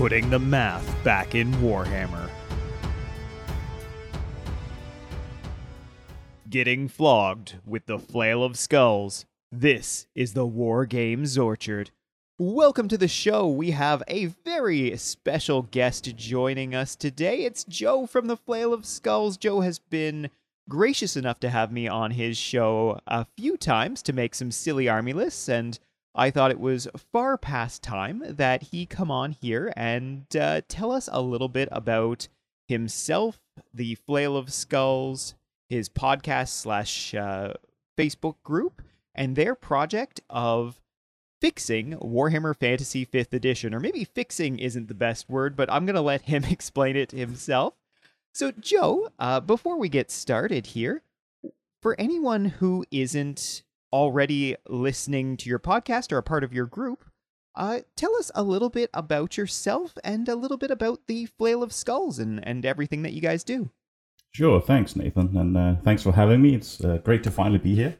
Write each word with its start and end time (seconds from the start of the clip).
putting 0.00 0.30
the 0.30 0.38
math 0.38 1.04
back 1.04 1.34
in 1.34 1.52
Warhammer. 1.56 2.30
Getting 6.48 6.88
flogged 6.88 7.56
with 7.66 7.84
the 7.84 7.98
flail 7.98 8.42
of 8.42 8.58
skulls. 8.58 9.26
This 9.52 10.06
is 10.14 10.32
the 10.32 10.46
War 10.46 10.86
Games 10.86 11.36
Orchard. 11.36 11.90
Welcome 12.38 12.88
to 12.88 12.96
the 12.96 13.08
show. 13.08 13.46
We 13.46 13.72
have 13.72 14.02
a 14.08 14.24
very 14.24 14.96
special 14.96 15.60
guest 15.64 16.16
joining 16.16 16.74
us 16.74 16.96
today. 16.96 17.44
It's 17.44 17.64
Joe 17.64 18.06
from 18.06 18.26
the 18.26 18.38
Flail 18.38 18.72
of 18.72 18.86
Skulls. 18.86 19.36
Joe 19.36 19.60
has 19.60 19.78
been 19.78 20.30
gracious 20.66 21.14
enough 21.14 21.40
to 21.40 21.50
have 21.50 21.70
me 21.70 21.86
on 21.86 22.12
his 22.12 22.38
show 22.38 23.00
a 23.06 23.26
few 23.36 23.58
times 23.58 24.00
to 24.04 24.14
make 24.14 24.34
some 24.34 24.50
silly 24.50 24.88
army 24.88 25.12
lists, 25.12 25.46
and 25.46 25.78
I 26.14 26.30
thought 26.30 26.50
it 26.50 26.60
was 26.60 26.88
far 27.12 27.38
past 27.38 27.82
time 27.82 28.22
that 28.26 28.64
he 28.64 28.84
come 28.84 29.10
on 29.10 29.32
here 29.32 29.72
and 29.76 30.24
uh, 30.36 30.62
tell 30.68 30.90
us 30.90 31.08
a 31.12 31.22
little 31.22 31.48
bit 31.48 31.68
about 31.70 32.28
himself, 32.66 33.40
the 33.72 33.94
Flail 33.94 34.36
of 34.36 34.52
Skulls, 34.52 35.34
his 35.68 35.88
podcast 35.88 36.48
slash 36.48 37.14
uh, 37.14 37.54
Facebook 37.96 38.36
group, 38.42 38.82
and 39.14 39.36
their 39.36 39.54
project 39.54 40.20
of 40.28 40.80
fixing 41.40 41.92
Warhammer 41.92 42.56
Fantasy 42.56 43.06
5th 43.06 43.32
Edition. 43.32 43.74
Or 43.74 43.80
maybe 43.80 44.04
fixing 44.04 44.58
isn't 44.58 44.88
the 44.88 44.94
best 44.94 45.28
word, 45.30 45.56
but 45.56 45.70
I'm 45.70 45.86
going 45.86 45.94
to 45.96 46.00
let 46.00 46.22
him 46.22 46.44
explain 46.50 46.96
it 46.96 47.12
himself. 47.12 47.74
So, 48.32 48.52
Joe, 48.52 49.10
uh, 49.18 49.40
before 49.40 49.78
we 49.78 49.88
get 49.88 50.10
started 50.10 50.66
here, 50.66 51.02
for 51.82 51.96
anyone 51.98 52.44
who 52.44 52.84
isn't 52.90 53.62
already 53.92 54.56
listening 54.68 55.36
to 55.38 55.48
your 55.48 55.58
podcast 55.58 56.12
or 56.12 56.18
a 56.18 56.22
part 56.22 56.44
of 56.44 56.52
your 56.52 56.66
group, 56.66 57.04
uh, 57.54 57.80
tell 57.96 58.14
us 58.16 58.30
a 58.34 58.42
little 58.42 58.70
bit 58.70 58.90
about 58.94 59.36
yourself 59.36 59.94
and 60.04 60.28
a 60.28 60.36
little 60.36 60.56
bit 60.56 60.70
about 60.70 61.06
the 61.06 61.26
Flail 61.26 61.62
of 61.62 61.72
Skulls 61.72 62.18
and, 62.18 62.46
and 62.46 62.64
everything 62.64 63.02
that 63.02 63.12
you 63.12 63.20
guys 63.20 63.44
do. 63.44 63.70
Sure, 64.32 64.60
thanks, 64.60 64.94
Nathan, 64.94 65.36
and 65.36 65.56
uh, 65.56 65.74
thanks 65.82 66.04
for 66.04 66.12
having 66.12 66.40
me. 66.40 66.54
It's 66.54 66.82
uh, 66.84 66.98
great 66.98 67.24
to 67.24 67.30
finally 67.30 67.58
be 67.58 67.74
here. 67.74 67.96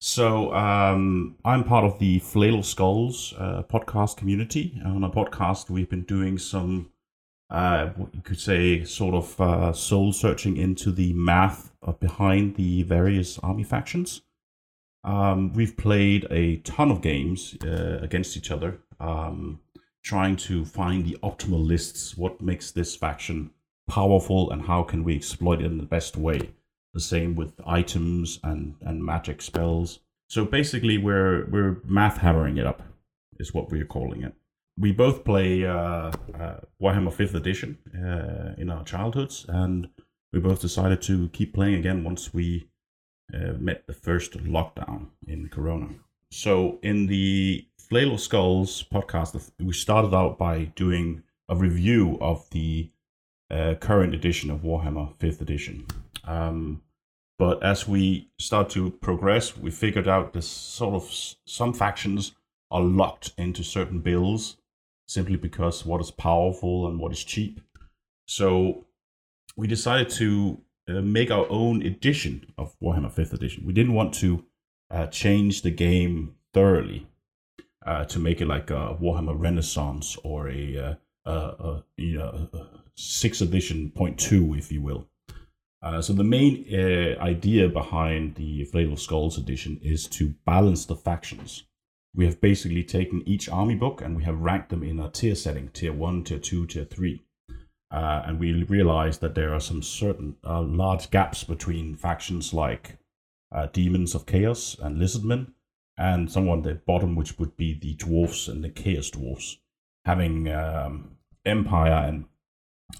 So, 0.00 0.52
um, 0.54 1.36
I'm 1.44 1.62
part 1.62 1.84
of 1.84 1.98
the 1.98 2.18
Flail 2.18 2.58
of 2.58 2.66
Skulls 2.66 3.34
uh, 3.38 3.62
podcast 3.70 4.16
community. 4.16 4.80
On 4.84 5.04
a 5.04 5.10
podcast, 5.10 5.70
we've 5.70 5.88
been 5.88 6.04
doing 6.04 6.38
some, 6.38 6.90
uh, 7.50 7.90
you 8.12 8.22
could 8.22 8.40
say, 8.40 8.82
sort 8.84 9.14
of 9.14 9.40
uh, 9.40 9.72
soul 9.72 10.12
searching 10.12 10.56
into 10.56 10.90
the 10.90 11.12
math 11.12 11.70
behind 12.00 12.56
the 12.56 12.82
various 12.82 13.38
army 13.38 13.62
factions. 13.62 14.22
Um, 15.02 15.52
we've 15.54 15.76
played 15.76 16.26
a 16.30 16.56
ton 16.58 16.90
of 16.90 17.00
games 17.00 17.56
uh, 17.64 17.98
against 18.02 18.36
each 18.36 18.50
other, 18.50 18.80
um, 18.98 19.60
trying 20.02 20.36
to 20.36 20.64
find 20.64 21.04
the 21.04 21.16
optimal 21.22 21.64
lists. 21.64 22.16
What 22.16 22.40
makes 22.40 22.70
this 22.70 22.96
faction 22.96 23.50
powerful, 23.88 24.50
and 24.50 24.62
how 24.62 24.82
can 24.82 25.04
we 25.04 25.16
exploit 25.16 25.60
it 25.60 25.66
in 25.66 25.78
the 25.78 25.84
best 25.84 26.16
way? 26.16 26.50
The 26.92 27.00
same 27.00 27.34
with 27.36 27.60
items 27.66 28.40
and 28.42 28.74
and 28.80 29.04
magic 29.04 29.42
spells. 29.42 30.00
So 30.28 30.44
basically, 30.44 30.98
we're 30.98 31.46
we're 31.46 31.80
math 31.84 32.18
hammering 32.18 32.58
it 32.58 32.66
up, 32.66 32.82
is 33.38 33.54
what 33.54 33.70
we're 33.70 33.86
calling 33.86 34.22
it. 34.22 34.34
We 34.76 34.92
both 34.92 35.24
play 35.24 35.64
uh, 35.64 36.12
uh, 36.38 36.60
Warhammer 36.80 37.12
Fifth 37.12 37.34
Edition 37.34 37.78
uh, 37.94 38.54
in 38.60 38.70
our 38.70 38.84
childhoods, 38.84 39.46
and 39.48 39.88
we 40.32 40.40
both 40.40 40.60
decided 40.60 41.02
to 41.02 41.28
keep 41.30 41.54
playing 41.54 41.74
again 41.74 42.04
once 42.04 42.32
we 42.32 42.69
uh, 43.34 43.52
met 43.58 43.86
the 43.86 43.92
first 43.92 44.32
lockdown 44.44 45.06
in 45.26 45.48
Corona. 45.48 45.88
So, 46.32 46.78
in 46.82 47.06
the 47.06 47.66
Flail 47.78 48.18
Skulls 48.18 48.84
podcast, 48.92 49.50
we 49.58 49.72
started 49.72 50.14
out 50.14 50.38
by 50.38 50.64
doing 50.76 51.22
a 51.48 51.56
review 51.56 52.18
of 52.20 52.48
the 52.50 52.90
uh, 53.50 53.74
current 53.80 54.14
edition 54.14 54.50
of 54.50 54.60
Warhammer 54.60 55.16
5th 55.18 55.40
edition. 55.40 55.86
Um, 56.24 56.82
but 57.38 57.62
as 57.62 57.88
we 57.88 58.28
start 58.38 58.70
to 58.70 58.90
progress, 58.90 59.56
we 59.56 59.70
figured 59.70 60.06
out 60.06 60.32
this 60.32 60.46
sort 60.46 60.94
of 60.94 61.10
some 61.46 61.72
factions 61.72 62.32
are 62.70 62.82
locked 62.82 63.32
into 63.36 63.64
certain 63.64 64.00
builds 64.00 64.58
simply 65.08 65.36
because 65.36 65.84
what 65.84 66.00
is 66.00 66.10
powerful 66.10 66.86
and 66.86 67.00
what 67.00 67.10
is 67.12 67.24
cheap. 67.24 67.60
So 68.26 68.86
we 69.56 69.66
decided 69.66 70.10
to 70.10 70.60
uh, 70.90 71.00
make 71.00 71.30
our 71.30 71.46
own 71.48 71.82
edition 71.82 72.52
of 72.58 72.74
Warhammer 72.80 73.12
5th 73.12 73.32
edition. 73.32 73.64
We 73.64 73.72
didn't 73.72 73.94
want 73.94 74.14
to 74.14 74.44
uh, 74.90 75.06
change 75.06 75.62
the 75.62 75.70
game 75.70 76.34
thoroughly 76.52 77.06
uh, 77.86 78.04
to 78.06 78.18
make 78.18 78.40
it 78.40 78.46
like 78.46 78.70
a 78.70 78.96
Warhammer 79.00 79.38
Renaissance 79.38 80.16
or 80.24 80.48
a, 80.48 80.98
uh, 81.24 81.80
you 81.96 82.18
know, 82.18 82.48
sixth 82.96 83.40
edition 83.40 83.90
point 83.90 84.18
two, 84.18 84.54
if 84.54 84.72
you 84.72 84.82
will. 84.82 85.06
Uh, 85.82 86.02
so 86.02 86.12
the 86.12 86.24
main 86.24 86.66
idea 87.20 87.68
behind 87.68 88.34
the 88.34 88.68
of 88.74 89.00
Skulls 89.00 89.38
edition 89.38 89.80
is 89.82 90.06
to 90.08 90.34
balance 90.44 90.84
the 90.84 90.96
factions. 90.96 91.64
We 92.14 92.26
have 92.26 92.40
basically 92.40 92.82
taken 92.82 93.22
each 93.26 93.48
army 93.48 93.76
book 93.76 94.02
and 94.02 94.16
we 94.16 94.24
have 94.24 94.40
ranked 94.40 94.70
them 94.70 94.82
in 94.82 94.98
a 94.98 95.08
tier 95.08 95.34
setting: 95.34 95.68
tier 95.68 95.92
one, 95.92 96.24
tier 96.24 96.38
two, 96.38 96.66
tier 96.66 96.84
three. 96.84 97.22
Uh, 97.90 98.22
and 98.24 98.38
we 98.38 98.62
realized 98.64 99.20
that 99.20 99.34
there 99.34 99.52
are 99.52 99.60
some 99.60 99.82
certain 99.82 100.36
uh, 100.44 100.62
large 100.62 101.10
gaps 101.10 101.42
between 101.42 101.96
factions 101.96 102.54
like 102.54 102.98
uh, 103.52 103.66
Demons 103.72 104.14
of 104.14 104.26
Chaos 104.26 104.76
and 104.80 104.96
Lizardmen, 104.96 105.52
and 105.98 106.30
someone 106.30 106.58
at 106.58 106.64
the 106.64 106.74
bottom, 106.74 107.16
which 107.16 107.38
would 107.38 107.56
be 107.56 107.74
the 107.74 107.94
Dwarfs 107.94 108.48
and 108.48 108.62
the 108.62 108.70
Chaos 108.70 109.10
Dwarfs, 109.10 109.58
having 110.04 110.48
um, 110.48 111.16
Empire 111.44 112.06
and 112.06 112.26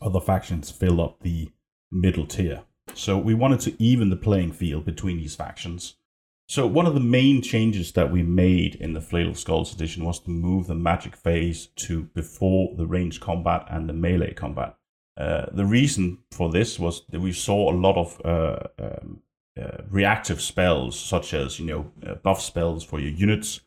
other 0.03 0.21
factions 0.21 0.71
fill 0.71 1.01
up 1.01 1.21
the 1.21 1.51
middle 1.91 2.27
tier. 2.27 2.63
So 2.95 3.17
we 3.17 3.35
wanted 3.35 3.61
to 3.61 3.83
even 3.83 4.11
the 4.11 4.17
playing 4.17 4.53
field 4.53 4.85
between 4.85 5.19
these 5.19 5.37
factions. 5.37 5.95
So 6.49 6.67
one 6.67 6.87
of 6.87 6.95
the 6.95 7.01
main 7.01 7.43
changes 7.43 7.93
that 7.93 8.11
we 8.11 8.25
made 8.25 8.75
in 8.75 8.93
the 8.93 9.01
Flail 9.01 9.29
of 9.29 9.39
Skulls 9.39 9.73
edition 9.73 10.05
was 10.05 10.19
to 10.21 10.31
move 10.31 10.67
the 10.67 10.75
magic 10.75 11.15
phase 11.15 11.69
to 11.77 12.03
before 12.03 12.75
the 12.77 12.87
ranged 12.87 13.21
combat 13.21 13.67
and 13.71 13.89
the 13.89 13.93
melee 13.93 14.35
combat. 14.35 14.77
Uh, 15.17 15.47
the 15.53 15.67
reason 15.67 16.19
for 16.31 16.51
this 16.51 16.79
was 16.79 17.05
that 17.11 17.21
we 17.21 17.33
saw 17.33 17.71
a 17.71 17.75
lot 17.75 17.97
of 17.97 18.21
uh, 18.25 18.59
um, 18.79 19.23
uh, 19.61 19.83
reactive 19.91 20.41
spells, 20.41 20.99
such 20.99 21.35
as 21.35 21.59
you 21.59 21.67
know 21.67 21.93
uh, 22.07 22.15
buff 22.15 22.41
spells 22.41 22.85
for 22.85 23.01
your 23.01 23.11
units, 23.11 23.61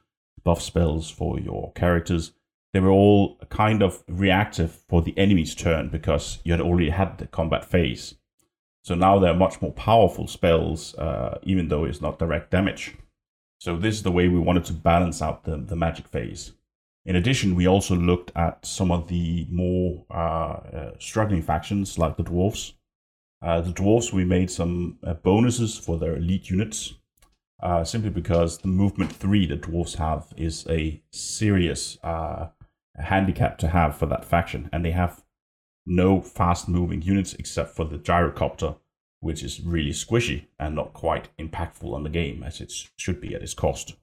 buff 0.44 0.62
spells 0.62 1.10
for 1.10 1.40
your 1.40 1.72
characters. 1.74 2.34
They 2.74 2.80
were 2.80 2.90
all 2.90 3.38
kind 3.50 3.84
of 3.84 4.04
reactive 4.08 4.72
for 4.90 5.02
the 5.02 5.16
enemy's 5.18 5.54
turn 5.54 5.90
because 5.90 6.40
you 6.44 6.54
had 6.54 6.62
already 6.62 6.90
had 6.90 7.20
the 7.20 7.28
combat 7.28 7.66
phase. 7.66 8.16
So 8.84 8.96
now 8.96 9.20
they're 9.20 9.36
much 9.36 9.62
more 9.62 9.72
powerful 9.72 10.28
spells, 10.28 10.96
uh, 10.96 11.40
even 11.44 11.68
though 11.68 11.86
it's 11.86 12.02
not 12.02 12.20
direct 12.20 12.52
damage. 12.52 12.96
So 13.60 13.78
this 13.78 13.96
is 13.96 14.04
the 14.04 14.12
way 14.12 14.28
we 14.28 14.40
wanted 14.40 14.66
to 14.66 14.74
balance 14.74 15.22
out 15.22 15.46
the, 15.46 15.58
the 15.58 15.76
magic 15.76 16.08
phase. 16.08 16.52
In 17.06 17.18
addition, 17.18 17.56
we 17.56 17.68
also 17.68 17.96
looked 17.96 18.32
at 18.36 18.66
some 18.66 18.92
of 18.92 19.08
the 19.10 19.46
more 19.50 20.06
uh, 20.10 20.14
uh, 20.14 20.92
struggling 21.00 21.42
factions 21.42 22.00
like 22.00 22.16
the 22.16 22.24
dwarves. 22.24 22.74
Uh, 23.42 23.60
the 23.60 23.74
dwarves, 23.74 24.14
we 24.14 24.24
made 24.24 24.50
some 24.50 24.98
uh, 25.04 25.14
bonuses 25.14 25.78
for 25.78 25.98
their 25.98 26.16
elite 26.16 26.50
units, 26.50 26.94
uh, 27.62 27.84
simply 27.84 28.10
because 28.10 28.60
the 28.60 28.70
movement 28.70 29.12
three 29.12 29.46
that 29.46 29.64
dwarves 29.64 29.98
have 29.98 30.34
is 30.38 30.66
a 30.70 31.02
serious 31.12 31.98
uh, 32.04 32.48
handicap 32.96 33.58
to 33.58 33.68
have 33.68 33.98
for 33.98 34.06
that 34.06 34.24
faction, 34.24 34.70
and 34.72 34.86
they 34.86 34.92
have 34.92 35.24
no 35.86 36.22
fast-moving 36.22 37.02
units 37.02 37.34
except 37.34 37.76
for 37.76 37.84
the 37.84 37.98
gyrocopter, 37.98 38.78
which 39.20 39.44
is 39.44 39.60
really 39.60 39.92
squishy 39.92 40.46
and 40.58 40.74
not 40.74 40.94
quite 40.94 41.28
impactful 41.38 41.94
on 41.94 42.04
the 42.04 42.10
game 42.10 42.44
as 42.44 42.62
it 42.62 42.72
should 42.96 43.20
be 43.20 43.36
at 43.36 43.42
its 43.42 43.54
cost. 43.54 43.98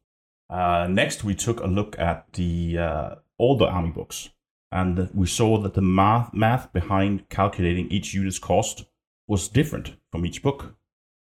Uh, 0.51 0.89
next, 0.91 1.23
we 1.23 1.35
took 1.35 1.61
a 1.61 1.67
look 1.67 1.97
at 1.99 2.33
the 2.33 2.77
uh, 2.77 3.15
older 3.39 3.67
army 3.67 3.91
books, 3.91 4.31
and 4.73 5.09
we 5.15 5.27
saw 5.27 5.59
that 5.59 5.75
the 5.75 5.83
math, 5.83 6.35
math 6.35 6.73
behind 6.73 7.29
calculating 7.29 7.89
each 7.89 8.13
unit's 8.13 8.41
cost 8.41 8.85
was 9.29 9.49
different 9.49 9.95
from 10.11 10.27
each 10.27 10.43
book. 10.43 10.75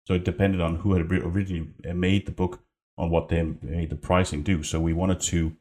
So 0.06 0.14
it 0.14 0.24
depended 0.24 0.62
on 0.62 0.78
who 0.78 0.94
had 0.94 1.12
originally 1.12 1.74
uh, 1.88 1.94
made 1.94 2.26
the 2.26 2.32
book 2.32 2.64
on 2.98 3.10
what 3.10 3.28
they 3.28 3.44
made 3.62 3.90
the 3.90 3.98
pricing 3.98 4.44
do. 4.44 4.64
So 4.64 4.80
we 4.80 4.94
wanted 4.94 5.20
to 5.22 5.58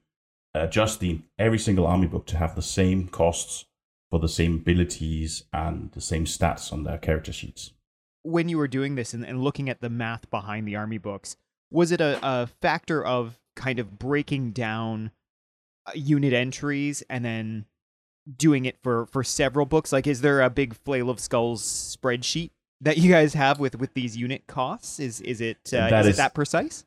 adjust 0.55 1.01
the 1.01 1.21
every 1.37 1.59
single 1.59 1.87
army 1.87 2.07
book 2.07 2.27
to 2.27 2.39
have 2.39 2.55
the 2.55 2.63
same 2.63 3.09
costs 3.09 3.67
for 4.11 4.21
the 4.21 4.29
same 4.29 4.55
abilities 4.55 5.43
and 5.53 5.91
the 5.93 6.01
same 6.01 6.25
stats 6.25 6.73
on 6.73 6.85
their 6.85 6.99
character 6.99 7.33
sheets. 7.33 7.73
When 8.23 8.49
you 8.49 8.59
were 8.59 8.69
doing 8.69 8.95
this 8.95 9.13
and, 9.13 9.25
and 9.25 9.43
looking 9.43 9.69
at 9.69 9.81
the 9.81 9.91
math 9.91 10.31
behind 10.31 10.67
the 10.67 10.77
army 10.77 10.99
books, 10.99 11.37
was 11.71 11.91
it 11.91 12.01
a, 12.01 12.19
a 12.23 12.47
factor 12.47 13.05
of 13.05 13.41
kind 13.57 13.79
of 13.79 13.99
breaking 13.99 14.53
down 14.53 15.11
uh, 15.87 15.93
unit 15.95 16.33
entries 16.33 17.03
and 17.11 17.25
then 17.25 17.65
doing 18.37 18.65
it 18.65 18.77
for 18.83 19.07
for 19.07 19.25
several 19.25 19.67
books. 19.67 19.93
Like 19.93 20.07
is 20.07 20.21
there 20.21 20.41
a 20.41 20.51
big 20.51 20.75
flail 20.75 21.11
of 21.11 21.19
skulls 21.19 21.63
spreadsheet 21.63 22.51
that 22.81 22.99
you 22.99 23.11
guys 23.11 23.35
have 23.35 23.59
with 23.59 23.79
with 23.79 23.95
these 23.95 24.17
unit 24.17 24.47
costs? 24.47 25.01
Is 25.01 25.21
is 25.21 25.41
it 25.41 25.59
uh, 25.73 25.91
that 25.91 26.01
is, 26.03 26.09
is 26.09 26.15
it 26.15 26.17
that 26.19 26.35
precise? 26.35 26.85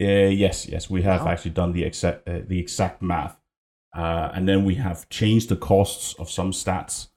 Uh, 0.00 0.06
yes 0.06 0.66
yes. 0.66 0.88
We 0.88 1.02
have 1.02 1.22
wow. 1.22 1.32
actually 1.32 1.52
done 1.52 1.72
the 1.72 1.84
exact 1.84 2.28
uh, 2.28 2.40
the 2.46 2.58
exact 2.58 3.02
math. 3.02 3.38
Uh, 3.94 4.30
and 4.32 4.48
then 4.48 4.64
we 4.64 4.76
have 4.76 5.08
changed 5.10 5.48
the 5.50 5.56
costs 5.56 6.14
of 6.14 6.30
some 6.30 6.50
stats 6.50 7.08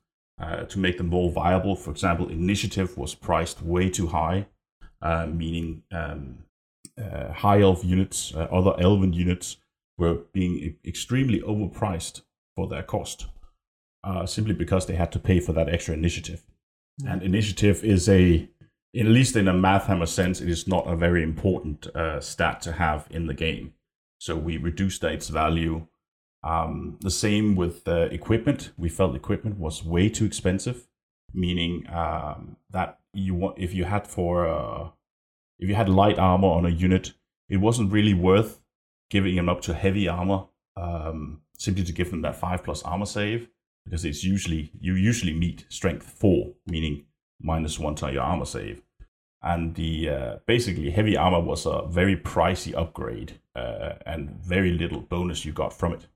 uh, 0.41 0.65
to 0.65 0.79
make 0.79 0.97
them 0.97 1.07
more 1.07 1.31
viable. 1.31 1.75
For 1.75 1.91
example, 1.91 2.27
initiative 2.27 2.97
was 2.97 3.15
priced 3.15 3.61
way 3.61 3.89
too 3.89 4.07
high, 4.07 4.47
uh, 5.01 5.25
meaning 5.27 5.83
um, 5.91 6.39
uh, 7.01 7.31
high 7.33 7.61
elf 7.61 7.83
units, 7.83 8.33
uh, 8.35 8.47
other 8.51 8.73
elven 8.79 9.13
units 9.13 9.57
were 9.97 10.19
being 10.33 10.75
extremely 10.85 11.41
overpriced 11.41 12.21
for 12.55 12.67
their 12.67 12.83
cost, 12.83 13.27
uh, 14.03 14.25
simply 14.25 14.53
because 14.53 14.85
they 14.85 14.95
had 14.95 15.11
to 15.11 15.19
pay 15.19 15.39
for 15.39 15.53
that 15.53 15.69
extra 15.69 15.93
initiative. 15.93 16.43
Mm-hmm. 17.01 17.11
And 17.11 17.23
initiative 17.23 17.83
is 17.83 18.07
a, 18.09 18.49
at 18.97 19.05
least 19.05 19.35
in 19.35 19.47
a 19.47 19.53
math 19.53 19.87
hammer 19.87 20.05
sense, 20.05 20.41
it 20.41 20.49
is 20.49 20.67
not 20.67 20.87
a 20.87 20.95
very 20.95 21.23
important 21.23 21.87
stat 22.19 22.61
to 22.61 22.73
have 22.73 23.07
in 23.09 23.27
the 23.27 23.33
game. 23.33 23.73
So 24.19 24.35
we 24.35 24.57
reduced 24.57 25.03
its 25.03 25.27
value 25.29 25.87
um, 26.45 26.97
the 27.01 27.11
same 27.11 27.55
with 27.55 27.87
uh, 27.87 28.07
equipment. 28.11 28.71
We 28.77 28.87
felt 28.87 29.15
equipment 29.15 29.57
was 29.57 29.83
way 29.83 30.09
too 30.09 30.25
expensive, 30.25 30.87
meaning 31.33 31.85
um, 31.91 32.57
that 32.69 32.99
you 33.13 33.33
want 33.33 33.57
if 33.57 33.73
you 33.73 33.85
had 33.85 34.07
for 34.07 34.47
uh, 34.47 34.89
if 35.59 35.69
you 35.69 35.75
had 35.75 35.89
light 35.89 36.19
armor 36.19 36.47
on 36.47 36.65
a 36.65 36.69
unit, 36.69 37.13
it 37.49 37.57
wasn't 37.57 37.91
really 37.91 38.13
worth 38.13 38.59
giving 39.09 39.35
them 39.35 39.49
up 39.49 39.61
to 39.61 39.73
heavy 39.73 40.07
armor 40.07 40.45
um, 40.75 41.41
simply 41.57 41.83
to 41.83 41.93
give 41.93 42.11
them 42.11 42.21
that 42.21 42.35
five 42.35 42.63
plus 42.63 42.83
armor 42.83 43.05
save 43.05 43.47
because 43.85 44.03
it's 44.03 44.23
usually 44.23 44.71
you 44.79 44.95
usually 44.95 45.33
meet 45.33 45.65
strength 45.69 46.05
four, 46.05 46.53
meaning 46.65 47.05
minus 47.39 47.79
one 47.79 47.95
to 47.95 48.11
your 48.11 48.23
armor 48.23 48.45
save. 48.45 48.81
And 49.41 49.75
the 49.75 50.09
uh, 50.09 50.35
basically 50.47 50.89
heavy 50.89 51.15
armor 51.15 51.39
was 51.39 51.67
a 51.67 51.83
very 51.87 52.17
pricey 52.17 52.75
upgrade 52.75 53.39
uh, 53.55 53.93
and 54.05 54.31
very 54.43 54.71
little 54.71 55.01
bonus 55.01 55.45
you 55.45 55.53
got 55.53 55.71
from 55.71 55.93
it. 55.93 56.07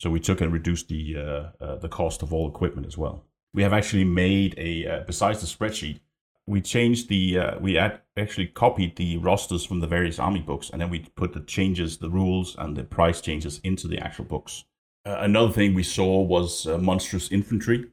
So 0.00 0.10
we 0.10 0.18
took 0.18 0.40
and 0.40 0.52
reduced 0.52 0.88
the 0.88 1.16
uh, 1.16 1.64
uh, 1.64 1.76
the 1.76 1.88
cost 1.88 2.22
of 2.22 2.32
all 2.32 2.48
equipment 2.48 2.86
as 2.86 2.98
well. 2.98 3.24
We 3.54 3.62
have 3.62 3.72
actually 3.72 4.04
made 4.04 4.54
a 4.58 4.86
uh, 4.86 5.04
besides 5.06 5.40
the 5.40 5.46
spreadsheet, 5.46 6.00
we 6.46 6.60
changed 6.60 7.08
the 7.08 7.38
uh, 7.38 7.58
we 7.58 7.78
actually 7.78 8.46
copied 8.48 8.96
the 8.96 9.16
rosters 9.18 9.64
from 9.64 9.80
the 9.80 9.86
various 9.86 10.18
army 10.18 10.40
books, 10.40 10.70
and 10.70 10.80
then 10.80 10.90
we 10.90 11.00
put 11.16 11.32
the 11.32 11.40
changes, 11.40 11.98
the 11.98 12.10
rules, 12.10 12.54
and 12.58 12.76
the 12.76 12.84
price 12.84 13.20
changes 13.20 13.60
into 13.64 13.88
the 13.88 13.98
actual 13.98 14.24
books. 14.24 14.64
Uh, 15.06 15.16
another 15.20 15.52
thing 15.52 15.74
we 15.74 15.82
saw 15.82 16.20
was 16.20 16.66
uh, 16.66 16.78
monstrous 16.78 17.30
infantry. 17.30 17.90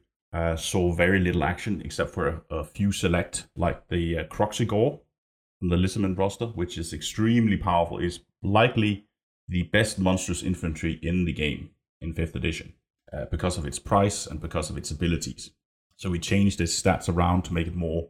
saw 0.56 0.92
very 0.92 1.20
little 1.20 1.44
action 1.44 1.82
except 1.84 2.10
for 2.10 2.28
a, 2.28 2.56
a 2.56 2.64
few 2.64 2.92
select, 2.92 3.46
like 3.56 3.88
the 3.88 4.18
uh, 4.18 4.24
Kroxigor 4.24 5.00
from 5.58 5.68
the 5.68 5.76
Lizardmen 5.76 6.18
roster, 6.18 6.46
which 6.46 6.78
is 6.78 6.92
extremely 6.92 7.56
powerful. 7.56 7.98
Is 7.98 8.20
likely 8.42 9.06
the 9.48 9.64
best 9.64 9.98
monstrous 9.98 10.42
infantry 10.42 10.98
in 11.02 11.24
the 11.24 11.32
game 11.32 11.70
in 12.00 12.12
fifth 12.12 12.34
edition 12.34 12.74
uh, 13.12 13.26
because 13.30 13.58
of 13.58 13.66
its 13.66 13.78
price 13.78 14.26
and 14.26 14.40
because 14.40 14.70
of 14.70 14.76
its 14.76 14.90
abilities. 14.90 15.50
So 15.96 16.10
we 16.10 16.18
changed 16.18 16.60
its 16.60 16.80
stats 16.80 17.08
around 17.08 17.42
to 17.44 17.54
make 17.54 17.66
it 17.66 17.74
more 17.74 18.08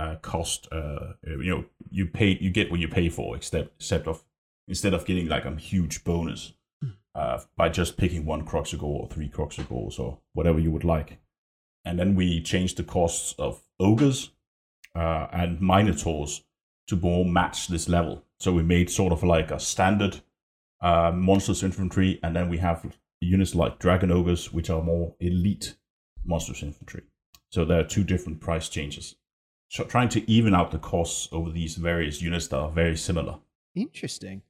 uh, 0.00 0.16
cost. 0.16 0.68
Uh, 0.72 1.12
you 1.24 1.50
know, 1.50 1.64
you 1.90 2.06
pay, 2.06 2.38
you 2.40 2.50
get 2.50 2.70
what 2.70 2.80
you 2.80 2.88
pay 2.88 3.08
for, 3.08 3.36
except 3.36 3.70
except 3.76 4.06
of 4.06 4.24
instead 4.68 4.94
of 4.94 5.04
getting 5.04 5.28
like 5.28 5.44
a 5.44 5.54
huge 5.56 6.04
bonus 6.04 6.54
uh, 7.14 7.40
by 7.56 7.68
just 7.68 7.96
picking 7.96 8.24
one 8.24 8.44
Kroxigor 8.44 8.82
or 8.84 9.08
three 9.08 9.28
Kroxigors 9.28 9.98
or 9.98 10.18
whatever 10.32 10.58
you 10.58 10.70
would 10.70 10.84
like. 10.84 11.18
And 11.84 11.98
then 11.98 12.14
we 12.14 12.42
changed 12.42 12.76
the 12.76 12.84
costs 12.84 13.34
of 13.38 13.62
ogres 13.78 14.30
uh, 14.94 15.26
and 15.32 15.60
minotaurs 15.60 16.44
to 16.86 16.96
more 16.96 17.24
match 17.24 17.68
this 17.68 17.88
level. 17.88 18.24
So 18.38 18.52
we 18.52 18.62
made 18.62 18.90
sort 18.90 19.12
of 19.12 19.22
like 19.22 19.50
a 19.50 19.60
standard 19.60 20.20
uh, 20.80 21.12
monstrous 21.14 21.62
infantry, 21.62 22.18
and 22.22 22.34
then 22.34 22.48
we 22.48 22.58
have 22.58 22.96
units 23.20 23.54
like 23.54 23.78
Dragon 23.78 24.10
Ogres, 24.10 24.52
which 24.52 24.70
are 24.70 24.82
more 24.82 25.14
elite 25.20 25.76
monstrous 26.24 26.62
infantry. 26.62 27.02
So 27.50 27.64
there 27.64 27.80
are 27.80 27.84
two 27.84 28.04
different 28.04 28.40
price 28.40 28.68
changes. 28.68 29.16
So 29.70 29.84
trying 29.84 30.08
to 30.10 30.28
even 30.28 30.52
out 30.52 30.72
the 30.72 30.78
costs 30.78 31.28
over 31.30 31.48
these 31.48 31.76
various 31.76 32.20
units 32.20 32.48
that 32.48 32.58
are 32.58 32.70
very 32.70 32.96
similar. 32.96 33.38
Interesting. 33.76 34.42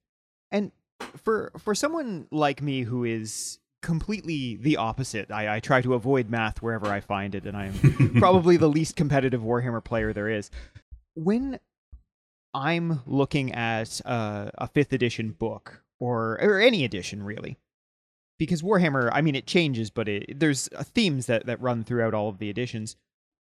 And 0.50 0.72
for 0.98 1.52
for 1.58 1.74
someone 1.74 2.26
like 2.30 2.62
me 2.62 2.82
who 2.82 3.04
is 3.04 3.58
completely 3.82 4.56
the 4.56 4.78
opposite, 4.78 5.30
I, 5.30 5.56
I 5.56 5.60
try 5.60 5.82
to 5.82 5.92
avoid 5.92 6.30
math 6.30 6.62
wherever 6.62 6.86
I 6.86 7.00
find 7.00 7.34
it, 7.34 7.44
and 7.44 7.54
I'm 7.54 8.14
probably 8.18 8.56
the 8.56 8.68
least 8.68 8.96
competitive 8.96 9.42
Warhammer 9.42 9.84
player 9.84 10.14
there 10.14 10.30
is. 10.30 10.50
When 11.14 11.60
I'm 12.54 13.02
looking 13.06 13.52
at 13.52 14.00
uh, 14.06 14.50
a 14.56 14.68
fifth 14.68 14.94
edition 14.94 15.32
book 15.32 15.82
or 15.98 16.38
or 16.40 16.60
any 16.60 16.82
edition 16.82 17.22
really, 17.22 17.58
because 18.38 18.62
Warhammer, 18.62 19.10
I 19.12 19.20
mean, 19.20 19.34
it 19.34 19.46
changes, 19.46 19.90
but 19.90 20.08
it, 20.08 20.40
there's 20.40 20.70
uh, 20.74 20.82
themes 20.82 21.26
that, 21.26 21.44
that 21.44 21.60
run 21.60 21.84
throughout 21.84 22.14
all 22.14 22.30
of 22.30 22.38
the 22.38 22.48
editions. 22.48 22.96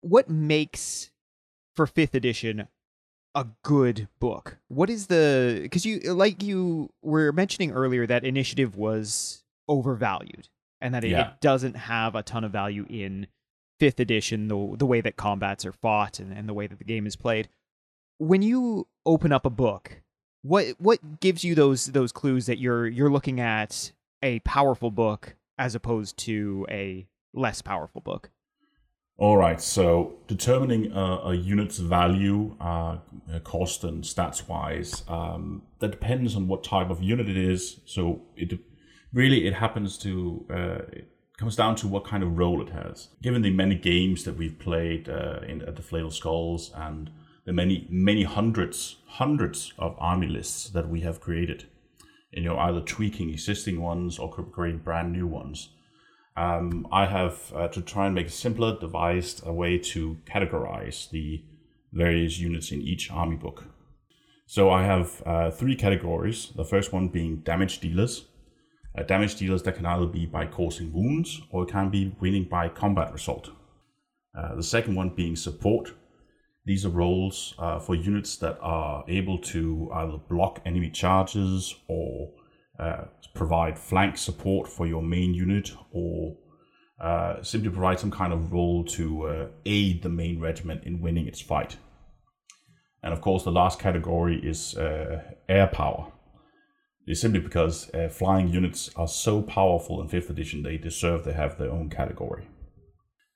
What 0.01 0.29
makes 0.29 1.11
for 1.75 1.87
fifth 1.87 2.15
edition 2.15 2.69
a 3.35 3.47
good 3.63 4.09
book? 4.19 4.59
What 4.69 4.91
is 4.91 5.07
the 5.07 5.61
because 5.63 5.85
you 5.87 6.01
like 6.13 6.43
you 6.43 6.91
were 7.03 7.33
mentioning 7.33 7.73
earlier 7.73 8.07
that 8.07 8.25
initiative 8.25 8.77
was 8.77 9.45
overvalued 9.69 10.49
and 10.81 10.95
that 10.95 11.05
it, 11.05 11.11
yeah. 11.11 11.29
it, 11.29 11.41
doesn't 11.41 11.75
have 11.75 12.15
a 12.15 12.23
ton 12.23 12.45
of 12.45 12.53
value 12.53 12.87
in 12.89 13.27
fifth 13.79 14.01
edition 14.01 14.49
the 14.49 14.75
the 14.77 14.87
way 14.87 15.01
that 15.01 15.17
combats 15.17 15.65
are 15.65 15.73
fought 15.73 16.19
and, 16.19 16.33
and 16.33 16.49
the 16.49 16.55
way 16.55 16.67
that 16.67 16.79
the 16.79 16.85
game 16.85 17.07
is 17.07 17.17
played. 17.17 17.49
When 18.19 18.43
you 18.43 18.87
open 19.07 19.33
up 19.33 19.47
a 19.47 19.51
book, 19.51 20.03
what 20.43 20.75
what 20.79 21.21
gives 21.21 21.45
you 21.45 21.55
those 21.55 21.87
those 21.87 22.13
clues 22.13 22.47
that 22.47 22.59
you're 22.59 22.87
you're 22.87 23.11
looking 23.11 23.41
at 23.41 23.93
a 24.23 24.41
powerful 24.41 24.91
book 24.91 25.37
as 25.59 25.75
opposed 25.75 26.17
to 26.17 26.67
a 26.71 27.07
less 27.35 27.63
powerful 27.63 28.01
book. 28.01 28.31
All 29.21 29.37
right, 29.37 29.61
so 29.61 30.15
determining 30.29 30.93
a, 30.93 31.21
a 31.25 31.35
unit's 31.35 31.77
value, 31.77 32.57
uh, 32.59 32.97
cost 33.45 33.85
and 33.85 34.03
stats 34.03 34.49
wise, 34.49 35.03
um, 35.09 35.61
that 35.81 35.91
depends 35.91 36.35
on 36.35 36.49
what 36.49 36.65
type 36.65 36.89
of 36.89 37.03
unit 37.03 37.29
it 37.29 37.37
is. 37.37 37.81
So 37.85 38.23
it 38.35 38.59
really 39.13 39.47
it 39.47 39.53
happens 39.53 39.99
to 39.99 40.47
uh, 40.49 40.79
it 40.91 41.13
comes 41.37 41.55
down 41.55 41.77
to 41.77 41.87
what 41.87 42.07
kind 42.07 42.23
of 42.23 42.39
role 42.39 42.63
it 42.63 42.71
has. 42.71 43.09
Given 43.21 43.43
the 43.43 43.51
many 43.51 43.75
games 43.75 44.25
that 44.25 44.39
we've 44.39 44.59
played 44.59 45.11
uh, 45.11 45.41
in 45.47 45.61
at 45.69 45.77
the 45.77 45.83
Flail 45.83 46.11
Skulls 46.11 46.73
and 46.75 47.11
the 47.45 47.53
many 47.53 47.87
many 47.91 48.23
hundreds 48.23 48.97
hundreds 49.07 49.75
of 49.79 49.97
army 49.99 50.29
lists 50.29 50.71
that 50.71 50.89
we 50.89 51.03
have 51.03 51.21
created, 51.21 51.67
you 52.33 52.45
know 52.45 52.59
either 52.59 52.81
tweaking 52.81 53.29
existing 53.29 53.83
ones 53.83 54.19
or 54.19 54.33
creating 54.33 54.81
brand 54.81 55.13
new 55.13 55.27
ones. 55.27 55.69
Um, 56.41 56.89
I 56.91 57.05
have 57.05 57.53
uh, 57.55 57.69
to 57.69 57.83
try 57.83 58.07
and 58.07 58.15
make 58.15 58.29
it 58.29 58.33
simpler, 58.33 58.79
devised 58.81 59.43
a 59.45 59.53
way 59.53 59.77
to 59.93 60.17
categorize 60.25 61.11
the 61.11 61.45
various 61.93 62.39
units 62.39 62.73
in 62.73 62.81
each 62.81 63.11
army 63.11 63.37
book. 63.37 63.67
So 64.47 64.71
I 64.71 64.85
have 64.85 65.23
uh, 65.27 65.51
three 65.51 65.77
categories. 65.77 66.51
The 66.57 66.65
first 66.65 66.95
one 66.95 67.09
being 67.09 67.41
damage 67.41 67.81
dealers. 67.81 68.25
Uh, 68.97 69.03
damage 69.03 69.37
dealers 69.37 69.63
that 69.65 69.77
can 69.77 69.85
either 69.85 70.07
be 70.07 70.25
by 70.25 70.47
causing 70.47 70.95
wounds 70.95 71.43
or 71.51 71.67
can 71.67 71.91
be 71.91 72.17
winning 72.21 72.45
by 72.45 72.71
combat 72.71 73.13
result. 73.13 73.51
Uh, 74.35 74.55
the 74.55 74.63
second 74.63 74.95
one 74.95 75.11
being 75.11 75.37
support, 75.37 75.93
these 76.65 76.87
are 76.87 76.97
roles 77.05 77.55
uh, 77.59 77.79
for 77.79 77.95
units 77.95 78.37
that 78.39 78.57
are 78.63 79.05
able 79.09 79.39
to 79.39 79.91
either 79.93 80.17
block 80.17 80.63
enemy 80.65 80.89
charges 80.89 81.75
or 81.87 82.33
uh, 82.81 83.05
provide 83.35 83.79
flank 83.79 84.17
support 84.17 84.67
for 84.67 84.87
your 84.87 85.03
main 85.03 85.35
unit 85.35 85.73
or 85.93 86.37
uh, 87.01 87.43
simply 87.43 87.71
provide 87.71 88.01
some 88.01 88.11
kind 88.11 88.33
of 88.33 88.53
role 88.53 88.85
to 88.85 89.27
uh, 89.27 89.47
aid 89.67 90.03
the 90.03 90.09
main 90.09 90.41
regiment 90.41 90.85
in 90.85 91.01
winning 91.01 91.27
its 91.27 91.41
fight. 91.41 91.77
And 93.03 93.13
of 93.13 93.21
course, 93.21 93.45
the 93.45 93.53
last 93.53 93.79
category 93.79 94.41
is 94.43 94.77
uh, 94.77 95.23
air 95.49 95.67
power. 95.67 96.13
It's 97.07 97.21
simply 97.21 97.41
because 97.41 97.93
uh, 97.95 98.09
flying 98.09 98.49
units 98.49 98.91
are 98.97 99.09
so 99.09 99.43
powerful 99.43 100.01
in 100.01 100.09
5th 100.09 100.31
edition, 100.31 100.63
they 100.63 100.77
deserve 100.77 101.25
to 101.25 101.33
have 101.33 101.59
their 101.59 101.71
own 101.71 101.89
category 101.89 102.47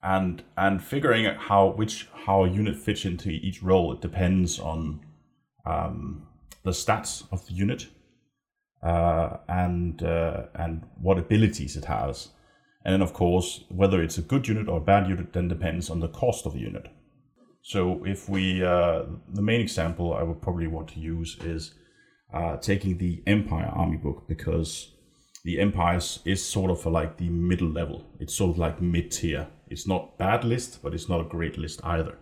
and 0.04 0.42
and 0.58 0.84
figuring 0.84 1.26
out 1.26 1.36
how 1.38 1.68
which 1.68 2.08
how 2.26 2.44
a 2.44 2.50
unit 2.50 2.76
fits 2.76 3.06
into 3.06 3.30
each 3.30 3.62
role 3.62 3.92
it 3.92 4.02
depends 4.02 4.60
on 4.60 5.00
um, 5.64 6.26
the 6.62 6.70
stats 6.70 7.24
of 7.32 7.44
the 7.46 7.54
unit 7.54 7.86
uh, 8.84 9.38
and 9.48 10.02
uh, 10.02 10.44
and 10.54 10.82
what 11.00 11.18
abilities 11.18 11.76
it 11.76 11.86
has 11.86 12.28
and 12.84 12.92
then 12.92 13.02
of 13.02 13.12
course 13.12 13.64
whether 13.68 14.02
it's 14.02 14.18
a 14.18 14.22
good 14.22 14.46
unit 14.46 14.68
or 14.68 14.78
a 14.78 14.84
bad 14.92 15.08
unit 15.08 15.32
then 15.32 15.48
depends 15.48 15.90
on 15.90 16.00
the 16.00 16.08
cost 16.08 16.46
of 16.46 16.52
the 16.52 16.60
unit 16.60 16.88
so 17.62 18.04
if 18.04 18.28
we 18.28 18.62
uh, 18.62 19.02
the 19.32 19.42
main 19.42 19.60
example 19.60 20.14
i 20.14 20.22
would 20.22 20.40
probably 20.42 20.66
want 20.66 20.88
to 20.88 21.00
use 21.00 21.36
is 21.44 21.74
uh, 22.32 22.56
taking 22.56 22.98
the 22.98 23.22
empire 23.26 23.70
army 23.74 23.96
book 23.96 24.24
because 24.28 24.90
the 25.44 25.60
empires 25.60 26.20
is 26.24 26.44
sort 26.44 26.70
of 26.70 26.84
like 26.86 27.16
the 27.16 27.28
middle 27.28 27.68
level 27.68 28.04
it's 28.20 28.34
sort 28.34 28.50
of 28.50 28.58
like 28.58 28.80
mid 28.82 29.10
tier 29.10 29.46
it's 29.68 29.86
not 29.88 30.18
bad 30.18 30.44
list, 30.44 30.80
but 30.82 30.94
it's 30.94 31.08
not 31.08 31.20
a 31.20 31.24
great 31.24 31.58
list 31.58 31.80
either. 31.84 32.16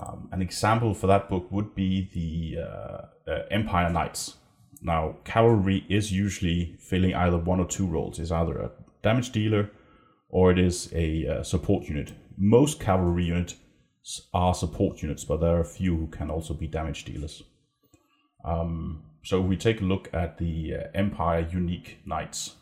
Um, 0.00 0.28
an 0.30 0.40
example 0.40 0.94
for 0.94 1.06
that 1.08 1.28
book 1.28 1.50
would 1.50 1.74
be 1.74 2.08
the 2.14 2.62
uh, 2.62 3.30
uh, 3.30 3.42
Empire 3.50 3.90
Knights. 3.90 4.36
Now, 4.82 5.16
cavalry 5.24 5.84
is 5.88 6.10
usually 6.12 6.76
filling 6.78 7.14
either 7.14 7.36
one 7.36 7.60
or 7.60 7.66
two 7.66 7.86
roles. 7.86 8.18
It's 8.18 8.30
either 8.30 8.58
a 8.58 8.70
damage 9.02 9.30
dealer 9.30 9.70
or 10.28 10.50
it 10.50 10.58
is 10.58 10.90
a 10.94 11.26
uh, 11.26 11.42
support 11.42 11.84
unit. 11.84 12.12
Most 12.36 12.80
cavalry 12.80 13.24
units 13.24 13.56
are 14.32 14.54
support 14.54 15.02
units, 15.02 15.24
but 15.24 15.40
there 15.40 15.56
are 15.56 15.60
a 15.60 15.64
few 15.64 15.96
who 15.96 16.06
can 16.06 16.30
also 16.30 16.54
be 16.54 16.66
damage 16.66 17.04
dealers. 17.04 17.42
Um, 18.44 19.02
so 19.22 19.42
if 19.42 19.46
we 19.46 19.56
take 19.56 19.80
a 19.80 19.84
look 19.84 20.08
at 20.12 20.38
the 20.38 20.74
uh, 20.74 20.82
Empire 20.94 21.46
unique 21.52 21.98
knights. 22.06 22.56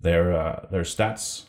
Their 0.00 0.32
uh, 0.32 0.66
their 0.70 0.82
stats. 0.82 1.46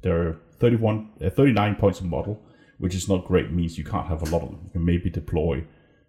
They're 0.00 0.36
31, 0.58 1.10
uh, 1.24 1.30
39 1.30 1.74
points 1.76 2.00
of 2.00 2.06
model, 2.06 2.40
which 2.78 2.94
is 2.94 3.08
not 3.08 3.26
great. 3.26 3.50
Means 3.50 3.76
you 3.76 3.84
can't 3.84 4.06
have 4.06 4.22
a 4.22 4.30
lot 4.30 4.42
of 4.42 4.50
them. 4.50 4.60
You 4.64 4.70
can 4.70 4.84
maybe 4.84 5.10
deploy 5.10 5.64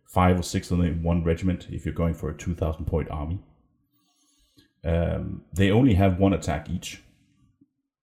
five 0.10 0.40
or 0.40 0.44
six 0.44 0.72
of 0.72 0.78
them 0.78 0.88
in 0.88 1.04
one 1.04 1.24
regiment 1.24 1.68
if 1.70 1.86
you're 1.86 1.94
going 1.94 2.16
for 2.16 2.30
a 2.30 2.38
2,000 2.38 2.86
point 2.86 3.10
army. 3.10 3.40
Um, 4.84 5.44
they 5.54 5.72
only 5.72 5.94
have 5.94 6.20
one 6.20 6.34
attack 6.34 6.70
each. 6.70 7.02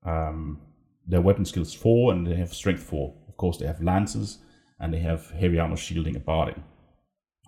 Um, 0.05 0.61
their 1.07 1.21
weapon 1.21 1.45
skill 1.45 1.63
is 1.63 1.75
four, 1.75 2.13
and 2.13 2.27
they 2.27 2.37
have 2.37 2.55
strength 2.55 2.83
four. 2.83 3.15
Of 3.29 3.37
course, 3.37 3.59
they 3.59 3.67
have 3.67 3.83
lances, 3.83 4.39
and 4.79 4.93
they 4.95 5.01
have 5.01 5.31
heavy 5.31 5.59
armor 5.59 5.77
shielding 5.77 6.15
and 6.15 6.25
barding. 6.25 6.63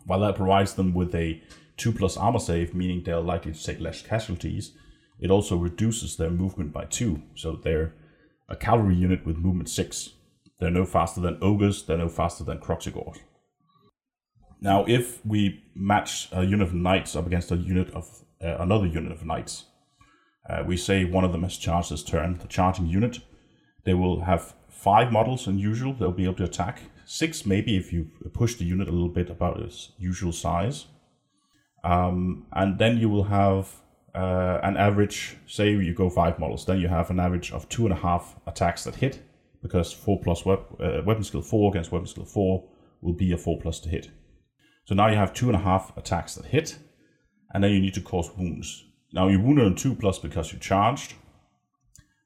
While 0.06 0.20
that 0.20 0.36
provides 0.36 0.74
them 0.74 0.94
with 0.94 1.14
a 1.14 1.42
2 1.76 1.92
plus 1.92 2.16
armor 2.16 2.38
save, 2.38 2.74
meaning 2.74 3.02
they're 3.04 3.20
likely 3.20 3.52
to 3.52 3.64
take 3.64 3.80
less 3.80 4.02
casualties, 4.02 4.72
it 5.20 5.30
also 5.30 5.56
reduces 5.56 6.16
their 6.16 6.30
movement 6.30 6.72
by 6.72 6.86
2. 6.86 7.22
So 7.34 7.56
they're 7.56 7.94
a 8.48 8.56
cavalry 8.56 8.94
unit 8.94 9.26
with 9.26 9.36
movement 9.36 9.68
6. 9.68 10.10
They're 10.58 10.70
no 10.70 10.84
faster 10.84 11.20
than 11.20 11.38
ogres, 11.42 11.84
they're 11.84 11.98
no 11.98 12.08
faster 12.08 12.42
than 12.42 12.58
Kroxigors. 12.58 13.18
Now, 14.60 14.84
if 14.86 15.24
we 15.24 15.62
match 15.74 16.28
a 16.32 16.44
unit 16.44 16.68
of 16.68 16.74
knights 16.74 17.14
up 17.14 17.26
against 17.26 17.52
a 17.52 17.56
unit 17.56 17.90
of 17.94 18.24
uh, 18.42 18.56
another 18.58 18.86
unit 18.86 19.12
of 19.12 19.24
knights, 19.24 19.66
uh, 20.48 20.62
we 20.66 20.76
say 20.76 21.04
one 21.04 21.24
of 21.24 21.32
them 21.32 21.42
has 21.42 21.56
charged 21.56 21.90
this 21.90 22.02
turn, 22.02 22.38
the 22.38 22.48
charging 22.48 22.86
unit. 22.86 23.18
They 23.84 23.94
will 23.94 24.22
have 24.22 24.54
five 24.68 25.12
models 25.12 25.46
in 25.46 25.58
usual, 25.58 25.92
they'll 25.92 26.12
be 26.12 26.24
able 26.24 26.34
to 26.34 26.44
attack 26.44 26.82
six 27.04 27.46
maybe 27.46 27.76
if 27.76 27.92
you 27.92 28.10
push 28.34 28.54
the 28.56 28.64
unit 28.64 28.86
a 28.86 28.92
little 28.92 29.08
bit 29.08 29.30
about 29.30 29.60
its 29.60 29.92
usual 29.98 30.32
size. 30.32 30.86
Um, 31.82 32.46
and 32.52 32.78
then 32.78 32.98
you 32.98 33.08
will 33.08 33.24
have 33.24 33.72
uh, 34.14 34.60
an 34.62 34.76
average, 34.76 35.36
say 35.46 35.70
you 35.70 35.94
go 35.94 36.10
five 36.10 36.38
models, 36.38 36.66
then 36.66 36.80
you 36.80 36.88
have 36.88 37.10
an 37.10 37.18
average 37.18 37.50
of 37.52 37.68
two 37.68 37.84
and 37.84 37.92
a 37.92 37.96
half 37.96 38.36
attacks 38.46 38.84
that 38.84 38.96
hit, 38.96 39.22
because 39.62 39.92
four 39.92 40.20
plus 40.20 40.46
uh, 40.46 41.02
weapon 41.06 41.24
skill 41.24 41.42
four 41.42 41.70
against 41.70 41.92
weapon 41.92 42.06
skill 42.06 42.24
four 42.24 42.64
will 43.00 43.14
be 43.14 43.32
a 43.32 43.38
four 43.38 43.58
plus 43.58 43.80
to 43.80 43.88
hit. 43.88 44.10
So 44.88 44.94
now 44.94 45.08
you 45.08 45.16
have 45.16 45.34
two 45.34 45.48
and 45.48 45.54
a 45.54 45.60
half 45.60 45.94
attacks 45.98 46.34
that 46.36 46.46
hit, 46.46 46.78
and 47.52 47.62
then 47.62 47.72
you 47.72 47.78
need 47.78 47.92
to 47.92 48.00
cause 48.00 48.34
wounds. 48.38 48.86
Now 49.12 49.28
you 49.28 49.38
wounded 49.38 49.66
on 49.66 49.74
two 49.74 49.94
plus 49.94 50.18
because 50.18 50.50
you 50.50 50.58
charged. 50.58 51.12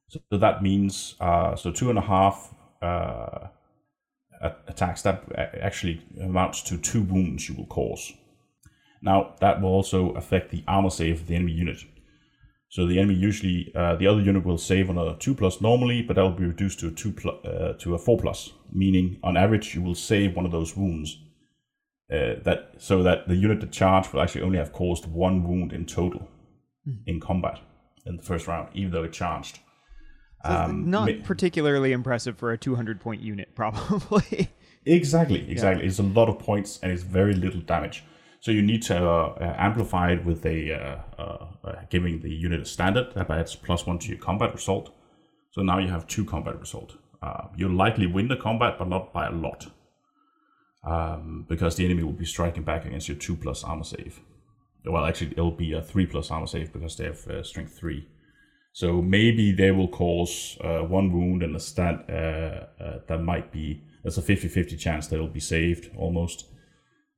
So 0.06 0.20
that 0.30 0.62
means 0.62 1.16
uh, 1.18 1.56
so 1.56 1.72
two 1.72 1.90
and 1.90 1.98
a 1.98 2.02
half 2.02 2.54
uh, 2.80 3.48
attacks, 4.68 5.02
that 5.02 5.24
actually 5.60 6.06
amounts 6.20 6.62
to 6.62 6.78
two 6.78 7.02
wounds 7.02 7.48
you 7.48 7.56
will 7.56 7.66
cause. 7.66 8.12
Now, 9.02 9.34
that 9.40 9.60
will 9.60 9.70
also 9.70 10.10
affect 10.10 10.52
the 10.52 10.62
armor 10.68 10.90
save 10.90 11.22
of 11.22 11.26
the 11.26 11.34
enemy 11.34 11.54
unit. 11.54 11.78
So 12.68 12.86
the 12.86 13.00
enemy 13.00 13.14
usually, 13.14 13.72
uh, 13.74 13.96
the 13.96 14.06
other 14.06 14.20
unit 14.20 14.46
will 14.46 14.56
save 14.56 14.88
on 14.88 14.98
a 14.98 15.16
2 15.18 15.34
plus 15.34 15.60
normally, 15.60 16.02
but 16.02 16.14
that 16.14 16.22
will 16.22 16.30
be 16.30 16.46
reduced 16.46 16.78
to 16.80 16.88
a 16.88 16.92
2 16.92 17.12
plus, 17.12 17.44
uh, 17.44 17.72
to 17.80 17.96
a 17.96 17.98
4 17.98 18.18
plus, 18.18 18.52
meaning 18.72 19.18
on 19.24 19.36
average 19.36 19.74
you 19.74 19.82
will 19.82 19.96
save 19.96 20.36
one 20.36 20.46
of 20.46 20.52
those 20.52 20.76
wounds. 20.76 21.18
Uh, 22.12 22.34
that 22.42 22.74
so 22.76 23.02
that 23.02 23.26
the 23.26 23.34
unit 23.34 23.60
that 23.60 23.72
charged 23.72 24.12
will 24.12 24.20
actually 24.20 24.42
only 24.42 24.58
have 24.58 24.70
caused 24.72 25.06
one 25.06 25.42
wound 25.44 25.72
in 25.72 25.86
total 25.86 26.28
mm. 26.86 26.98
in 27.06 27.18
combat 27.18 27.58
in 28.04 28.16
the 28.16 28.22
first 28.22 28.46
round, 28.46 28.68
even 28.74 28.92
though 28.92 29.04
it 29.04 29.12
charged. 29.12 29.60
Um, 30.44 30.90
not 30.90 31.08
ma- 31.08 31.24
particularly 31.24 31.92
impressive 31.92 32.36
for 32.36 32.52
a 32.52 32.58
200 32.58 33.00
point 33.00 33.22
unit, 33.22 33.50
probably. 33.54 34.50
exactly, 34.84 35.50
exactly. 35.50 35.84
Yeah. 35.84 35.88
It's 35.88 35.98
a 35.98 36.02
lot 36.02 36.28
of 36.28 36.38
points 36.38 36.80
and 36.82 36.92
it's 36.92 37.02
very 37.02 37.34
little 37.34 37.60
damage. 37.60 38.04
So 38.40 38.50
you 38.50 38.60
need 38.60 38.82
to 38.82 38.96
uh, 38.96 39.36
uh 39.40 39.54
amplify 39.56 40.12
it 40.12 40.24
with 40.24 40.44
a 40.44 40.72
uh, 40.72 41.00
uh, 41.18 41.46
uh, 41.64 41.72
giving 41.90 42.20
the 42.20 42.30
unit 42.30 42.60
a 42.60 42.64
standard 42.64 43.14
that 43.14 43.30
adds 43.30 43.54
plus 43.54 43.86
one 43.86 43.98
to 44.00 44.08
your 44.08 44.18
combat 44.18 44.52
result. 44.52 44.90
So 45.52 45.62
now 45.62 45.78
you 45.78 45.88
have 45.88 46.06
two 46.08 46.24
combat 46.24 46.58
result. 46.58 46.96
Uh, 47.22 47.46
you'll 47.56 47.76
likely 47.76 48.06
win 48.06 48.26
the 48.28 48.36
combat, 48.36 48.78
but 48.78 48.88
not 48.88 49.12
by 49.12 49.28
a 49.28 49.30
lot, 49.30 49.68
um, 50.84 51.46
because 51.48 51.76
the 51.76 51.84
enemy 51.84 52.02
will 52.02 52.12
be 52.12 52.24
striking 52.24 52.62
back 52.62 52.84
against 52.84 53.08
your 53.08 53.16
two 53.16 53.36
plus 53.36 53.64
armor 53.64 53.84
save. 53.84 54.20
Well, 54.84 55.04
actually, 55.04 55.32
it'll 55.32 55.52
be 55.52 55.72
a 55.72 55.82
three 55.82 56.06
plus 56.06 56.30
armor 56.30 56.46
save 56.46 56.72
because 56.72 56.96
they 56.96 57.04
have 57.04 57.46
strength 57.46 57.78
three. 57.78 58.08
So 58.72 59.02
maybe 59.02 59.52
they 59.52 59.70
will 59.70 59.88
cause 59.88 60.56
uh, 60.62 60.80
one 60.80 61.12
wound 61.12 61.42
and 61.42 61.54
a 61.54 61.60
stat 61.60 62.06
uh, 62.08 62.82
uh, 62.82 62.98
that 63.06 63.18
might 63.18 63.52
be 63.52 63.82
there's 64.02 64.18
a 64.18 64.22
50-50 64.22 64.78
chance 64.78 65.06
that 65.06 65.16
it'll 65.16 65.28
be 65.28 65.40
saved 65.40 65.90
almost. 65.96 66.46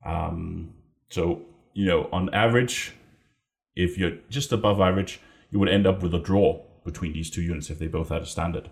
Um, 0.05 0.73
so 1.09 1.41
you 1.73 1.85
know, 1.85 2.09
on 2.11 2.33
average, 2.33 2.93
if 3.75 3.97
you're 3.97 4.17
just 4.29 4.51
above 4.51 4.79
average, 4.81 5.19
you 5.49 5.59
would 5.59 5.69
end 5.69 5.87
up 5.87 6.03
with 6.03 6.13
a 6.13 6.19
draw 6.19 6.61
between 6.83 7.13
these 7.13 7.29
two 7.29 7.41
units 7.41 7.69
if 7.69 7.79
they 7.79 7.87
both 7.87 8.09
had 8.09 8.21
a 8.21 8.25
standard. 8.25 8.69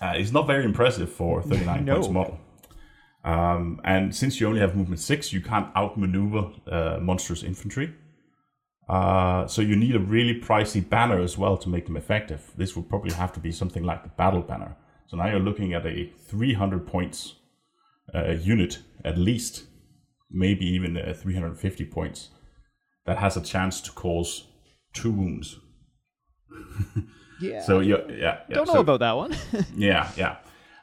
Uh, 0.00 0.12
it's 0.14 0.32
not 0.32 0.46
very 0.46 0.64
impressive 0.64 1.10
for 1.10 1.42
39 1.42 1.84
no. 1.84 1.94
points 1.94 2.08
model. 2.08 2.40
Um, 3.24 3.80
and 3.84 4.14
since 4.14 4.40
you 4.40 4.46
only 4.46 4.60
have 4.60 4.74
movement 4.74 5.00
six, 5.00 5.32
you 5.32 5.40
can't 5.40 5.68
outmaneuver 5.76 6.52
uh, 6.70 6.98
monstrous 7.00 7.42
infantry. 7.42 7.94
Uh, 8.88 9.46
so 9.46 9.62
you 9.62 9.76
need 9.76 9.94
a 9.94 10.00
really 10.00 10.40
pricey 10.40 10.86
banner 10.86 11.20
as 11.20 11.38
well 11.38 11.56
to 11.56 11.68
make 11.68 11.86
them 11.86 11.96
effective. 11.96 12.50
This 12.56 12.74
would 12.74 12.88
probably 12.88 13.12
have 13.12 13.32
to 13.34 13.40
be 13.40 13.52
something 13.52 13.84
like 13.84 14.02
the 14.02 14.08
battle 14.08 14.42
banner. 14.42 14.76
So 15.06 15.16
now 15.16 15.28
you're 15.28 15.38
looking 15.38 15.74
at 15.74 15.86
a 15.86 16.10
300 16.26 16.86
points 16.86 17.34
uh, 18.14 18.30
unit 18.30 18.78
at 19.04 19.16
least, 19.16 19.64
maybe 20.30 20.66
even 20.66 20.96
uh, 20.96 21.14
350 21.14 21.84
points, 21.86 22.30
that 23.06 23.18
has 23.18 23.36
a 23.36 23.40
chance 23.40 23.80
to 23.82 23.92
cause 23.92 24.48
two 24.92 25.10
wounds. 25.10 25.58
yeah. 27.40 27.62
So 27.62 27.80
yeah, 27.80 27.96
yeah. 28.08 28.40
Don't 28.50 28.66
know 28.66 28.74
so, 28.74 28.80
about 28.80 29.00
that 29.00 29.12
one. 29.12 29.36
yeah, 29.76 30.10
yeah. 30.16 30.36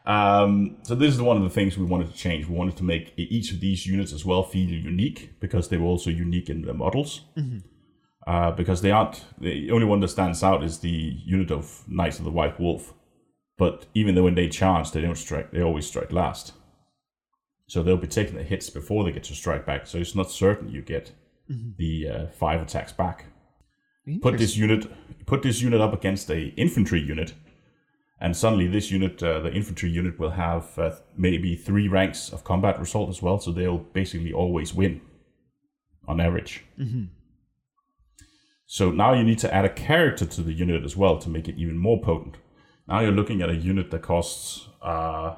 Um, 0.07 0.77
so 0.83 0.95
this 0.95 1.13
is 1.13 1.21
one 1.21 1.37
of 1.37 1.43
the 1.43 1.49
things 1.49 1.77
we 1.77 1.85
wanted 1.85 2.09
to 2.11 2.17
change. 2.17 2.47
We 2.47 2.55
wanted 2.55 2.77
to 2.77 2.83
make 2.83 3.13
each 3.17 3.51
of 3.51 3.59
these 3.59 3.85
units 3.85 4.13
as 4.13 4.25
well 4.25 4.41
feel 4.41 4.69
unique 4.69 5.39
because 5.39 5.67
they 5.67 5.77
were 5.77 5.85
also 5.85 6.09
unique 6.09 6.49
in 6.49 6.61
their 6.63 6.73
models. 6.73 7.21
Mm-hmm 7.37 7.59
uh, 8.27 8.51
because 8.51 8.81
they 8.81 8.91
aren't 8.91 9.23
the 9.39 9.71
only 9.71 9.85
one 9.85 10.01
that 10.01 10.09
stands 10.09 10.43
out 10.43 10.63
is 10.63 10.79
the 10.79 10.89
unit 11.25 11.49
of 11.49 11.83
Knights 11.87 12.19
of 12.19 12.25
the 12.25 12.31
White 12.31 12.59
Wolf. 12.59 12.93
But 13.57 13.85
even 13.95 14.13
though 14.13 14.23
when 14.23 14.35
they 14.35 14.49
charge, 14.49 14.91
they 14.91 15.01
don't 15.01 15.17
strike; 15.17 15.51
they 15.51 15.61
always 15.61 15.87
strike 15.87 16.11
last. 16.11 16.51
So 17.67 17.81
they'll 17.81 17.97
be 17.97 18.07
taking 18.07 18.35
the 18.35 18.43
hits 18.43 18.69
before 18.69 19.03
they 19.03 19.11
get 19.11 19.23
to 19.25 19.33
strike 19.33 19.65
back. 19.65 19.87
So 19.87 19.97
it's 19.97 20.13
not 20.13 20.29
certain 20.29 20.69
you 20.69 20.81
get 20.81 21.13
mm-hmm. 21.49 21.71
the 21.77 22.07
uh, 22.07 22.27
five 22.27 22.61
attacks 22.61 22.91
back. 22.91 23.25
Put 24.21 24.37
this 24.37 24.55
unit, 24.55 24.87
put 25.25 25.41
this 25.41 25.61
unit 25.61 25.81
up 25.81 25.93
against 25.93 26.29
a 26.29 26.53
infantry 26.55 27.01
unit, 27.01 27.33
and 28.19 28.35
suddenly 28.35 28.67
this 28.67 28.89
unit, 28.89 29.21
uh, 29.21 29.39
the 29.39 29.53
infantry 29.53 29.89
unit, 29.89 30.19
will 30.19 30.31
have 30.31 30.77
uh, 30.79 30.91
maybe 31.15 31.55
three 31.55 31.87
ranks 31.87 32.31
of 32.33 32.43
combat 32.43 32.79
result 32.79 33.09
as 33.09 33.21
well. 33.21 33.39
So 33.39 33.51
they'll 33.51 33.77
basically 33.77 34.33
always 34.33 34.73
win, 34.73 35.01
on 36.07 36.19
average. 36.19 36.63
Mm-hmm. 36.79 37.05
So 38.65 38.91
now 38.91 39.13
you 39.13 39.23
need 39.23 39.39
to 39.39 39.53
add 39.53 39.65
a 39.65 39.69
character 39.69 40.25
to 40.25 40.41
the 40.41 40.51
unit 40.51 40.83
as 40.83 40.97
well 40.97 41.17
to 41.19 41.29
make 41.29 41.47
it 41.47 41.55
even 41.57 41.77
more 41.77 42.01
potent. 42.01 42.35
Now 42.87 43.01
you're 43.01 43.11
looking 43.11 43.41
at 43.41 43.49
a 43.49 43.55
unit 43.55 43.91
that 43.91 44.01
costs, 44.01 44.67
uh, 44.81 45.35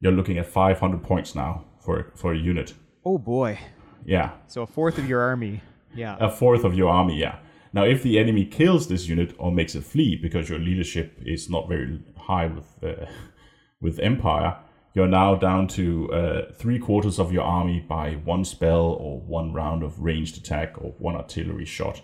you're 0.00 0.12
looking 0.12 0.38
at 0.38 0.46
500 0.46 1.02
points 1.02 1.34
now 1.34 1.66
for, 1.84 2.12
for 2.16 2.32
a 2.32 2.38
unit. 2.38 2.74
Oh 3.04 3.18
boy. 3.18 3.58
Yeah. 4.04 4.32
So 4.46 4.62
a 4.62 4.66
fourth 4.66 4.98
of 4.98 5.08
your 5.08 5.20
army. 5.20 5.62
Yeah. 5.94 6.16
A 6.18 6.30
fourth 6.30 6.64
of 6.64 6.74
your 6.74 6.90
army, 6.90 7.18
yeah. 7.18 7.38
Now, 7.72 7.84
if 7.84 8.02
the 8.02 8.18
enemy 8.18 8.44
kills 8.44 8.88
this 8.88 9.06
unit 9.06 9.34
or 9.38 9.52
makes 9.52 9.74
it 9.74 9.84
flee 9.84 10.16
because 10.16 10.48
your 10.48 10.58
leadership 10.58 11.18
is 11.24 11.48
not 11.48 11.68
very 11.68 12.02
high 12.16 12.46
with 12.46 12.66
uh, 12.82 13.06
with 13.80 13.98
Empire, 14.00 14.56
you're 14.94 15.06
now 15.06 15.34
down 15.34 15.66
to 15.68 16.12
uh, 16.12 16.52
three 16.52 16.78
quarters 16.78 17.18
of 17.18 17.32
your 17.32 17.44
army 17.44 17.80
by 17.80 18.14
one 18.24 18.44
spell 18.44 18.82
or 19.00 19.20
one 19.20 19.52
round 19.52 19.82
of 19.82 20.00
ranged 20.00 20.36
attack 20.36 20.74
or 20.78 20.94
one 20.98 21.16
artillery 21.16 21.64
shot 21.64 22.02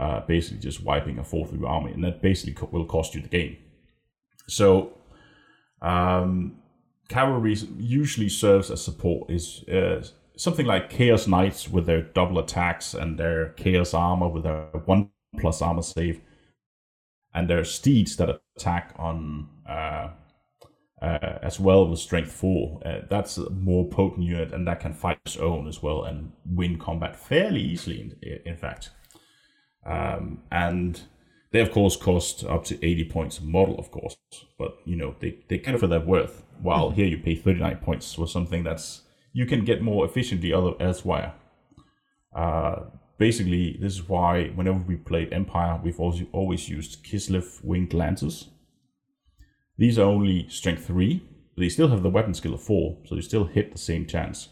uh, 0.00 0.20
basically 0.26 0.58
just 0.58 0.82
wiping 0.82 1.18
a 1.18 1.24
fourth 1.24 1.52
of 1.52 1.60
your 1.60 1.68
army, 1.68 1.92
and 1.92 2.02
that 2.02 2.22
basically 2.22 2.54
co- 2.54 2.70
will 2.72 2.86
cost 2.86 3.14
you 3.14 3.20
the 3.20 3.28
game. 3.28 3.58
So, 4.48 4.96
um, 5.82 6.56
cavalry 7.08 7.54
usually 7.76 8.30
serves 8.30 8.70
as 8.70 8.82
support. 8.82 9.30
Is 9.30 9.62
uh, 9.68 10.02
something 10.40 10.66
like 10.66 10.90
Chaos 10.90 11.26
Knights 11.26 11.68
with 11.68 11.86
their 11.86 12.02
double 12.02 12.38
attacks 12.38 12.94
and 12.94 13.18
their 13.18 13.50
Chaos 13.50 13.94
armor 13.94 14.28
with 14.28 14.44
their 14.44 14.68
one 14.86 15.10
plus 15.38 15.62
armor 15.62 15.82
save, 15.82 16.20
and 17.34 17.48
their 17.48 17.64
steeds 17.64 18.16
that 18.16 18.40
attack 18.56 18.94
on 18.98 19.48
uh, 19.68 20.10
uh, 21.02 21.38
as 21.42 21.60
well 21.60 21.86
with 21.88 21.98
strength 21.98 22.32
four. 22.32 22.80
Uh, 22.84 23.00
that's 23.10 23.38
a 23.38 23.50
more 23.50 23.88
potent 23.88 24.26
unit, 24.26 24.52
and 24.52 24.66
that 24.66 24.80
can 24.80 24.94
fight 24.94 25.18
its 25.26 25.36
own 25.36 25.68
as 25.68 25.82
well 25.82 26.04
and 26.04 26.32
win 26.46 26.78
combat 26.78 27.16
fairly 27.16 27.60
easily. 27.62 28.00
In, 28.22 28.40
in 28.46 28.56
fact, 28.56 28.90
um, 29.84 30.42
and 30.50 31.02
They 31.52 31.60
of 31.60 31.72
course 31.72 31.96
cost 31.96 32.44
up 32.44 32.64
to 32.66 32.84
80 32.84 33.04
points 33.06 33.38
a 33.40 33.44
model, 33.44 33.78
of 33.78 33.90
course, 33.90 34.16
but 34.58 34.78
you 34.84 34.96
know 34.96 35.16
they 35.20 35.38
they 35.48 35.58
kind 35.58 35.74
of 35.74 35.80
for 35.80 35.86
their 35.88 36.00
worth. 36.00 36.44
While 36.60 36.90
Mm-hmm. 36.90 36.96
here 36.96 37.06
you 37.06 37.18
pay 37.18 37.34
39 37.34 37.78
points 37.78 38.14
for 38.14 38.26
something 38.28 38.62
that's 38.64 39.02
you 39.32 39.46
can 39.46 39.64
get 39.64 39.82
more 39.82 40.04
efficiently 40.04 40.52
other 40.52 40.72
elsewhere. 40.80 41.34
Uh, 42.34 42.84
basically, 43.18 43.78
this 43.80 43.94
is 43.94 44.08
why 44.08 44.48
whenever 44.48 44.78
we 44.78 44.96
played 44.96 45.32
Empire, 45.32 45.80
we've 45.82 46.00
also 46.00 46.26
always 46.32 46.68
used 46.68 47.04
Kislev 47.04 47.62
winged 47.64 47.94
lances. 47.94 48.48
These 49.76 49.98
are 49.98 50.04
only 50.04 50.48
strength 50.48 50.86
three. 50.86 51.22
But 51.54 51.62
they 51.62 51.68
still 51.68 51.88
have 51.88 52.02
the 52.02 52.10
weapon 52.10 52.34
skill 52.34 52.54
of 52.54 52.62
four, 52.62 52.98
so 53.04 53.14
they 53.14 53.20
still 53.20 53.44
hit 53.44 53.72
the 53.72 53.78
same 53.78 54.06
chance. 54.06 54.48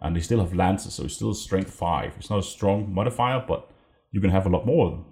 And 0.00 0.14
they 0.14 0.20
still 0.20 0.40
have 0.40 0.54
lances, 0.54 0.94
so 0.94 1.04
it's 1.04 1.14
still 1.14 1.32
strength 1.34 1.70
five. 1.70 2.12
It's 2.16 2.30
not 2.30 2.40
a 2.40 2.42
strong 2.42 2.92
modifier, 2.92 3.42
but 3.46 3.70
you 4.12 4.20
can 4.20 4.30
have 4.30 4.46
a 4.46 4.50
lot 4.50 4.66
more 4.66 4.86
of 4.86 4.92
them. 4.92 5.04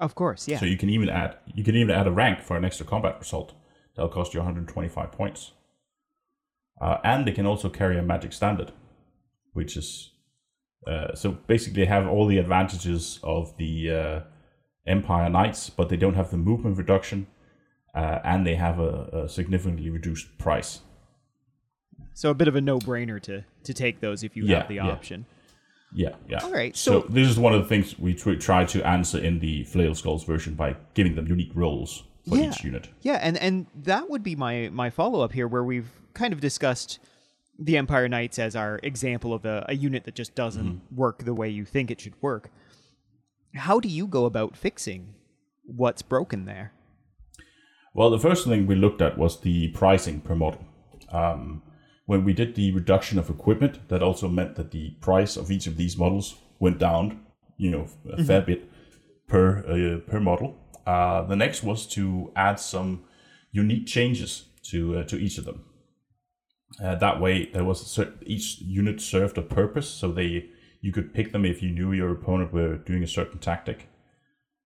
Of 0.00 0.14
course, 0.14 0.48
yeah. 0.48 0.58
So 0.58 0.66
you 0.66 0.76
can 0.76 0.90
even 0.90 1.08
add 1.08 1.36
you 1.54 1.62
can 1.62 1.76
even 1.76 1.94
add 1.94 2.08
a 2.08 2.10
rank 2.10 2.42
for 2.42 2.56
an 2.56 2.64
extra 2.64 2.84
combat 2.84 3.18
result. 3.20 3.54
That'll 3.94 4.10
cost 4.10 4.34
you 4.34 4.40
125 4.40 5.12
points. 5.12 5.52
Uh, 6.82 6.98
and 7.04 7.24
they 7.26 7.32
can 7.32 7.46
also 7.46 7.68
carry 7.68 7.96
a 7.98 8.02
magic 8.02 8.32
standard, 8.32 8.72
which 9.52 9.76
is 9.76 10.10
uh, 10.86 11.14
so 11.14 11.30
basically 11.46 11.84
have 11.84 12.08
all 12.08 12.26
the 12.26 12.38
advantages 12.38 13.20
of 13.22 13.56
the 13.56 13.72
uh, 13.90 14.20
Empire 14.84 15.30
Knights, 15.30 15.70
but 15.70 15.88
they 15.88 15.96
don't 15.96 16.14
have 16.16 16.30
the 16.32 16.36
movement 16.36 16.76
reduction, 16.76 17.26
uh, 17.94 18.18
and 18.24 18.44
they 18.44 18.56
have 18.56 18.80
a, 18.80 19.22
a 19.24 19.28
significantly 19.28 19.90
reduced 19.90 20.26
price. 20.38 20.80
so 22.14 22.30
a 22.30 22.34
bit 22.34 22.48
of 22.48 22.56
a 22.56 22.60
no-brainer 22.60 23.20
to 23.22 23.44
to 23.64 23.72
take 23.72 24.00
those 24.00 24.24
if 24.26 24.36
you 24.36 24.44
Yeah, 24.44 24.58
have 24.58 24.68
the 24.68 24.74
yeah. 24.74 24.90
option. 24.96 25.24
Yeah, 25.94 26.14
yeah. 26.28 26.40
All 26.42 26.50
right, 26.60 26.74
So, 26.76 27.02
so- 27.02 27.06
this 27.08 27.28
is 27.28 27.38
one 27.38 27.54
of 27.54 27.62
the 27.62 27.68
things 27.68 27.98
we 27.98 28.14
tr- 28.14 28.34
try 28.48 28.64
to 28.74 28.78
answer 28.96 29.18
in 29.28 29.38
the 29.40 29.62
Flail 29.64 29.94
Skulls 29.94 30.24
version 30.24 30.54
by 30.54 30.74
giving 30.94 31.14
them 31.16 31.26
unique 31.28 31.52
roles 31.54 32.02
for 32.28 32.36
Yeah. 32.36 32.50
each 32.50 32.64
unit. 32.64 32.88
Yeah, 33.02 33.18
and 33.22 33.36
and 33.38 33.66
that 33.84 34.08
would 34.10 34.22
be 34.22 34.34
my 34.36 34.68
my 34.72 34.90
follow-up 34.90 35.32
here 35.32 35.48
where 35.48 35.64
we've 35.64 35.90
kind 36.14 36.32
of 36.32 36.40
discussed 36.40 36.98
the 37.58 37.76
Empire 37.76 38.08
Knights 38.08 38.38
as 38.38 38.56
our 38.56 38.80
example 38.82 39.32
of 39.34 39.44
a, 39.44 39.64
a 39.68 39.74
unit 39.74 40.04
that 40.04 40.14
just 40.14 40.34
doesn't 40.34 40.66
Mm-hmm. 40.66 40.96
work 40.96 41.24
the 41.24 41.34
way 41.34 41.48
you 41.48 41.64
think 41.64 41.90
it 41.90 42.00
should 42.00 42.14
work. 42.22 42.50
How 43.54 43.78
do 43.80 43.88
you 43.88 44.06
go 44.06 44.24
about 44.24 44.56
fixing 44.56 45.14
what's 45.64 46.02
broken 46.02 46.44
there? 46.46 46.72
Well, 47.94 48.10
the 48.10 48.18
first 48.18 48.46
thing 48.46 48.66
we 48.66 48.74
looked 48.74 49.02
at 49.02 49.18
was 49.18 49.40
the 49.40 49.68
pricing 49.68 50.20
per 50.20 50.34
model. 50.34 50.64
Um, 51.10 51.62
when 52.06 52.24
we 52.24 52.32
did 52.32 52.54
the 52.54 52.72
reduction 52.72 53.18
of 53.18 53.28
equipment, 53.28 53.88
that 53.88 54.02
also 54.02 54.28
meant 54.28 54.56
that 54.56 54.70
the 54.70 54.90
price 55.00 55.36
of 55.36 55.50
each 55.50 55.66
of 55.66 55.76
these 55.76 55.96
models 55.98 56.36
went 56.58 56.78
down, 56.78 57.20
you 57.58 57.70
know, 57.70 57.86
a 58.10 58.24
fair 58.24 58.40
bit 58.40 58.70
per 59.28 59.58
uh, 59.58 60.10
per 60.10 60.20
model. 60.20 60.56
Uh, 60.86 61.22
the 61.22 61.36
next 61.36 61.62
was 61.62 61.86
to 61.86 62.32
add 62.34 62.58
some 62.58 63.04
unique 63.50 63.86
changes 63.86 64.46
to 64.62 64.98
uh, 64.98 65.04
to 65.04 65.16
each 65.16 65.38
of 65.38 65.44
them. 65.44 65.64
Uh, 66.82 66.94
that 66.96 67.20
way, 67.20 67.46
there 67.46 67.64
was 67.64 67.98
a 67.98 68.12
each 68.24 68.60
unit 68.60 69.00
served 69.00 69.38
a 69.38 69.42
purpose, 69.42 69.88
so 69.88 70.10
they 70.10 70.48
you 70.80 70.92
could 70.92 71.14
pick 71.14 71.32
them 71.32 71.44
if 71.44 71.62
you 71.62 71.70
knew 71.70 71.92
your 71.92 72.10
opponent 72.10 72.52
were 72.52 72.76
doing 72.76 73.02
a 73.02 73.06
certain 73.06 73.38
tactic. 73.38 73.88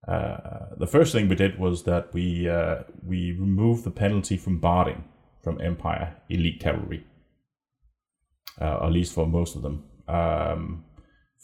Uh, 0.08 0.74
the 0.78 0.86
first 0.86 1.12
thing 1.12 1.28
we 1.28 1.34
did 1.34 1.58
was 1.58 1.82
that 1.82 2.12
we 2.14 2.48
uh, 2.48 2.82
we 3.04 3.32
removed 3.32 3.84
the 3.84 3.90
penalty 3.90 4.36
from 4.36 4.58
barding 4.58 5.04
from 5.42 5.60
Empire 5.60 6.16
Elite 6.28 6.60
Cavalry, 6.60 7.04
at 8.60 8.90
least 8.90 9.12
for 9.12 9.26
most 9.26 9.54
of 9.56 9.62
them. 9.62 9.84
Um, 10.08 10.85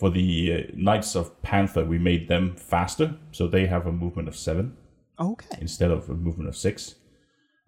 for 0.03 0.11
the 0.11 0.53
uh, 0.53 0.73
Knights 0.75 1.15
of 1.15 1.41
Panther, 1.43 1.85
we 1.85 1.97
made 1.97 2.27
them 2.27 2.57
faster, 2.57 3.15
so 3.31 3.47
they 3.47 3.67
have 3.69 3.87
a 3.87 3.93
movement 3.93 4.27
of 4.27 4.35
seven 4.35 4.77
Okay. 5.21 5.57
instead 5.61 5.93
of 5.93 6.11
a 6.11 6.15
movement 6.15 6.49
of 6.49 6.57
six. 6.57 6.97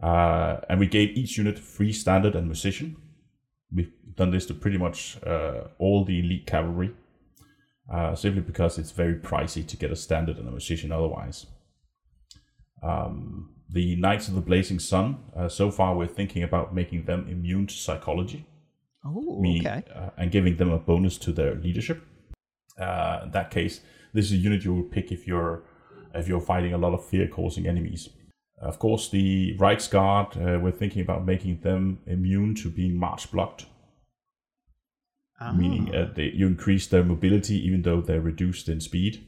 Uh, 0.03 0.57
and 0.69 0.81
we 0.81 0.89
gave 0.89 1.17
each 1.17 1.39
unit 1.39 1.57
free 1.61 1.93
standard 1.93 2.35
and 2.35 2.47
musician. 2.47 2.97
We've 3.73 3.93
done 4.17 4.33
this 4.33 4.47
to 4.47 4.55
pretty 4.55 4.79
much 4.79 5.17
uh, 5.25 5.69
all 5.79 6.05
the 6.05 6.19
elite 6.19 6.45
cavalry, 6.45 6.91
uh, 7.95 8.17
simply 8.17 8.41
because 8.43 8.79
it's 8.81 8.91
very 8.91 9.15
pricey 9.15 9.65
to 9.69 9.77
get 9.77 9.93
a 9.93 9.97
standard 9.97 10.37
and 10.39 10.49
a 10.49 10.51
musician 10.51 10.91
otherwise. 10.91 11.47
Um, 12.83 13.51
the 13.71 13.95
Knights 13.95 14.27
of 14.27 14.35
the 14.35 14.41
Blazing 14.41 14.81
Sun, 14.81 15.19
uh, 15.37 15.49
so 15.49 15.71
far 15.71 15.95
we're 15.95 16.09
thinking 16.09 16.43
about 16.43 16.75
making 16.75 17.05
them 17.05 17.29
immune 17.31 17.69
to 17.69 17.75
psychology 17.75 18.45
Oh, 19.05 19.39
okay. 19.61 19.85
uh, 19.95 20.11
and 20.19 20.33
giving 20.33 20.57
them 20.57 20.73
a 20.73 20.79
bonus 20.79 21.17
to 21.19 21.33
their 21.33 21.55
leadership. 21.55 22.03
Uh, 22.79 23.21
in 23.25 23.31
that 23.31 23.51
case, 23.51 23.81
this 24.13 24.27
is 24.27 24.33
a 24.33 24.37
unit 24.37 24.65
you 24.65 24.75
would 24.75 24.91
pick 24.91 25.13
if 25.13 25.27
you're 25.27 25.63
if 26.15 26.29
you're 26.29 26.41
fighting 26.41 26.73
a 26.73 26.79
lot 26.79 26.95
of 26.95 27.05
fear-causing 27.05 27.67
enemies. 27.67 28.09
Of 28.61 28.79
course, 28.79 29.09
the 29.09 29.57
Reiksguard, 29.59 30.37
uh, 30.37 30.61
we're 30.61 30.71
thinking 30.71 31.03
about 31.03 31.27
making 31.27 31.61
them 31.61 31.99
immune 32.07 32.55
to 32.57 32.71
being 32.71 32.97
march 32.97 33.31
blocked, 33.33 33.67
meaning 35.55 35.91
Ah. 35.93 35.99
uh, 35.99 36.13
they, 36.15 36.31
you 36.33 36.47
increase 36.47 36.87
their 36.87 37.05
mobility 37.05 37.57
even 37.67 37.83
though 37.83 38.01
they're 38.01 38.21
reduced 38.21 38.69
in 38.69 38.81
speed. 38.81 39.27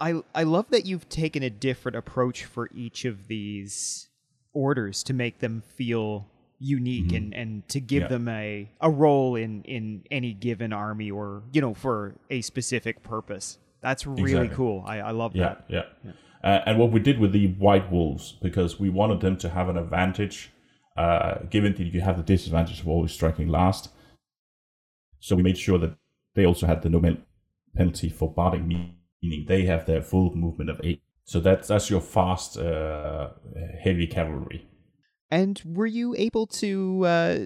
I 0.00 0.22
I 0.34 0.44
love 0.44 0.70
that 0.70 0.86
you've 0.86 1.08
taken 1.08 1.42
a 1.42 1.50
different 1.50 1.96
approach 1.96 2.44
for 2.44 2.70
each 2.72 3.04
of 3.04 3.26
these 3.26 4.08
orders 4.52 5.02
to 5.04 5.12
make 5.12 5.40
them 5.40 5.60
feel 5.60 6.30
unique 6.58 7.12
and, 7.12 7.34
and 7.34 7.68
to 7.68 7.80
give 7.80 8.02
Mm-hmm. 8.04 8.12
Yeah. 8.12 8.18
them 8.18 8.28
a, 8.28 8.70
a 8.80 8.90
role 8.90 9.36
in, 9.36 9.62
in 9.62 10.02
any 10.10 10.32
given 10.34 10.72
army 10.72 11.10
or 11.10 11.42
you 11.52 11.60
know 11.60 11.74
for 11.74 12.16
a 12.30 12.40
specific 12.42 13.02
purpose. 13.02 13.58
That's 13.80 14.06
really 14.06 14.32
Exactly. 14.32 14.56
cool. 14.56 14.84
I, 14.86 14.98
I 14.98 15.10
love 15.12 15.36
Yeah, 15.36 15.54
that. 15.68 15.86
yeah. 16.04 16.12
Uh, 16.42 16.62
and 16.66 16.78
what 16.78 16.90
we 16.90 16.98
did 17.00 17.18
with 17.20 17.32
the 17.32 17.48
White 17.54 17.90
Wolves, 17.92 18.36
because 18.42 18.78
we 18.80 18.88
wanted 18.88 19.20
them 19.20 19.36
to 19.38 19.48
have 19.48 19.68
an 19.68 19.76
advantage, 19.76 20.50
uh, 20.96 21.38
given 21.50 21.74
that 21.74 21.84
you 21.94 22.00
have 22.00 22.16
the 22.16 22.22
disadvantage 22.24 22.80
of 22.80 22.88
always 22.88 23.12
striking 23.12 23.48
last. 23.48 23.90
So 25.20 25.36
we 25.36 25.42
made 25.42 25.58
sure 25.58 25.78
that 25.78 25.96
they 26.34 26.44
also 26.44 26.66
had 26.66 26.82
the 26.82 26.88
no 26.88 27.00
penalty 27.76 28.08
for 28.08 28.32
barding, 28.32 28.66
meaning 28.68 29.44
they 29.46 29.64
have 29.66 29.86
their 29.86 30.02
full 30.02 30.34
movement 30.34 30.70
of 30.70 30.80
eight. 30.82 31.02
So 31.24 31.38
that's 31.40 31.68
that's 31.68 31.90
your 31.90 32.00
fast, 32.00 32.56
uh, 32.56 33.30
heavy 33.82 34.06
cavalry. 34.06 34.66
And 35.30 35.60
were 35.64 35.86
you 35.86 36.14
able 36.16 36.46
to 36.46 37.04
uh, 37.04 37.38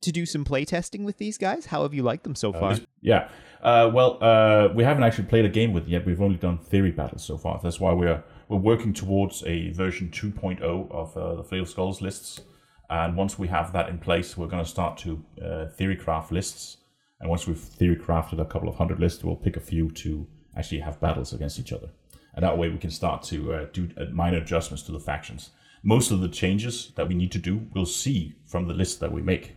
to 0.00 0.12
do 0.12 0.26
some 0.26 0.44
playtesting 0.44 1.04
with 1.04 1.18
these 1.18 1.38
guys? 1.38 1.66
How 1.66 1.82
have 1.82 1.94
you 1.94 2.02
liked 2.02 2.24
them 2.24 2.34
so 2.34 2.52
far? 2.52 2.74
This- 2.74 2.86
yeah. 3.00 3.28
Uh, 3.62 3.90
well, 3.92 4.18
uh, 4.22 4.68
we 4.74 4.84
haven't 4.84 5.02
actually 5.02 5.24
played 5.24 5.44
a 5.44 5.48
game 5.48 5.72
with 5.72 5.84
it 5.84 5.88
yet. 5.88 6.06
We've 6.06 6.20
only 6.20 6.36
done 6.36 6.58
theory 6.58 6.92
battles 6.92 7.24
so 7.24 7.36
far. 7.36 7.58
That's 7.62 7.80
why 7.80 7.92
we're 7.92 8.22
we're 8.48 8.58
working 8.58 8.92
towards 8.92 9.42
a 9.44 9.70
version 9.70 10.08
2.0 10.10 10.62
of 10.90 11.16
uh, 11.16 11.34
the 11.34 11.42
Flail 11.42 11.66
Skulls 11.66 12.00
lists. 12.00 12.40
And 12.88 13.16
once 13.16 13.38
we 13.38 13.48
have 13.48 13.72
that 13.72 13.88
in 13.88 13.98
place, 13.98 14.36
we're 14.36 14.46
going 14.46 14.62
to 14.62 14.70
start 14.70 14.96
to 14.98 15.24
uh, 15.44 15.66
theory 15.66 15.96
craft 15.96 16.30
lists. 16.30 16.76
And 17.20 17.28
once 17.28 17.46
we've 17.46 17.58
theory 17.58 17.96
crafted 17.96 18.40
a 18.40 18.44
couple 18.44 18.68
of 18.68 18.76
hundred 18.76 19.00
lists, 19.00 19.24
we'll 19.24 19.34
pick 19.34 19.56
a 19.56 19.60
few 19.60 19.90
to 19.92 20.26
actually 20.56 20.80
have 20.80 21.00
battles 21.00 21.32
against 21.32 21.58
each 21.58 21.72
other. 21.72 21.88
And 22.34 22.44
that 22.44 22.56
way 22.56 22.68
we 22.68 22.78
can 22.78 22.90
start 22.90 23.22
to 23.24 23.52
uh, 23.52 23.66
do 23.72 23.88
uh, 23.98 24.04
minor 24.12 24.38
adjustments 24.38 24.82
to 24.84 24.92
the 24.92 25.00
factions. 25.00 25.50
Most 25.82 26.10
of 26.10 26.20
the 26.20 26.28
changes 26.28 26.92
that 26.96 27.08
we 27.08 27.14
need 27.14 27.32
to 27.32 27.38
do, 27.38 27.66
we'll 27.74 27.86
see 27.86 28.36
from 28.46 28.68
the 28.68 28.74
list 28.74 29.00
that 29.00 29.12
we 29.12 29.22
make 29.22 29.56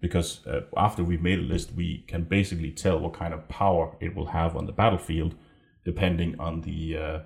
because 0.00 0.46
uh, 0.46 0.60
after 0.76 1.02
we've 1.02 1.22
made 1.22 1.38
a 1.38 1.42
list, 1.42 1.72
we 1.72 2.04
can 2.08 2.24
basically 2.24 2.70
tell 2.70 2.98
what 2.98 3.14
kind 3.14 3.32
of 3.32 3.48
power 3.48 3.96
it 4.00 4.14
will 4.14 4.26
have 4.26 4.54
on 4.54 4.66
the 4.66 4.72
battlefield, 4.72 5.34
depending 5.82 6.38
on 6.38 6.60
the 6.60 6.96
uh, 6.96 7.18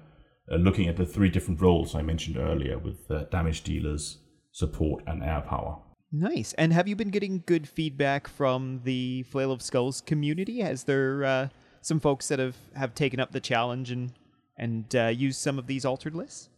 uh, 0.53 0.57
looking 0.57 0.87
at 0.87 0.97
the 0.97 1.05
three 1.05 1.29
different 1.29 1.61
roles 1.61 1.95
I 1.95 2.03
mentioned 2.03 2.37
earlier 2.37 2.79
with 2.79 3.11
uh, 3.11 3.25
damage 3.25 3.63
dealers, 3.63 4.19
support, 4.53 5.03
and 5.09 5.25
air 5.25 5.41
power. 5.41 5.79
Nice. 6.13 6.53
And 6.53 6.73
have 6.73 6.87
you 6.87 6.95
been 6.95 7.11
getting 7.11 7.43
good 7.47 7.69
feedback 7.69 8.29
from 8.29 8.81
the 8.85 9.25
Flail 9.25 9.51
of 9.51 9.61
Skulls 9.61 10.01
community? 10.01 10.61
Has 10.61 10.85
there 10.85 11.25
uh, 11.25 11.49
some 11.83 11.99
folks 11.99 12.29
that 12.29 12.39
have, 12.39 12.57
have 12.77 12.95
taken 12.95 13.19
up 13.19 13.33
the 13.33 13.41
challenge 13.41 13.91
and 13.91 14.13
and 14.57 14.95
uh, 14.95 15.07
used 15.07 15.41
some 15.41 15.59
of 15.59 15.67
these 15.67 15.85
altered 15.85 16.15
lists? 16.15 16.49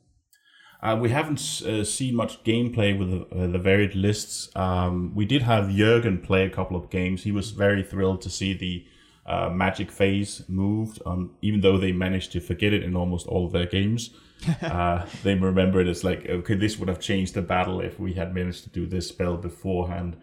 Uh, 0.82 0.96
we 1.00 1.10
haven't 1.10 1.62
uh, 1.64 1.84
seen 1.84 2.16
much 2.16 2.42
gameplay 2.42 2.98
with 2.98 3.08
the, 3.08 3.44
uh, 3.44 3.46
the 3.46 3.58
varied 3.58 3.94
lists. 3.94 4.50
Um, 4.56 5.14
we 5.14 5.24
did 5.24 5.42
have 5.42 5.70
Jurgen 5.70 6.18
play 6.18 6.44
a 6.44 6.50
couple 6.50 6.76
of 6.76 6.90
games. 6.90 7.22
He 7.22 7.30
was 7.30 7.52
very 7.52 7.84
thrilled 7.84 8.20
to 8.22 8.30
see 8.30 8.52
the 8.52 8.84
uh, 9.24 9.48
magic 9.50 9.92
phase 9.92 10.42
moved, 10.48 11.00
um, 11.06 11.36
even 11.40 11.60
though 11.60 11.78
they 11.78 11.92
managed 11.92 12.32
to 12.32 12.40
forget 12.40 12.72
it 12.72 12.82
in 12.82 12.96
almost 12.96 13.28
all 13.28 13.46
of 13.46 13.52
their 13.52 13.66
games. 13.66 14.10
uh, 14.62 15.06
they 15.22 15.36
remember 15.36 15.80
it 15.80 15.86
as 15.86 16.02
like, 16.02 16.28
okay, 16.28 16.54
this 16.54 16.76
would 16.78 16.88
have 16.88 16.98
changed 16.98 17.34
the 17.34 17.42
battle 17.42 17.80
if 17.80 18.00
we 18.00 18.14
had 18.14 18.34
managed 18.34 18.64
to 18.64 18.70
do 18.70 18.84
this 18.84 19.06
spell 19.06 19.36
beforehand. 19.36 20.16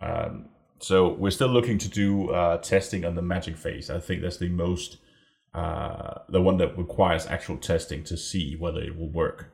Um, 0.00 0.46
so 0.80 1.12
we're 1.12 1.30
still 1.30 1.48
looking 1.48 1.76
to 1.76 1.88
do 1.88 2.30
uh, 2.30 2.56
testing 2.58 3.04
on 3.04 3.14
the 3.14 3.20
magic 3.20 3.58
phase. 3.58 3.90
I 3.90 4.00
think 4.00 4.22
that's 4.22 4.38
the 4.38 4.48
most, 4.48 4.96
uh, 5.52 6.20
the 6.30 6.40
one 6.40 6.56
that 6.58 6.78
requires 6.78 7.26
actual 7.26 7.58
testing 7.58 8.04
to 8.04 8.16
see 8.16 8.56
whether 8.56 8.80
it 8.80 8.96
will 8.96 9.10
work 9.10 9.52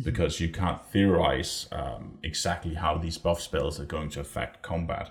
because 0.00 0.40
you 0.40 0.48
can't 0.48 0.84
theorize 0.86 1.68
um, 1.72 2.18
exactly 2.22 2.74
how 2.74 2.96
these 2.96 3.18
buff 3.18 3.40
spells 3.40 3.78
are 3.78 3.84
going 3.84 4.08
to 4.10 4.20
affect 4.20 4.62
combat 4.62 5.10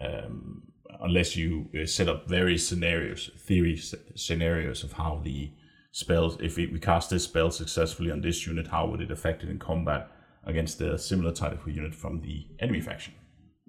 um, 0.00 0.62
unless 1.00 1.36
you 1.36 1.68
uh, 1.80 1.86
set 1.86 2.08
up 2.08 2.28
various 2.28 2.66
scenarios, 2.66 3.30
theory 3.38 3.74
s- 3.74 3.94
scenarios 4.14 4.84
of 4.84 4.92
how 4.92 5.20
the 5.24 5.50
spells. 5.92 6.36
If 6.40 6.56
we, 6.56 6.66
we 6.66 6.78
cast 6.78 7.10
this 7.10 7.24
spell 7.24 7.50
successfully 7.50 8.10
on 8.10 8.20
this 8.20 8.46
unit, 8.46 8.66
how 8.68 8.86
would 8.86 9.00
it 9.00 9.10
affect 9.10 9.42
it 9.42 9.48
in 9.48 9.58
combat 9.58 10.10
against 10.44 10.80
a 10.80 10.98
similar 10.98 11.32
type 11.32 11.66
of 11.66 11.72
unit 11.72 11.94
from 11.94 12.20
the 12.20 12.46
enemy 12.60 12.80
faction? 12.80 13.14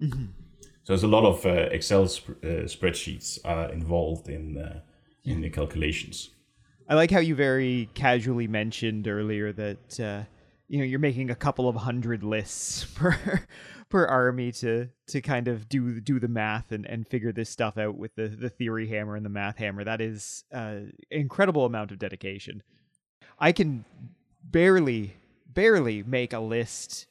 Mm-hmm. 0.00 0.24
So 0.84 0.92
there's 0.92 1.02
a 1.02 1.08
lot 1.08 1.24
of 1.24 1.44
uh, 1.46 1.68
Excel 1.70 2.06
sp- 2.08 2.40
uh, 2.42 2.66
spreadsheets 2.66 3.38
uh, 3.44 3.70
involved 3.72 4.28
in 4.28 4.58
uh, 4.58 4.80
in 5.24 5.42
the 5.42 5.50
calculations. 5.50 6.30
I 6.88 6.94
like 6.94 7.10
how 7.10 7.20
you 7.20 7.34
very 7.34 7.88
casually 7.94 8.48
mentioned 8.48 9.06
earlier 9.06 9.52
that 9.52 10.00
uh, 10.00 10.22
you 10.70 10.78
know 10.78 10.84
you're 10.84 11.00
making 11.00 11.30
a 11.30 11.34
couple 11.34 11.68
of 11.68 11.74
hundred 11.74 12.22
lists 12.22 12.84
per 12.94 13.44
per 13.88 14.06
army 14.06 14.52
to 14.52 14.88
to 15.08 15.20
kind 15.20 15.48
of 15.48 15.68
do 15.68 16.00
do 16.00 16.20
the 16.20 16.28
math 16.28 16.70
and, 16.70 16.86
and 16.86 17.06
figure 17.08 17.32
this 17.32 17.50
stuff 17.50 17.76
out 17.76 17.96
with 17.96 18.14
the 18.14 18.28
the 18.28 18.48
theory 18.48 18.88
hammer 18.88 19.16
and 19.16 19.26
the 19.26 19.30
math 19.30 19.58
hammer. 19.58 19.84
That 19.84 20.00
is 20.00 20.44
an 20.52 20.92
incredible 21.10 21.66
amount 21.66 21.90
of 21.90 21.98
dedication. 21.98 22.62
I 23.38 23.50
can 23.52 23.84
barely 24.44 25.16
barely 25.52 26.04
make 26.04 26.32
a 26.32 26.38
list 26.38 27.06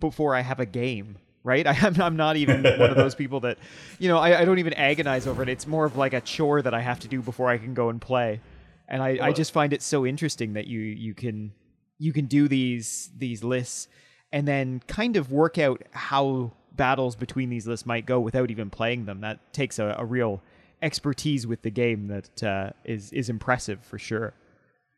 before 0.00 0.34
I 0.34 0.40
have 0.40 0.58
a 0.58 0.66
game 0.66 1.18
right? 1.44 1.66
I, 1.66 1.86
am 1.86 2.00
I'm 2.00 2.16
not 2.16 2.36
even 2.36 2.62
one 2.62 2.90
of 2.90 2.96
those 2.96 3.14
people 3.22 3.40
that, 3.40 3.58
you 3.98 4.08
know, 4.08 4.18
I, 4.18 4.40
I, 4.40 4.44
don't 4.44 4.58
even 4.58 4.74
agonize 4.74 5.26
over 5.26 5.42
it. 5.42 5.48
It's 5.48 5.66
more 5.66 5.86
of 5.86 5.96
like 5.96 6.12
a 6.12 6.20
chore 6.20 6.60
that 6.60 6.74
I 6.74 6.80
have 6.80 7.00
to 7.00 7.08
do 7.08 7.22
before 7.22 7.48
I 7.48 7.56
can 7.56 7.72
go 7.72 7.88
and 7.88 8.00
play. 8.00 8.40
And 8.86 9.02
I, 9.02 9.18
I 9.22 9.32
just 9.32 9.52
find 9.52 9.72
it 9.72 9.80
so 9.80 10.04
interesting 10.04 10.54
that 10.54 10.66
you 10.66 10.80
you 10.80 11.14
can 11.14 11.52
you 11.98 12.12
can 12.12 12.26
do 12.26 12.48
these 12.48 13.10
these 13.16 13.42
lists 13.44 13.88
and 14.32 14.46
then 14.46 14.80
kind 14.86 15.16
of 15.16 15.32
work 15.32 15.58
out 15.58 15.82
how 15.90 16.52
battles 16.72 17.16
between 17.16 17.50
these 17.50 17.66
lists 17.66 17.86
might 17.86 18.06
go 18.06 18.20
without 18.20 18.50
even 18.50 18.70
playing 18.70 19.06
them. 19.06 19.20
That 19.20 19.52
takes 19.52 19.78
a, 19.78 19.96
a 19.98 20.04
real 20.04 20.42
expertise 20.80 21.46
with 21.46 21.62
the 21.62 21.70
game 21.70 22.08
that 22.08 22.42
uh, 22.42 22.70
is 22.84 23.12
is 23.12 23.28
impressive 23.28 23.84
for 23.84 23.98
sure. 23.98 24.34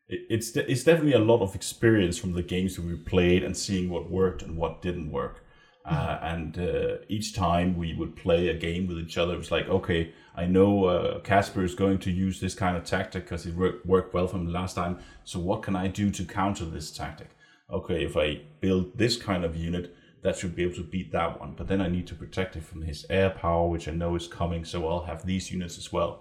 It's 0.07 0.55
it's 0.55 0.83
definitely 0.83 1.13
a 1.13 1.19
lot 1.19 1.41
of 1.41 1.55
experience 1.55 2.17
from 2.17 2.33
the 2.33 2.43
games 2.43 2.75
that 2.75 2.85
we 2.85 2.95
played 2.95 3.43
and 3.43 3.55
seeing 3.55 3.89
what 3.89 4.09
worked 4.09 4.41
and 4.41 4.57
what 4.57 4.81
didn't 4.81 5.11
work. 5.11 5.43
Uh, 5.83 6.19
and 6.21 6.59
uh, 6.59 6.97
each 7.09 7.33
time 7.33 7.75
we 7.75 7.93
would 7.93 8.15
play 8.15 8.49
a 8.49 8.53
game 8.53 8.87
with 8.87 8.99
each 8.99 9.17
other, 9.17 9.33
it 9.33 9.37
was 9.37 9.51
like, 9.51 9.67
okay, 9.67 10.13
I 10.35 10.45
know 10.45 10.85
uh, 10.85 11.19
Casper 11.19 11.63
is 11.63 11.73
going 11.73 11.97
to 11.99 12.11
use 12.11 12.39
this 12.39 12.53
kind 12.53 12.77
of 12.77 12.83
tactic 12.83 13.23
because 13.23 13.45
it 13.45 13.55
worked, 13.55 13.85
worked 13.85 14.13
well 14.13 14.27
from 14.27 14.45
the 14.45 14.51
last 14.51 14.75
time. 14.75 14.99
So 15.23 15.39
what 15.39 15.63
can 15.63 15.75
I 15.75 15.87
do 15.87 16.11
to 16.11 16.23
counter 16.23 16.65
this 16.65 16.91
tactic? 16.91 17.29
Okay, 17.69 18.03
if 18.03 18.15
I 18.15 18.41
build 18.59 18.97
this 18.97 19.17
kind 19.17 19.43
of 19.43 19.55
unit, 19.55 19.95
that 20.21 20.37
should 20.37 20.55
be 20.55 20.63
able 20.63 20.75
to 20.75 20.83
beat 20.83 21.11
that 21.13 21.39
one. 21.39 21.53
But 21.57 21.67
then 21.67 21.81
I 21.81 21.87
need 21.87 22.05
to 22.07 22.15
protect 22.15 22.55
it 22.55 22.63
from 22.63 22.83
his 22.83 23.05
air 23.09 23.31
power, 23.31 23.67
which 23.67 23.87
I 23.87 23.91
know 23.91 24.15
is 24.15 24.27
coming. 24.27 24.63
So 24.65 24.87
I'll 24.87 25.05
have 25.05 25.25
these 25.25 25.51
units 25.51 25.79
as 25.79 25.91
well. 25.91 26.19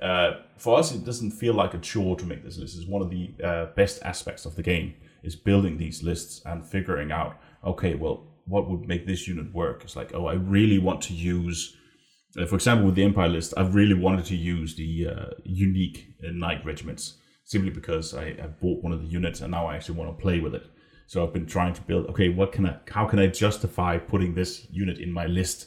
Uh, 0.00 0.42
for 0.56 0.78
us, 0.78 0.92
it 0.92 1.04
doesn't 1.04 1.32
feel 1.32 1.54
like 1.54 1.74
a 1.74 1.78
chore 1.78 2.16
to 2.16 2.24
make 2.24 2.44
this 2.44 2.58
list. 2.58 2.76
It's 2.76 2.86
one 2.86 3.02
of 3.02 3.10
the 3.10 3.30
uh, 3.42 3.66
best 3.74 4.02
aspects 4.02 4.44
of 4.44 4.54
the 4.54 4.62
game 4.62 4.94
is 5.22 5.36
building 5.36 5.78
these 5.78 6.02
lists 6.02 6.42
and 6.44 6.66
figuring 6.66 7.12
out, 7.12 7.36
okay, 7.64 7.94
well, 7.94 8.24
what 8.46 8.68
would 8.68 8.86
make 8.86 9.06
this 9.06 9.28
unit 9.28 9.52
work. 9.54 9.84
It's 9.84 9.96
like, 9.96 10.12
oh, 10.14 10.26
I 10.26 10.34
really 10.34 10.78
want 10.78 11.00
to 11.02 11.14
use, 11.14 11.76
uh, 12.38 12.46
for 12.46 12.56
example, 12.56 12.86
with 12.86 12.94
the 12.94 13.04
Empire 13.04 13.28
list, 13.28 13.54
I 13.56 13.62
really 13.62 13.94
wanted 13.94 14.24
to 14.26 14.36
use 14.36 14.74
the 14.74 15.08
uh, 15.08 15.30
unique 15.44 16.14
uh, 16.26 16.30
knight 16.32 16.64
regiments 16.64 17.18
simply 17.44 17.70
because 17.70 18.14
I, 18.14 18.36
I 18.42 18.46
bought 18.60 18.82
one 18.82 18.92
of 18.92 19.00
the 19.00 19.08
units 19.08 19.40
and 19.40 19.50
now 19.50 19.66
I 19.66 19.76
actually 19.76 19.98
want 19.98 20.16
to 20.16 20.22
play 20.22 20.40
with 20.40 20.54
it. 20.54 20.66
So 21.06 21.22
I've 21.22 21.32
been 21.32 21.46
trying 21.46 21.74
to 21.74 21.82
build. 21.82 22.06
Okay, 22.06 22.30
what 22.30 22.52
can 22.52 22.66
I? 22.66 22.76
How 22.88 23.06
can 23.06 23.18
I 23.18 23.26
justify 23.26 23.98
putting 23.98 24.34
this 24.34 24.66
unit 24.70 24.98
in 24.98 25.12
my 25.12 25.26
list? 25.26 25.66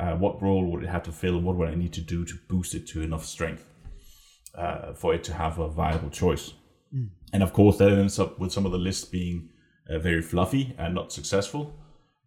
Uh, 0.00 0.12
what 0.12 0.40
role 0.40 0.70
would 0.70 0.84
it 0.84 0.88
have 0.88 1.02
to 1.04 1.12
fill? 1.12 1.40
What 1.40 1.56
would 1.56 1.68
I 1.68 1.74
need 1.74 1.92
to 1.94 2.00
do 2.00 2.24
to 2.24 2.34
boost 2.48 2.74
it 2.74 2.86
to 2.88 3.02
enough 3.02 3.24
strength 3.24 3.64
uh, 4.54 4.94
for 4.94 5.14
it 5.14 5.24
to 5.24 5.34
have 5.34 5.58
a 5.58 5.68
viable 5.68 6.08
choice? 6.08 6.54
Mm. 6.94 7.10
And 7.32 7.42
of 7.42 7.52
course, 7.52 7.76
that 7.78 7.92
ends 7.92 8.18
up 8.18 8.38
with 8.38 8.52
some 8.52 8.64
of 8.64 8.72
the 8.72 8.78
lists 8.78 9.04
being 9.04 9.50
uh, 9.90 9.98
very 9.98 10.22
fluffy 10.22 10.74
and 10.78 10.94
not 10.94 11.12
successful 11.12 11.74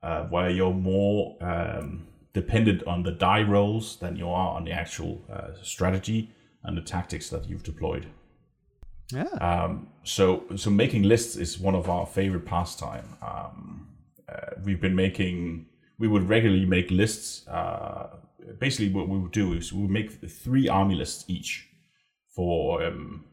uh, 0.03 0.23
where 0.23 0.49
you're 0.49 0.73
more 0.73 1.35
um, 1.41 2.07
dependent 2.33 2.83
on 2.88 3.03
the 3.03 3.12
die 3.12 3.41
rolls 3.41 3.97
than 3.97 4.15
you 4.15 4.29
are 4.29 4.55
on 4.55 4.63
the 4.65 4.71
actual 4.71 5.21
uh, 5.31 5.49
strategy 5.62 6.29
and 6.63 6.77
the 6.77 6.81
tactics 6.81 7.29
that 7.29 7.49
you've 7.49 7.63
deployed. 7.63 8.05
Yeah. 9.12 9.23
Um, 9.41 9.88
so, 10.03 10.43
so 10.55 10.69
making 10.69 11.03
lists 11.03 11.35
is 11.35 11.59
one 11.59 11.75
of 11.75 11.89
our 11.89 12.05
favorite 12.05 12.45
pastime. 12.45 13.17
Um, 13.21 13.88
uh, 14.27 14.51
we've 14.63 14.79
been 14.79 14.95
making. 14.95 15.65
We 15.97 16.07
would 16.07 16.29
regularly 16.29 16.65
make 16.65 16.91
lists. 16.91 17.47
Uh, 17.47 18.07
basically, 18.59 18.93
what 18.93 19.09
we 19.09 19.17
would 19.17 19.31
do 19.31 19.53
is 19.53 19.73
we 19.73 19.81
would 19.81 19.89
make 19.89 20.12
three 20.29 20.69
army 20.69 20.95
lists 20.95 21.25
each 21.27 21.67
for 22.35 22.83
um, 22.83 23.25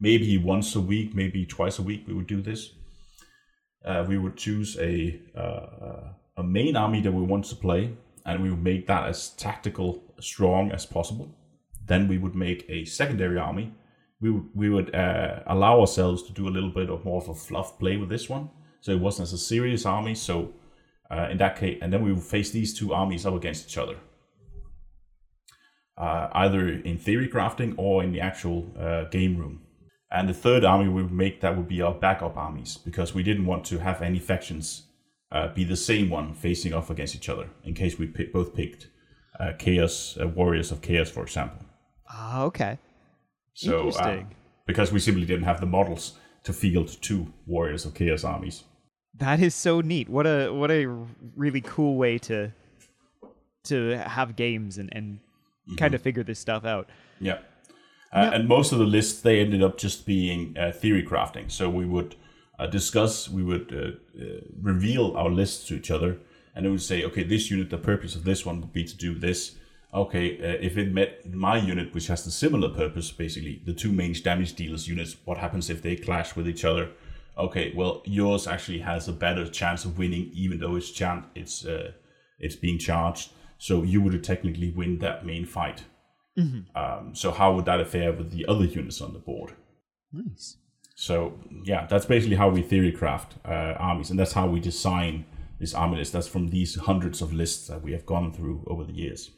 maybe 0.00 0.38
once 0.38 0.74
a 0.74 0.80
week, 0.80 1.14
maybe 1.14 1.44
twice 1.44 1.78
a 1.78 1.82
week. 1.82 2.04
We 2.08 2.14
would 2.14 2.26
do 2.26 2.40
this 2.40 2.72
uh, 3.84 4.04
we 4.06 4.18
would 4.18 4.36
choose 4.36 4.76
a 4.78 5.20
uh, 5.36 6.12
a 6.36 6.42
main 6.42 6.76
army 6.76 7.00
that 7.00 7.12
we 7.12 7.22
want 7.22 7.44
to 7.46 7.56
play, 7.56 7.92
and 8.24 8.42
we 8.42 8.50
would 8.50 8.62
make 8.62 8.86
that 8.86 9.08
as 9.08 9.30
tactical 9.30 10.02
strong 10.20 10.70
as 10.72 10.86
possible. 10.86 11.34
Then 11.86 12.08
we 12.08 12.18
would 12.18 12.34
make 12.34 12.64
a 12.68 12.84
secondary 12.84 13.38
army. 13.38 13.72
We 14.20 14.30
would 14.30 14.48
we 14.54 14.68
would 14.68 14.94
uh, 14.94 15.40
allow 15.46 15.80
ourselves 15.80 16.22
to 16.24 16.32
do 16.32 16.48
a 16.48 16.54
little 16.56 16.70
bit 16.70 16.90
of 16.90 17.04
more 17.04 17.20
of 17.22 17.28
a 17.28 17.34
fluff 17.34 17.78
play 17.78 17.96
with 17.96 18.08
this 18.08 18.28
one, 18.28 18.50
so 18.80 18.92
it 18.92 19.00
wasn't 19.00 19.28
as 19.28 19.32
a 19.32 19.38
serious 19.38 19.86
army. 19.86 20.14
So 20.14 20.52
uh, 21.10 21.28
in 21.30 21.38
that 21.38 21.56
case, 21.56 21.78
and 21.82 21.92
then 21.92 22.02
we 22.04 22.12
would 22.12 22.22
face 22.22 22.50
these 22.50 22.78
two 22.78 22.92
armies 22.92 23.26
up 23.26 23.34
against 23.34 23.66
each 23.66 23.78
other. 23.78 23.96
Uh, 25.96 26.28
either 26.32 26.68
in 26.68 26.96
theory 26.96 27.28
crafting 27.28 27.74
or 27.76 28.02
in 28.02 28.12
the 28.12 28.20
actual 28.20 28.72
uh, 28.78 29.04
game 29.04 29.36
room. 29.36 29.60
And 30.12 30.28
the 30.28 30.34
third 30.34 30.64
army 30.64 30.88
we 30.88 31.02
would 31.02 31.12
make 31.12 31.40
that 31.40 31.56
would 31.56 31.68
be 31.68 31.82
our 31.82 31.94
backup 31.94 32.36
armies 32.36 32.76
because 32.76 33.14
we 33.14 33.22
didn't 33.22 33.46
want 33.46 33.64
to 33.66 33.78
have 33.78 34.02
any 34.02 34.18
factions 34.18 34.86
uh, 35.32 35.48
be 35.54 35.64
the 35.64 35.76
same 35.76 36.10
one 36.10 36.34
facing 36.34 36.72
off 36.72 36.90
against 36.90 37.14
each 37.14 37.28
other 37.28 37.48
in 37.64 37.74
case 37.74 37.98
we 37.98 38.06
pick, 38.06 38.32
both 38.32 38.54
picked 38.54 38.88
uh, 39.38 39.52
Chaos 39.58 40.18
uh, 40.20 40.26
Warriors 40.26 40.72
of 40.72 40.82
Chaos, 40.82 41.08
for 41.08 41.22
example. 41.22 41.64
Ah, 42.08 42.42
okay. 42.42 42.78
So, 43.54 43.82
uh, 43.82 43.84
Interesting. 43.84 44.34
because 44.66 44.92
we 44.92 44.98
simply 44.98 45.24
didn't 45.26 45.44
have 45.44 45.60
the 45.60 45.66
models 45.66 46.14
to 46.44 46.52
field 46.52 46.96
two 47.00 47.32
Warriors 47.46 47.84
of 47.84 47.94
Chaos 47.94 48.24
armies. 48.24 48.64
That 49.14 49.40
is 49.40 49.54
so 49.54 49.80
neat. 49.80 50.08
What 50.08 50.26
a 50.26 50.50
what 50.50 50.70
a 50.70 50.86
really 51.36 51.60
cool 51.60 51.96
way 51.96 52.18
to 52.18 52.52
to 53.64 53.98
have 53.98 54.36
games 54.36 54.78
and, 54.78 54.88
and 54.92 55.14
mm-hmm. 55.14 55.76
kind 55.76 55.94
of 55.94 56.02
figure 56.02 56.22
this 56.22 56.38
stuff 56.38 56.64
out. 56.64 56.88
Yeah. 57.20 57.38
Uh, 58.12 58.30
And 58.34 58.48
most 58.48 58.72
of 58.72 58.78
the 58.78 58.84
lists 58.84 59.20
they 59.20 59.40
ended 59.40 59.62
up 59.62 59.78
just 59.78 60.06
being 60.06 60.56
uh, 60.58 60.72
theory 60.72 61.04
crafting. 61.04 61.50
So 61.50 61.68
we 61.68 61.86
would 61.86 62.16
uh, 62.58 62.66
discuss, 62.66 63.28
we 63.28 63.42
would 63.42 63.72
uh, 63.72 64.22
uh, 64.22 64.40
reveal 64.60 65.16
our 65.16 65.30
lists 65.30 65.66
to 65.68 65.74
each 65.74 65.90
other, 65.90 66.18
and 66.54 66.66
it 66.66 66.70
would 66.70 66.82
say, 66.82 67.04
okay, 67.04 67.22
this 67.22 67.50
unit, 67.50 67.70
the 67.70 67.78
purpose 67.78 68.14
of 68.16 68.24
this 68.24 68.44
one 68.44 68.60
would 68.60 68.72
be 68.72 68.84
to 68.84 68.96
do 68.96 69.18
this. 69.18 69.56
Okay, 69.92 70.38
uh, 70.38 70.58
if 70.60 70.76
it 70.76 70.92
met 70.92 71.32
my 71.32 71.56
unit, 71.56 71.94
which 71.94 72.08
has 72.08 72.24
the 72.24 72.30
similar 72.30 72.68
purpose, 72.68 73.10
basically 73.12 73.62
the 73.64 73.72
two 73.72 73.92
main 73.92 74.14
damage 74.22 74.54
dealers 74.54 74.88
units, 74.88 75.16
what 75.24 75.38
happens 75.38 75.70
if 75.70 75.80
they 75.82 75.96
clash 75.96 76.36
with 76.36 76.48
each 76.48 76.64
other? 76.64 76.90
Okay, 77.36 77.72
well, 77.74 78.02
yours 78.04 78.46
actually 78.46 78.80
has 78.80 79.08
a 79.08 79.12
better 79.12 79.48
chance 79.48 79.84
of 79.84 79.98
winning, 79.98 80.30
even 80.34 80.58
though 80.58 80.76
it's 80.76 80.90
chan- 80.90 81.24
it's 81.34 81.64
it's 82.38 82.56
being 82.56 82.78
charged. 82.78 83.30
So 83.58 83.82
you 83.82 84.00
would 84.02 84.22
technically 84.24 84.70
win 84.70 84.98
that 84.98 85.24
main 85.24 85.46
fight. 85.46 85.84
Mm-hmm. 86.40 86.76
Um, 86.76 87.14
so 87.14 87.30
how 87.30 87.54
would 87.54 87.64
that 87.66 87.80
affair 87.80 88.12
with 88.12 88.30
the 88.32 88.46
other 88.46 88.64
units 88.64 89.00
on 89.00 89.12
the 89.12 89.18
board? 89.18 89.52
Nice. 90.12 90.56
So 90.94 91.38
yeah, 91.64 91.86
that's 91.86 92.06
basically 92.06 92.36
how 92.36 92.48
we 92.48 92.62
theory 92.62 92.92
craft 92.92 93.34
uh, 93.44 93.74
armies, 93.78 94.10
and 94.10 94.18
that's 94.18 94.32
how 94.32 94.46
we 94.46 94.60
design 94.60 95.24
this 95.58 95.74
army 95.74 95.96
list. 95.98 96.12
That's 96.12 96.28
from 96.28 96.48
these 96.48 96.74
hundreds 96.76 97.22
of 97.22 97.32
lists 97.32 97.68
that 97.68 97.82
we 97.82 97.92
have 97.92 98.06
gone 98.06 98.32
through 98.32 98.64
over 98.66 98.84
the 98.84 98.92
years. 98.92 99.30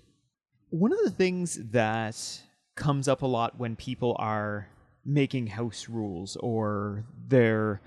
One 0.71 0.93
of 0.93 0.99
the 1.05 1.11
things 1.11 1.59
that 1.71 2.43
comes 2.75 3.07
up 3.07 3.23
a 3.23 3.27
lot 3.27 3.59
when 3.59 3.77
people 3.77 4.17
are 4.19 4.69
making 5.05 5.49
house 5.49 5.89
rules 5.89 6.37
or 6.37 7.05
they're 7.29 7.81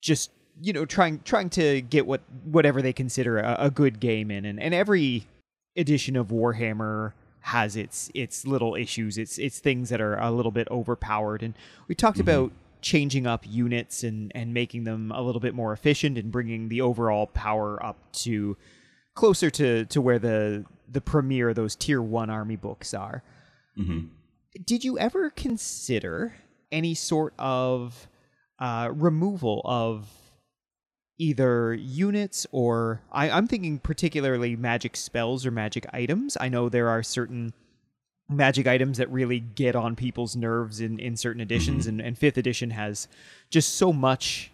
just 0.00 0.30
you 0.60 0.72
know 0.72 0.84
trying 0.84 1.20
trying 1.20 1.50
to 1.50 1.80
get 1.82 2.06
what 2.06 2.20
whatever 2.44 2.82
they 2.82 2.92
consider 2.92 3.38
a, 3.38 3.56
a 3.58 3.70
good 3.70 4.00
game 4.00 4.30
in 4.30 4.44
and, 4.44 4.60
and 4.60 4.74
every 4.74 5.26
edition 5.76 6.16
of 6.16 6.28
warhammer 6.28 7.12
has 7.46 7.76
its 7.76 8.10
its 8.12 8.44
little 8.44 8.74
issues. 8.74 9.16
It's 9.16 9.38
it's 9.38 9.60
things 9.60 9.88
that 9.90 10.00
are 10.00 10.18
a 10.18 10.32
little 10.32 10.50
bit 10.50 10.66
overpowered. 10.68 11.44
And 11.44 11.54
we 11.86 11.94
talked 11.94 12.18
mm-hmm. 12.18 12.28
about 12.28 12.52
changing 12.82 13.24
up 13.24 13.44
units 13.46 14.02
and 14.02 14.32
and 14.34 14.52
making 14.52 14.82
them 14.82 15.12
a 15.12 15.22
little 15.22 15.40
bit 15.40 15.54
more 15.54 15.72
efficient 15.72 16.18
and 16.18 16.32
bringing 16.32 16.68
the 16.68 16.80
overall 16.80 17.28
power 17.28 17.80
up 17.84 17.96
to 18.12 18.56
closer 19.14 19.48
to 19.48 19.84
to 19.86 20.00
where 20.00 20.18
the 20.18 20.64
the 20.90 21.00
premier 21.00 21.54
those 21.54 21.76
tier 21.76 22.02
one 22.02 22.30
army 22.30 22.56
books 22.56 22.92
are. 22.92 23.22
Mm-hmm. 23.78 24.06
Did 24.64 24.82
you 24.82 24.98
ever 24.98 25.30
consider 25.30 26.34
any 26.72 26.94
sort 26.94 27.32
of 27.38 28.08
uh, 28.58 28.90
removal 28.92 29.62
of 29.64 30.08
either 31.18 31.74
units 31.74 32.46
or 32.52 33.02
I, 33.10 33.30
I'm 33.30 33.46
thinking 33.46 33.78
particularly 33.78 34.56
magic 34.56 34.96
spells 34.96 35.46
or 35.46 35.50
magic 35.50 35.86
items. 35.92 36.36
I 36.40 36.48
know 36.48 36.68
there 36.68 36.88
are 36.88 37.02
certain 37.02 37.52
magic 38.28 38.66
items 38.66 38.98
that 38.98 39.10
really 39.10 39.40
get 39.40 39.76
on 39.76 39.96
people's 39.96 40.36
nerves 40.36 40.80
in, 40.80 40.98
in 40.98 41.16
certain 41.16 41.40
editions 41.40 41.86
and, 41.86 42.00
and 42.00 42.18
fifth 42.18 42.36
edition 42.36 42.70
has 42.70 43.06
just 43.50 43.74
so 43.76 43.92
much 43.92 44.50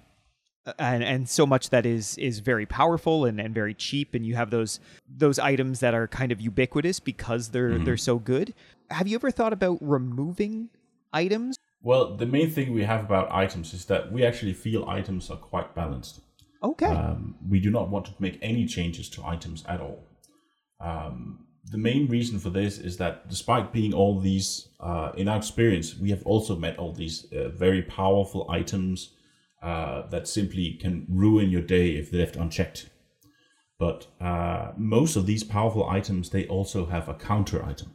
uh, 0.66 0.72
and 0.78 1.02
and 1.02 1.28
so 1.28 1.46
much 1.46 1.70
that 1.70 1.86
is 1.86 2.18
is 2.18 2.40
very 2.40 2.66
powerful 2.66 3.24
and, 3.24 3.40
and 3.40 3.54
very 3.54 3.72
cheap 3.72 4.14
and 4.14 4.26
you 4.26 4.34
have 4.34 4.50
those 4.50 4.78
those 5.08 5.38
items 5.38 5.80
that 5.80 5.94
are 5.94 6.06
kind 6.06 6.30
of 6.30 6.38
ubiquitous 6.38 7.00
because 7.00 7.48
they're 7.48 7.78
they're 7.78 7.96
so 7.96 8.18
good 8.18 8.52
have 8.90 9.08
you 9.08 9.14
ever 9.14 9.30
thought 9.30 9.54
about 9.54 9.78
removing 9.80 10.68
items 11.12 11.56
Well, 11.82 12.14
the 12.16 12.26
main 12.26 12.50
thing 12.50 12.72
we 12.72 12.84
have 12.84 13.02
about 13.04 13.32
items 13.32 13.74
is 13.74 13.86
that 13.86 14.12
we 14.12 14.24
actually 14.24 14.52
feel 14.52 14.88
items 14.88 15.30
are 15.30 15.36
quite 15.36 15.74
balanced. 15.74 16.20
Okay 16.62 16.86
Um, 16.86 17.36
we 17.48 17.60
do 17.60 17.70
not 17.70 17.88
want 17.90 18.06
to 18.06 18.12
make 18.18 18.38
any 18.42 18.66
changes 18.66 19.08
to 19.10 19.26
items 19.26 19.64
at 19.66 19.80
all. 19.80 20.04
Um, 20.80 21.46
the 21.70 21.78
main 21.78 22.08
reason 22.08 22.38
for 22.38 22.50
this 22.50 22.78
is 22.78 22.96
that 22.96 23.28
despite 23.28 23.72
being 23.72 23.94
all 23.94 24.18
these, 24.20 24.68
uh, 24.80 25.12
in 25.16 25.28
our 25.28 25.36
experience, 25.36 25.96
we 25.96 26.10
have 26.10 26.22
also 26.26 26.56
met 26.56 26.78
all 26.78 26.92
these 26.92 27.26
uh, 27.32 27.48
very 27.50 27.82
powerful 27.82 28.50
items 28.50 29.14
uh, 29.62 30.08
that 30.08 30.26
simply 30.26 30.72
can 30.80 31.06
ruin 31.08 31.50
your 31.50 31.62
day 31.62 31.90
if 31.90 32.12
left 32.12 32.36
unchecked. 32.36 32.90
But 33.78 34.06
uh, 34.20 34.72
most 34.76 35.16
of 35.16 35.26
these 35.26 35.44
powerful 35.44 35.88
items, 35.88 36.30
they 36.30 36.46
also 36.46 36.86
have 36.86 37.08
a 37.08 37.14
counter 37.14 37.64
item 37.64 37.92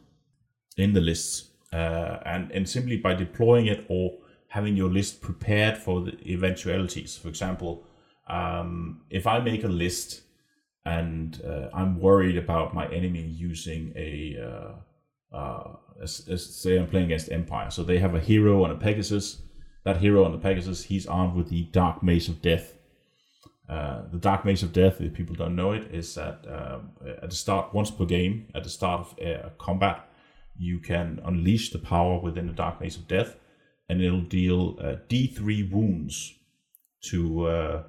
in 0.76 0.92
the 0.94 1.00
lists. 1.00 1.50
Uh, 1.72 2.20
and, 2.24 2.50
and 2.52 2.66
simply 2.66 2.96
by 2.96 3.12
deploying 3.12 3.66
it 3.66 3.84
or 3.88 4.16
having 4.48 4.76
your 4.76 4.88
list 4.88 5.20
prepared 5.20 5.76
for 5.76 6.00
the 6.00 6.12
eventualities. 6.26 7.18
For 7.18 7.28
example, 7.28 7.84
um, 8.28 9.02
if 9.10 9.26
I 9.26 9.40
make 9.40 9.64
a 9.64 9.68
list 9.68 10.22
and 10.84 11.40
uh, 11.46 11.68
I'm 11.74 12.00
worried 12.00 12.38
about 12.38 12.74
my 12.74 12.86
enemy 12.88 13.22
using 13.22 13.92
a, 13.94 14.36
uh, 15.34 15.36
uh, 15.36 16.06
say 16.06 16.78
I'm 16.78 16.88
playing 16.88 17.06
against 17.06 17.30
Empire, 17.30 17.70
so 17.70 17.82
they 17.82 17.98
have 17.98 18.14
a 18.14 18.20
hero 18.20 18.64
on 18.64 18.70
a 18.70 18.74
Pegasus. 18.74 19.42
That 19.84 19.98
hero 19.98 20.24
on 20.24 20.32
the 20.32 20.38
Pegasus, 20.38 20.84
he's 20.84 21.06
armed 21.06 21.34
with 21.34 21.48
the 21.50 21.64
Dark 21.64 22.02
Mace 22.02 22.28
of 22.28 22.40
Death. 22.40 22.74
Uh, 23.68 24.02
the 24.10 24.18
Dark 24.18 24.46
Mace 24.46 24.62
of 24.62 24.72
Death, 24.72 25.00
if 25.00 25.12
people 25.12 25.34
don't 25.34 25.54
know 25.54 25.72
it, 25.72 25.94
is 25.94 26.14
that 26.14 26.44
um, 26.48 26.90
at 27.22 27.28
the 27.28 27.36
start, 27.36 27.74
once 27.74 27.90
per 27.90 28.06
game, 28.06 28.48
at 28.54 28.64
the 28.64 28.70
start 28.70 29.00
of 29.00 29.26
uh, 29.26 29.48
combat, 29.58 30.08
you 30.56 30.78
can 30.78 31.20
unleash 31.24 31.70
the 31.70 31.78
power 31.78 32.18
within 32.18 32.46
the 32.46 32.52
Dark 32.52 32.80
Mace 32.80 32.96
of 32.96 33.06
Death, 33.06 33.36
and 33.90 34.00
it'll 34.00 34.22
deal 34.22 34.78
uh, 34.80 34.96
D3 35.08 35.70
wounds 35.70 36.34
to 37.02 37.84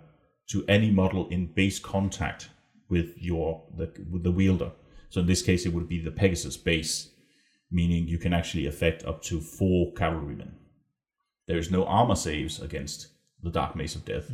to 0.50 0.66
any 0.68 0.92
model 0.92 1.28
in 1.30 1.48
base 1.48 1.80
contact 1.80 2.50
with 2.90 3.14
your 3.18 3.64
the, 3.76 3.92
with 4.12 4.24
the 4.24 4.32
wielder. 4.32 4.72
So 5.10 5.22
in 5.22 5.28
this 5.28 5.42
case, 5.42 5.66
it 5.66 5.74
would 5.74 5.88
be 5.88 6.00
the 6.00 6.12
Pegasus 6.12 6.58
base, 6.58 7.10
meaning 7.72 8.08
you 8.08 8.18
can 8.18 8.34
actually 8.34 8.68
affect 8.68 9.06
up 9.06 9.22
to 9.24 9.40
four 9.40 9.94
cavalrymen. 9.94 10.56
There 11.48 11.58
is 11.58 11.72
no 11.72 11.86
armor 11.86 12.16
saves 12.16 12.60
against 12.60 13.08
the 13.42 13.50
Dark 13.50 13.76
Mace 13.76 13.96
of 13.96 14.06
Death, 14.06 14.32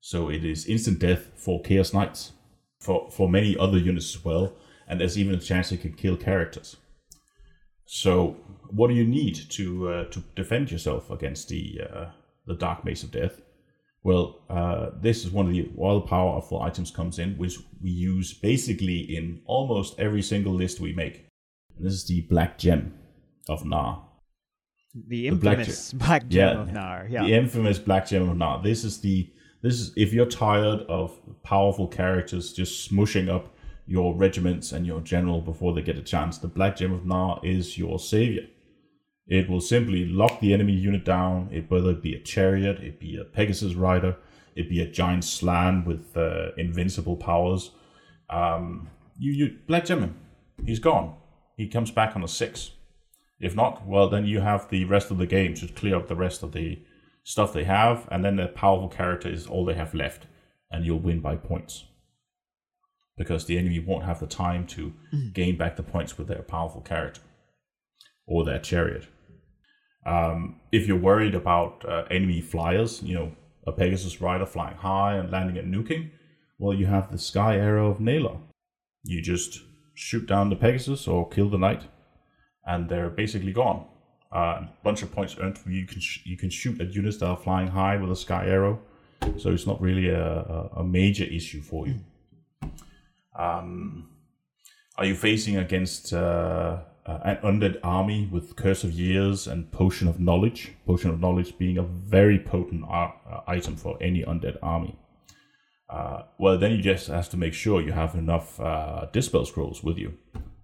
so 0.00 0.28
it 0.28 0.44
is 0.44 0.66
instant 0.66 0.98
death 0.98 1.30
for 1.36 1.62
Chaos 1.62 1.92
Knights, 1.92 2.32
for 2.80 3.10
for 3.10 3.28
many 3.28 3.56
other 3.56 3.78
units 3.78 4.14
as 4.16 4.24
well, 4.24 4.54
and 4.88 5.00
there's 5.00 5.18
even 5.18 5.34
a 5.34 5.40
chance 5.40 5.70
it 5.70 5.82
can 5.82 5.92
kill 5.92 6.16
characters. 6.16 6.76
So, 7.86 8.36
what 8.70 8.88
do 8.88 8.94
you 8.94 9.04
need 9.04 9.36
to 9.50 9.88
uh, 9.88 10.04
to 10.06 10.24
defend 10.34 10.70
yourself 10.72 11.10
against 11.10 11.48
the 11.48 11.80
uh, 11.88 12.06
the 12.46 12.54
Dark 12.54 12.84
Mace 12.84 13.04
of 13.04 13.12
Death? 13.12 13.40
Well, 14.06 14.40
uh, 14.48 14.90
this 15.00 15.24
is 15.24 15.32
one 15.32 15.46
of 15.46 15.52
the 15.52 15.68
all 15.76 16.00
powerful 16.00 16.62
items 16.62 16.92
comes 16.92 17.18
in, 17.18 17.36
which 17.38 17.58
we 17.82 17.90
use 17.90 18.32
basically 18.32 19.00
in 19.16 19.40
almost 19.46 19.98
every 19.98 20.22
single 20.22 20.54
list 20.54 20.78
we 20.78 20.92
make. 20.92 21.26
And 21.76 21.84
this 21.84 21.94
is 21.94 22.04
the 22.06 22.20
Black 22.20 22.56
Gem 22.56 22.94
of 23.48 23.64
Gnar. 23.64 23.98
the 25.08 25.30
Black 25.30 25.58
infamous 25.58 25.92
black, 25.92 26.28
gem 26.28 26.56
Yeah. 26.56 26.62
of 26.62 26.68
Gnar 26.68 27.10
yeah 27.10 27.24
The 27.24 27.34
infamous 27.34 27.80
Black 27.80 28.06
Gem 28.06 28.28
of 28.28 28.36
Gnar. 28.36 28.62
This 28.62 28.84
is 28.84 29.00
the 29.00 29.28
this 29.62 29.74
is 29.80 29.92
if 29.96 30.12
you're 30.12 30.32
tired 30.46 30.82
of 30.82 31.18
powerful 31.42 31.88
characters 31.88 32.52
just 32.52 32.88
smushing 32.88 33.28
up 33.28 33.56
your 33.88 34.14
regiments 34.14 34.70
and 34.70 34.86
your 34.86 35.00
general 35.00 35.40
before 35.40 35.74
they 35.74 35.82
get 35.82 35.98
a 35.98 36.02
chance, 36.14 36.38
the 36.38 36.52
Black 36.58 36.76
Gem 36.76 36.92
of 36.92 37.02
Gnar 37.02 37.44
is 37.44 37.76
your 37.76 37.98
savior. 37.98 38.46
It 39.28 39.48
will 39.50 39.60
simply 39.60 40.06
lock 40.06 40.40
the 40.40 40.52
enemy 40.52 40.72
unit 40.72 41.04
down. 41.04 41.48
It 41.52 41.70
whether 41.70 41.90
it 41.90 42.02
be 42.02 42.14
a 42.14 42.20
chariot, 42.20 42.80
it 42.80 43.00
be 43.00 43.16
a 43.16 43.24
Pegasus 43.24 43.74
rider, 43.74 44.16
it 44.54 44.68
be 44.68 44.80
a 44.80 44.90
giant 44.90 45.24
Slann 45.24 45.84
with 45.84 46.16
uh, 46.16 46.52
invincible 46.56 47.16
powers. 47.16 47.70
Um, 48.30 48.88
you 49.18 49.32
you 49.32 49.58
Black 49.66 49.86
Gem. 49.86 50.16
He's 50.64 50.78
gone. 50.78 51.16
He 51.56 51.68
comes 51.68 51.90
back 51.90 52.14
on 52.14 52.22
a 52.22 52.28
six. 52.28 52.70
If 53.38 53.54
not, 53.54 53.86
well, 53.86 54.08
then 54.08 54.24
you 54.26 54.40
have 54.40 54.70
the 54.70 54.84
rest 54.84 55.10
of 55.10 55.18
the 55.18 55.26
game 55.26 55.54
to 55.54 55.68
clear 55.68 55.96
up 55.96 56.08
the 56.08 56.16
rest 56.16 56.42
of 56.42 56.52
the 56.52 56.78
stuff 57.22 57.52
they 57.52 57.64
have, 57.64 58.08
and 58.10 58.24
then 58.24 58.36
the 58.36 58.46
powerful 58.46 58.88
character 58.88 59.28
is 59.28 59.46
all 59.46 59.64
they 59.64 59.74
have 59.74 59.92
left, 59.94 60.26
and 60.70 60.86
you'll 60.86 61.00
win 61.00 61.20
by 61.20 61.36
points. 61.36 61.84
Because 63.18 63.44
the 63.44 63.58
enemy 63.58 63.78
won't 63.78 64.04
have 64.04 64.20
the 64.20 64.26
time 64.26 64.66
to 64.68 64.92
gain 65.32 65.56
back 65.56 65.76
the 65.76 65.82
points 65.82 66.16
with 66.16 66.28
their 66.28 66.42
powerful 66.42 66.80
character 66.80 67.22
or 68.26 68.44
their 68.44 68.58
chariot. 68.58 69.06
Um, 70.06 70.60
if 70.70 70.86
you're 70.86 70.96
worried 70.96 71.34
about 71.34 71.84
uh, 71.86 72.04
enemy 72.10 72.40
flyers, 72.40 73.02
you 73.02 73.14
know, 73.14 73.32
a 73.66 73.72
Pegasus 73.72 74.20
rider 74.20 74.46
flying 74.46 74.76
high 74.76 75.16
and 75.16 75.30
landing 75.30 75.58
and 75.58 75.74
nuking, 75.74 76.10
well, 76.58 76.72
you 76.72 76.86
have 76.86 77.10
the 77.10 77.18
Sky 77.18 77.56
Arrow 77.56 77.90
of 77.90 78.00
Naylor. 78.00 78.36
You 79.02 79.20
just 79.20 79.60
shoot 79.94 80.26
down 80.26 80.48
the 80.48 80.56
Pegasus 80.56 81.08
or 81.08 81.28
kill 81.28 81.50
the 81.50 81.58
knight, 81.58 81.82
and 82.64 82.88
they're 82.88 83.10
basically 83.10 83.52
gone. 83.52 83.84
Uh, 84.32 84.60
a 84.60 84.70
bunch 84.84 85.02
of 85.02 85.10
points 85.10 85.36
earned 85.40 85.58
for 85.58 85.70
you. 85.70 85.80
You 85.80 85.86
can 85.86 86.00
sh- 86.00 86.22
you 86.24 86.36
can 86.36 86.50
shoot 86.50 86.80
at 86.80 86.94
units 86.94 87.18
that 87.18 87.26
are 87.26 87.36
flying 87.36 87.68
high 87.68 87.96
with 87.96 88.10
a 88.10 88.16
Sky 88.16 88.46
Arrow, 88.46 88.80
so 89.38 89.50
it's 89.50 89.66
not 89.66 89.80
really 89.80 90.08
a, 90.08 90.24
a, 90.24 90.70
a 90.76 90.84
major 90.84 91.24
issue 91.24 91.62
for 91.62 91.88
you. 91.88 91.96
Um, 93.36 94.08
are 94.96 95.04
you 95.04 95.14
facing 95.14 95.56
against 95.56 96.12
uh, 96.12 96.78
uh, 97.06 97.18
an 97.24 97.36
undead 97.36 97.78
army 97.82 98.28
with 98.30 98.56
Curse 98.56 98.84
of 98.84 98.92
Years 98.92 99.46
and 99.46 99.70
Potion 99.70 100.08
of 100.08 100.18
Knowledge? 100.18 100.72
Potion 100.86 101.10
of 101.10 101.20
Knowledge 101.20 101.56
being 101.58 101.78
a 101.78 101.82
very 101.82 102.38
potent 102.38 102.84
uh, 102.84 103.10
uh, 103.30 103.40
item 103.46 103.76
for 103.76 103.96
any 104.00 104.22
undead 104.24 104.58
army. 104.62 104.98
Uh, 105.88 106.22
well, 106.38 106.58
then 106.58 106.72
you 106.72 106.82
just 106.82 107.06
have 107.06 107.30
to 107.30 107.36
make 107.36 107.54
sure 107.54 107.80
you 107.80 107.92
have 107.92 108.14
enough 108.14 108.60
uh, 108.60 109.06
dispel 109.12 109.44
scrolls 109.44 109.84
with 109.84 109.96
you, 109.96 110.14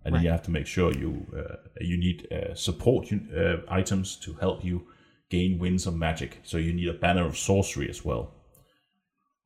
and 0.04 0.14
then 0.14 0.22
you 0.22 0.30
have 0.30 0.42
to 0.42 0.50
make 0.50 0.66
sure 0.66 0.92
you 0.92 1.26
uh, 1.36 1.56
you 1.80 1.96
need 1.96 2.26
uh, 2.32 2.54
support 2.54 3.08
uh, 3.12 3.56
items 3.68 4.16
to 4.16 4.34
help 4.34 4.64
you 4.64 4.86
gain 5.30 5.58
winds 5.58 5.86
of 5.86 5.94
magic. 5.94 6.40
So 6.42 6.56
you 6.56 6.72
need 6.72 6.88
a 6.88 6.94
banner 6.94 7.24
of 7.24 7.38
sorcery 7.38 7.88
as 7.88 8.04
well 8.04 8.34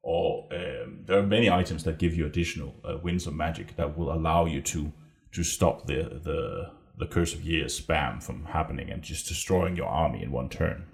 or 0.06 0.46
um, 0.52 1.00
there 1.04 1.18
are 1.18 1.26
many 1.26 1.50
items 1.50 1.82
that 1.82 1.98
give 1.98 2.14
you 2.14 2.26
additional 2.26 2.72
uh, 2.85 2.96
winds 3.02 3.26
of 3.26 3.35
magic 3.35 3.74
that 3.74 3.98
will 3.98 4.12
allow 4.12 4.44
you 4.44 4.62
to 4.62 4.92
to 5.32 5.42
stop 5.42 5.87
the 5.87 6.20
the 6.22 6.70
the 6.98 7.06
curse 7.06 7.35
of 7.35 7.42
years 7.42 7.78
spam 7.80 8.22
from 8.22 8.44
happening 8.46 8.90
and 8.90 9.02
just 9.02 9.28
destroying 9.28 9.76
your 9.76 9.87
army 9.87 10.22
in 10.22 10.32
one 10.32 10.48
turn. 10.48 10.87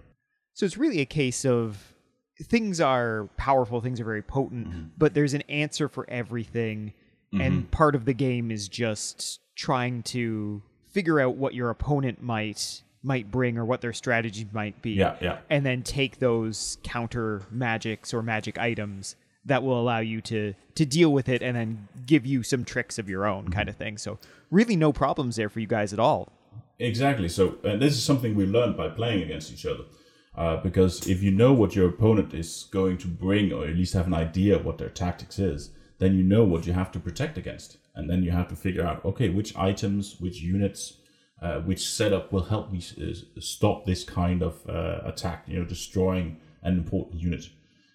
So 0.55 0.67
it's 0.67 0.77
really 0.77 1.01
a 1.01 1.07
case 1.07 1.45
of 1.45 1.95
things 2.45 2.81
are 2.81 3.29
powerful, 3.37 3.81
things 3.81 4.01
are 4.01 4.05
very 4.05 4.23
potent, 4.23 4.69
Mm-hmm. 4.69 4.83
but 4.99 5.15
there's 5.15 5.35
an 5.35 5.43
answer 5.43 5.88
for 5.88 6.09
everything. 6.11 6.93
And 7.35 7.71
part 7.71 7.95
of 7.95 8.05
the 8.05 8.12
game 8.12 8.51
is 8.51 8.69
just 8.69 9.41
trying 9.57 10.03
to 10.03 10.61
figure 10.91 11.19
out 11.19 11.35
what 11.37 11.55
your 11.55 11.71
opponent 11.71 12.21
might 12.23 12.83
might 13.03 13.31
bring 13.31 13.57
or 13.57 13.65
what 13.65 13.81
their 13.81 13.95
strategy 13.95 14.47
might 14.53 14.81
be. 14.83 14.91
Yeah, 14.93 15.17
yeah. 15.21 15.38
And 15.49 15.65
then 15.65 15.83
take 15.83 16.19
those 16.19 16.77
counter 16.85 17.41
magics 17.51 18.12
or 18.12 18.23
magic 18.23 18.59
items 18.59 19.17
that 19.45 19.63
will 19.63 19.81
allow 19.81 19.99
you 19.99 20.21
to 20.23 20.55
to 20.75 20.87
deal 20.87 21.13
with 21.13 21.29
it 21.29 21.43
and 21.43 21.57
then 21.57 21.89
give 22.07 22.25
you 22.25 22.43
some 22.43 22.65
tricks 22.65 22.99
of 22.99 23.09
your 23.09 23.27
own 23.27 23.49
kind 23.51 23.69
of 23.69 23.77
thing. 23.77 23.99
So 23.99 24.19
really 24.51 24.77
no 24.77 24.93
problems 24.93 25.37
there 25.37 25.49
for 25.49 25.61
you 25.61 25.67
guys 25.67 25.93
at 25.93 25.99
all. 25.99 26.33
Exactly. 26.79 27.29
So, 27.29 27.59
and 27.65 27.81
this 27.81 27.95
is 27.95 28.03
something 28.03 28.35
we 28.35 28.47
learned 28.47 28.77
by 28.77 28.89
playing 28.89 29.23
against 29.23 29.53
each 29.53 29.67
other. 29.67 29.85
Uh, 30.35 30.57
because 30.57 31.07
if 31.07 31.23
you 31.23 31.31
know 31.31 31.53
what 31.53 31.77
your 31.77 31.89
opponent 31.89 32.33
is 32.33 32.67
going 32.71 32.97
to 32.99 33.07
bring, 33.07 33.53
or 33.53 33.67
at 33.67 33.77
least 33.77 33.93
have 33.93 34.07
an 34.07 34.15
idea 34.15 34.59
what 34.59 34.79
their 34.79 34.89
tactics 34.89 35.39
is, 35.39 35.71
then 35.99 36.17
you 36.17 36.23
know 36.23 36.43
what 36.43 36.67
you 36.67 36.73
have 36.73 36.91
to 36.91 36.99
protect 36.99 37.37
against. 37.37 37.77
And 37.95 38.09
then 38.09 38.23
you 38.23 38.31
have 38.31 38.49
to 38.49 38.57
figure 38.57 38.85
out, 38.85 39.05
okay, 39.05 39.29
which 39.29 39.55
items, 39.57 40.17
which 40.19 40.41
units, 40.41 40.95
uh, 41.43 41.61
which 41.61 41.87
setup 41.87 42.33
will 42.33 42.45
help 42.45 42.73
me 42.73 42.79
s- 42.79 43.25
stop 43.39 43.85
this 43.85 44.05
kind 44.05 44.43
of 44.43 44.67
uh, 44.69 45.01
attack, 45.05 45.45
you 45.47 45.59
know, 45.59 45.67
destroying 45.67 46.41
an 46.63 46.79
important 46.79 47.21
unit. 47.21 47.45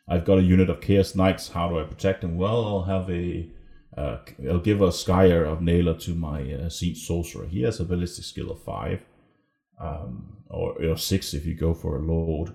I've 0.07 0.25
got 0.25 0.37
a 0.37 0.43
unit 0.43 0.69
of 0.69 0.81
Chaos 0.81 1.15
Knights. 1.15 1.49
How 1.49 1.69
do 1.69 1.79
I 1.79 1.83
protect 1.83 2.21
them? 2.21 2.37
Well, 2.37 2.65
I'll 2.65 2.83
have 2.83 3.09
a. 3.09 3.49
Uh, 3.95 4.19
I'll 4.47 4.59
give 4.59 4.81
a 4.81 4.91
Sky 4.91 5.29
Arrow 5.29 5.53
of 5.53 5.61
Naylor 5.61 5.95
to 5.95 6.13
my 6.13 6.53
uh, 6.53 6.69
Saint 6.69 6.97
Sorcerer. 6.97 7.47
He 7.47 7.63
has 7.63 7.79
a 7.79 7.85
ballistic 7.85 8.25
skill 8.25 8.51
of 8.51 8.61
five, 8.61 9.01
um, 9.81 10.37
or, 10.49 10.73
or 10.83 10.97
six 10.97 11.33
if 11.33 11.45
you 11.47 11.55
go 11.55 11.73
for 11.73 11.97
a 11.97 12.01
Lord 12.01 12.53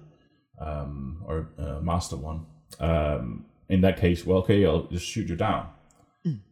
um, 0.60 1.22
or 1.26 1.48
uh, 1.58 1.80
Master 1.80 2.16
one. 2.16 2.46
Um, 2.78 3.46
in 3.68 3.80
that 3.80 3.98
case, 3.98 4.24
well, 4.24 4.38
okay, 4.38 4.64
I'll 4.64 4.84
just 4.84 5.04
shoot 5.04 5.28
you 5.28 5.36
down. 5.36 5.68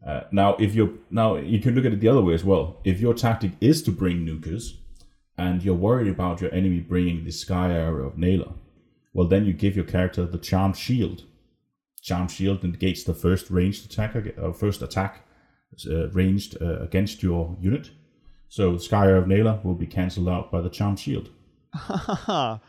Uh, 0.04 0.22
now, 0.32 0.56
if 0.56 0.74
you're 0.74 0.90
now 1.10 1.36
you 1.36 1.60
can 1.60 1.76
look 1.76 1.84
at 1.84 1.92
it 1.92 2.00
the 2.00 2.08
other 2.08 2.22
way 2.22 2.34
as 2.34 2.44
well. 2.44 2.80
If 2.84 3.00
your 3.00 3.14
tactic 3.14 3.52
is 3.60 3.82
to 3.84 3.92
bring 3.92 4.26
nukers, 4.26 4.78
and 5.38 5.62
you're 5.62 5.74
worried 5.74 6.08
about 6.08 6.40
your 6.40 6.52
enemy 6.52 6.80
bringing 6.80 7.24
the 7.24 7.30
Sky 7.30 7.72
Arrow 7.72 8.08
of 8.08 8.18
Naylor, 8.18 8.52
well, 9.12 9.26
then 9.26 9.44
you 9.44 9.52
give 9.52 9.76
your 9.76 9.84
character 9.84 10.24
the 10.24 10.38
Charmed 10.38 10.76
Shield. 10.76 11.24
Charmed 12.02 12.30
Shield 12.30 12.62
negates 12.62 13.04
the 13.04 13.14
first 13.14 13.50
ranged 13.50 13.84
attack, 13.84 14.16
uh, 14.40 14.52
first 14.52 14.82
attack 14.82 15.26
uh, 15.88 16.08
ranged 16.10 16.56
uh, 16.60 16.80
against 16.80 17.22
your 17.22 17.56
unit. 17.60 17.90
So 18.48 18.74
the 18.74 18.80
Sky 18.80 19.06
Arrow 19.06 19.20
of 19.20 19.28
Naylor 19.28 19.60
will 19.62 19.74
be 19.74 19.86
cancelled 19.86 20.28
out 20.28 20.50
by 20.50 20.60
the 20.60 20.70
Charmed 20.70 20.98
Shield. 20.98 21.30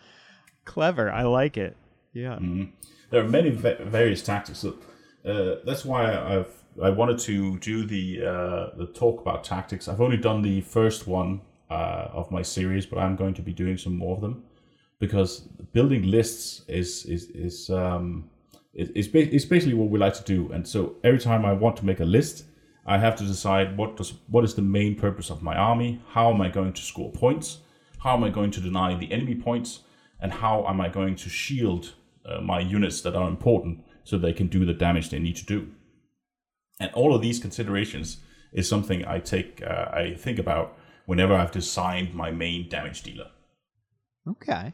Clever. 0.66 1.12
I 1.12 1.24
like 1.24 1.58
it. 1.58 1.78
Yeah. 2.14 2.36
Mm-hmm. 2.36 2.66
There 3.10 3.24
are 3.24 3.28
many 3.28 3.50
va- 3.50 3.84
various 3.86 4.22
tactics. 4.22 4.64
Uh, 4.64 5.56
that's 5.66 5.86
why 5.86 6.16
I've 6.16 6.54
I 6.82 6.90
wanted 6.90 7.20
to 7.20 7.58
do 7.60 7.86
the 7.86 8.22
uh, 8.26 8.78
the 8.78 8.88
talk 8.94 9.22
about 9.22 9.44
tactics. 9.44 9.88
I've 9.88 10.02
only 10.02 10.18
done 10.18 10.42
the 10.42 10.62
first 10.62 11.08
one 11.08 11.42
uh, 11.70 12.08
of 12.14 12.32
my 12.32 12.42
series, 12.42 12.86
but 12.86 13.00
I'm 13.00 13.16
going 13.16 13.34
to 13.36 13.42
be 13.42 13.54
doing 13.54 13.78
some 13.78 13.98
more 13.98 14.16
of 14.16 14.22
them 14.22 14.44
because 15.02 15.40
building 15.74 16.04
lists 16.04 16.62
is 16.68 17.06
is 17.06 17.24
is 17.48 17.70
um 17.70 18.30
is, 18.74 18.90
is 18.90 19.46
basically 19.46 19.74
what 19.74 19.90
we 19.90 20.00
like 20.00 20.14
to 20.14 20.24
do. 20.24 20.50
And 20.54 20.66
so 20.66 20.96
every 21.04 21.20
time 21.20 21.44
I 21.44 21.52
want 21.52 21.76
to 21.78 21.86
make 21.86 22.00
a 22.00 22.06
list, 22.06 22.46
I 22.86 22.98
have 23.00 23.18
to 23.18 23.26
decide 23.26 23.78
what 23.78 23.98
does 23.98 24.14
what 24.28 24.46
is 24.46 24.54
the 24.56 24.62
main 24.62 24.96
purpose 24.96 25.30
of 25.30 25.42
my 25.42 25.56
army. 25.56 26.02
How 26.16 26.32
am 26.34 26.40
I 26.40 26.50
going 26.50 26.74
to 26.74 26.82
score 26.82 27.12
points? 27.12 27.58
How 28.04 28.14
am 28.16 28.24
I 28.24 28.30
going 28.30 28.52
to 28.52 28.62
deny 28.62 28.96
the 28.96 29.12
enemy 29.12 29.36
points? 29.36 29.80
And 30.22 30.32
how 30.32 30.66
am 30.68 30.80
I 30.80 30.88
going 30.88 31.16
to 31.16 31.30
shield 31.30 31.94
uh, 32.26 32.42
my 32.42 32.60
units 32.60 33.02
that 33.02 33.16
are 33.16 33.28
important 33.28 33.84
so 34.04 34.18
they 34.18 34.34
can 34.34 34.48
do 34.48 34.66
the 34.66 34.74
damage 34.74 35.10
they 35.10 35.20
need 35.20 35.36
to 35.38 35.46
do? 35.46 35.68
And 36.80 36.92
all 36.94 37.16
of 37.16 37.22
these 37.22 37.40
considerations 37.40 38.18
is 38.54 38.68
something 38.68 39.06
I 39.06 39.20
take, 39.20 39.62
uh, 39.64 39.86
I 39.92 40.16
think 40.16 40.38
about 40.40 40.78
whenever 41.06 41.34
I've 41.34 41.52
designed 41.52 42.14
my 42.14 42.32
main 42.32 42.70
damage 42.70 43.02
dealer. 43.02 43.30
Okay, 44.28 44.74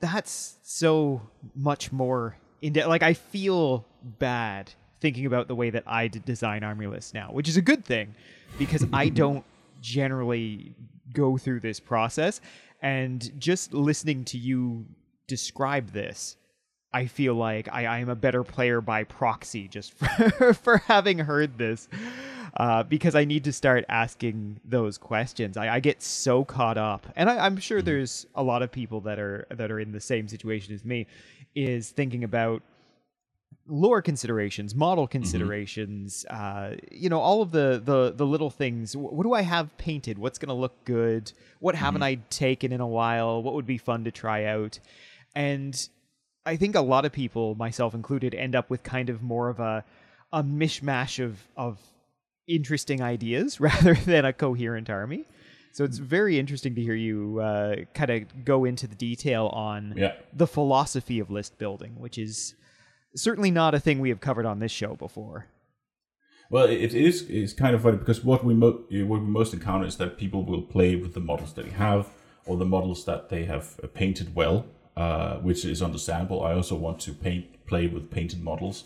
that's 0.00 0.56
so 0.62 1.22
much 1.54 1.92
more 1.92 2.36
in 2.62 2.72
de- 2.72 2.86
like 2.86 3.02
I 3.02 3.14
feel 3.14 3.86
bad 4.02 4.72
thinking 5.00 5.26
about 5.26 5.48
the 5.48 5.54
way 5.54 5.70
that 5.70 5.84
I 5.86 6.08
design 6.08 6.64
army 6.64 6.86
lists 6.86 7.14
now, 7.14 7.28
which 7.30 7.48
is 7.48 7.56
a 7.56 7.62
good 7.62 7.84
thing 7.84 8.14
because 8.58 8.84
I 8.92 9.08
don't 9.22 9.44
generally 9.80 10.74
go 11.12 11.36
through 11.36 11.60
this 11.60 11.80
process. 11.80 12.40
And 12.82 13.30
just 13.40 13.72
listening 13.72 14.24
to 14.26 14.38
you 14.38 14.86
describe 15.26 15.92
this, 15.92 16.36
I 16.92 17.06
feel 17.06 17.34
like 17.34 17.68
I, 17.70 17.86
I 17.86 17.98
am 17.98 18.08
a 18.08 18.14
better 18.14 18.42
player 18.42 18.80
by 18.80 19.04
proxy 19.04 19.68
just 19.68 19.92
for, 20.38 20.54
for 20.54 20.78
having 20.78 21.18
heard 21.18 21.58
this. 21.58 21.88
Uh, 22.56 22.82
because 22.82 23.14
I 23.14 23.26
need 23.26 23.44
to 23.44 23.52
start 23.52 23.84
asking 23.86 24.60
those 24.64 24.96
questions. 24.96 25.58
I, 25.58 25.74
I 25.74 25.80
get 25.80 26.02
so 26.02 26.42
caught 26.42 26.78
up, 26.78 27.06
and 27.14 27.28
I, 27.28 27.44
am 27.44 27.58
sure 27.58 27.80
mm-hmm. 27.80 27.84
there's 27.84 28.26
a 28.34 28.42
lot 28.42 28.62
of 28.62 28.72
people 28.72 29.02
that 29.02 29.18
are 29.18 29.46
that 29.50 29.70
are 29.70 29.78
in 29.78 29.92
the 29.92 30.00
same 30.00 30.26
situation 30.26 30.74
as 30.74 30.82
me, 30.82 31.06
is 31.54 31.90
thinking 31.90 32.24
about 32.24 32.62
lore 33.66 34.00
considerations, 34.00 34.74
model 34.74 35.04
mm-hmm. 35.04 35.12
considerations, 35.12 36.24
mm-hmm. 36.30 36.72
uh, 36.72 36.76
you 36.90 37.10
know, 37.10 37.20
all 37.20 37.42
of 37.42 37.50
the 37.50 37.80
the 37.84 38.12
the 38.16 38.24
little 38.24 38.50
things. 38.50 38.96
What 38.96 39.24
do 39.24 39.34
I 39.34 39.42
have 39.42 39.76
painted? 39.76 40.18
What's 40.18 40.38
going 40.38 40.48
to 40.48 40.54
look 40.54 40.84
good? 40.84 41.32
What 41.60 41.74
haven't 41.74 42.00
mm-hmm. 42.00 42.22
I 42.22 42.28
taken 42.30 42.72
in 42.72 42.80
a 42.80 42.86
while? 42.86 43.42
What 43.42 43.52
would 43.52 43.66
be 43.66 43.78
fun 43.78 44.04
to 44.04 44.10
try 44.10 44.44
out? 44.44 44.78
And 45.34 45.88
I 46.46 46.56
think 46.56 46.76
a 46.76 46.80
lot 46.80 47.04
of 47.04 47.12
people, 47.12 47.56
myself 47.56 47.92
included, 47.92 48.34
end 48.34 48.54
up 48.54 48.70
with 48.70 48.82
kind 48.82 49.10
of 49.10 49.22
more 49.22 49.48
of 49.48 49.60
a 49.60 49.84
a 50.32 50.42
mishmash 50.42 51.22
of 51.22 51.46
of 51.56 51.78
interesting 52.48 53.02
ideas 53.02 53.60
rather 53.70 53.94
than 53.94 54.24
a 54.24 54.32
coherent 54.32 54.88
army. 54.88 55.24
So 55.72 55.84
it's 55.84 55.98
very 55.98 56.38
interesting 56.38 56.74
to 56.76 56.80
hear 56.80 56.94
you 56.94 57.38
uh, 57.40 57.76
kind 57.92 58.10
of 58.10 58.44
go 58.46 58.64
into 58.64 58.86
the 58.86 58.94
detail 58.94 59.48
on 59.48 59.92
yeah. 59.94 60.14
the 60.32 60.46
philosophy 60.46 61.18
of 61.18 61.30
list 61.30 61.58
building, 61.58 62.00
which 62.00 62.16
is 62.16 62.54
certainly 63.14 63.50
not 63.50 63.74
a 63.74 63.80
thing 63.80 64.00
we 64.00 64.08
have 64.08 64.20
covered 64.20 64.46
on 64.46 64.58
this 64.58 64.72
show 64.72 64.94
before. 64.94 65.48
Well, 66.48 66.66
it 66.66 66.94
is 66.94 67.26
it's 67.28 67.52
kind 67.52 67.74
of 67.74 67.82
funny 67.82 67.98
because 67.98 68.24
what 68.24 68.44
we 68.44 68.54
mo- 68.54 68.84
what 68.90 69.20
we 69.20 69.26
most 69.26 69.52
encounter 69.52 69.86
is 69.86 69.96
that 69.96 70.16
people 70.16 70.44
will 70.44 70.62
play 70.62 70.96
with 70.96 71.12
the 71.12 71.20
models 71.20 71.52
that 71.54 71.64
they 71.64 71.72
have 71.72 72.08
or 72.46 72.56
the 72.56 72.64
models 72.64 73.04
that 73.04 73.28
they 73.28 73.44
have 73.44 73.78
painted 73.92 74.34
well, 74.34 74.64
uh, 74.96 75.36
which 75.36 75.64
is 75.64 75.82
understandable. 75.82 76.42
I 76.42 76.54
also 76.54 76.76
want 76.76 77.00
to 77.00 77.12
paint 77.12 77.66
play 77.66 77.86
with 77.86 78.10
painted 78.10 78.42
models, 78.42 78.84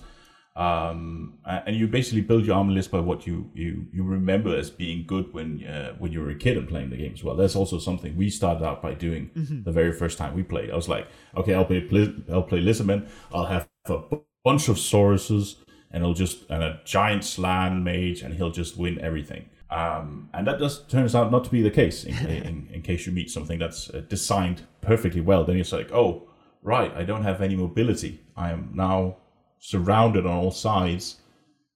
um, 0.57 1.39
and 1.45 1.77
you 1.77 1.87
basically 1.87 2.23
build 2.23 2.45
your 2.45 2.57
army 2.57 2.75
list 2.75 2.91
by 2.91 3.01
what 3.01 3.27
you 3.27 3.51
you, 3.55 3.87
you 3.93 4.03
remember 4.03 4.57
as 4.57 4.71
being 4.71 5.05
good 5.07 5.33
when 5.33 5.65
uh, 5.65 5.95
when 5.99 6.13
you 6.13 6.21
were 6.21 6.31
a 6.31 6.35
kid 6.35 6.57
and 6.57 6.69
playing 6.69 6.91
the 6.91 6.97
game 6.97 7.13
as 7.15 7.23
well. 7.23 7.37
That's 7.37 7.57
also 7.57 7.79
something 7.79 8.17
we 8.17 8.29
started 8.31 8.65
out 8.65 8.83
by 8.83 8.95
doing 8.95 9.31
mm-hmm. 9.37 9.63
the 9.63 9.73
very 9.73 9.93
first 9.93 10.19
time 10.19 10.35
we 10.35 10.43
played. 10.43 10.71
I 10.71 10.77
was 10.77 10.89
like, 10.89 11.07
okay, 11.37 11.55
I'll 11.55 11.65
play 11.65 11.87
I'll 12.31 12.43
play 12.43 12.61
Lizardmen. 12.61 13.09
I'll 13.33 13.47
have 13.47 13.69
a 13.87 14.19
bunch 14.45 14.69
of 14.69 14.77
Sauruses, 14.77 15.57
and 15.91 16.03
he'll 16.03 16.15
just 16.15 16.51
and 16.51 16.63
a 16.63 16.81
giant 16.85 17.25
Slann 17.25 17.85
mage, 17.85 18.23
and 18.23 18.35
he'll 18.35 18.51
just 18.51 18.77
win 18.77 19.01
everything. 19.01 19.49
Um, 19.71 20.29
and 20.35 20.47
that 20.47 20.59
just 20.59 20.91
turns 20.91 21.15
out 21.15 21.31
not 21.31 21.45
to 21.45 21.51
be 21.51 21.63
the 21.63 21.71
case. 21.71 22.05
In, 22.05 22.17
in, 22.27 22.69
in 22.73 22.83
case 22.83 23.07
you 23.07 23.13
meet 23.13 23.31
something 23.31 23.59
that's 23.59 23.89
uh, 23.91 24.03
designed 24.09 24.63
perfectly 24.81 25.21
well, 25.21 25.45
then 25.45 25.57
it's 25.57 25.73
like, 25.73 25.93
oh, 25.93 26.29
right, 26.63 26.93
I 26.95 27.05
don't 27.05 27.23
have 27.23 27.41
any 27.41 27.57
mobility. 27.57 28.21
I 28.37 28.51
am 28.51 28.71
now 28.75 29.17
surrounded 29.61 30.27
on 30.27 30.33
all 30.33 30.51
sides, 30.51 31.17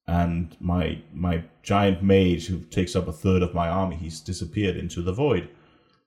and 0.07 0.57
my 0.61 0.99
my 1.13 1.45
giant 1.63 2.03
mage 2.03 2.47
who 2.47 2.61
takes 2.61 2.97
up 2.97 3.07
a 3.07 3.13
third 3.13 3.43
of 3.43 3.55
my 3.55 3.69
army, 3.69 3.97
he's 3.97 4.21
disappeared 4.21 4.77
into 4.77 5.03
the 5.03 5.13
void. 5.13 5.49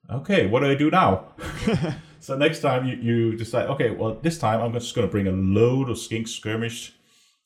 Okay, 0.09 0.45
what 0.45 0.61
do 0.61 0.67
I 0.69 0.75
do 0.75 0.89
now? 0.89 1.33
so 2.19 2.37
next 2.37 2.61
time 2.61 2.87
you, 2.87 2.95
you 2.95 3.37
decide, 3.37 3.67
okay, 3.69 3.89
well 3.91 4.15
this 4.21 4.37
time 4.37 4.61
I'm 4.61 4.73
just 4.73 4.95
going 4.95 5.07
to 5.07 5.11
bring 5.11 5.27
a 5.27 5.31
load 5.31 5.89
of 5.89 5.97
skink 5.97 6.27
skirmish 6.27 6.93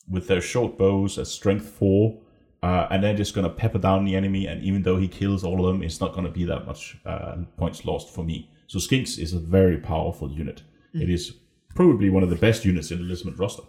with 0.10 0.28
their 0.28 0.42
short 0.42 0.78
bows 0.78 1.18
at 1.18 1.28
strength 1.28 1.68
four, 1.68 2.20
uh, 2.64 2.88
and 2.92 3.04
then 3.04 3.18
just 3.18 3.34
going 3.34 3.44
to 3.44 3.54
pepper 3.54 3.80
down 3.80 4.06
the 4.06 4.16
enemy. 4.16 4.46
And 4.46 4.64
even 4.64 4.84
though 4.84 4.98
he 4.98 5.08
kills 5.08 5.44
all 5.44 5.66
of 5.66 5.74
them, 5.74 5.84
it's 5.84 6.00
not 6.00 6.14
going 6.14 6.26
to 6.26 6.32
be 6.32 6.46
that 6.46 6.66
much 6.66 6.98
uh, 7.06 7.38
points 7.58 7.86
lost 7.86 8.14
for 8.14 8.24
me. 8.24 8.50
So 8.68 8.80
skinks 8.80 9.18
is 9.20 9.34
a 9.34 9.40
very 9.40 9.78
powerful 9.78 10.32
unit. 10.32 10.64
Mm. 10.96 11.04
It 11.04 11.10
is 11.10 11.34
probably 11.76 12.10
one 12.10 12.24
of 12.24 12.30
the 12.30 12.36
best 12.36 12.64
units 12.66 12.92
in 12.92 13.00
the 13.00 13.14
Lizardmen 13.14 13.38
roster. 13.40 13.64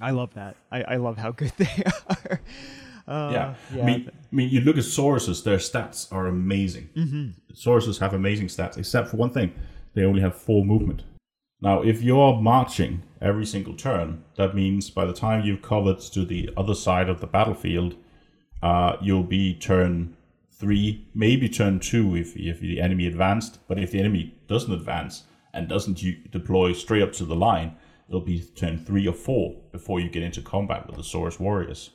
I 0.00 0.10
love 0.10 0.34
that. 0.34 0.56
I, 0.70 0.82
I 0.82 0.96
love 0.96 1.16
how 1.16 1.30
good 1.30 1.52
they 1.56 1.84
are. 2.08 2.40
Uh, 3.06 3.30
yeah. 3.32 3.54
yeah. 3.74 3.82
I 3.82 3.86
mean, 3.86 4.10
I 4.10 4.34
mean, 4.34 4.48
you 4.48 4.60
look 4.60 4.76
at 4.76 4.84
Sauruses; 4.84 5.42
their 5.42 5.58
stats 5.58 6.12
are 6.12 6.28
amazing. 6.28 6.88
Mm-hmm. 6.96 7.98
have 8.00 8.14
amazing 8.14 8.46
stats, 8.46 8.78
except 8.78 9.08
for 9.08 9.16
one 9.16 9.30
thing: 9.30 9.52
they 9.94 10.04
only 10.04 10.20
have 10.20 10.36
four 10.36 10.64
movement. 10.64 11.02
Now, 11.62 11.80
if 11.80 12.02
you're 12.02 12.40
marching 12.40 13.04
every 13.20 13.46
single 13.46 13.74
turn, 13.74 14.24
that 14.36 14.54
means 14.54 14.90
by 14.90 15.04
the 15.04 15.12
time 15.12 15.44
you've 15.44 15.62
covered 15.62 16.00
to 16.00 16.24
the 16.24 16.50
other 16.56 16.74
side 16.74 17.08
of 17.08 17.20
the 17.20 17.26
battlefield, 17.28 17.94
uh, 18.62 18.96
you'll 19.00 19.22
be 19.22 19.54
turn 19.54 20.16
three, 20.50 21.06
maybe 21.14 21.48
turn 21.48 21.78
two 21.78 22.16
if 22.16 22.36
if 22.36 22.58
the 22.60 22.80
enemy 22.80 23.06
advanced. 23.06 23.60
But 23.68 23.78
if 23.78 23.92
the 23.92 24.00
enemy 24.00 24.34
doesn't 24.48 24.72
advance 24.72 25.22
and 25.54 25.68
doesn't 25.68 26.02
deploy 26.32 26.72
straight 26.72 27.02
up 27.02 27.12
to 27.12 27.24
the 27.24 27.36
line, 27.36 27.76
it'll 28.08 28.20
be 28.20 28.40
turn 28.40 28.76
three 28.84 29.06
or 29.06 29.14
four 29.14 29.54
before 29.70 30.00
you 30.00 30.10
get 30.10 30.24
into 30.24 30.42
combat 30.42 30.88
with 30.88 30.96
the 30.96 31.02
Saurus 31.02 31.38
warriors. 31.38 31.90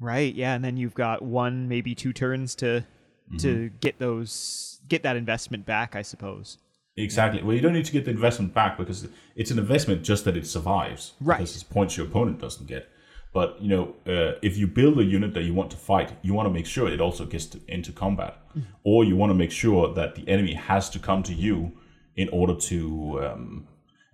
Right. 0.00 0.34
Yeah, 0.34 0.54
and 0.54 0.64
then 0.64 0.76
you've 0.76 0.94
got 0.94 1.22
one, 1.22 1.68
maybe 1.68 1.94
two 1.94 2.12
turns 2.12 2.56
to 2.56 2.84
mm-hmm. 3.28 3.36
to 3.38 3.70
get 3.80 4.00
those 4.00 4.80
get 4.88 5.04
that 5.04 5.14
investment 5.14 5.64
back, 5.64 5.94
I 5.94 6.02
suppose. 6.02 6.58
Exactly. 6.96 7.42
Well, 7.42 7.54
you 7.54 7.60
don't 7.60 7.72
need 7.72 7.86
to 7.86 7.92
get 7.92 8.04
the 8.04 8.10
investment 8.12 8.54
back 8.54 8.78
because 8.78 9.08
it's 9.34 9.50
an 9.50 9.58
investment 9.58 10.02
just 10.02 10.24
that 10.24 10.36
it 10.36 10.46
survives. 10.46 11.14
Right. 11.20 11.38
Because 11.38 11.54
it's 11.54 11.64
points 11.64 11.96
your 11.96 12.06
opponent 12.06 12.40
doesn't 12.40 12.66
get. 12.66 12.88
But 13.32 13.60
you 13.60 13.68
know, 13.68 13.94
uh, 14.06 14.38
if 14.42 14.56
you 14.56 14.68
build 14.68 14.98
a 15.00 15.04
unit 15.04 15.34
that 15.34 15.42
you 15.42 15.54
want 15.54 15.72
to 15.72 15.76
fight, 15.76 16.12
you 16.22 16.34
want 16.34 16.46
to 16.46 16.52
make 16.52 16.66
sure 16.66 16.88
it 16.88 17.00
also 17.00 17.24
gets 17.26 17.46
to, 17.46 17.60
into 17.66 17.90
combat, 17.90 18.38
mm-hmm. 18.50 18.60
or 18.84 19.02
you 19.04 19.16
want 19.16 19.30
to 19.30 19.34
make 19.34 19.50
sure 19.50 19.92
that 19.92 20.14
the 20.14 20.28
enemy 20.28 20.54
has 20.54 20.88
to 20.90 21.00
come 21.00 21.24
to 21.24 21.34
you 21.34 21.72
in 22.14 22.28
order 22.28 22.54
to 22.54 23.24
um, 23.24 23.66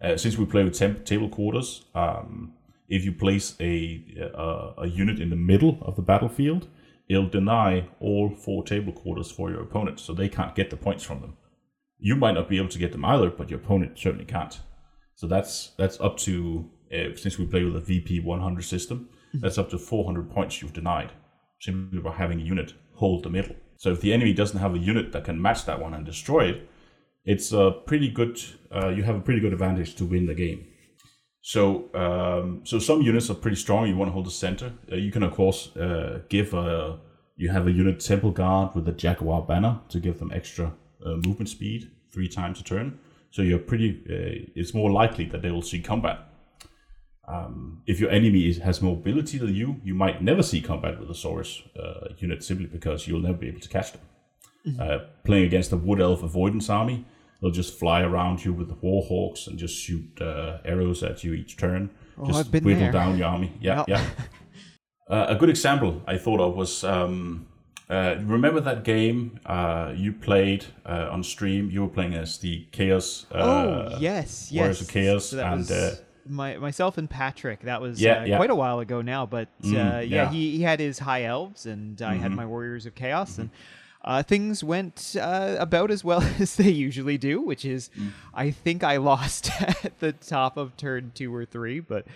uh, 0.02 0.16
since 0.16 0.38
we 0.38 0.46
play 0.46 0.64
with 0.64 0.74
temp- 0.74 1.04
table 1.04 1.28
quarters, 1.28 1.84
um, 1.94 2.54
if 2.88 3.04
you 3.04 3.12
place 3.12 3.54
a, 3.60 4.02
a, 4.34 4.82
a 4.82 4.86
unit 4.86 5.20
in 5.20 5.30
the 5.30 5.36
middle 5.36 5.78
of 5.82 5.96
the 5.96 6.02
battlefield, 6.02 6.68
it'll 7.08 7.28
deny 7.28 7.86
all 8.00 8.30
four 8.30 8.64
table 8.64 8.92
quarters 8.92 9.30
for 9.30 9.50
your 9.50 9.60
opponent, 9.60 10.00
so 10.00 10.12
they 10.12 10.28
can't 10.28 10.54
get 10.54 10.70
the 10.70 10.76
points 10.76 11.04
from 11.04 11.20
them. 11.20 11.36
You 12.00 12.16
might 12.16 12.34
not 12.34 12.48
be 12.48 12.56
able 12.56 12.68
to 12.68 12.78
get 12.78 12.92
them 12.92 13.04
either, 13.04 13.30
but 13.30 13.50
your 13.50 13.60
opponent 13.60 13.98
certainly 13.98 14.24
can't. 14.24 14.58
So 15.14 15.26
that's 15.26 15.72
that's 15.76 16.00
up 16.00 16.16
to 16.18 16.70
uh, 16.92 17.14
since 17.16 17.38
we 17.38 17.46
play 17.46 17.64
with 17.64 17.76
a 17.76 17.80
VP 17.80 18.20
100 18.20 18.62
system, 18.62 19.08
mm-hmm. 19.28 19.40
that's 19.40 19.58
up 19.58 19.70
to 19.70 19.78
400 19.78 20.30
points 20.30 20.60
you've 20.60 20.72
denied 20.72 21.12
simply 21.60 22.00
by 22.00 22.12
having 22.12 22.40
a 22.40 22.44
unit 22.44 22.72
hold 22.94 23.22
the 23.22 23.30
middle. 23.30 23.54
So 23.76 23.92
if 23.92 24.00
the 24.00 24.12
enemy 24.12 24.32
doesn't 24.32 24.58
have 24.58 24.74
a 24.74 24.78
unit 24.78 25.12
that 25.12 25.24
can 25.24 25.40
match 25.40 25.64
that 25.66 25.80
one 25.80 25.94
and 25.94 26.04
destroy 26.04 26.48
it, 26.48 26.68
it's 27.24 27.52
a 27.52 27.70
pretty 27.86 28.08
good. 28.10 28.38
Uh, 28.74 28.88
you 28.88 29.02
have 29.02 29.16
a 29.16 29.20
pretty 29.20 29.40
good 29.40 29.52
advantage 29.52 29.94
to 29.96 30.04
win 30.04 30.26
the 30.26 30.34
game. 30.34 30.66
So, 31.42 31.88
um, 31.94 32.60
so 32.64 32.78
some 32.78 33.02
units 33.02 33.30
are 33.30 33.34
pretty 33.34 33.56
strong. 33.56 33.86
You 33.86 33.96
want 33.96 34.08
to 34.08 34.12
hold 34.12 34.26
the 34.26 34.30
center. 34.30 34.72
Uh, 34.90 34.96
you 34.96 35.10
can 35.10 35.22
of 35.22 35.32
course 35.32 35.74
uh, 35.76 36.20
give 36.28 36.54
a. 36.54 36.98
You 37.36 37.48
have 37.50 37.66
a 37.66 37.72
unit 37.72 38.00
temple 38.00 38.32
guard 38.32 38.74
with 38.74 38.86
a 38.88 38.92
jaguar 38.92 39.42
banner 39.42 39.80
to 39.88 39.98
give 39.98 40.18
them 40.18 40.30
extra 40.30 40.74
uh, 41.04 41.16
movement 41.26 41.48
speed, 41.48 41.90
three 42.12 42.28
times 42.28 42.60
a 42.60 42.64
turn. 42.64 42.98
So 43.30 43.42
you're 43.42 43.58
pretty. 43.58 44.02
Uh, 44.08 44.50
it's 44.54 44.74
more 44.74 44.90
likely 44.90 45.26
that 45.26 45.42
they 45.42 45.50
will 45.50 45.62
see 45.62 45.80
combat. 45.80 46.20
Um, 47.28 47.82
if 47.86 48.00
your 48.00 48.10
enemy 48.10 48.48
is, 48.48 48.58
has 48.58 48.82
more 48.82 48.96
mobility 48.96 49.38
than 49.38 49.54
you, 49.54 49.80
you 49.84 49.94
might 49.94 50.20
never 50.20 50.42
see 50.42 50.60
combat 50.60 50.98
with 50.98 51.08
a 51.10 51.14
Saurus 51.14 51.62
uh, 51.78 52.12
unit 52.18 52.42
simply 52.42 52.66
because 52.66 53.06
you'll 53.06 53.20
never 53.20 53.38
be 53.38 53.48
able 53.48 53.60
to 53.60 53.68
catch 53.68 53.92
them. 53.92 54.00
Mm-hmm. 54.66 54.80
Uh, 54.80 54.98
playing 55.24 55.44
against 55.44 55.70
a 55.72 55.76
Wood 55.76 56.00
Elf 56.00 56.24
avoidance 56.24 56.68
army, 56.68 57.04
they'll 57.40 57.52
just 57.52 57.78
fly 57.78 58.02
around 58.02 58.44
you 58.44 58.52
with 58.52 58.68
the 58.68 58.74
Warhawks 58.74 59.46
and 59.46 59.58
just 59.58 59.76
shoot 59.76 60.20
uh, 60.20 60.58
arrows 60.64 61.04
at 61.04 61.22
you 61.22 61.34
each 61.34 61.56
turn. 61.56 61.90
Oh, 62.18 62.26
just 62.26 62.40
I've 62.40 62.50
been 62.50 62.64
whittle 62.64 62.82
there. 62.82 62.92
down 62.92 63.16
your 63.16 63.28
army. 63.28 63.52
Yeah, 63.60 63.84
yeah. 63.86 64.04
Uh, 65.08 65.26
a 65.30 65.34
good 65.34 65.50
example 65.50 66.00
I 66.06 66.16
thought 66.16 66.38
of 66.38 66.54
was 66.54 66.84
um, 66.84 67.48
uh, 67.90 68.16
remember 68.22 68.60
that 68.60 68.84
game 68.84 69.40
uh, 69.46 69.92
you 69.96 70.12
played 70.12 70.66
uh, 70.86 71.08
on 71.10 71.22
stream? 71.22 71.70
You 71.70 71.82
were 71.82 71.88
playing 71.88 72.14
as 72.14 72.38
the 72.38 72.66
Chaos. 72.72 73.26
Uh, 73.32 73.36
oh 73.38 73.96
yes, 73.98 74.50
yes. 74.52 74.58
Warriors 74.60 74.80
of 74.82 74.88
Chaos 74.88 75.24
So 75.26 75.44
and, 75.44 75.70
uh, 75.70 75.90
my 76.26 76.56
myself 76.58 76.98
and 76.98 77.10
Patrick. 77.10 77.60
That 77.62 77.80
was 77.80 78.00
Yeah, 78.00 78.20
uh, 78.20 78.24
yeah. 78.24 78.36
quite 78.36 78.50
a 78.50 78.54
while 78.54 78.78
ago 78.80 79.02
now, 79.02 79.26
but 79.26 79.48
uh, 79.64 79.66
Mm, 79.66 79.72
yeah, 79.72 80.00
yeah. 80.00 80.24
Mm-hmm. 80.26 80.34
he, 80.34 80.56
he 80.58 80.62
had 80.62 80.78
his 80.80 80.98
high 81.00 81.24
elves, 81.24 81.66
and 81.66 82.00
I 82.00 82.14
had 82.14 82.30
my 82.32 82.46
Warriors 82.46 82.86
of 82.86 82.94
Chaos, 82.94 83.38
and 83.38 83.50
uh, 84.04 84.22
things 84.22 84.62
went 84.62 85.16
uh, 85.20 85.56
about 85.58 85.90
as 85.90 86.04
well 86.04 86.22
as 86.38 86.56
they 86.56 86.70
usually 86.70 87.18
do. 87.18 87.40
Which 87.40 87.64
is, 87.64 87.90
Mm. 87.98 88.10
I 88.32 88.50
think 88.52 88.84
I 88.84 88.98
lost 88.98 89.50
at 89.84 89.98
the 89.98 90.12
top 90.12 90.56
of 90.56 90.76
turn 90.76 91.10
two 91.14 91.34
or 91.34 91.44
three, 91.44 91.80
but. 91.80 92.06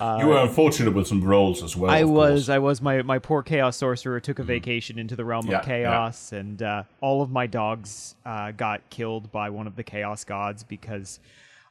You 0.00 0.26
were 0.28 0.38
unfortunate 0.38 0.94
with 0.94 1.06
some 1.06 1.22
rolls 1.22 1.62
as 1.62 1.76
well. 1.76 1.90
I 1.90 2.04
was, 2.04 2.46
course. 2.46 2.48
I 2.48 2.58
was. 2.58 2.80
My 2.80 3.02
my 3.02 3.18
poor 3.18 3.42
chaos 3.42 3.76
sorcerer 3.76 4.18
took 4.20 4.38
a 4.38 4.42
vacation 4.42 4.98
into 4.98 5.14
the 5.16 5.24
realm 5.24 5.46
Yeah, 5.46 5.58
of 5.58 5.64
chaos, 5.64 6.32
and 6.32 6.62
uh, 6.62 6.84
all 7.00 7.20
of 7.22 7.30
my 7.30 7.46
dogs 7.46 8.14
uh, 8.24 8.52
got 8.52 8.88
killed 8.90 9.30
by 9.30 9.50
one 9.50 9.66
of 9.66 9.76
the 9.76 9.82
chaos 9.82 10.24
gods 10.24 10.62
because 10.62 11.20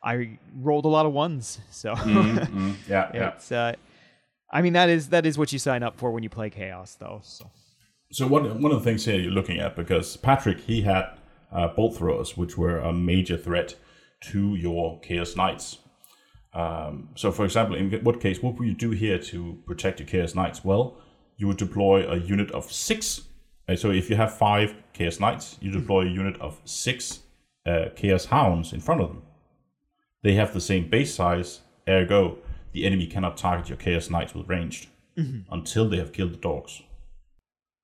I 0.04 0.38
rolled 0.56 0.86
a 0.86 0.90
lot 0.90 1.06
of 1.06 1.14
ones. 1.14 1.60
So 1.72 1.96
Mm, 1.96 2.76
yeah, 2.88 3.12
yeah. 3.14 3.28
it's, 3.30 3.52
uh, 3.52 3.74
I 4.52 4.62
mean, 4.62 4.74
that 4.74 4.90
is 4.90 5.10
that 5.10 5.26
is 5.26 5.38
what 5.38 5.52
you 5.52 5.60
sign 5.60 5.82
up 5.84 5.98
for 5.98 6.12
when 6.12 6.24
you 6.24 6.30
play 6.30 6.50
chaos, 6.50 6.96
though. 7.00 7.22
So 7.24 7.50
So 8.12 8.28
one 8.28 8.62
one 8.62 8.72
of 8.72 8.80
the 8.80 8.84
things 8.86 9.06
here 9.06 9.20
you're 9.20 9.32
looking 9.32 9.60
at 9.60 9.76
because 9.76 10.18
Patrick 10.18 10.60
he 10.62 10.84
had 10.84 11.06
uh, 11.52 11.68
bolt 11.70 11.98
throwers, 11.98 12.38
which 12.38 12.58
were 12.58 12.78
a 12.78 12.94
major 12.94 13.38
threat 13.38 13.76
to 14.22 14.56
your 14.56 15.00
Chaos 15.00 15.36
Knights. 15.36 15.80
Um, 16.54 17.10
so, 17.16 17.32
for 17.32 17.46
example, 17.46 17.76
in 17.76 17.92
what 18.04 18.20
case, 18.20 18.42
what 18.42 18.58
would 18.58 18.68
you 18.68 18.74
do 18.74 18.92
here 18.92 19.20
to 19.20 19.58
protect 19.66 20.00
your 20.00 20.08
Chaos 20.08 20.36
Knights? 20.36 20.66
Well, 20.66 20.98
you 21.38 21.48
would 21.48 21.58
deploy 21.58 22.08
a 22.10 22.18
unit 22.18 22.52
of 22.52 22.72
six. 22.72 23.22
Uh, 23.68 23.76
so, 23.76 23.92
if 23.92 24.10
you 24.10 24.16
have 24.16 24.36
five 24.36 24.74
Chaos 24.94 25.20
Knights, 25.20 25.58
you 25.62 25.72
deploy 25.72 26.02
a 26.02 26.10
unit 26.10 26.40
of 26.42 26.60
six 26.66 27.20
uh, 27.66 27.86
Chaos 27.96 28.26
Hounds 28.26 28.74
in 28.74 28.80
front 28.80 29.02
of 29.02 29.10
them. 29.10 29.22
They 30.24 30.34
have 30.34 30.54
the 30.54 30.62
same 30.62 30.90
base 30.90 31.14
size, 31.14 31.62
ergo, 31.88 32.40
the 32.72 32.86
enemy 32.86 33.08
cannot 33.08 33.38
target 33.38 33.70
your 33.70 33.78
Chaos 33.78 34.10
Knights 34.10 34.34
with 34.34 34.48
ranged 34.48 34.88
until 35.52 35.90
they 35.90 35.98
have 35.98 36.14
killed 36.14 36.34
the 36.34 36.38
dogs. 36.38 36.82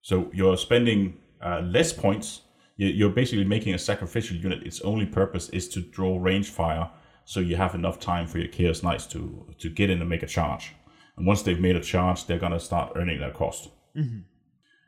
So 0.01 0.30
you're 0.34 0.57
spending 0.57 1.18
uh, 1.41 1.61
less 1.61 1.91
points. 1.91 2.41
You're 2.78 3.09
basically 3.09 3.45
making 3.45 3.74
a 3.74 3.80
sacrificial 3.80 4.38
unit. 4.38 4.63
Its 4.63 4.82
only 4.82 5.05
purpose 5.05 5.49
is 5.49 5.68
to 5.70 5.82
draw 5.82 6.18
range 6.18 6.49
fire, 6.49 6.89
so 7.26 7.39
you 7.39 7.55
have 7.55 7.76
enough 7.76 7.99
time 7.99 8.28
for 8.28 8.38
your 8.38 8.47
Chaos 8.47 8.84
Knights 8.84 9.05
to 9.07 9.53
to 9.57 9.69
get 9.69 9.89
in 9.89 9.99
and 10.01 10.09
make 10.09 10.23
a 10.23 10.28
charge. 10.28 10.73
And 11.17 11.26
once 11.28 11.41
they've 11.41 11.59
made 11.59 11.76
a 11.76 11.82
charge, 11.82 12.26
they're 12.26 12.39
gonna 12.39 12.59
start 12.59 12.93
earning 12.95 13.19
their 13.19 13.32
cost. 13.32 13.69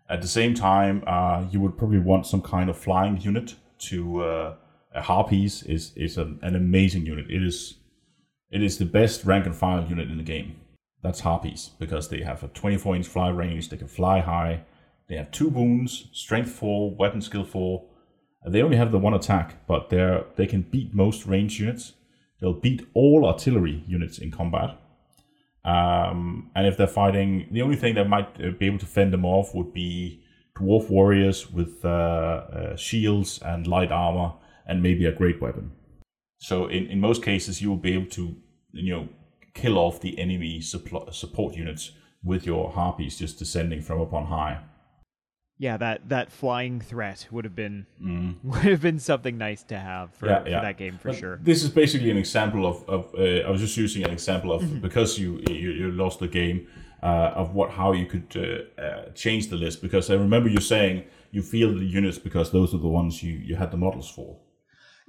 At 0.09 0.21
the 0.21 0.27
same 0.27 0.53
time, 0.53 1.03
uh, 1.05 1.45
you 1.51 1.59
would 1.59 1.77
probably 1.77 1.99
want 1.99 2.25
some 2.25 2.41
kind 2.41 2.69
of 2.69 2.77
flying 2.77 3.19
unit 3.19 3.55
to. 3.89 4.23
Uh, 4.23 4.55
a 4.97 5.01
Harpies 5.01 5.63
is 5.63 5.93
is 5.95 6.17
an, 6.17 6.39
an 6.41 6.55
amazing 6.55 7.05
unit. 7.05 7.29
It 7.29 7.43
is 7.43 7.75
it 8.49 8.63
is 8.63 8.77
the 8.77 8.85
best 8.85 9.25
rank 9.25 9.45
and 9.45 9.55
file 9.55 9.85
unit 9.87 10.09
in 10.09 10.17
the 10.17 10.23
game. 10.23 10.55
That's 11.03 11.21
Harpies 11.21 11.71
because 11.79 12.09
they 12.09 12.21
have 12.21 12.43
a 12.43 12.47
24 12.47 12.95
inch 12.95 13.07
fly 13.07 13.29
range. 13.29 13.69
They 13.69 13.77
can 13.77 13.87
fly 13.87 14.19
high. 14.19 14.63
They 15.07 15.15
have 15.15 15.31
two 15.31 15.47
wounds, 15.47 16.07
strength 16.11 16.51
four, 16.51 16.93
weapon 16.95 17.21
skill 17.21 17.45
four. 17.45 17.85
They 18.45 18.61
only 18.61 18.77
have 18.77 18.91
the 18.91 18.99
one 18.99 19.13
attack, 19.13 19.67
but 19.67 19.89
they're 19.89 20.25
they 20.35 20.47
can 20.47 20.63
beat 20.63 20.93
most 20.93 21.25
range 21.25 21.59
units. 21.59 21.93
They'll 22.39 22.53
beat 22.53 22.87
all 22.93 23.25
artillery 23.25 23.83
units 23.87 24.17
in 24.17 24.31
combat. 24.31 24.79
Um, 25.65 26.51
and 26.55 26.65
if 26.67 26.77
they're 26.77 26.87
fighting, 26.87 27.47
the 27.51 27.61
only 27.61 27.75
thing 27.75 27.95
that 27.95 28.07
might 28.07 28.29
uh, 28.41 28.51
be 28.51 28.67
able 28.67 28.77
to 28.79 28.85
fend 28.85 29.11
them 29.11 29.25
off 29.25 29.53
would 29.53 29.73
be 29.73 30.23
dwarf 30.57 30.89
warriors 30.89 31.51
with 31.51 31.83
uh, 31.83 31.87
uh, 31.87 32.75
shields 32.75 33.39
and 33.43 33.67
light 33.67 33.91
armor, 33.91 34.33
and 34.65 34.81
maybe 34.81 35.05
a 35.05 35.11
great 35.11 35.41
weapon. 35.41 35.71
So 36.39 36.67
in, 36.67 36.87
in 36.87 36.99
most 36.99 37.23
cases, 37.23 37.61
you 37.61 37.69
will 37.69 37.77
be 37.77 37.93
able 37.93 38.09
to 38.11 38.35
you 38.71 38.95
know 38.95 39.09
kill 39.53 39.77
off 39.77 39.99
the 40.01 40.17
enemy 40.19 40.61
support 40.61 41.55
units 41.55 41.91
with 42.23 42.45
your 42.45 42.71
harpies 42.71 43.17
just 43.17 43.39
descending 43.39 43.81
from 43.81 44.01
up 44.01 44.13
on 44.13 44.27
high. 44.27 44.61
Yeah, 45.59 45.77
that 45.77 46.09
that 46.09 46.31
flying 46.31 46.79
threat 46.81 47.27
would 47.31 47.45
have 47.45 47.55
been 47.55 47.85
would 48.43 48.63
have 48.63 48.81
been 48.81 48.99
something 48.99 49.37
nice 49.37 49.63
to 49.63 49.77
have 49.77 50.13
for, 50.13 50.27
Mm. 50.27 50.47
Yeah, 50.49 50.59
for 50.59 50.65
that 50.65 50.77
game 50.77 50.97
for 50.97 51.09
But 51.09 51.17
sure. 51.17 51.39
This 51.41 51.63
is 51.63 51.69
basically 51.69 52.11
an 52.11 52.17
example 52.17 52.65
of, 52.65 52.87
of 52.87 53.13
uh, 53.17 53.47
I 53.47 53.49
was 53.49 53.61
just 53.61 53.77
using 53.77 54.03
an 54.03 54.11
example 54.11 54.51
of 54.51 54.61
Mm-hmm. 54.61 54.79
because 54.81 55.17
you, 55.19 55.41
you 55.49 55.71
you 55.71 55.91
lost 55.91 56.19
the 56.19 56.27
game 56.27 56.67
uh, 57.03 57.31
of 57.41 57.53
what 57.55 57.69
how 57.71 57.93
you 57.93 58.05
could 58.05 58.29
uh, 58.35 58.81
uh, 58.81 59.09
change 59.13 59.47
the 59.49 59.55
list 59.55 59.81
because 59.81 60.09
I 60.09 60.15
remember 60.15 60.49
you 60.49 60.61
saying 60.61 61.03
you 61.31 61.41
feel 61.41 61.73
the 61.73 61.85
units 61.85 62.17
because 62.19 62.51
those 62.51 62.73
are 62.73 62.79
the 62.81 62.87
ones 62.87 63.21
you, 63.23 63.33
you 63.33 63.55
had 63.57 63.69
the 63.71 63.77
models 63.77 64.09
for. 64.09 64.37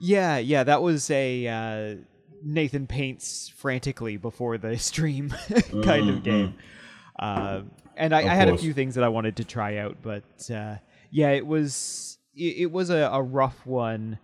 Yeah, 0.00 0.38
yeah, 0.38 0.64
that 0.64 0.80
was 0.82 1.10
a 1.10 1.46
uh, 1.46 1.96
Nathan 2.42 2.86
paints 2.86 3.52
frantically 3.56 4.16
before 4.16 4.58
the 4.58 4.76
stream 4.90 5.30
kind 5.82 6.08
of 6.10 6.22
game. 6.22 6.54
Uh, 7.18 7.62
and 7.98 8.14
I, 8.14 8.20
Mm-hmm. 8.22 8.30
I 8.30 8.34
had 8.34 8.48
a 8.48 8.56
few 8.56 8.72
things 8.72 8.94
that 8.94 9.04
I 9.04 9.08
wanted 9.08 9.36
to 9.36 9.44
try 9.44 9.76
out, 9.78 9.96
but 10.02 10.22
uh, 10.50 10.76
yeah, 11.10 11.30
it 11.30 11.46
was 11.46 12.18
it, 12.34 12.56
it 12.64 12.72
was 12.72 12.88
a, 12.90 13.10
a 13.12 13.22
rough 13.22 13.66
one 13.66 14.18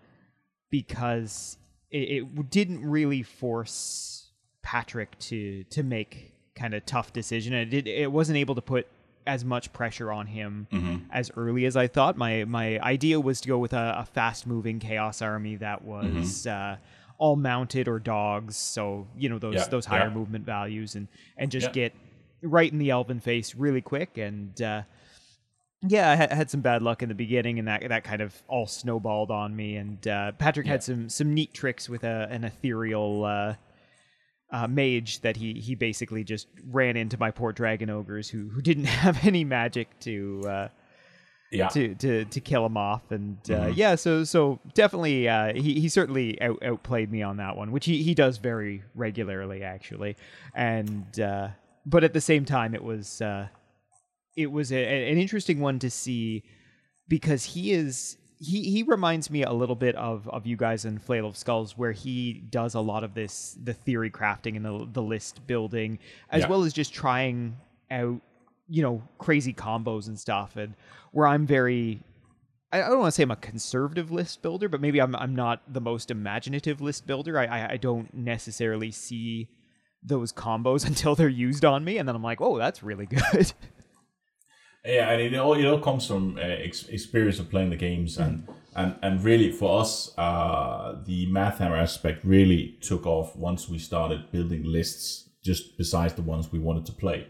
because 0.70 1.58
it, 1.90 1.96
it 2.22 2.50
didn't 2.50 2.82
really 2.84 3.22
force 3.22 4.30
Patrick 4.62 5.18
to 5.20 5.64
to 5.64 5.82
make 5.82 6.32
kind 6.54 6.74
of 6.74 6.84
tough 6.86 7.12
decision. 7.12 7.52
It 7.52 7.66
did, 7.66 7.86
it 7.88 8.10
wasn't 8.10 8.38
able 8.38 8.54
to 8.54 8.62
put 8.62 8.86
as 9.26 9.44
much 9.44 9.72
pressure 9.72 10.12
on 10.12 10.26
him 10.26 10.66
as 11.10 11.30
early 11.36 11.64
as 11.64 11.76
I 11.76 11.86
thought. 11.86 12.16
My 12.16 12.44
my 12.44 12.78
idea 12.80 13.20
was 13.20 13.40
to 13.42 13.48
go 13.48 13.58
with 13.58 13.72
a, 13.72 13.94
a 13.98 14.04
fast 14.04 14.46
moving 14.46 14.78
chaos 14.78 15.22
army 15.22 15.56
that 15.56 15.82
was 15.84 16.46
uh, 16.46 16.76
all 17.18 17.36
mounted 17.36 17.88
or 17.88 17.98
dogs, 17.98 18.56
so 18.56 19.06
you 19.16 19.28
know 19.28 19.38
those 19.38 19.54
Yeah, 19.54 19.68
those 19.68 19.86
higher 19.86 20.08
yeah. 20.08 20.14
movement 20.14 20.44
values, 20.44 20.94
and 20.94 21.08
and 21.36 21.50
just 21.50 21.68
Yeah. 21.68 21.72
get 21.72 21.94
right 22.44 22.70
in 22.70 22.78
the 22.78 22.90
elven 22.90 23.20
face 23.20 23.54
really 23.54 23.80
quick 23.80 24.16
and. 24.18 24.60
Uh, 24.60 24.82
yeah, 25.86 26.10
I 26.10 26.14
had, 26.34 26.50
some 26.50 26.62
bad 26.62 26.80
luck 26.80 27.02
in 27.02 27.10
the 27.10 27.14
beginning, 27.14 27.58
and 27.58 27.68
that 27.68 27.86
that 27.90 28.04
kind 28.04 28.22
of 28.22 28.42
all 28.48 28.66
snowballed 28.66 29.30
on 29.30 29.54
me. 29.54 29.76
And 29.76 30.08
uh, 30.08 30.32
Patrick 30.32 30.66
had 30.66 30.82
some 30.82 31.10
some 31.10 31.34
neat 31.34 31.52
tricks 31.52 31.90
with 31.90 32.04
a, 32.04 32.26
an 32.30 32.44
ethereal 32.44 33.22
uh, 33.26 33.54
uh, 34.50 34.66
mage 34.66 35.20
that 35.20 35.36
he 35.36 35.52
he 35.60 35.74
basically 35.74 36.24
just 36.24 36.46
ran 36.70 36.96
into 36.96 37.18
my 37.18 37.30
poor 37.30 37.52
dragon 37.52 37.90
ogres 37.90 38.30
who 38.30 38.48
who 38.48 38.62
didn't 38.62 38.84
have 39.04 39.26
any 39.26 39.44
magic 39.44 39.88
to 40.00 40.42
uh, 40.48 40.68
Yeah. 41.52 41.68
to 41.68 41.94
to 41.96 42.24
to 42.24 42.40
kill 42.40 42.64
him 42.64 42.78
off. 42.78 43.10
And 43.10 43.36
uh, 43.50 43.66
yeah, 43.66 43.94
so 43.96 44.24
so 44.24 44.60
definitely 44.72 45.28
uh, 45.28 45.52
he 45.52 45.80
he 45.80 45.90
certainly 45.90 46.40
out, 46.40 46.62
outplayed 46.62 47.12
me 47.12 47.20
on 47.22 47.36
that 47.36 47.58
one, 47.58 47.72
which 47.72 47.84
he 47.84 48.02
he 48.02 48.14
does 48.14 48.38
very 48.38 48.82
regularly 48.94 49.62
actually. 49.62 50.16
And 50.54 51.20
uh, 51.20 51.48
but 51.86 52.04
at 52.04 52.12
the 52.12 52.20
same 52.20 52.44
time, 52.44 52.74
it 52.74 52.82
was. 52.82 53.20
Uh, 53.20 53.48
it 54.36 54.50
was 54.50 54.72
a, 54.72 55.10
an 55.12 55.16
interesting 55.18 55.60
one 55.60 55.78
to 55.78 55.88
see 55.88 56.42
because 57.06 57.44
he 57.44 57.70
is 57.72 58.16
he 58.40 58.64
he 58.68 58.82
reminds 58.82 59.30
me 59.30 59.44
a 59.44 59.52
little 59.52 59.76
bit 59.76 59.94
of 59.94 60.28
of 60.28 60.44
you 60.44 60.56
guys 60.56 60.84
in 60.84 60.98
Flail 60.98 61.26
of 61.26 61.36
Skulls 61.36 61.78
where 61.78 61.92
he 61.92 62.42
does 62.50 62.74
a 62.74 62.80
lot 62.80 63.04
of 63.04 63.14
this 63.14 63.56
the 63.62 63.72
theory 63.72 64.10
crafting 64.10 64.56
and 64.56 64.64
the 64.64 64.88
the 64.92 65.02
list 65.02 65.46
building 65.46 66.00
as 66.30 66.42
Yeah. 66.42 66.48
well 66.48 66.64
as 66.64 66.72
just 66.72 66.92
trying 66.92 67.56
out 67.92 68.20
you 68.68 68.82
know 68.82 69.02
crazy 69.18 69.52
combos 69.54 70.08
and 70.08 70.18
stuff 70.18 70.56
and 70.56 70.74
where 71.12 71.28
I'm 71.28 71.46
very 71.46 72.00
I 72.72 72.78
don't 72.80 72.98
want 72.98 73.12
to 73.12 73.12
say 73.12 73.22
I'm 73.22 73.30
a 73.30 73.36
conservative 73.36 74.10
list 74.10 74.42
builder, 74.42 74.68
but 74.68 74.80
maybe 74.80 75.00
I'm 75.00 75.14
I'm 75.14 75.36
not 75.36 75.62
the 75.72 75.80
most 75.80 76.10
imaginative 76.10 76.80
list 76.80 77.06
builder. 77.06 77.38
I 77.38 77.44
I, 77.46 77.70
I 77.72 77.76
don't 77.76 78.12
necessarily 78.12 78.90
see 78.90 79.48
those 80.04 80.32
combos 80.32 80.86
until 80.90 81.14
they're 81.14 81.28
used 81.28 81.64
on 81.64 81.84
me, 81.84 81.98
and 81.98 82.08
then 82.08 82.14
I'm 82.14 82.22
like, 82.22 82.40
oh, 82.40 82.58
that's 82.58 82.82
really 82.82 83.06
good. 83.06 83.52
Yeah, 84.84 85.10
and 85.10 85.20
it 85.22 85.34
all 85.34 85.54
it 85.54 85.64
all 85.64 85.78
comes 85.78 86.06
from 86.06 86.36
uh, 86.36 86.40
ex- 86.40 86.88
experience 86.88 87.38
of 87.38 87.48
playing 87.48 87.70
the 87.70 87.76
games, 87.76 88.18
and 88.18 88.46
and 88.76 88.94
and 89.02 89.24
really 89.24 89.50
for 89.50 89.80
us, 89.80 90.12
uh, 90.18 91.00
the 91.06 91.24
math 91.26 91.58
hammer 91.58 91.76
aspect 91.76 92.22
really 92.22 92.76
took 92.82 93.06
off 93.06 93.34
once 93.34 93.66
we 93.66 93.78
started 93.78 94.30
building 94.30 94.62
lists, 94.62 95.30
just 95.42 95.78
besides 95.78 96.12
the 96.14 96.22
ones 96.22 96.52
we 96.52 96.58
wanted 96.58 96.84
to 96.86 96.92
play 96.92 97.26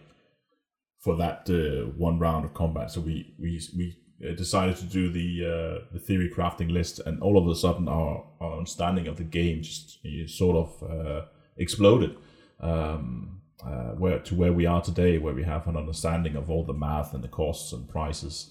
for 0.98 1.16
that 1.16 1.48
uh, 1.48 1.88
one 1.96 2.18
round 2.18 2.44
of 2.44 2.54
combat. 2.54 2.90
So 2.90 3.00
we 3.00 3.36
we 3.38 3.60
we 3.76 3.96
uh, 4.28 4.34
decided 4.34 4.76
to 4.78 4.86
do 4.86 5.08
the 5.12 5.44
uh, 5.46 5.84
the 5.92 6.00
theory 6.00 6.32
crafting 6.36 6.72
list, 6.72 6.98
and 7.06 7.22
all 7.22 7.38
of 7.38 7.46
a 7.46 7.54
sudden 7.54 7.86
our, 7.86 8.24
our 8.40 8.58
understanding 8.58 9.06
of 9.06 9.16
the 9.16 9.22
game 9.22 9.62
just 9.62 10.00
uh, 10.04 10.26
sort 10.26 10.56
of 10.56 11.28
exploded. 11.56 12.16
Um, 12.64 13.30
uh, 13.64 13.92
where 13.92 14.18
to 14.18 14.34
where 14.34 14.52
we 14.52 14.66
are 14.66 14.82
today, 14.82 15.16
where 15.16 15.32
we 15.32 15.44
have 15.44 15.66
an 15.66 15.76
understanding 15.76 16.36
of 16.36 16.50
all 16.50 16.64
the 16.64 16.74
math 16.74 17.14
and 17.14 17.24
the 17.24 17.28
costs 17.28 17.72
and 17.72 17.88
prices 17.88 18.50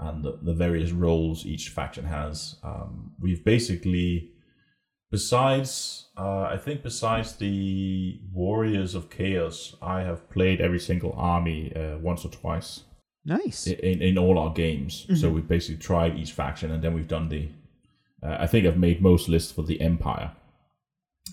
and 0.00 0.24
the, 0.24 0.38
the 0.42 0.54
various 0.54 0.92
roles 0.92 1.46
each 1.46 1.68
faction 1.68 2.04
has. 2.04 2.56
Um, 2.62 3.12
we've 3.20 3.44
basically, 3.44 4.32
besides, 5.10 6.08
uh, 6.16 6.42
I 6.42 6.56
think, 6.56 6.82
besides 6.82 7.36
the 7.36 8.20
Warriors 8.32 8.94
of 8.94 9.10
Chaos, 9.10 9.76
I 9.82 10.02
have 10.02 10.28
played 10.30 10.60
every 10.60 10.80
single 10.80 11.12
army 11.16 11.74
uh, 11.76 11.98
once 11.98 12.24
or 12.24 12.30
twice. 12.30 12.84
Nice. 13.24 13.66
In, 13.66 14.00
in 14.00 14.16
all 14.16 14.38
our 14.38 14.52
games. 14.52 15.02
Mm-hmm. 15.04 15.16
So 15.16 15.30
we've 15.30 15.46
basically 15.46 15.82
tried 15.82 16.18
each 16.18 16.32
faction 16.32 16.70
and 16.70 16.82
then 16.82 16.94
we've 16.94 17.08
done 17.08 17.28
the. 17.28 17.48
Uh, 18.22 18.38
I 18.40 18.46
think 18.46 18.66
I've 18.66 18.78
made 18.78 19.02
most 19.02 19.28
lists 19.28 19.52
for 19.52 19.62
the 19.62 19.80
Empire. 19.80 20.32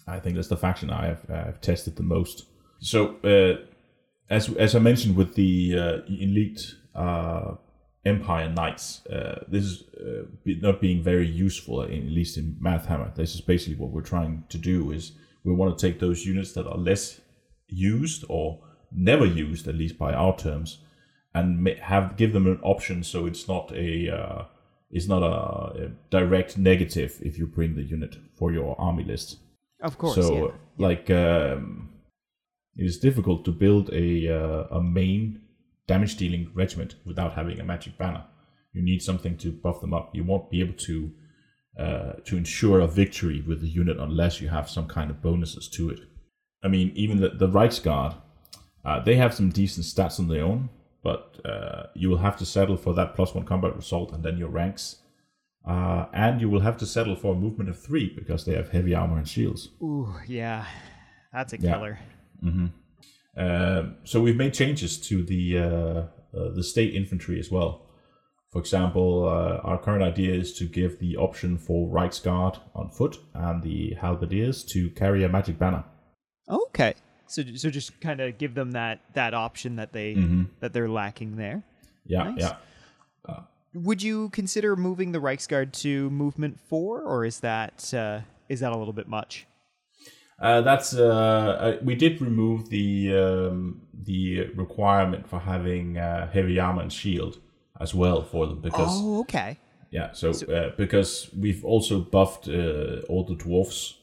I 0.07 0.19
think 0.19 0.35
that's 0.35 0.47
the 0.47 0.57
faction 0.57 0.89
I 0.89 1.07
have 1.07 1.29
I've 1.29 1.61
tested 1.61 1.95
the 1.95 2.03
most. 2.03 2.45
So, 2.79 3.15
uh, 3.23 3.65
as 4.29 4.49
as 4.55 4.75
I 4.75 4.79
mentioned 4.79 5.15
with 5.15 5.35
the 5.35 5.77
uh, 5.77 5.97
elite 6.07 6.75
uh, 6.95 7.55
Empire 8.05 8.49
Knights, 8.49 9.05
uh, 9.07 9.43
this 9.47 9.63
is 9.65 9.83
uh, 9.99 10.23
not 10.61 10.79
being 10.79 11.03
very 11.03 11.27
useful, 11.27 11.81
in, 11.83 12.07
at 12.07 12.11
least 12.11 12.37
in 12.37 12.57
Mathhammer. 12.61 13.13
This 13.15 13.35
is 13.35 13.41
basically 13.41 13.75
what 13.75 13.91
we're 13.91 14.01
trying 14.01 14.43
to 14.49 14.57
do: 14.57 14.91
is 14.91 15.13
we 15.43 15.53
want 15.53 15.77
to 15.77 15.87
take 15.87 15.99
those 15.99 16.25
units 16.25 16.53
that 16.53 16.67
are 16.67 16.77
less 16.77 17.21
used 17.67 18.25
or 18.29 18.59
never 18.91 19.25
used, 19.25 19.67
at 19.67 19.75
least 19.75 19.97
by 19.97 20.13
our 20.13 20.37
terms, 20.37 20.79
and 21.33 21.67
have 21.79 22.17
give 22.17 22.33
them 22.33 22.47
an 22.47 22.59
option 22.63 23.03
so 23.03 23.25
it's 23.25 23.47
not 23.47 23.71
a 23.73 24.09
uh, 24.09 24.43
it's 24.89 25.07
not 25.07 25.23
a, 25.23 25.85
a, 25.85 25.91
direct 26.09 26.57
negative 26.57 27.19
if 27.21 27.37
you 27.37 27.45
bring 27.45 27.75
the 27.75 27.83
unit 27.83 28.17
for 28.37 28.51
your 28.51 28.79
army 28.79 29.03
list. 29.03 29.37
Of 29.81 29.97
course. 29.97 30.15
So, 30.15 30.35
yeah. 30.35 30.51
like, 30.77 31.09
um, 31.09 31.89
it 32.75 32.85
is 32.85 32.99
difficult 32.99 33.45
to 33.45 33.51
build 33.51 33.89
a 33.91 34.27
uh, 34.27 34.77
a 34.77 34.81
main 34.81 35.41
damage 35.87 36.15
dealing 36.17 36.51
regiment 36.53 36.95
without 37.05 37.33
having 37.33 37.59
a 37.59 37.63
magic 37.63 37.97
banner. 37.97 38.25
You 38.73 38.81
need 38.81 39.01
something 39.01 39.37
to 39.37 39.51
buff 39.51 39.81
them 39.81 39.93
up. 39.93 40.13
You 40.13 40.23
won't 40.23 40.51
be 40.51 40.59
able 40.59 40.77
to 40.77 41.11
uh, 41.79 42.13
to 42.25 42.37
ensure 42.37 42.79
a 42.79 42.87
victory 42.87 43.41
with 43.41 43.61
the 43.61 43.67
unit 43.67 43.97
unless 43.99 44.41
you 44.41 44.49
have 44.49 44.69
some 44.69 44.87
kind 44.87 45.09
of 45.09 45.21
bonuses 45.21 45.67
to 45.69 45.89
it. 45.89 45.99
I 46.63 46.67
mean, 46.67 46.91
even 46.95 47.19
the, 47.19 47.29
the 47.29 47.47
Reiksguard, 47.47 48.15
uh, 48.83 48.99
they 49.03 49.15
have 49.15 49.33
some 49.33 49.49
decent 49.49 49.85
stats 49.85 50.19
on 50.19 50.27
their 50.27 50.43
own, 50.43 50.69
but 51.03 51.39
uh, 51.45 51.83
you 51.93 52.09
will 52.09 52.17
have 52.17 52.37
to 52.37 52.45
settle 52.45 52.77
for 52.77 52.93
that 52.95 53.15
plus 53.15 53.33
one 53.33 53.45
combat 53.45 53.75
result 53.75 54.11
and 54.11 54.23
then 54.23 54.37
your 54.37 54.49
ranks. 54.49 54.97
Uh, 55.65 56.05
and 56.13 56.39
you 56.39 56.49
will 56.49 56.61
have 56.61 56.77
to 56.77 56.85
settle 56.85 57.15
for 57.15 57.33
a 57.33 57.37
movement 57.37 57.69
of 57.69 57.77
three 57.77 58.13
because 58.15 58.45
they 58.45 58.55
have 58.55 58.69
heavy 58.69 58.95
armor 58.95 59.17
and 59.17 59.27
shields. 59.27 59.69
Ooh, 59.81 60.13
yeah, 60.25 60.65
that's 61.33 61.53
a 61.53 61.57
killer. 61.57 61.99
Yeah. 62.41 62.49
Mm-hmm. 62.49 62.67
Um, 63.37 63.95
so 64.03 64.21
we've 64.21 64.35
made 64.35 64.53
changes 64.53 64.97
to 65.07 65.23
the 65.23 65.57
uh, 65.57 66.37
uh, 66.37 66.49
the 66.55 66.63
state 66.63 66.95
infantry 66.95 67.39
as 67.39 67.51
well. 67.51 67.87
For 68.51 68.59
example, 68.59 69.27
uh, 69.27 69.59
our 69.67 69.77
current 69.77 70.03
idea 70.03 70.33
is 70.33 70.53
to 70.53 70.65
give 70.65 70.99
the 70.99 71.17
option 71.17 71.57
for 71.57 71.87
Reiksguard 71.89 72.59
on 72.73 72.89
foot 72.89 73.19
and 73.33 73.61
the 73.61 73.93
halberdiers 74.01 74.63
to 74.65 74.89
carry 74.91 75.23
a 75.23 75.29
magic 75.29 75.59
banner. 75.59 75.83
Okay, 76.49 76.95
so 77.27 77.43
so 77.55 77.69
just 77.69 77.99
kind 77.99 78.21
of 78.21 78.37
give 78.37 78.55
them 78.55 78.71
that 78.71 79.01
that 79.13 79.33
option 79.33 79.75
that 79.75 79.93
they 79.93 80.15
mm-hmm. 80.15 80.43
that 80.61 80.73
they're 80.73 80.89
lacking 80.89 81.35
there. 81.35 81.63
Yeah, 82.05 82.23
nice. 82.23 82.39
yeah. 82.39 82.55
Would 83.73 84.01
you 84.01 84.29
consider 84.29 84.75
moving 84.75 85.11
the 85.11 85.19
Reiksguard 85.19 85.71
to 85.81 86.09
movement 86.09 86.59
four, 86.59 87.01
or 87.01 87.25
is 87.25 87.41
that 87.41 87.93
uh, 87.93 88.21
is 88.49 88.61
that 88.61 88.71
a 88.71 88.77
little 88.77 88.93
bit 88.93 89.07
much? 89.07 89.47
Uh, 90.39 90.61
that's 90.61 90.93
uh, 90.93 91.07
uh, 91.07 91.77
we 91.81 91.95
did 91.95 92.21
remove 92.21 92.69
the 92.69 93.15
um, 93.15 93.81
the 93.93 94.47
requirement 94.55 95.27
for 95.27 95.39
having 95.39 95.97
uh, 95.97 96.29
heavy 96.31 96.59
armor 96.59 96.83
and 96.83 96.93
shield 96.93 97.39
as 97.79 97.95
well 97.95 98.23
for 98.23 98.45
them 98.45 98.61
because 98.61 98.89
oh 98.91 99.21
okay. 99.21 99.57
Yeah 99.89 100.11
so, 100.11 100.33
so 100.33 100.45
uh, 100.53 100.75
because 100.77 101.29
we've 101.35 101.65
also 101.65 102.01
buffed 102.01 102.47
uh, 102.47 103.01
all 103.09 103.23
the 103.23 103.35
dwarfs. 103.35 103.95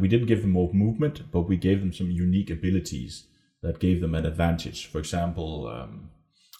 We 0.00 0.06
didn't 0.06 0.28
give 0.28 0.42
them 0.42 0.52
more 0.52 0.72
movement 0.72 1.30
but 1.32 1.42
we 1.42 1.56
gave 1.56 1.80
them 1.80 1.92
some 1.92 2.10
unique 2.10 2.50
abilities 2.50 3.24
that 3.62 3.80
gave 3.80 4.00
them 4.00 4.14
an 4.14 4.24
advantage. 4.26 4.86
For 4.86 4.98
example 4.98 5.68
um, 5.68 6.10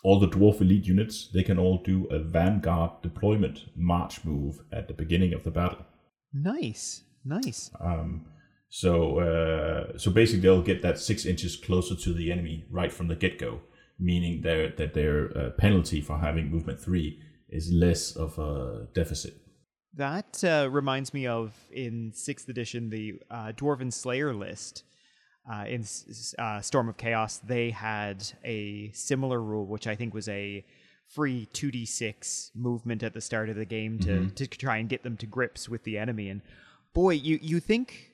all 0.02 0.18
the 0.18 0.28
dwarf 0.28 0.60
elite 0.60 0.86
units 0.86 1.28
they 1.32 1.42
can 1.42 1.58
all 1.58 1.78
do 1.78 2.06
a 2.06 2.18
vanguard 2.18 2.90
deployment 3.02 3.64
march 3.76 4.24
move 4.24 4.60
at 4.72 4.88
the 4.88 4.94
beginning 4.94 5.32
of 5.32 5.44
the 5.44 5.50
battle 5.50 5.84
nice 6.32 7.02
nice 7.24 7.70
um, 7.80 8.24
so 8.74 9.18
uh, 9.18 9.98
so 9.98 10.10
basically, 10.10 10.40
they'll 10.40 10.62
get 10.62 10.80
that 10.80 10.98
six 10.98 11.26
inches 11.26 11.56
closer 11.56 11.94
to 11.94 12.14
the 12.14 12.32
enemy 12.32 12.64
right 12.70 12.90
from 12.90 13.06
the 13.06 13.14
get 13.14 13.38
go, 13.38 13.60
meaning 13.98 14.40
their, 14.40 14.70
that 14.70 14.94
their 14.94 15.36
uh, 15.36 15.50
penalty 15.50 16.00
for 16.00 16.16
having 16.16 16.50
movement 16.50 16.80
three 16.80 17.20
is 17.50 17.70
less 17.70 18.16
of 18.16 18.38
a 18.38 18.88
deficit. 18.94 19.34
That 19.92 20.42
uh, 20.42 20.70
reminds 20.70 21.12
me 21.12 21.26
of 21.26 21.54
in 21.70 22.12
sixth 22.14 22.48
edition 22.48 22.88
the 22.88 23.20
uh, 23.30 23.52
Dwarven 23.54 23.92
Slayer 23.92 24.32
list. 24.32 24.84
Uh, 25.50 25.64
in 25.66 25.84
uh, 26.38 26.60
Storm 26.60 26.88
of 26.88 26.96
Chaos, 26.96 27.38
they 27.38 27.70
had 27.70 28.24
a 28.44 28.90
similar 28.92 29.42
rule, 29.42 29.66
which 29.66 29.88
I 29.88 29.96
think 29.96 30.14
was 30.14 30.28
a 30.28 30.64
free 31.08 31.48
2d6 31.52 32.54
movement 32.54 33.02
at 33.02 33.12
the 33.12 33.20
start 33.20 33.48
of 33.48 33.56
the 33.56 33.64
game 33.64 33.98
to, 34.00 34.08
mm-hmm. 34.08 34.34
to 34.34 34.46
try 34.46 34.76
and 34.76 34.88
get 34.88 35.02
them 35.02 35.16
to 35.16 35.26
grips 35.26 35.68
with 35.68 35.82
the 35.82 35.98
enemy. 35.98 36.28
And 36.28 36.42
boy, 36.94 37.14
you, 37.14 37.38
you 37.42 37.58
think 37.58 38.12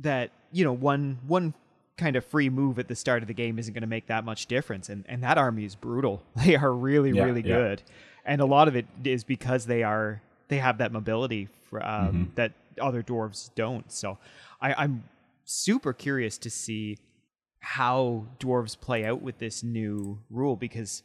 that 0.00 0.30
you 0.50 0.64
know 0.64 0.72
one 0.72 1.18
one 1.26 1.54
kind 1.96 2.16
of 2.16 2.24
free 2.24 2.48
move 2.48 2.78
at 2.78 2.88
the 2.88 2.96
start 2.96 3.22
of 3.22 3.28
the 3.28 3.34
game 3.34 3.58
isn't 3.58 3.74
going 3.74 3.82
to 3.82 3.86
make 3.86 4.06
that 4.06 4.24
much 4.24 4.46
difference 4.46 4.88
and 4.88 5.04
and 5.08 5.22
that 5.22 5.36
army 5.36 5.64
is 5.64 5.74
brutal 5.74 6.22
they 6.36 6.56
are 6.56 6.72
really 6.72 7.10
yeah, 7.10 7.24
really 7.24 7.42
yeah. 7.42 7.56
good 7.56 7.82
and 8.24 8.40
a 8.40 8.46
lot 8.46 8.68
of 8.68 8.74
it 8.74 8.86
is 9.04 9.22
because 9.22 9.66
they 9.66 9.82
are 9.82 10.22
they 10.48 10.58
have 10.58 10.78
that 10.78 10.92
mobility 10.92 11.48
for, 11.68 11.84
um, 11.86 12.06
mm-hmm. 12.06 12.24
that 12.34 12.52
other 12.80 13.02
dwarves 13.02 13.50
don't 13.54 13.92
so 13.92 14.18
I, 14.60 14.72
i'm 14.74 15.04
super 15.50 15.92
curious 15.92 16.38
to 16.38 16.50
see 16.50 16.98
how 17.60 18.26
dwarves 18.38 18.78
play 18.78 19.04
out 19.04 19.20
with 19.20 19.38
this 19.38 19.62
new 19.62 20.18
rule 20.30 20.56
because 20.56 21.02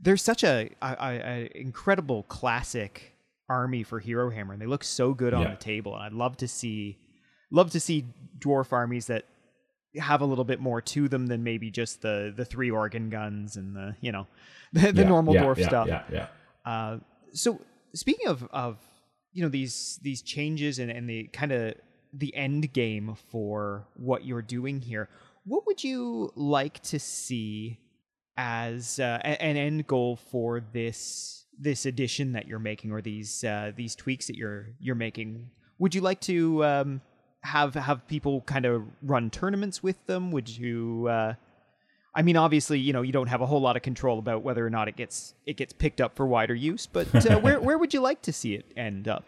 they're 0.00 0.16
such 0.16 0.44
a, 0.44 0.70
a, 0.82 0.96
a 1.00 1.50
incredible 1.54 2.24
classic 2.24 3.12
army 3.48 3.82
for 3.82 4.00
hero 4.00 4.30
hammer 4.30 4.52
and 4.52 4.60
they 4.60 4.66
look 4.66 4.84
so 4.84 5.14
good 5.14 5.32
on 5.32 5.42
yeah. 5.42 5.50
the 5.50 5.56
table 5.56 5.94
and 5.94 6.02
i'd 6.04 6.12
love 6.12 6.36
to 6.36 6.48
see 6.48 6.98
love 7.50 7.70
to 7.70 7.78
see 7.78 8.04
dwarf 8.38 8.72
armies 8.72 9.06
that 9.06 9.24
have 9.98 10.20
a 10.20 10.24
little 10.24 10.44
bit 10.44 10.60
more 10.60 10.80
to 10.80 11.08
them 11.08 11.26
than 11.26 11.42
maybe 11.42 11.70
just 11.70 12.02
the 12.02 12.32
the 12.36 12.44
three 12.44 12.70
organ 12.70 13.10
guns 13.10 13.56
and 13.56 13.76
the 13.76 13.94
you 14.00 14.12
know 14.12 14.26
the, 14.72 14.92
the 14.92 15.02
yeah, 15.02 15.08
normal 15.08 15.34
yeah, 15.34 15.42
dwarf 15.42 15.64
stuff. 15.64 15.86
Yeah, 15.86 16.02
yeah. 16.10 16.26
Uh, 16.66 16.98
so 17.32 17.60
speaking 17.94 18.26
of 18.26 18.46
of 18.52 18.78
you 19.32 19.42
know 19.42 19.48
these 19.48 19.98
these 20.02 20.22
changes 20.22 20.78
and 20.78 20.90
and 20.90 21.08
the 21.08 21.24
kind 21.32 21.52
of 21.52 21.74
the 22.16 22.34
end 22.34 22.72
game 22.72 23.16
for 23.30 23.86
what 23.96 24.24
you're 24.24 24.42
doing 24.42 24.80
here, 24.80 25.08
what 25.44 25.66
would 25.66 25.82
you 25.84 26.32
like 26.36 26.80
to 26.84 26.98
see 26.98 27.78
as 28.36 28.98
uh, 28.98 29.20
an 29.22 29.56
end 29.56 29.86
goal 29.86 30.16
for 30.16 30.62
this 30.72 31.44
this 31.58 31.86
edition 31.86 32.32
that 32.32 32.48
you're 32.48 32.58
making 32.58 32.90
or 32.92 33.00
these 33.00 33.44
uh, 33.44 33.72
these 33.76 33.94
tweaks 33.94 34.26
that 34.26 34.36
you're 34.36 34.68
you're 34.80 34.94
making? 34.94 35.50
Would 35.78 35.94
you 35.94 36.00
like 36.00 36.20
to 36.22 36.64
um, 36.64 37.00
have 37.42 37.74
have 37.74 38.06
people 38.06 38.40
kind 38.42 38.64
of 38.64 38.82
run 39.02 39.30
tournaments 39.30 39.82
with 39.82 40.04
them? 40.06 40.32
Would 40.32 40.48
you? 40.48 41.08
Uh, 41.08 41.34
I 42.16 42.22
mean, 42.22 42.36
obviously, 42.36 42.78
you 42.78 42.92
know, 42.92 43.02
you 43.02 43.12
don't 43.12 43.26
have 43.26 43.40
a 43.40 43.46
whole 43.46 43.60
lot 43.60 43.76
of 43.76 43.82
control 43.82 44.20
about 44.20 44.42
whether 44.42 44.64
or 44.64 44.70
not 44.70 44.88
it 44.88 44.96
gets 44.96 45.34
it 45.46 45.56
gets 45.56 45.72
picked 45.72 46.00
up 46.00 46.16
for 46.16 46.26
wider 46.26 46.54
use. 46.54 46.86
But 46.86 47.30
uh, 47.30 47.38
where 47.40 47.60
where 47.60 47.78
would 47.78 47.92
you 47.92 48.00
like 48.00 48.22
to 48.22 48.32
see 48.32 48.54
it 48.54 48.64
end 48.76 49.08
up? 49.08 49.24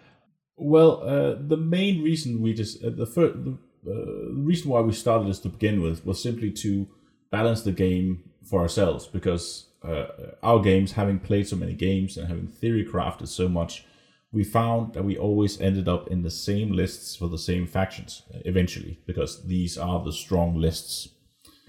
Well, 0.56 1.02
uh, 1.02 1.36
the 1.38 1.56
main 1.56 2.02
reason 2.02 2.40
we 2.40 2.54
just 2.54 2.82
uh, 2.82 2.90
the 2.90 3.06
first 3.06 3.44
the, 3.44 3.50
uh, 3.50 4.34
the 4.34 4.42
reason 4.42 4.70
why 4.70 4.80
we 4.80 4.92
started 4.92 5.28
this 5.28 5.38
to 5.40 5.48
begin 5.48 5.82
with 5.82 6.04
was 6.04 6.22
simply 6.22 6.50
to 6.50 6.88
balance 7.30 7.62
the 7.62 7.72
game 7.72 8.30
for 8.44 8.60
ourselves 8.60 9.06
because 9.06 9.66
uh, 9.82 10.06
our 10.42 10.60
games, 10.60 10.92
having 10.92 11.18
played 11.18 11.46
so 11.46 11.56
many 11.56 11.74
games 11.74 12.16
and 12.16 12.28
having 12.28 12.48
theory 12.48 12.84
crafted 12.84 13.28
so 13.28 13.48
much, 13.48 13.84
we 14.32 14.42
found 14.42 14.94
that 14.94 15.04
we 15.04 15.16
always 15.16 15.60
ended 15.60 15.88
up 15.88 16.08
in 16.08 16.22
the 16.22 16.30
same 16.30 16.72
lists 16.72 17.14
for 17.14 17.28
the 17.28 17.38
same 17.38 17.66
factions 17.66 18.22
eventually 18.44 18.98
because 19.06 19.46
these 19.46 19.78
are 19.78 20.02
the 20.02 20.12
strong 20.12 20.56
lists. 20.56 21.08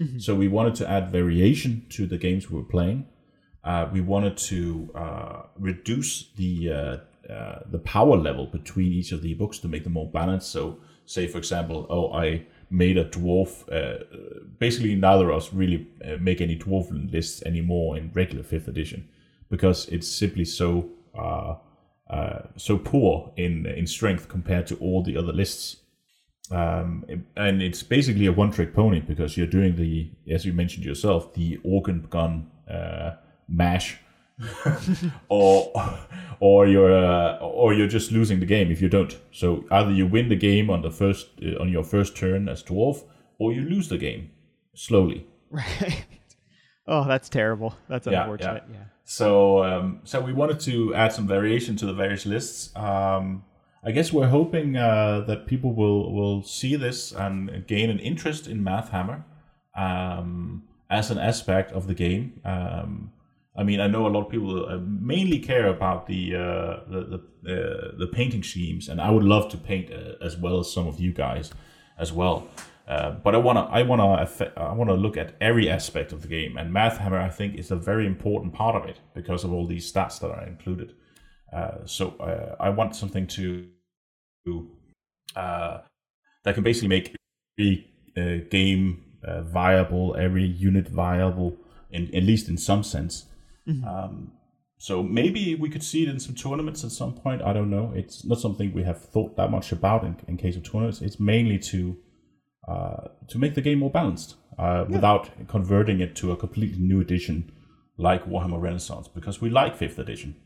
Mm-hmm. 0.00 0.18
So 0.18 0.34
we 0.34 0.48
wanted 0.48 0.74
to 0.76 0.90
add 0.90 1.10
variation 1.10 1.86
to 1.90 2.06
the 2.06 2.18
games 2.18 2.50
we 2.50 2.58
were 2.58 2.64
playing. 2.64 3.06
Uh, 3.64 3.88
we 3.92 4.00
wanted 4.00 4.36
to 4.36 4.90
uh, 4.94 5.42
reduce 5.58 6.30
the 6.36 7.00
uh, 7.30 7.60
the 7.70 7.78
power 7.78 8.16
level 8.16 8.46
between 8.46 8.92
each 8.92 9.12
of 9.12 9.20
the 9.22 9.34
books 9.34 9.58
to 9.58 9.68
make 9.68 9.84
them 9.84 9.92
more 9.92 10.10
balanced. 10.10 10.50
So, 10.50 10.78
say 11.04 11.26
for 11.26 11.38
example, 11.38 11.86
oh, 11.90 12.12
I 12.12 12.46
made 12.70 12.96
a 12.96 13.04
dwarf. 13.04 13.64
Uh, 13.70 14.04
basically, 14.58 14.94
neither 14.94 15.30
of 15.30 15.36
us 15.36 15.52
really 15.52 15.88
uh, 16.04 16.16
make 16.20 16.40
any 16.40 16.56
dwarf 16.56 16.88
lists 17.12 17.42
anymore 17.42 17.98
in 17.98 18.10
regular 18.14 18.42
fifth 18.42 18.68
edition 18.68 19.08
because 19.50 19.88
it's 19.88 20.08
simply 20.08 20.44
so 20.44 20.90
uh, 21.18 21.56
uh, 22.10 22.40
so 22.56 22.78
poor 22.78 23.32
in 23.36 23.66
in 23.66 23.86
strength 23.86 24.28
compared 24.28 24.66
to 24.66 24.76
all 24.76 25.02
the 25.02 25.16
other 25.16 25.32
lists. 25.32 25.76
Um, 26.50 27.04
and 27.36 27.60
it's 27.60 27.82
basically 27.82 28.24
a 28.24 28.32
one-trick 28.32 28.72
pony 28.72 29.00
because 29.00 29.36
you're 29.36 29.46
doing 29.46 29.76
the, 29.76 30.10
as 30.30 30.46
you 30.46 30.54
mentioned 30.54 30.82
yourself, 30.82 31.34
the 31.34 31.58
organ 31.62 32.06
gun 32.08 32.50
mash, 33.46 33.98
or 35.28 35.72
or 36.40 36.66
you're 36.66 36.92
uh, 36.92 37.38
or 37.38 37.74
you're 37.74 37.88
just 37.88 38.12
losing 38.12 38.40
the 38.40 38.46
game 38.46 38.70
if 38.70 38.80
you 38.80 38.88
don't. 38.88 39.16
So 39.32 39.64
either 39.70 39.90
you 39.90 40.06
win 40.06 40.28
the 40.28 40.36
game 40.36 40.70
on 40.70 40.82
the 40.82 40.90
first 40.90 41.28
uh, 41.42 41.60
on 41.60 41.68
your 41.68 41.84
first 41.84 42.16
turn 42.16 42.48
as 42.48 42.62
dwarf, 42.62 43.02
or 43.38 43.52
you 43.52 43.62
lose 43.62 43.88
the 43.88 43.98
game 43.98 44.30
slowly. 44.74 45.26
Right. 45.50 46.06
Oh, 46.90 47.06
that's 47.06 47.28
terrible. 47.28 47.76
That's 47.86 48.06
Yeah, 48.06 48.22
unfortunate. 48.22 48.64
Yeah. 48.72 48.84
So, 49.04 49.62
um, 49.62 50.00
so 50.04 50.22
we 50.22 50.32
wanted 50.32 50.58
to 50.60 50.94
add 50.94 51.12
some 51.12 51.26
variation 51.26 51.76
to 51.76 51.86
the 51.86 51.92
various 51.92 52.24
lists. 52.24 52.74
Um, 52.74 53.44
I 53.84 53.92
guess 53.92 54.10
we're 54.10 54.28
hoping 54.28 54.74
uh, 54.76 55.20
that 55.26 55.46
people 55.46 55.74
will 55.74 56.12
will 56.14 56.42
see 56.42 56.76
this 56.76 57.12
and 57.12 57.66
gain 57.66 57.90
an 57.90 57.98
interest 57.98 58.46
in 58.46 58.64
Math 58.64 58.88
Hammer 58.88 59.24
um, 59.76 60.64
as 60.88 61.10
an 61.10 61.18
aspect 61.18 61.72
of 61.72 61.86
the 61.88 61.94
game. 61.94 62.40
Um, 62.44 63.12
I 63.58 63.64
mean, 63.64 63.80
I 63.80 63.88
know 63.88 64.06
a 64.06 64.08
lot 64.08 64.26
of 64.26 64.30
people 64.30 64.66
uh, 64.66 64.78
mainly 64.78 65.40
care 65.40 65.66
about 65.66 66.06
the 66.06 66.36
uh, 66.36 66.80
the 66.88 67.00
the, 67.42 67.52
uh, 67.52 67.98
the 67.98 68.06
painting 68.06 68.44
schemes, 68.44 68.88
and 68.88 69.00
I 69.00 69.10
would 69.10 69.24
love 69.24 69.50
to 69.50 69.56
paint 69.56 69.90
uh, 69.92 70.24
as 70.24 70.36
well 70.36 70.60
as 70.60 70.72
some 70.72 70.86
of 70.86 71.00
you 71.00 71.12
guys 71.12 71.50
as 71.98 72.12
well. 72.12 72.46
Uh, 72.86 73.10
but 73.10 73.34
I 73.34 73.38
wanna 73.38 73.64
I 73.64 73.82
wanna 73.82 74.28
I 74.56 74.72
wanna 74.72 74.94
look 74.94 75.16
at 75.16 75.34
every 75.40 75.68
aspect 75.68 76.12
of 76.12 76.22
the 76.22 76.28
game, 76.28 76.56
and 76.56 76.72
Math 76.72 76.98
Hammer 76.98 77.18
I 77.18 77.30
think 77.30 77.56
is 77.56 77.72
a 77.72 77.76
very 77.76 78.06
important 78.06 78.54
part 78.54 78.76
of 78.76 78.88
it 78.88 79.00
because 79.12 79.42
of 79.42 79.52
all 79.52 79.66
these 79.66 79.92
stats 79.92 80.20
that 80.20 80.30
are 80.30 80.46
included. 80.46 80.94
So 81.86 82.14
I 82.60 82.70
want 82.70 82.94
something 82.94 83.26
to 83.26 83.66
that 85.34 86.54
can 86.54 86.62
basically 86.62 86.88
make 86.88 87.16
every 87.58 87.88
game 88.50 89.02
viable, 89.24 90.14
every 90.16 90.44
unit 90.44 90.88
viable, 90.88 91.56
in 91.90 92.14
at 92.14 92.22
least 92.22 92.48
in 92.48 92.56
some 92.56 92.84
sense. 92.84 93.26
Um, 93.86 94.32
so 94.78 95.02
maybe 95.02 95.56
we 95.56 95.68
could 95.68 95.82
see 95.82 96.04
it 96.04 96.08
in 96.08 96.20
some 96.20 96.34
tournaments 96.34 96.84
at 96.84 96.92
some 96.92 97.14
point. 97.14 97.42
I 97.42 97.52
don't 97.52 97.70
know. 97.70 97.92
It's 97.94 98.24
not 98.24 98.40
something 98.40 98.72
we 98.72 98.84
have 98.84 99.02
thought 99.02 99.36
that 99.36 99.50
much 99.50 99.72
about 99.72 100.04
in, 100.04 100.16
in 100.28 100.36
case 100.36 100.56
of 100.56 100.62
tournaments. 100.62 101.02
It's 101.02 101.18
mainly 101.18 101.58
to 101.58 101.96
uh, 102.68 103.08
to 103.28 103.38
make 103.38 103.54
the 103.54 103.62
game 103.62 103.78
more 103.78 103.90
balanced 103.90 104.36
uh, 104.58 104.84
without 104.88 105.30
converting 105.48 106.00
it 106.00 106.14
to 106.16 106.32
a 106.32 106.36
completely 106.36 106.78
new 106.78 107.00
edition 107.00 107.50
like 107.96 108.26
Warhammer 108.26 108.60
Renaissance 108.60 109.08
because 109.08 109.40
we 109.40 109.50
like 109.50 109.76
fifth 109.76 109.98
edition. 109.98 110.36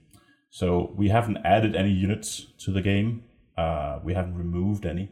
So 0.51 0.93
we 0.97 1.09
haven't 1.09 1.39
added 1.45 1.75
any 1.75 1.91
units 1.91 2.47
to 2.65 2.71
the 2.71 2.81
game. 2.81 3.25
Uh, 3.59 3.99
we 4.05 4.15
haven't 4.15 4.37
removed 4.37 4.87
any. 4.87 5.11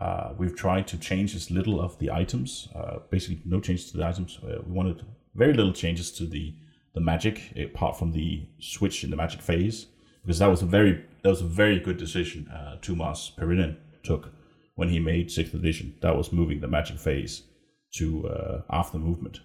Uh, 0.00 0.32
we've 0.38 0.56
tried 0.56 0.86
to 0.88 0.96
change 0.98 1.34
as 1.34 1.50
little 1.50 1.80
of 1.80 1.98
the 1.98 2.10
items. 2.10 2.68
Uh, 2.74 2.98
basically, 3.10 3.42
no 3.44 3.60
changes 3.60 3.90
to 3.90 3.98
the 3.98 4.06
items. 4.06 4.38
Uh, 4.42 4.62
we 4.66 4.72
wanted 4.72 5.04
very 5.34 5.52
little 5.52 5.72
changes 5.72 6.10
to 6.12 6.26
the 6.26 6.54
the 6.94 7.00
magic, 7.00 7.52
apart 7.56 7.98
from 7.98 8.12
the 8.12 8.46
switch 8.58 9.04
in 9.04 9.10
the 9.10 9.16
magic 9.16 9.40
phase, 9.40 9.86
because 10.22 10.38
that 10.38 10.48
was 10.48 10.62
a 10.62 10.66
very 10.66 11.04
that 11.22 11.28
was 11.28 11.40
a 11.40 11.46
very 11.46 11.78
good 11.78 11.96
decision 11.96 12.48
uh, 12.48 12.76
Tuomas 12.80 13.34
Pirinen 13.36 13.76
took 14.02 14.32
when 14.74 14.88
he 14.88 14.98
made 14.98 15.30
sixth 15.30 15.54
edition. 15.54 15.94
That 16.02 16.16
was 16.16 16.32
moving 16.32 16.60
the 16.60 16.68
magic 16.68 16.98
phase 16.98 17.42
to 17.94 18.28
uh, 18.28 18.62
after 18.70 18.98
movement. 18.98 19.40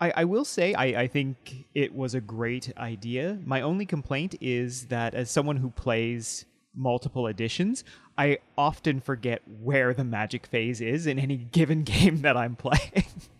I, 0.00 0.12
I 0.16 0.24
will 0.24 0.44
say 0.44 0.74
I, 0.74 1.02
I 1.02 1.06
think 1.06 1.66
it 1.74 1.94
was 1.94 2.14
a 2.14 2.20
great 2.20 2.72
idea. 2.76 3.38
My 3.44 3.60
only 3.60 3.86
complaint 3.86 4.34
is 4.40 4.86
that 4.86 5.14
as 5.14 5.30
someone 5.30 5.56
who 5.56 5.70
plays 5.70 6.44
multiple 6.74 7.28
editions, 7.28 7.84
I 8.18 8.38
often 8.58 9.00
forget 9.00 9.42
where 9.46 9.94
the 9.94 10.04
magic 10.04 10.46
phase 10.46 10.80
is 10.80 11.06
in 11.06 11.18
any 11.18 11.36
given 11.52 11.84
game 11.84 12.22
that 12.22 12.36
I'm 12.36 12.56
playing. 12.56 13.04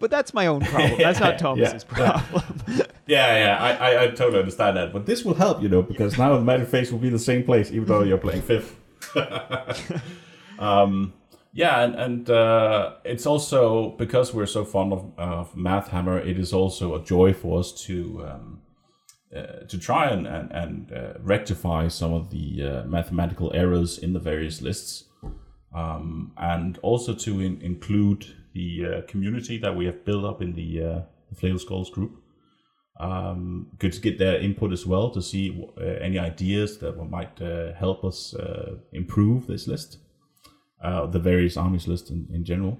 but 0.00 0.10
that's 0.10 0.34
my 0.34 0.46
own 0.48 0.62
problem. 0.62 0.98
That's 0.98 1.20
not 1.20 1.38
Thomas's 1.44 1.84
problem. 1.84 2.44
Yeah, 3.06 3.36
yeah, 3.38 3.56
I, 3.60 3.72
I, 3.72 4.02
I 4.04 4.06
totally 4.08 4.38
understand 4.38 4.76
that. 4.76 4.92
But 4.92 5.04
this 5.04 5.24
will 5.24 5.34
help, 5.34 5.60
you 5.60 5.68
know, 5.68 5.82
because 5.82 6.16
now 6.16 6.36
the 6.36 6.44
magic 6.44 6.68
phase 6.68 6.92
will 6.92 7.00
be 7.00 7.08
the 7.08 7.18
same 7.18 7.42
place, 7.42 7.72
even 7.72 7.86
though 7.88 8.04
you're 8.04 8.18
playing 8.18 8.42
fifth. 8.42 8.76
um, 10.60 11.12
yeah, 11.52 11.82
and, 11.82 11.96
and 11.96 12.30
uh, 12.30 12.94
it's 13.04 13.26
also 13.26 13.90
because 13.98 14.32
we're 14.32 14.46
so 14.46 14.64
fond 14.64 14.92
of, 14.92 15.12
of 15.18 15.56
Math 15.56 15.88
Hammer, 15.88 16.20
it 16.20 16.38
is 16.38 16.52
also 16.52 16.94
a 16.94 17.02
joy 17.02 17.32
for 17.32 17.58
us 17.58 17.72
to 17.86 18.24
um, 18.28 18.60
uh, 19.34 19.64
to 19.66 19.76
try 19.76 20.08
and 20.08 20.28
and, 20.28 20.52
and 20.52 20.92
uh, 20.92 21.14
rectify 21.20 21.88
some 21.88 22.12
of 22.12 22.30
the 22.30 22.62
uh, 22.62 22.84
mathematical 22.84 23.50
errors 23.54 23.98
in 23.98 24.12
the 24.12 24.20
various 24.20 24.62
lists, 24.62 25.06
um, 25.74 26.32
and 26.36 26.78
also 26.82 27.12
to 27.12 27.40
in- 27.40 27.60
include 27.60 28.26
the 28.52 28.84
uh, 28.84 29.02
community 29.06 29.58
that 29.58 29.74
we 29.76 29.86
have 29.86 30.04
built 30.04 30.24
up 30.24 30.42
in 30.42 30.54
the 30.54 30.82
uh, 30.82 31.00
Flail 31.34 31.58
Skulls 31.58 31.90
group. 31.90 32.22
Um, 32.98 33.68
good 33.78 33.94
to 33.94 34.00
get 34.00 34.18
their 34.18 34.38
input 34.40 34.72
as 34.72 34.84
well 34.84 35.10
to 35.10 35.22
see 35.22 35.66
uh, 35.80 35.82
any 35.82 36.18
ideas 36.18 36.78
that 36.78 36.96
might 37.10 37.40
uh, 37.40 37.72
help 37.74 38.04
us 38.04 38.34
uh, 38.34 38.76
improve 38.92 39.46
this 39.46 39.66
list, 39.66 39.98
uh, 40.84 41.06
the 41.06 41.18
various 41.18 41.56
armies 41.56 41.88
list 41.88 42.10
in, 42.10 42.28
in 42.32 42.44
general. 42.44 42.78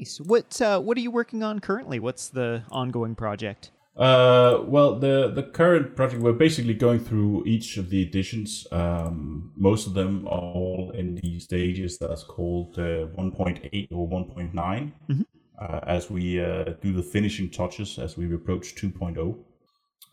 nice. 0.00 0.20
What 0.20 0.60
uh, 0.62 0.80
what 0.80 0.96
are 0.96 1.00
you 1.00 1.10
working 1.10 1.42
on 1.42 1.58
currently? 1.60 1.98
What's 1.98 2.28
the 2.28 2.62
ongoing 2.70 3.14
project? 3.14 3.70
Uh, 4.00 4.62
well, 4.64 4.98
the 4.98 5.30
the 5.34 5.42
current 5.42 5.94
project 5.94 6.22
we're 6.22 6.32
basically 6.32 6.72
going 6.72 6.98
through 6.98 7.44
each 7.44 7.76
of 7.76 7.90
the 7.90 8.00
editions. 8.00 8.66
Um, 8.72 9.52
most 9.56 9.86
of 9.86 9.92
them 9.92 10.26
are 10.26 10.40
all 10.40 10.90
in 10.94 11.16
the 11.16 11.38
stages 11.38 11.98
that's 11.98 12.24
called 12.24 12.78
uh, 12.78 13.08
1.8 13.18 13.88
or 13.92 14.08
1.9. 14.08 14.92
Uh, 15.60 15.80
as 15.86 16.08
we 16.08 16.40
uh, 16.40 16.64
do 16.80 16.94
the 16.94 17.02
finishing 17.02 17.50
touches 17.50 17.98
as 17.98 18.16
we 18.16 18.34
approach 18.34 18.74
2.0. 18.74 19.36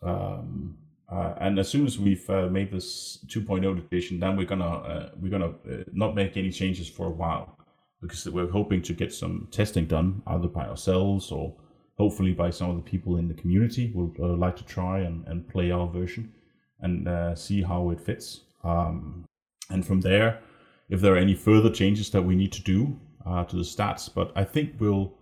Um, 0.02 0.76
uh, 1.10 1.34
and 1.40 1.58
as 1.58 1.68
soon 1.70 1.86
as 1.86 1.98
we've 1.98 2.28
uh, 2.28 2.48
made 2.48 2.70
this 2.70 3.24
2.0 3.28 3.78
edition, 3.78 4.20
then 4.20 4.36
we're 4.36 4.44
gonna 4.44 4.66
uh, 4.66 5.10
we're 5.18 5.30
gonna 5.30 5.54
uh, 5.70 5.84
not 5.94 6.14
make 6.14 6.36
any 6.36 6.50
changes 6.50 6.90
for 6.90 7.06
a 7.06 7.10
while 7.22 7.56
because 8.02 8.28
we're 8.28 8.50
hoping 8.50 8.82
to 8.82 8.92
get 8.92 9.14
some 9.14 9.48
testing 9.50 9.86
done 9.86 10.22
either 10.26 10.48
by 10.48 10.66
ourselves 10.66 11.32
or 11.32 11.54
hopefully 11.98 12.32
by 12.32 12.50
some 12.50 12.70
of 12.70 12.76
the 12.76 12.90
people 12.90 13.16
in 13.16 13.28
the 13.28 13.34
community 13.34 13.90
would 13.94 14.16
uh, 14.20 14.36
like 14.36 14.56
to 14.56 14.64
try 14.64 15.00
and, 15.00 15.26
and 15.26 15.48
play 15.48 15.70
our 15.70 15.88
version 15.88 16.32
and 16.80 17.08
uh, 17.08 17.34
see 17.34 17.62
how 17.62 17.90
it 17.90 18.00
fits. 18.00 18.42
Um, 18.62 19.24
and 19.68 19.84
from 19.84 20.00
there, 20.00 20.40
if 20.88 21.00
there 21.00 21.14
are 21.14 21.18
any 21.18 21.34
further 21.34 21.70
changes 21.70 22.10
that 22.10 22.22
we 22.22 22.36
need 22.36 22.52
to 22.52 22.62
do 22.62 22.98
uh, 23.26 23.44
to 23.44 23.56
the 23.56 23.62
stats, 23.62 24.08
but 24.12 24.32
I 24.36 24.44
think 24.44 24.74
we'll 24.78 25.14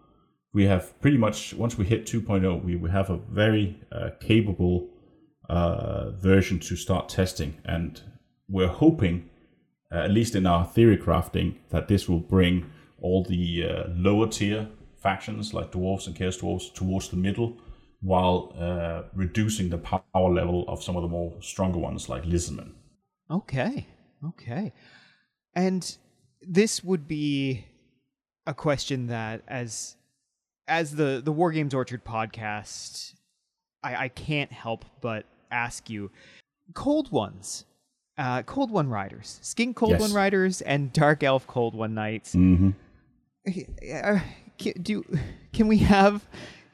we 0.52 0.64
have 0.64 0.98
pretty 1.02 1.18
much 1.18 1.52
once 1.54 1.76
we 1.76 1.84
hit 1.84 2.06
2.0, 2.06 2.64
we 2.64 2.76
we 2.76 2.90
have 2.90 3.10
a 3.10 3.16
very 3.16 3.80
uh, 3.90 4.10
capable 4.20 4.88
uh, 5.50 6.10
version 6.10 6.58
to 6.60 6.76
start 6.76 7.08
testing, 7.08 7.56
and 7.64 8.00
we're 8.48 8.68
hoping, 8.68 9.28
at 9.90 10.10
least 10.10 10.34
in 10.34 10.46
our 10.46 10.64
theory 10.64 10.96
crafting, 10.96 11.56
that 11.70 11.88
this 11.88 12.08
will 12.08 12.20
bring 12.20 12.70
all 13.00 13.24
the 13.24 13.64
uh, 13.64 13.84
lower 13.88 14.28
tier 14.28 14.68
factions 15.08 15.54
like 15.58 15.68
dwarves 15.76 16.06
and 16.06 16.14
chaos 16.18 16.36
dwarves 16.42 16.66
towards 16.80 17.06
the 17.08 17.16
middle, 17.26 17.50
while 18.00 18.38
uh, 18.66 19.02
reducing 19.14 19.66
the 19.70 19.78
power 19.78 20.30
level 20.40 20.64
of 20.72 20.82
some 20.86 20.96
of 20.98 21.02
the 21.02 21.08
more 21.16 21.30
stronger 21.40 21.78
ones 21.88 22.08
like 22.12 22.24
Lizardmen. 22.32 22.70
Okay. 23.30 23.86
Okay. 24.30 24.72
And 25.54 25.82
this 26.42 26.82
would 26.88 27.04
be 27.08 27.64
a 28.46 28.54
question 28.54 29.06
that 29.08 29.42
as 29.48 29.96
as 30.68 30.86
the 31.00 31.10
the 31.24 31.32
War 31.32 31.50
Games 31.52 31.74
Orchard 31.74 32.04
podcast, 32.04 33.14
I, 33.82 33.92
I 34.04 34.08
can't 34.08 34.52
help 34.52 34.84
but 35.00 35.24
ask 35.50 35.88
you 35.90 36.10
cold 36.74 37.10
ones. 37.12 37.64
Uh, 38.18 38.42
cold 38.54 38.70
one 38.70 38.88
riders, 38.88 39.38
skink 39.42 39.76
cold 39.76 39.92
Yes. 39.92 40.00
one 40.00 40.12
riders, 40.14 40.62
and 40.62 40.90
dark 40.92 41.22
elf 41.22 41.46
cold 41.46 41.74
one 41.74 41.92
knights. 41.94 42.34
Mm-hmm. 42.34 42.70
Can, 44.58 44.72
do 44.82 45.04
can 45.52 45.68
we 45.68 45.78
have 45.78 46.26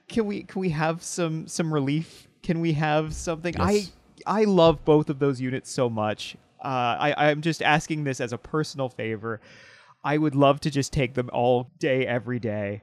can 0.08 0.26
we 0.26 0.42
can 0.44 0.60
we 0.60 0.70
have 0.70 1.02
some 1.02 1.46
some 1.48 1.72
relief? 1.72 2.28
Can 2.42 2.60
we 2.60 2.72
have 2.74 3.14
something? 3.14 3.54
Yes. 3.58 3.90
I 4.26 4.40
I 4.40 4.44
love 4.44 4.84
both 4.84 5.10
of 5.10 5.18
those 5.18 5.40
units 5.40 5.70
so 5.70 5.88
much. 5.88 6.36
Uh, 6.62 6.96
I 6.98 7.14
I'm 7.30 7.42
just 7.42 7.62
asking 7.62 8.04
this 8.04 8.20
as 8.20 8.32
a 8.32 8.38
personal 8.38 8.88
favor. 8.88 9.40
I 10.04 10.18
would 10.18 10.34
love 10.34 10.60
to 10.60 10.70
just 10.70 10.92
take 10.92 11.14
them 11.14 11.30
all 11.32 11.70
day 11.78 12.06
every 12.06 12.40
day, 12.40 12.82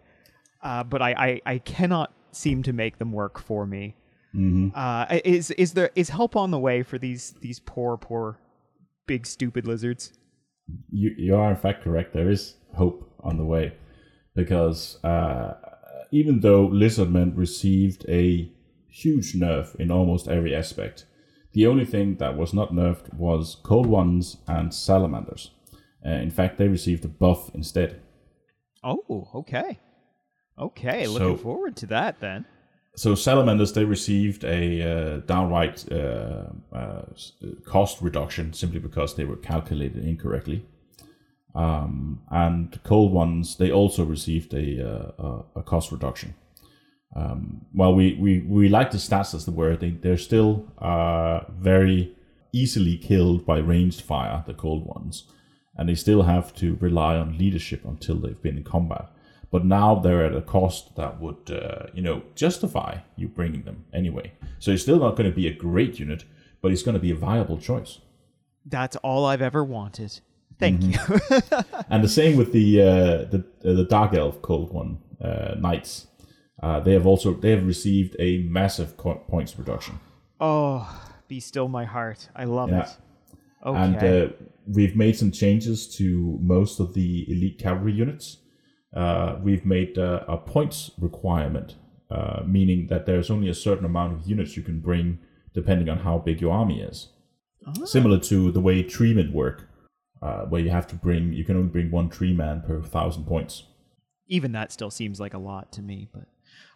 uh, 0.63 0.83
but 0.83 1.01
I, 1.01 1.11
I 1.11 1.41
I 1.53 1.57
cannot 1.59 2.13
seem 2.31 2.63
to 2.63 2.73
make 2.73 2.97
them 2.97 3.11
work 3.11 3.39
for 3.39 3.65
me. 3.65 3.95
Mm-hmm. 4.35 4.69
Uh, 4.75 5.19
is 5.25 5.51
is 5.51 5.73
there 5.73 5.91
is 5.95 6.09
help 6.09 6.35
on 6.35 6.51
the 6.51 6.59
way 6.59 6.83
for 6.83 6.97
these 6.97 7.35
these 7.41 7.59
poor 7.59 7.97
poor 7.97 8.37
big 9.05 9.25
stupid 9.25 9.67
lizards? 9.67 10.13
You, 10.91 11.13
you 11.17 11.35
are 11.35 11.49
in 11.49 11.55
fact 11.55 11.83
correct. 11.83 12.13
There 12.13 12.29
is 12.29 12.55
hope 12.75 13.11
on 13.21 13.37
the 13.37 13.45
way 13.45 13.73
because 14.35 15.03
uh, 15.03 15.53
even 16.11 16.39
though 16.41 16.67
Lizardmen 16.67 17.37
received 17.37 18.05
a 18.09 18.51
huge 18.87 19.33
nerf 19.33 19.75
in 19.75 19.91
almost 19.91 20.27
every 20.27 20.55
aspect, 20.55 21.05
The 21.53 21.65
only 21.67 21.85
thing 21.85 22.17
that 22.17 22.37
was 22.37 22.53
not 22.53 22.71
nerfed 22.71 23.11
was 23.13 23.57
Cold 23.63 23.87
Ones 23.87 24.37
and 24.47 24.71
Salamanders. 24.71 25.51
Uh, 26.05 26.09
in 26.21 26.29
fact, 26.29 26.57
they 26.57 26.67
received 26.67 27.03
a 27.05 27.07
buff 27.07 27.49
instead. 27.55 28.01
Oh, 28.83 29.27
okay. 29.33 29.79
Okay, 30.57 31.05
So- 31.05 31.11
looking 31.13 31.37
forward 31.37 31.75
to 31.77 31.87
that 31.87 32.19
then. 32.19 32.45
So 32.95 33.15
Salamanders, 33.15 33.73
they 33.73 33.85
received 33.85 34.43
a 34.43 34.61
uh, 34.81 35.17
downright 35.25 35.85
uh, 35.91 36.47
uh, 36.73 37.01
cost 37.65 38.01
reduction 38.01 38.53
simply 38.53 38.79
because 38.79 39.15
they 39.15 39.25
were 39.25 39.37
calculated 39.37 40.03
incorrectly. 40.03 40.65
Um, 41.55 42.21
and 42.29 42.79
Cold 42.83 43.11
Ones, 43.11 43.57
they 43.57 43.71
also 43.71 44.03
received 44.03 44.53
a, 44.53 45.11
uh, 45.19 45.41
a, 45.55 45.63
cost 45.63 45.91
reduction. 45.91 46.35
Um, 47.15 47.65
while 47.73 47.93
we, 47.95 48.15
we, 48.15 48.39
we 48.41 48.69
like 48.69 48.91
the 48.91 48.97
stats 48.97 49.33
as 49.33 49.45
they 49.45 49.51
were, 49.51 49.75
they, 49.75 49.91
they're 49.91 50.17
still 50.17 50.67
uh, 50.77 51.41
very 51.49 52.15
easily 52.53 52.97
killed 52.97 53.45
by 53.45 53.57
ranged 53.57 54.01
fire, 54.01 54.43
the 54.45 54.53
Cold 54.53 54.85
Ones. 54.85 55.23
And 55.75 55.89
they 55.89 55.95
still 55.95 56.23
have 56.23 56.53
to 56.55 56.77
rely 56.79 57.15
on 57.15 57.37
leadership 57.37 57.83
until 57.85 58.15
they've 58.15 58.41
been 58.41 58.57
in 58.57 58.63
combat. 58.63 59.09
But 59.51 59.65
now 59.65 59.95
they're 59.95 60.25
at 60.25 60.35
a 60.35 60.41
cost 60.41 60.95
that 60.97 61.19
would, 61.19 61.49
uh, 61.49 61.87
you 61.93 62.01
know, 62.01 62.21
justify 62.35 62.99
you 63.15 63.27
bringing 63.27 63.63
them 63.63 63.85
anyway. 63.93 64.33
So 64.59 64.71
it's 64.71 64.83
still 64.83 64.99
not 64.99 65.15
going 65.15 65.29
to 65.29 65.35
be 65.35 65.47
a 65.47 65.53
great 65.53 65.99
unit, 65.99 66.25
but 66.61 66.71
it's 66.71 66.83
going 66.83 66.93
to 66.93 66.99
be 66.99 67.11
a 67.11 67.15
viable 67.15 67.57
choice. 67.57 67.99
That's 68.65 68.95
all 68.97 69.25
I've 69.25 69.41
ever 69.41 69.63
wanted. 69.63 70.19
Thank 70.59 70.81
Mm-hmm. 70.81 71.13
you. 71.33 71.83
And 71.89 72.03
the 72.03 72.09
same 72.09 72.37
with 72.37 72.51
the 72.51 72.81
uh, 72.81 72.85
the 73.33 73.43
uh, 73.65 73.73
the 73.73 73.85
Dark 73.85 74.13
Elf 74.13 74.41
Cold 74.41 74.71
One 74.73 74.97
uh, 75.21 75.55
Knights. 75.57 76.07
Uh, 76.61 76.79
they 76.81 76.93
have 76.93 77.07
also 77.07 77.33
they 77.33 77.51
have 77.51 77.65
received 77.65 78.15
a 78.19 78.39
massive 78.43 78.97
co- 78.97 79.23
points 79.29 79.57
reduction. 79.57 79.99
oh, 80.41 80.85
be 81.27 81.39
still 81.39 81.67
my 81.67 81.85
heart. 81.85 82.29
I 82.35 82.45
love 82.45 82.69
Yeah. 82.69 82.83
it. 82.83 82.89
Okay. 83.65 83.79
And 83.83 83.95
uh, 83.97 84.27
we've 84.67 84.95
made 84.95 85.15
some 85.17 85.31
changes 85.31 85.87
to 85.97 86.37
most 86.41 86.79
of 86.79 86.93
the 86.93 87.25
elite 87.31 87.57
cavalry 87.59 87.93
units. 87.93 88.37
Uh, 88.95 89.37
we've 89.43 89.65
made 89.65 89.97
uh, 89.97 90.23
a 90.27 90.37
points 90.37 90.91
requirement, 90.99 91.75
uh, 92.09 92.41
meaning 92.45 92.87
that 92.87 93.05
there's 93.05 93.29
only 93.29 93.47
a 93.49 93.53
certain 93.53 93.85
amount 93.85 94.13
of 94.13 94.27
units 94.27 94.57
you 94.57 94.63
can 94.63 94.79
bring 94.79 95.19
depending 95.53 95.87
on 95.89 95.99
how 95.99 96.17
big 96.17 96.41
your 96.41 96.51
army 96.53 96.81
is. 96.81 97.09
Similar 97.85 98.19
to 98.31 98.51
the 98.51 98.59
way 98.61 98.81
treatment 98.81 99.31
work, 99.33 99.68
uh, 100.21 100.41
where 100.45 100.61
you 100.61 100.69
have 100.69 100.87
to 100.87 100.95
bring, 100.95 101.33
you 101.33 101.43
can 101.43 101.55
only 101.55 101.69
bring 101.69 101.91
one 101.91 102.09
tree 102.09 102.33
man 102.33 102.61
per 102.61 102.81
thousand 102.81 103.25
points. 103.25 103.63
Even 104.27 104.51
that 104.51 104.71
still 104.71 104.91
seems 104.91 105.19
like 105.19 105.33
a 105.33 105.39
lot 105.39 105.71
to 105.73 105.81
me, 105.81 106.07
but 106.13 106.25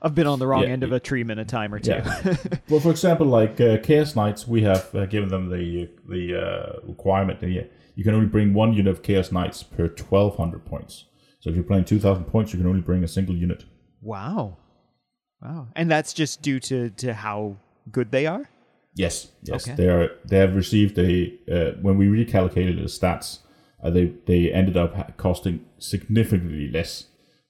I've 0.02 0.16
been 0.16 0.28
on 0.28 0.40
the 0.40 0.48
wrong 0.48 0.64
Yeah, 0.64 0.70
end 0.70 0.84
of 0.84 0.92
a 0.92 1.00
tree 1.00 1.24
man 1.24 1.40
a 1.40 1.46
time 1.46 1.74
or 1.74 1.80
two. 1.80 1.92
Yeah. 1.92 2.36
well, 2.70 2.80
for 2.80 2.90
example, 2.92 3.28
like 3.28 3.60
uh, 3.62 3.78
Chaos 3.78 4.16
Knights, 4.16 4.48
we 4.48 4.64
have 4.64 4.94
uh, 4.96 5.06
given 5.06 5.30
them 5.30 5.50
the 5.50 5.90
the 6.10 6.36
uh, 6.36 6.80
requirement 6.88 7.40
that 7.42 7.50
you, 7.50 7.68
you 7.96 8.04
can 8.04 8.14
only 8.16 8.28
bring 8.28 8.54
one 8.54 8.74
unit 8.74 8.92
of 8.92 9.04
Chaos 9.04 9.32
Knights 9.32 9.62
per 9.64 9.84
1200 9.88 10.66
points. 10.66 11.06
So 11.40 11.50
if 11.50 11.56
you're 11.56 11.66
playing 11.66 11.86
2000 11.86 12.24
points, 12.26 12.54
you 12.54 12.60
can 12.60 12.68
only 12.68 12.82
bring 12.82 13.04
a 13.04 13.08
single 13.08 13.36
unit. 13.36 13.66
wow. 14.02 14.58
Wow. 15.42 15.68
And 15.76 15.92
that's 15.92 16.14
just 16.14 16.42
due 16.42 16.62
to, 16.62 16.90
to 16.92 17.14
how 17.14 17.58
good 17.92 18.12
they 18.12 18.26
are? 18.28 18.50
Yes, 18.96 19.32
yes, 19.42 19.68
Okay. 19.68 19.76
they 19.76 19.90
are. 19.90 20.10
They 20.26 20.38
have 20.38 20.56
received 20.56 20.98
a 21.00 21.34
uh, 21.52 21.72
when 21.82 21.98
we 21.98 22.08
recalculated 22.08 22.78
the 22.78 22.90
stats, 22.90 23.40
uh, 23.84 23.90
they 23.90 24.14
they 24.26 24.52
ended 24.52 24.78
up 24.78 25.18
costing 25.18 25.66
significantly 25.80 26.70
less 26.72 27.08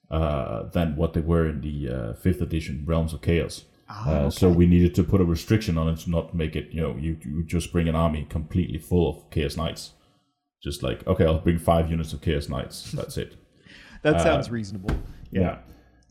uh, 0.09 0.63
than 0.69 0.95
what 0.95 1.13
they 1.13 1.21
were 1.21 1.49
in 1.49 1.61
the 1.61 1.89
uh, 1.89 2.13
fifth 2.13 2.41
edition 2.41 2.83
Realms 2.87 3.13
of 3.13 3.21
Chaos. 3.21 3.65
uh, 3.89 4.29
So 4.29 4.49
we 4.49 4.65
needed 4.65 4.95
to 4.95 5.03
put 5.03 5.19
a 5.21 5.25
restriction 5.25 5.77
on 5.77 5.89
it 5.89 5.97
to 6.01 6.09
not 6.09 6.33
make 6.33 6.55
it. 6.55 6.69
You 6.71 6.81
know, 6.81 6.95
you, 6.97 7.17
you 7.25 7.43
just 7.43 7.71
bring 7.73 7.89
an 7.89 7.95
army 7.95 8.25
completely 8.29 8.79
full 8.79 9.09
of 9.09 9.29
Chaos 9.31 9.57
Knights. 9.57 9.91
Just 10.63 10.81
like 10.81 11.05
okay, 11.05 11.25
I'll 11.25 11.39
bring 11.41 11.59
five 11.59 11.91
units 11.91 12.13
of 12.13 12.21
Chaos 12.21 12.47
Knights. 12.47 12.91
That's 12.93 13.17
it. 13.17 13.35
That 14.03 14.21
sounds 14.21 14.49
reasonable. 14.49 14.95
Yeah. 15.31 15.57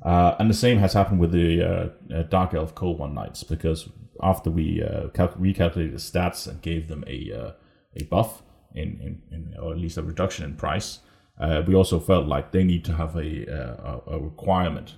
Uh, 0.03 0.35
and 0.39 0.51
the 0.51 0.55
same 0.55 0.78
has 0.78 0.93
happened 0.95 1.20
with 1.20 1.30
the 1.33 1.62
uh, 1.62 1.89
uh, 2.14 2.22
Dark 2.24 2.55
Elf 2.55 2.74
Cold 2.74 2.99
One 2.99 3.14
Knights 3.14 3.45
because 3.45 3.89
after 4.23 4.51
we 4.51 4.83
uh, 4.83 5.09
cal- 5.09 5.29
recalculated 5.31 5.93
the 5.93 5.99
stats 5.99 6.47
and 6.47 6.61
gave 6.62 6.89
them 6.89 7.05
a 7.07 7.33
uh, 7.33 7.51
a 7.97 8.05
buff 8.05 8.43
in, 8.75 8.99
in, 9.01 9.23
in 9.31 9.55
or 9.61 9.73
at 9.73 9.79
least 9.79 9.99
a 9.99 10.03
reduction 10.03 10.45
in 10.45 10.55
price, 10.57 11.01
uh, 11.41 11.62
we 11.66 11.75
also 11.75 11.99
felt 12.01 12.27
like 12.27 12.53
they 12.53 12.64
need 12.64 12.85
to 12.85 12.95
have 12.95 13.16
a 13.16 13.47
uh, 13.51 14.01
a, 14.07 14.16
a 14.16 14.18
requirement 14.18 14.97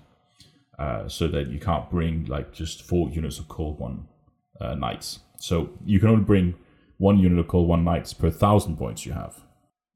uh, 0.78 1.08
so 1.08 1.26
that 1.28 1.48
you 1.48 1.58
can't 1.58 1.90
bring 1.90 2.24
like 2.26 2.52
just 2.52 2.82
four 2.82 3.08
units 3.10 3.38
of 3.38 3.48
Cold 3.48 3.78
One 3.80 4.06
uh, 4.60 4.74
Knights. 4.74 5.20
So 5.38 5.70
you 5.84 5.98
can 6.00 6.08
only 6.08 6.24
bring 6.24 6.54
one 6.98 7.18
unit 7.18 7.38
of 7.38 7.48
Cold 7.48 7.68
One 7.68 7.84
Knights 7.84 8.12
per 8.14 8.30
thousand 8.30 8.76
points 8.76 9.04
you 9.06 9.12
have. 9.12 9.40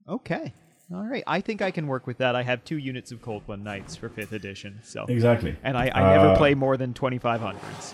Okay. 0.09 0.53
All 0.93 1.05
right. 1.05 1.23
I 1.27 1.43
think 1.43 1.61
I 1.61 1.71
can 1.71 1.87
work 1.87 2.07
with 2.07 2.17
that. 2.19 2.35
I 2.35 2.43
have 2.43 2.65
two 2.65 2.79
units 2.79 3.13
of 3.13 3.21
Cold 3.21 3.43
One 3.47 3.63
Knights 3.63 3.95
for 3.95 4.09
5th 4.09 4.33
edition. 4.33 4.81
So, 4.83 5.05
Exactly. 5.07 5.55
And 5.63 5.77
I, 5.77 5.91
I 5.95 6.15
never 6.15 6.29
Uh, 6.29 6.37
play 6.39 6.55
more 6.55 6.79
than 6.79 6.95
2500s. 6.95 7.93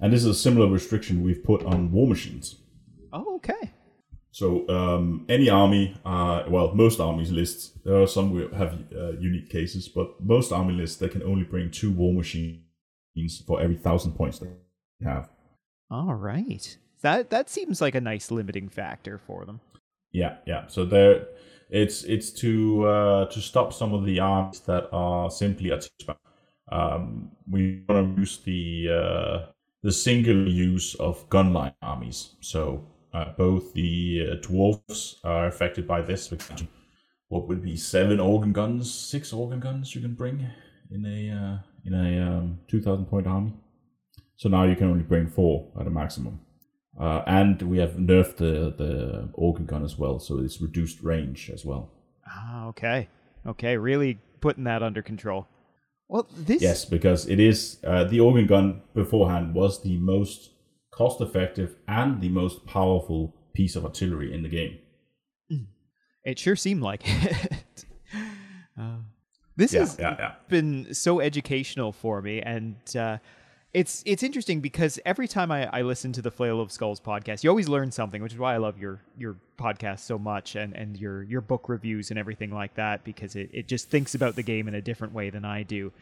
And 0.00 0.12
this 0.12 0.20
is 0.20 0.26
a 0.26 0.34
similar 0.34 0.68
restriction 0.68 1.22
we've 1.22 1.42
put 1.42 1.64
on 1.64 1.92
war 1.92 2.06
machines. 2.06 2.56
Oh, 3.12 3.36
okay. 3.36 3.72
So 4.30 4.68
um, 4.68 5.24
any 5.28 5.48
army, 5.48 5.96
uh, 6.04 6.42
well, 6.48 6.74
most 6.74 6.98
armies 6.98 7.30
lists. 7.30 7.70
There 7.84 8.02
are 8.02 8.06
some 8.06 8.32
we 8.32 8.48
have 8.56 8.78
uh, 8.92 9.12
unique 9.12 9.48
cases, 9.48 9.88
but 9.88 10.20
most 10.20 10.50
army 10.50 10.74
lists 10.74 10.96
they 10.96 11.08
can 11.08 11.22
only 11.22 11.44
bring 11.44 11.70
two 11.70 11.92
war 11.92 12.12
machines 12.12 12.60
for 13.46 13.60
every 13.60 13.76
thousand 13.76 14.12
points 14.12 14.40
they 14.40 14.48
have. 15.04 15.28
All 15.88 16.14
right. 16.14 16.76
That 17.02 17.30
that 17.30 17.48
seems 17.48 17.80
like 17.80 17.94
a 17.94 18.00
nice 18.00 18.32
limiting 18.32 18.68
factor 18.68 19.20
for 19.24 19.44
them. 19.44 19.60
Yeah, 20.10 20.38
yeah. 20.46 20.66
So 20.66 20.84
there, 20.84 21.26
it's 21.70 22.02
it's 22.02 22.30
to 22.40 22.86
uh, 22.86 23.26
to 23.26 23.40
stop 23.40 23.72
some 23.72 23.94
of 23.94 24.04
the 24.04 24.18
arms 24.18 24.60
that 24.60 24.88
are 24.92 25.30
simply 25.30 25.70
a. 25.70 25.80
Um, 26.72 27.30
we 27.48 27.84
want 27.88 28.16
to 28.16 28.20
use 28.20 28.38
the 28.38 28.88
uh, 28.90 29.52
the 29.84 29.92
single 29.92 30.48
use 30.48 30.94
of 30.96 31.28
gunline 31.28 31.74
armies. 31.82 32.34
So 32.40 32.84
uh, 33.12 33.26
both 33.36 33.74
the 33.74 34.26
uh, 34.26 34.46
dwarves 34.46 35.16
are 35.22 35.46
affected 35.46 35.86
by 35.86 36.00
this. 36.00 36.32
What 37.28 37.46
would 37.48 37.62
be 37.62 37.76
seven 37.76 38.18
organ 38.18 38.52
guns, 38.52 38.92
six 38.92 39.32
organ 39.32 39.60
guns 39.60 39.94
you 39.94 40.00
can 40.00 40.14
bring 40.14 40.46
in 40.90 41.04
a 41.04 41.30
uh, 41.30 41.58
in 41.84 41.92
a 41.94 42.08
um, 42.26 42.58
two 42.66 42.80
thousand 42.80 43.06
point 43.06 43.26
army. 43.26 43.52
So 44.36 44.48
now 44.48 44.64
you 44.64 44.74
can 44.74 44.88
only 44.88 45.04
bring 45.04 45.28
four 45.28 45.70
at 45.78 45.86
a 45.86 45.90
maximum. 45.90 46.40
Uh, 46.98 47.22
and 47.26 47.60
we 47.62 47.78
have 47.78 47.92
nerfed 47.92 48.36
the, 48.36 48.72
the 48.76 49.28
organ 49.34 49.66
gun 49.66 49.84
as 49.84 49.98
well, 49.98 50.18
so 50.18 50.38
it's 50.38 50.60
reduced 50.60 51.02
range 51.02 51.50
as 51.52 51.64
well. 51.64 51.90
Ah, 52.26 52.66
okay. 52.66 53.08
Okay, 53.46 53.76
really 53.76 54.18
putting 54.40 54.64
that 54.64 54.82
under 54.82 55.02
control. 55.02 55.46
Well, 56.08 56.26
this 56.36 56.62
Yes, 56.62 56.84
because 56.84 57.26
it 57.28 57.40
is 57.40 57.78
uh, 57.84 58.04
the 58.04 58.20
organ 58.20 58.46
gun 58.46 58.82
beforehand 58.94 59.54
was 59.54 59.82
the 59.82 59.96
most 59.98 60.50
cost 60.90 61.20
effective 61.20 61.76
and 61.88 62.20
the 62.20 62.28
most 62.28 62.66
powerful 62.66 63.34
piece 63.54 63.74
of 63.76 63.84
artillery 63.84 64.32
in 64.32 64.42
the 64.42 64.48
game. 64.48 64.78
it 66.24 66.38
sure 66.38 66.56
seemed 66.56 66.82
like 66.82 67.02
it. 67.04 67.84
Uh, 68.76 68.96
this 69.56 69.72
Yeah, 69.72 69.80
has 69.80 69.96
yeah, 70.00 70.16
yeah. 70.18 70.32
been 70.48 70.92
so 70.94 71.20
educational 71.20 71.92
for 71.92 72.20
me, 72.20 72.40
and 72.42 72.74
uh, 72.96 73.18
it's 73.74 74.04
it's 74.06 74.22
interesting 74.22 74.60
because 74.60 75.00
every 75.04 75.26
time 75.26 75.50
I, 75.50 75.68
I 75.76 75.82
listen 75.82 76.12
to 76.12 76.22
the 76.22 76.30
Flail 76.30 76.60
of 76.60 76.70
Skulls 76.70 77.00
podcast, 77.00 77.42
you 77.42 77.50
always 77.50 77.68
learn 77.68 77.90
something, 77.90 78.22
which 78.22 78.32
is 78.32 78.38
why 78.38 78.54
I 78.54 78.58
love 78.58 78.78
your 78.78 79.00
your 79.18 79.36
podcast 79.58 80.00
so 80.00 80.16
much, 80.16 80.54
and 80.54 80.74
and 80.74 80.96
your 80.96 81.24
your 81.24 81.40
book 81.40 81.68
reviews 81.68 82.10
and 82.10 82.18
everything 82.18 82.52
like 82.52 82.74
that, 82.74 83.02
because 83.02 83.34
it, 83.34 83.50
it 83.52 83.66
just 83.66 83.90
thinks 83.90 84.14
about 84.14 84.36
the 84.36 84.44
game 84.44 84.68
in 84.68 84.74
a 84.76 84.80
different 84.80 85.12
way 85.12 85.28
than 85.28 85.44
I 85.44 85.64
do. 85.64 85.92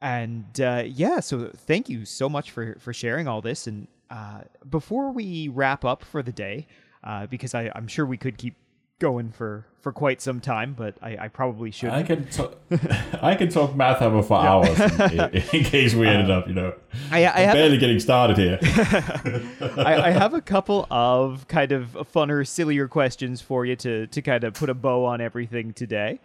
And 0.00 0.60
uh, 0.60 0.84
yeah, 0.86 1.18
so 1.18 1.50
thank 1.52 1.88
you 1.88 2.04
so 2.04 2.28
much 2.28 2.52
for 2.52 2.76
for 2.78 2.92
sharing 2.92 3.26
all 3.26 3.42
this. 3.42 3.66
And 3.66 3.88
uh, 4.10 4.42
before 4.70 5.10
we 5.10 5.48
wrap 5.48 5.84
up 5.84 6.04
for 6.04 6.22
the 6.22 6.32
day, 6.32 6.68
uh, 7.02 7.26
because 7.26 7.52
I, 7.52 7.72
I'm 7.74 7.88
sure 7.88 8.06
we 8.06 8.16
could 8.16 8.38
keep 8.38 8.54
going 8.98 9.30
for 9.30 9.64
for 9.80 9.92
quite 9.92 10.20
some 10.20 10.40
time, 10.40 10.74
but 10.76 10.96
I, 11.00 11.16
I 11.16 11.28
probably 11.28 11.70
should. 11.70 11.90
I 11.90 12.02
can 12.02 12.26
talk, 12.28 12.56
I 13.22 13.36
can 13.36 13.48
talk 13.48 13.76
math 13.76 14.00
hammer 14.00 14.22
for 14.22 14.36
hours 14.38 14.78
in, 15.12 15.20
in 15.52 15.64
case 15.64 15.94
we 15.94 16.06
ended 16.08 16.30
up, 16.30 16.48
you 16.48 16.54
know, 16.54 16.74
I, 17.12 17.18
I 17.26 17.40
have 17.40 17.54
barely 17.54 17.78
getting 17.78 18.00
started 18.00 18.36
here. 18.36 18.58
I, 19.78 20.02
I 20.06 20.10
have 20.10 20.34
a 20.34 20.40
couple 20.40 20.86
of 20.90 21.46
kind 21.46 21.70
of 21.72 21.96
funner, 22.12 22.46
sillier 22.46 22.88
questions 22.88 23.40
for 23.40 23.64
you 23.64 23.76
to 23.76 24.06
to 24.08 24.20
kind 24.22 24.42
of 24.44 24.54
put 24.54 24.68
a 24.68 24.74
bow 24.74 25.04
on 25.04 25.20
everything 25.20 25.72
today. 25.72 26.20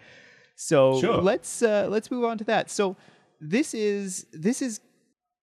So 0.56 1.00
Sure. 1.00 1.22
let's 1.22 1.62
uh, 1.62 1.88
let's 1.90 2.10
move 2.10 2.26
on 2.26 2.38
to 2.40 2.44
that. 2.46 2.72
So 2.72 2.96
this 3.40 3.74
is 3.74 4.26
this 4.34 4.62
is 4.62 4.80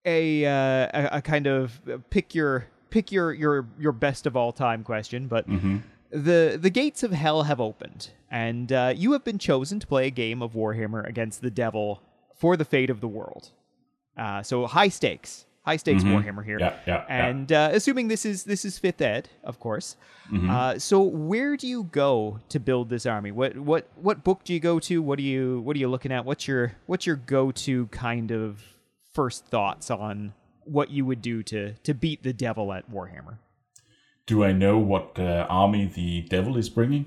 a 0.05 0.45
uh, 0.47 0.51
a, 0.93 1.09
a 1.19 1.23
kind 1.23 1.47
of 1.47 1.81
pick 2.11 2.35
your 2.35 2.67
pick 2.91 3.13
your 3.13 3.33
your 3.33 3.67
your 3.79 3.93
best 3.93 4.27
of 4.27 4.37
all 4.37 4.53
time 4.53 4.83
question, 4.83 5.29
but 5.29 5.47
the 6.11 6.59
the 6.61 6.71
gates 6.71 7.03
of 7.03 7.13
hell 7.13 7.45
have 7.45 7.61
opened, 7.61 8.11
and 8.31 8.73
uh, 8.73 8.93
you 8.97 9.13
have 9.13 9.25
been 9.25 9.39
chosen 9.39 9.81
to 9.81 9.87
play 9.87 10.07
a 10.07 10.11
game 10.11 10.43
of 10.43 10.53
Warhammer 10.53 11.07
against 11.07 11.41
the 11.41 11.51
devil 11.51 12.03
for 12.35 12.57
the 12.57 12.65
fate 12.65 12.91
of 12.91 13.01
the 13.01 13.09
world. 13.09 13.51
Uh, 14.17 14.43
so 14.43 14.67
high 14.67 14.89
stakes, 14.89 15.47
high 15.63 15.77
stakes 15.77 16.03
Warhammer 16.03 16.45
here. 16.45 16.59
Yeah, 16.59 16.77
yeah, 16.87 17.05
yeah. 17.09 17.29
And 17.29 17.53
uh, 17.53 17.71
assuming 17.73 18.09
this 18.09 18.25
is 18.25 18.45
this 18.45 18.65
is 18.65 18.79
fifth 18.79 19.01
ed, 19.01 19.29
of 19.45 19.61
course. 19.61 19.97
Mm-hmm. 20.33 20.51
Uh, 20.51 20.79
so 20.79 21.01
where 21.03 21.57
do 21.57 21.67
you 21.67 21.85
go 21.85 22.41
to 22.49 22.59
build 22.59 22.89
this 22.89 23.07
army? 23.07 23.31
What 23.31 23.57
what 23.57 23.89
what 23.97 24.25
book 24.25 24.45
do 24.45 24.53
you 24.53 24.61
go 24.61 24.79
to? 24.81 25.03
What 25.03 25.19
are 25.19 25.23
you 25.23 25.61
what 25.61 25.77
are 25.77 25.79
you 25.79 25.89
looking 25.89 26.13
at? 26.13 26.25
What's 26.25 26.49
your 26.49 26.73
what's 26.87 27.07
your 27.07 27.17
go 27.17 27.51
to 27.53 27.87
kind 27.87 28.31
of 28.31 28.63
first 29.13 29.47
thoughts 29.47 29.91
on 29.91 30.33
what 30.65 30.91
you 30.91 31.05
would 31.05 31.23
do 31.23 31.43
to 31.45 31.75
to 31.75 31.95
beat 31.95 32.23
the 32.23 32.33
devil 32.33 32.73
at 32.73 32.91
Warhammer? 32.91 33.39
Do 34.31 34.45
I 34.45 34.53
know 34.53 34.79
what 34.79 35.19
uh, 35.19 35.45
army 35.51 35.87
the 35.87 36.21
devil 36.23 36.57
is 36.57 36.69
bringing? 36.69 37.07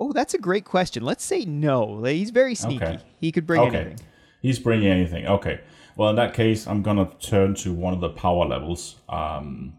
Oh, 0.00 0.10
that's 0.14 0.32
a 0.32 0.38
great 0.38 0.64
question. 0.64 1.02
Let's 1.04 1.22
say 1.22 1.44
no. 1.44 2.02
He's 2.02 2.30
very 2.30 2.54
sneaky. 2.54 2.82
Okay. 2.82 2.98
He 3.20 3.30
could 3.30 3.46
bring 3.46 3.60
Okay. 3.60 3.76
anything. 3.76 3.98
He's 4.40 4.58
bringing 4.58 4.88
anything. 4.88 5.26
Okay. 5.26 5.60
Well, 5.96 6.08
in 6.08 6.16
that 6.16 6.32
case, 6.32 6.66
I'm 6.66 6.80
going 6.80 6.96
to 6.96 7.14
turn 7.18 7.54
to 7.56 7.74
one 7.74 7.92
of 7.92 8.00
the 8.00 8.08
power 8.08 8.46
levels. 8.46 8.96
Um, 9.10 9.74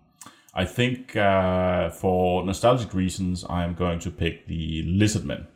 I 0.54 0.66
think 0.66 1.16
uh, 1.16 1.90
for 1.90 2.46
nostalgic 2.46 2.94
reasons, 2.94 3.44
I 3.50 3.64
am 3.64 3.74
going 3.74 3.98
to 4.02 4.12
pick 4.12 4.46
the 4.46 4.84
Lizardmen. 4.86 5.48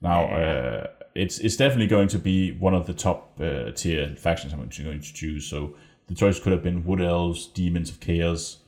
Now, 0.00 0.26
uh, 0.26 0.86
it's 1.16 1.40
it's 1.40 1.56
definitely 1.56 1.88
going 1.88 2.06
to 2.10 2.18
be 2.20 2.52
one 2.52 2.74
of 2.74 2.86
the 2.86 2.94
top 2.94 3.40
uh, 3.40 3.72
tier 3.72 4.14
factions 4.16 4.52
I'm 4.52 4.60
going 4.60 5.00
to 5.00 5.12
choose. 5.12 5.48
So 5.48 5.74
the 6.06 6.14
choice 6.14 6.38
could 6.38 6.52
have 6.52 6.62
been 6.62 6.84
Wood 6.84 7.00
Elves, 7.00 7.48
Demons 7.48 7.90
of 7.90 7.98
Chaos, 7.98 8.58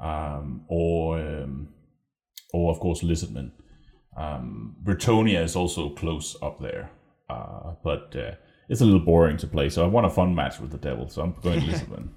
um, 0.00 0.64
or 0.68 1.18
um, 1.18 1.68
or 2.52 2.70
of 2.70 2.80
course 2.80 3.02
Lizardmen. 3.02 3.50
Um, 4.16 4.76
Bretonnia 4.84 5.42
is 5.42 5.56
also 5.56 5.90
close 5.90 6.36
up 6.40 6.60
there, 6.60 6.90
uh, 7.28 7.74
but 7.82 8.14
uh, 8.16 8.32
it's 8.68 8.80
a 8.80 8.84
little 8.84 9.00
boring 9.00 9.36
to 9.38 9.46
play. 9.46 9.68
So 9.68 9.84
I 9.84 9.88
want 9.88 10.06
a 10.06 10.10
fun 10.10 10.34
match 10.34 10.60
with 10.60 10.70
the 10.70 10.78
devil, 10.78 11.08
so 11.08 11.22
I'm 11.22 11.34
going 11.42 11.60
Lizardmen. 11.68 12.08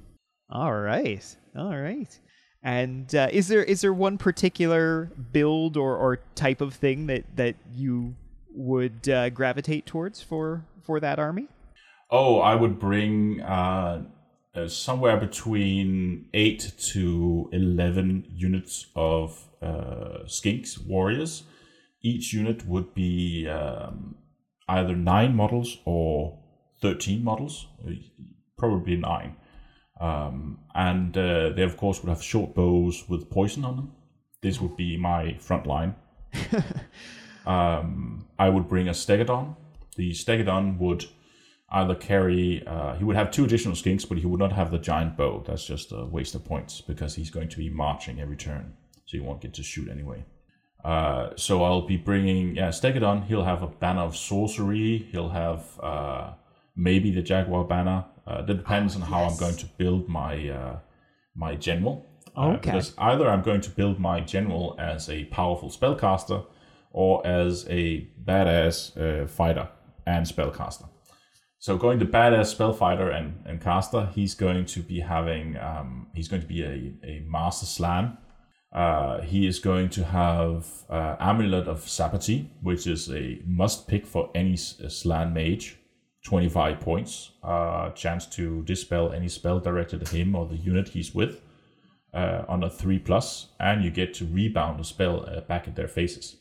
All 0.49 0.73
right. 0.73 1.35
All 1.57 1.75
right. 1.75 2.19
And 2.63 3.13
uh, 3.15 3.29
is 3.31 3.47
there 3.47 3.63
is 3.63 3.81
there 3.81 3.93
one 3.93 4.17
particular 4.17 5.11
build 5.31 5.77
or, 5.77 5.95
or 5.95 6.19
type 6.35 6.61
of 6.61 6.73
thing 6.73 7.07
that, 7.07 7.23
that 7.35 7.55
you 7.73 8.15
would 8.53 9.07
uh, 9.07 9.29
gravitate 9.29 9.85
towards 9.85 10.21
for 10.21 10.65
for 10.83 10.99
that 10.99 11.19
army? 11.19 11.47
Oh, 12.09 12.39
I 12.39 12.55
would 12.55 12.79
bring 12.79 13.41
uh, 14.57 14.67
somewhere 14.67 15.17
between 15.17 16.29
eight 16.33 16.73
to 16.77 17.49
eleven 17.53 18.25
units 18.33 18.87
of 18.95 19.45
uh, 19.61 20.23
skinks 20.25 20.83
warriors. 20.83 21.43
Each 22.01 22.33
unit 22.33 22.65
would 22.65 22.93
be 22.93 23.47
um, 23.47 24.15
either 24.67 24.95
nine 24.95 25.35
models 25.35 25.77
or 25.85 26.39
thirteen 26.81 27.23
models, 27.23 27.67
uh, 27.87 27.91
probably 28.57 28.95
nine. 28.95 29.35
Um, 29.99 30.59
and 30.75 31.15
uh, 31.17 31.49
they 31.49 31.63
of 31.63 31.77
course 31.77 32.01
would 32.01 32.09
have 32.09 32.23
short 32.23 32.55
bows 32.55 33.07
with 33.07 33.29
poison 33.29 33.65
on 33.65 33.75
them. 33.75 33.91
This 34.41 34.61
would 34.61 34.77
be 34.77 34.97
my 34.97 35.37
front 35.39 35.67
line. 35.67 35.95
um, 37.45 38.27
I 38.37 38.49
would 38.49 38.67
bring 38.67 38.87
a 38.87 38.91
Stegadon. 38.91 39.55
The 39.95 40.11
Stegadon 40.11 40.77
would 40.77 41.05
either 41.69 41.95
carry 41.95 42.65
uh, 42.65 42.95
he 42.95 43.03
would 43.03 43.15
have 43.15 43.29
two 43.31 43.43
additional 43.45 43.75
skinks, 43.75 44.07
but 44.07 44.17
he 44.17 44.25
would 44.25 44.39
not 44.39 44.53
have 44.53 44.71
the 44.71 44.77
giant 44.77 45.17
bow. 45.17 45.43
That's 45.45 45.65
just 45.65 45.91
a 45.91 46.05
waste 46.05 46.35
of 46.35 46.45
points 46.45 46.81
because 46.81 47.15
he's 47.15 47.29
going 47.29 47.49
to 47.49 47.57
be 47.57 47.69
marching 47.69 48.19
every 48.19 48.37
turn, 48.37 48.73
so 49.05 49.17
you 49.17 49.23
won't 49.23 49.41
get 49.41 49.53
to 49.55 49.63
shoot 49.63 49.89
anyway. 49.89 50.23
Uh, 50.83 51.31
so 51.35 51.63
I'll 51.63 51.85
be 51.87 51.97
bringing 51.97 52.55
yeah 52.55 52.69
Stegadon. 52.69 53.25
He'll 53.25 53.43
have 53.43 53.63
a 53.63 53.67
banner 53.67 54.01
of 54.01 54.15
sorcery. 54.15 55.07
He'll 55.11 55.29
have 55.29 55.63
uh, 55.81 56.33
maybe 56.75 57.11
the 57.11 57.21
Jaguar 57.21 57.65
banner. 57.65 58.05
Uh, 58.25 58.41
that 58.41 58.55
depends 58.55 58.95
on 58.95 59.01
how 59.01 59.23
I'm 59.23 59.37
going 59.37 59.55
to 59.57 59.65
build 59.77 60.07
my 60.07 60.49
uh, 60.49 60.79
my 61.35 61.55
general. 61.55 62.05
Uh, 62.35 62.51
Okay. 62.57 62.71
because 62.71 62.93
either 62.99 63.27
I'm 63.27 63.41
going 63.41 63.61
to 63.61 63.69
build 63.71 63.99
my 63.99 64.19
general 64.19 64.75
as 64.77 65.09
a 65.09 65.25
powerful 65.25 65.69
spellcaster 65.71 66.45
or 66.91 67.25
as 67.25 67.65
a 67.67 68.07
badass 68.23 68.95
uh, 68.95 69.27
fighter 69.27 69.67
and 70.05 70.23
spellcaster. 70.25 70.87
So 71.67 71.77
going 71.77 71.99
to 71.99 72.05
badass 72.05 72.55
spellfighter 72.55 73.13
and, 73.13 73.43
and 73.45 73.59
caster, 73.59 74.09
he's 74.15 74.35
going 74.35 74.67
to 74.67 74.79
be 74.79 75.01
having 75.01 75.57
um, 75.57 76.07
he's 76.15 76.29
going 76.29 76.41
to 76.41 76.47
be 76.47 76.63
a, 76.63 76.93
a 77.03 77.25
master 77.27 77.65
Slann. 77.65 78.17
Uh, 78.71 79.19
he 79.19 79.45
is 79.45 79.59
going 79.59 79.89
to 79.89 80.05
have 80.05 80.65
uh, 80.89 81.17
amulet 81.19 81.67
of 81.67 81.81
Sapati, 81.81 82.47
which 82.61 82.87
is 82.87 83.11
a 83.11 83.41
must 83.45 83.85
pick 83.89 84.07
for 84.07 84.31
any 84.33 84.53
s- 84.53 84.81
Slann 84.87 85.33
mage. 85.33 85.77
25 86.23 86.79
points, 86.79 87.31
uh, 87.43 87.89
chance 87.89 88.25
to 88.27 88.63
dispel 88.63 89.11
any 89.11 89.27
spell 89.27 89.59
directed 89.59 90.01
at 90.01 90.09
him 90.09 90.35
or 90.35 90.45
the 90.45 90.55
unit 90.55 90.87
he's 90.87 91.13
with 91.13 91.41
uh, 92.13 92.43
on 92.47 92.63
a 92.63 92.69
3 92.69 92.99
plus, 92.99 93.47
and 93.59 93.83
you 93.83 93.91
get 93.91 94.13
to 94.13 94.25
rebound 94.25 94.79
the 94.79 94.85
spell 94.85 95.25
uh, 95.29 95.41
back 95.41 95.67
at 95.67 95.75
their 95.75 95.89
faces. 95.89 96.37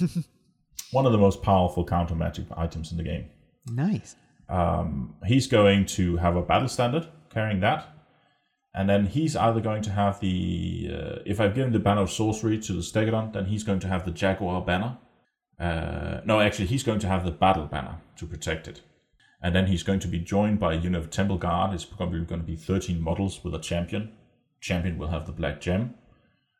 One 0.90 1.06
of 1.06 1.12
the 1.12 1.18
most 1.18 1.42
powerful 1.42 1.84
counter 1.84 2.16
magic 2.16 2.46
items 2.56 2.90
in 2.90 2.96
the 2.96 3.04
game. 3.04 3.26
Nice. 3.68 4.16
Um, 4.52 5.14
he's 5.24 5.46
going 5.46 5.86
to 5.86 6.18
have 6.18 6.36
a 6.36 6.42
battle 6.42 6.68
standard 6.68 7.08
carrying 7.30 7.60
that. 7.60 7.88
And 8.74 8.88
then 8.88 9.06
he's 9.06 9.34
either 9.34 9.60
going 9.60 9.82
to 9.82 9.90
have 9.90 10.20
the, 10.20 10.90
uh, 10.92 11.18
if 11.24 11.40
I've 11.40 11.54
given 11.54 11.72
the 11.72 11.78
banner 11.78 12.02
of 12.02 12.10
sorcery 12.10 12.58
to 12.58 12.72
the 12.74 12.80
Stegadon, 12.80 13.32
then 13.32 13.46
he's 13.46 13.64
going 13.64 13.80
to 13.80 13.88
have 13.88 14.04
the 14.04 14.10
Jaguar 14.10 14.62
banner. 14.62 14.98
Uh, 15.58 16.20
no, 16.24 16.40
actually, 16.40 16.66
he's 16.66 16.82
going 16.82 16.98
to 17.00 17.06
have 17.06 17.24
the 17.24 17.30
battle 17.30 17.66
banner 17.66 17.96
to 18.16 18.26
protect 18.26 18.68
it. 18.68 18.82
And 19.42 19.54
then 19.54 19.66
he's 19.66 19.82
going 19.82 20.00
to 20.00 20.08
be 20.08 20.18
joined 20.18 20.60
by 20.60 20.74
a 20.74 20.78
unit 20.78 21.00
of 21.00 21.10
Temple 21.10 21.38
Guard. 21.38 21.74
It's 21.74 21.84
probably 21.84 22.20
going 22.20 22.40
to 22.40 22.46
be 22.46 22.56
13 22.56 23.00
models 23.00 23.42
with 23.42 23.54
a 23.54 23.58
champion. 23.58 24.12
Champion 24.60 24.98
will 24.98 25.08
have 25.08 25.26
the 25.26 25.32
black 25.32 25.60
gem. 25.60 25.94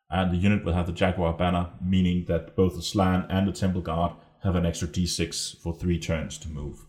And 0.09 0.31
the 0.31 0.37
unit 0.37 0.65
will 0.65 0.73
have 0.73 0.87
the 0.87 0.93
Jaguar 0.93 1.33
banner, 1.33 1.69
meaning 1.83 2.25
that 2.27 2.55
both 2.55 2.75
the 2.75 2.81
Slann 2.81 3.25
and 3.29 3.47
the 3.47 3.51
Temple 3.51 3.81
Guard 3.81 4.13
have 4.43 4.55
an 4.55 4.65
extra 4.65 4.87
d6 4.87 5.59
for 5.61 5.73
three 5.73 5.99
turns 5.99 6.37
to 6.39 6.49
move. 6.49 6.85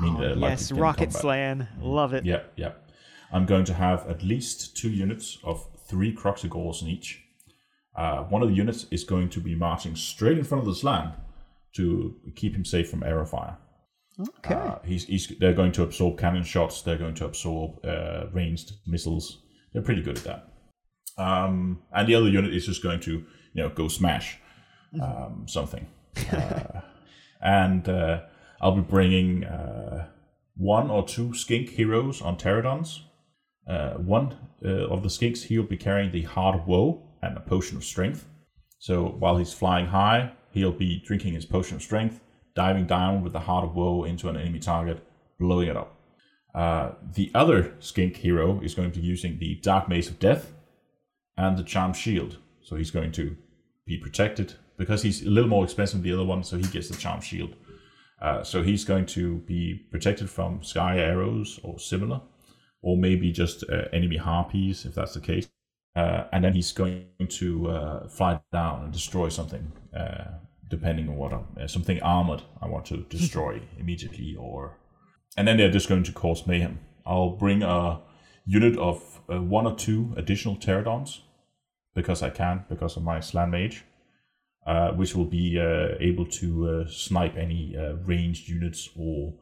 Meaning 0.00 0.20
they're 0.20 0.34
likely 0.34 0.46
Oh, 0.46 0.48
yes, 0.50 0.68
to 0.68 0.74
get 0.74 0.78
in 0.78 0.82
Rocket 0.82 0.98
combat. 1.06 1.20
Slann. 1.20 1.68
Love 1.80 2.14
it. 2.14 2.24
Yeah, 2.24 2.42
yeah. 2.56 2.72
I'm 3.32 3.46
going 3.46 3.64
to 3.66 3.74
have 3.74 4.08
at 4.08 4.22
least 4.22 4.76
two 4.76 4.90
units 4.90 5.38
of 5.44 5.66
three 5.88 6.14
Kroxigors 6.14 6.82
in 6.82 6.88
each. 6.88 7.22
Uh, 7.96 8.22
one 8.24 8.42
of 8.42 8.48
the 8.48 8.54
units 8.54 8.86
is 8.90 9.04
going 9.04 9.28
to 9.30 9.40
be 9.40 9.54
marching 9.54 9.94
straight 9.96 10.38
in 10.38 10.44
front 10.44 10.62
of 10.62 10.66
the 10.68 10.74
Slann 10.74 11.12
to 11.74 12.16
keep 12.34 12.54
him 12.54 12.64
safe 12.64 12.88
from 12.90 13.02
arrow 13.02 13.26
fire. 13.26 13.56
Okay. 14.38 14.54
Uh, 14.54 14.78
he's, 14.84 15.04
he's, 15.04 15.28
they're 15.38 15.54
going 15.54 15.72
to 15.72 15.82
absorb 15.82 16.18
cannon 16.18 16.42
shots. 16.42 16.82
They're 16.82 16.98
going 16.98 17.14
to 17.16 17.24
absorb 17.24 17.84
uh, 17.84 18.26
ranged 18.32 18.72
missiles. 18.86 19.42
They're 19.72 19.82
pretty 19.82 20.02
good 20.02 20.18
at 20.18 20.24
that. 20.24 20.48
Um, 21.22 21.82
and 21.92 22.08
the 22.08 22.14
other 22.14 22.28
unit 22.28 22.54
is 22.54 22.66
just 22.66 22.82
going 22.82 23.00
to, 23.00 23.12
you 23.12 23.62
know, 23.62 23.68
go 23.68 23.88
smash 23.88 24.38
um, 25.00 25.44
something. 25.46 25.86
Uh, 26.32 26.80
and 27.42 27.88
uh, 27.88 28.20
I'll 28.60 28.76
be 28.76 28.82
bringing 28.82 29.44
uh, 29.44 30.08
one 30.56 30.90
or 30.90 31.06
two 31.06 31.34
skink 31.34 31.70
heroes 31.70 32.20
on 32.20 32.36
Terradons. 32.36 33.00
Uh, 33.66 33.94
one 33.94 34.36
uh, 34.64 34.88
of 34.88 35.02
the 35.02 35.08
skinks, 35.08 35.44
he'll 35.44 35.62
be 35.62 35.76
carrying 35.76 36.10
the 36.10 36.26
of 36.26 36.66
Woe 36.66 37.02
and 37.22 37.36
a 37.36 37.40
Potion 37.40 37.76
of 37.76 37.84
Strength. 37.84 38.26
So 38.78 39.04
while 39.04 39.36
he's 39.36 39.52
flying 39.52 39.86
high, 39.86 40.32
he'll 40.52 40.72
be 40.72 41.02
drinking 41.06 41.34
his 41.34 41.46
Potion 41.46 41.76
of 41.76 41.82
Strength, 41.82 42.20
diving 42.54 42.86
down 42.86 43.22
with 43.22 43.32
the 43.32 43.40
Heart 43.40 43.64
of 43.64 43.74
Woe 43.74 44.04
into 44.04 44.28
an 44.28 44.36
enemy 44.36 44.58
target, 44.58 45.06
blowing 45.38 45.68
it 45.68 45.76
up. 45.76 45.96
Uh, 46.54 46.92
the 47.14 47.30
other 47.34 47.74
skink 47.78 48.16
hero 48.16 48.60
is 48.60 48.74
going 48.74 48.90
to 48.90 48.98
be 48.98 49.06
using 49.06 49.38
the 49.38 49.54
Dark 49.62 49.88
Mace 49.88 50.08
of 50.08 50.18
Death 50.18 50.52
and 51.36 51.56
the 51.56 51.62
Charm 51.62 51.92
Shield. 51.92 52.38
So 52.62 52.76
he's 52.76 52.90
going 52.90 53.12
to 53.12 53.36
be 53.86 53.96
protected 53.96 54.54
because 54.76 55.02
he's 55.02 55.22
a 55.22 55.30
little 55.30 55.48
more 55.48 55.64
expensive 55.64 56.02
than 56.02 56.10
the 56.10 56.14
other 56.14 56.24
one, 56.24 56.42
so 56.42 56.56
he 56.56 56.64
gets 56.64 56.88
the 56.88 56.96
Charm 56.96 57.20
Shield. 57.20 57.54
Uh, 58.20 58.42
so 58.42 58.62
he's 58.62 58.84
going 58.84 59.06
to 59.06 59.36
be 59.38 59.86
protected 59.90 60.28
from 60.28 60.62
sky 60.62 60.98
arrows 60.98 61.58
or 61.62 61.78
similar, 61.78 62.20
or 62.82 62.96
maybe 62.96 63.32
just 63.32 63.64
uh, 63.70 63.84
enemy 63.92 64.16
harpies 64.16 64.84
if 64.84 64.94
that's 64.94 65.14
the 65.14 65.20
case. 65.20 65.48
Uh, 65.96 66.24
and 66.32 66.44
then 66.44 66.52
he's 66.52 66.72
going 66.72 67.06
to 67.28 67.68
uh, 67.68 68.08
fly 68.08 68.40
down 68.52 68.84
and 68.84 68.92
destroy 68.92 69.28
something, 69.28 69.72
uh, 69.96 70.24
depending 70.68 71.08
on 71.08 71.16
what 71.16 71.32
I'm, 71.32 71.46
uh, 71.60 71.66
something 71.66 72.00
armored 72.00 72.42
I 72.62 72.68
want 72.68 72.86
to 72.86 72.98
destroy 73.08 73.60
immediately, 73.78 74.36
or 74.38 74.78
and 75.36 75.48
then 75.48 75.56
they're 75.56 75.70
just 75.70 75.88
going 75.88 76.04
to 76.04 76.12
cause 76.12 76.46
mayhem. 76.46 76.78
I'll 77.04 77.30
bring 77.30 77.62
a 77.62 78.00
unit 78.46 78.78
of 78.78 79.20
uh, 79.32 79.40
one 79.42 79.66
or 79.66 79.74
two 79.74 80.14
additional 80.16 80.56
Terradons 80.56 81.20
because 81.94 82.22
I 82.22 82.30
can 82.30 82.64
because 82.68 82.96
of 82.96 83.02
my 83.02 83.20
Slann 83.20 83.50
mage 83.50 83.84
uh, 84.66 84.92
which 84.92 85.14
will 85.14 85.24
be 85.24 85.58
uh, 85.58 85.96
able 86.00 86.26
to 86.26 86.68
uh, 86.68 86.90
snipe 86.90 87.36
any 87.36 87.76
uh, 87.76 87.94
ranged 88.04 88.48
units 88.48 88.90
or 88.96 89.34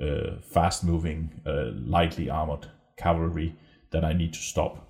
uh, 0.00 0.40
fast 0.42 0.84
moving, 0.84 1.40
uh, 1.46 1.70
lightly 1.74 2.28
armored 2.28 2.66
cavalry 2.96 3.56
that 3.90 4.04
I 4.04 4.12
need 4.12 4.32
to 4.34 4.40
stop. 4.40 4.88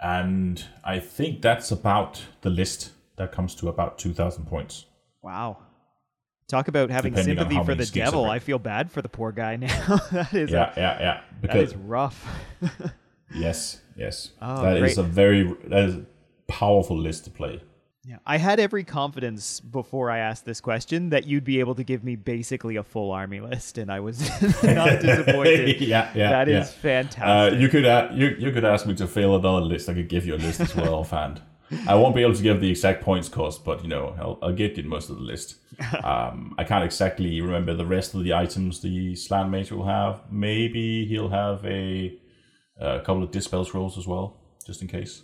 And 0.00 0.64
I 0.84 0.98
think 0.98 1.42
that's 1.42 1.70
about 1.70 2.22
the 2.42 2.50
list. 2.50 2.90
That 3.16 3.32
comes 3.32 3.54
to 3.56 3.68
about 3.68 3.98
2,000 3.98 4.46
points. 4.46 4.86
Wow. 5.22 5.58
Talk 6.48 6.68
about 6.68 6.90
having 6.90 7.12
Depending 7.12 7.36
sympathy 7.36 7.62
for 7.64 7.74
the 7.74 7.84
devil. 7.84 8.24
I 8.24 8.38
feel 8.38 8.58
bad 8.58 8.90
for 8.90 9.02
the 9.02 9.10
poor 9.10 9.30
guy 9.30 9.56
now. 9.56 9.96
that 10.10 10.32
is 10.32 10.50
Yeah, 10.50 10.72
yeah, 10.76 11.00
yeah. 11.00 11.20
that 11.42 11.56
is 11.56 11.76
rough. 11.76 12.26
Yes, 13.34 13.80
yes. 13.96 14.30
Oh, 14.42 14.62
that 14.62 14.78
is 14.78 14.98
a 14.98 15.02
very 15.02 15.44
that 15.66 15.84
is 15.84 15.94
a 15.96 16.04
powerful 16.48 16.98
list 16.98 17.24
to 17.24 17.30
play. 17.30 17.62
Yeah, 18.04 18.16
I 18.24 18.38
had 18.38 18.60
every 18.60 18.82
confidence 18.82 19.60
before 19.60 20.10
I 20.10 20.20
asked 20.20 20.46
this 20.46 20.60
question 20.62 21.10
that 21.10 21.26
you'd 21.26 21.44
be 21.44 21.60
able 21.60 21.74
to 21.74 21.84
give 21.84 22.02
me 22.02 22.16
basically 22.16 22.76
a 22.76 22.82
full 22.82 23.10
army 23.12 23.40
list, 23.40 23.76
and 23.76 23.92
I 23.92 24.00
was 24.00 24.20
not 24.62 25.00
disappointed. 25.00 25.80
yeah, 25.82 26.10
yeah. 26.14 26.30
That 26.30 26.48
yeah. 26.48 26.60
is 26.60 26.72
fantastic. 26.72 27.22
Uh, 27.22 27.60
you 27.60 27.68
could 27.68 27.84
uh, 27.84 28.08
you 28.12 28.28
you 28.38 28.52
could 28.52 28.64
ask 28.64 28.86
me 28.86 28.94
to 28.94 29.06
fill 29.06 29.36
another 29.36 29.60
list. 29.60 29.90
I 29.90 29.94
could 29.94 30.08
give 30.08 30.24
you 30.24 30.34
a 30.34 30.38
list 30.38 30.60
as 30.60 30.74
well 30.74 30.94
offhand. 31.00 31.42
I 31.86 31.94
won't 31.94 32.16
be 32.16 32.22
able 32.22 32.34
to 32.34 32.42
give 32.42 32.60
the 32.60 32.70
exact 32.70 33.04
points 33.04 33.28
cost, 33.28 33.66
but 33.66 33.82
you 33.82 33.88
know 33.88 34.16
I'll, 34.18 34.38
I'll 34.42 34.54
get 34.54 34.78
you 34.78 34.82
most 34.84 35.10
of 35.10 35.16
the 35.16 35.22
list. 35.22 35.56
Um, 36.02 36.54
I 36.56 36.64
can't 36.64 36.84
exactly 36.84 37.40
remember 37.42 37.74
the 37.74 37.86
rest 37.86 38.14
of 38.14 38.24
the 38.24 38.32
items 38.32 38.80
the 38.80 39.14
Slann 39.14 39.50
mage 39.50 39.70
will 39.70 39.84
have. 39.84 40.22
Maybe 40.32 41.04
he'll 41.04 41.28
have 41.28 41.64
a, 41.66 42.18
a 42.80 43.00
couple 43.00 43.22
of 43.22 43.30
dispel 43.30 43.64
scrolls 43.66 43.98
as 43.98 44.06
well, 44.06 44.38
just 44.66 44.80
in 44.80 44.88
case. 44.88 45.22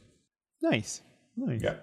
nice, 0.60 1.00
nice. 1.36 1.62
Yeah. 1.62 1.76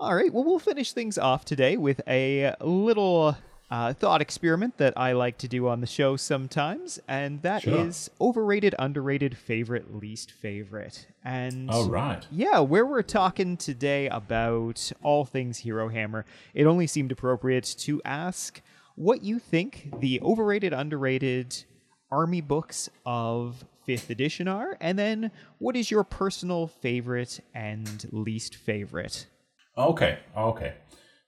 All 0.00 0.14
right. 0.14 0.32
Well, 0.32 0.44
we'll 0.44 0.58
finish 0.58 0.92
things 0.92 1.16
off 1.16 1.44
today 1.44 1.76
with 1.76 2.00
a 2.08 2.54
little 2.60 3.36
uh, 3.70 3.92
thought 3.92 4.20
experiment 4.20 4.76
that 4.78 4.94
I 4.96 5.12
like 5.12 5.38
to 5.38 5.48
do 5.48 5.68
on 5.68 5.80
the 5.80 5.86
show 5.86 6.16
sometimes, 6.16 6.98
and 7.06 7.40
that 7.42 7.62
is 7.68 8.10
Sure. 8.18 8.28
overrated, 8.28 8.74
underrated, 8.78 9.36
favorite, 9.38 9.94
least 9.94 10.32
favorite. 10.32 11.06
And 11.24 11.70
All 11.70 11.84
right. 11.84 12.26
yeah, 12.32 12.58
where 12.58 12.84
we're 12.84 13.02
talking 13.02 13.56
today 13.56 14.08
about 14.08 14.90
all 15.04 15.24
things 15.24 15.58
Hero 15.58 15.88
Hammer, 15.88 16.24
it 16.52 16.66
only 16.66 16.88
seemed 16.88 17.12
appropriate 17.12 17.64
to 17.78 18.02
ask 18.04 18.60
what 18.96 19.22
you 19.22 19.38
think 19.38 19.88
the 20.00 20.20
overrated, 20.20 20.72
underrated 20.72 21.64
army 22.10 22.40
books 22.40 22.90
of 23.06 23.64
5th 23.88 24.10
edition 24.10 24.48
are, 24.48 24.76
and 24.80 24.98
then 24.98 25.30
what 25.58 25.76
is 25.76 25.90
your 25.92 26.02
personal 26.04 26.66
favorite 26.66 27.38
and 27.54 28.06
least 28.10 28.56
favorite? 28.56 29.26
Okay, 29.76 30.18
okay. 30.36 30.74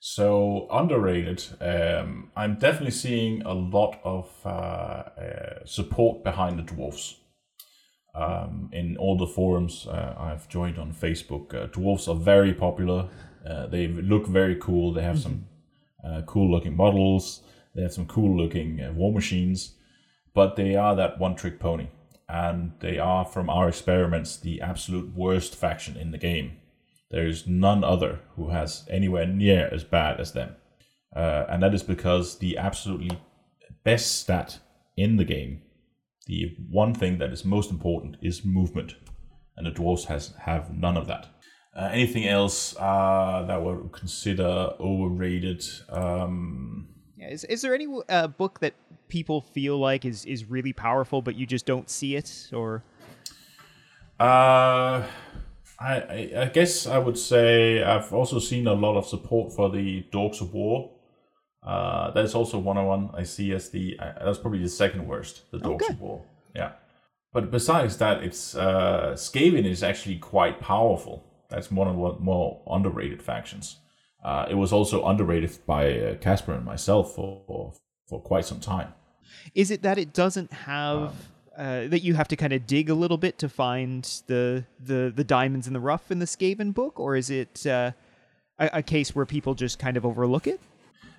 So 0.01 0.67
underrated. 0.71 1.43
Um, 1.61 2.31
I'm 2.37 2.59
definitely 2.59 2.91
seeing 2.91 3.41
a 3.43 3.55
lot 3.55 3.99
of 4.05 4.29
uh, 4.45 4.49
uh, 4.49 5.65
support 5.65 6.23
behind 6.23 6.59
the 6.59 6.63
dwarfs. 6.63 7.17
Um, 8.15 8.69
in 8.73 8.97
all 8.97 9.17
the 9.17 9.27
forums 9.27 9.87
uh, 9.89 10.15
I've 10.19 10.49
joined 10.49 10.79
on 10.79 10.93
Facebook, 10.93 11.55
uh, 11.55 11.67
dwarfs 11.67 12.07
are 12.07 12.15
very 12.15 12.53
popular. 12.53 13.09
Uh, 13.49 13.67
they 13.67 13.89
look 13.89 14.27
very 14.27 14.57
cool. 14.57 14.93
They 14.93 15.03
have 15.03 15.19
some 15.19 15.47
uh, 16.07 16.23
cool 16.27 16.51
looking 16.51 16.77
models. 16.77 17.43
They 17.75 17.83
have 17.83 17.93
some 17.93 18.07
cool 18.07 18.37
looking 18.37 18.81
uh, 18.81 18.93
war 18.93 19.13
machines, 19.13 19.75
but 20.35 20.55
they 20.55 20.77
are 20.77 20.95
that 20.95 21.19
one 21.19 21.35
trick 21.35 21.59
pony, 21.59 21.89
and 22.29 22.73
they 22.81 22.99
are, 22.99 23.25
from 23.25 23.51
our 23.51 23.69
experiments, 23.69 24.37
the 24.37 24.61
absolute 24.61 25.13
worst 25.15 25.57
faction 25.57 25.97
in 25.97 26.13
the 26.13 26.19
game. 26.19 26.59
There 27.11 27.27
is 27.27 27.47
none 27.47 27.85
other 27.85 28.21
who 28.37 28.51
has 28.51 28.85
anywhere 28.91 29.27
near 29.27 29.69
as 29.73 29.85
bad 29.85 30.21
as 30.21 30.33
them. 30.33 30.57
Uh, 31.15 31.45
and 31.49 31.63
that 31.63 31.75
is 31.75 31.83
because 31.83 32.39
the 32.39 32.59
absolutely 32.59 33.19
best 33.85 34.19
stat 34.21 34.59
in 34.97 35.17
the 35.17 35.25
game, 35.25 35.63
the 36.27 36.57
one 36.71 36.95
thing 36.95 37.19
that 37.19 37.33
is 37.33 37.45
most 37.45 37.71
important, 37.71 38.17
is 38.23 38.45
movement. 38.45 38.95
And 39.57 39.67
the 39.67 39.71
dwarves 39.71 40.07
has 40.07 40.35
have 40.41 40.75
none 40.75 40.97
of 40.97 41.07
that. 41.07 41.29
Uh, 41.77 41.91
anything 41.93 42.27
else 42.27 42.77
uh, 42.79 43.45
that 43.47 43.63
would 43.63 43.93
consider 43.93 44.73
overrated? 44.81 45.65
Um, 45.89 46.89
Yeah, 47.17 47.29
Is, 47.29 47.45
is 47.45 47.63
there 47.63 47.75
any 47.75 47.89
uh, 48.09 48.29
book 48.29 48.61
that 48.61 48.75
people 49.09 49.41
feel 49.41 49.79
like 49.79 50.05
is, 50.05 50.25
is 50.25 50.45
really 50.45 50.73
powerful, 50.73 51.23
but 51.23 51.37
you 51.37 51.47
just 51.47 51.67
don't 51.67 51.91
see 51.91 52.17
it? 52.17 52.51
Or 52.53 52.83
Uh, 54.19 55.05
I, 55.85 55.95
I 56.19 56.43
I 56.45 56.47
guess 56.57 56.87
I 56.87 56.99
would 56.99 57.19
say 57.19 57.83
I've 57.83 58.13
also 58.13 58.39
seen 58.39 58.67
a 58.67 58.75
lot 58.75 58.97
of 58.97 59.07
support 59.07 59.53
for 59.57 59.69
the 59.71 59.89
Dogs 60.11 60.41
of 60.41 60.53
War. 60.55 60.91
Uh, 61.63 62.11
that's 62.13 62.35
also 62.35 62.59
one 62.59 62.77
on 62.79 62.87
one 62.87 63.11
I 63.15 63.25
see 63.25 63.53
as 63.53 63.71
the 63.71 63.99
uh, 63.99 64.25
that's 64.25 64.39
probably 64.39 64.63
the 64.63 64.69
second 64.69 65.07
worst, 65.09 65.51
the 65.51 65.59
Dogs 65.59 65.85
Okay. 65.85 65.95
of 65.95 66.01
War. 66.01 66.23
Yeah, 66.55 66.73
but 67.33 67.51
besides 67.51 67.97
that, 67.99 68.23
it's 68.23 68.55
uh, 68.55 69.13
Skaven 69.17 69.65
is 69.65 69.83
actually 69.83 70.19
quite 70.19 70.61
powerful. 70.61 71.25
That's 71.51 71.71
one 71.71 71.89
of 71.89 71.97
the 71.97 72.23
more 72.23 72.63
underrated 72.67 73.23
factions. 73.23 73.79
Uh, 74.25 74.47
it 74.51 74.55
was 74.55 74.73
also 74.73 75.05
underrated 75.07 75.53
by 75.67 75.83
uh, 75.99 76.15
Casper 76.17 76.53
and 76.55 76.65
myself 76.65 77.15
for, 77.15 77.43
for 77.47 77.73
for 78.09 78.21
quite 78.21 78.45
some 78.45 78.61
time. 78.61 78.93
is 79.55 79.71
it 79.71 79.83
that 79.83 79.99
it 79.99 80.13
doesn't 80.13 80.53
have 80.53 81.13
uh, 81.57 81.87
that 81.89 82.03
you 82.03 82.15
have 82.15 82.29
to 82.29 82.37
kind 82.37 82.53
of 82.53 82.67
dig 82.67 82.91
a 82.91 82.95
little 82.95 83.17
bit 83.19 83.39
to 83.39 83.49
find 83.49 84.05
the 84.27 84.65
the 84.81 85.13
the 85.15 85.25
diamonds 85.25 85.67
in 85.67 85.73
the 85.73 85.81
rough 85.81 86.11
in 86.11 86.19
the 86.19 86.27
Skaven 86.27 86.73
book, 86.75 86.99
or 87.01 87.17
is 87.17 87.31
it 87.31 87.67
uh, 87.67 87.93
a, 88.59 88.71
a 88.75 88.83
case 88.83 89.15
where 89.15 89.27
people 89.27 89.55
just 89.55 89.79
kind 89.79 89.97
of 89.97 90.05
overlook 90.05 90.47
it? 90.47 90.61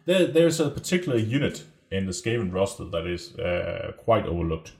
There, 0.06 0.28
there's 0.28 0.60
a 0.60 0.70
particular 0.70 1.18
unit 1.18 1.64
in 1.92 2.06
the 2.06 2.12
Skaven 2.12 2.54
roster 2.54 2.86
that 2.86 3.06
is 3.08 3.36
uh, 3.40 3.94
quite 3.98 4.26
overlooked. 4.26 4.74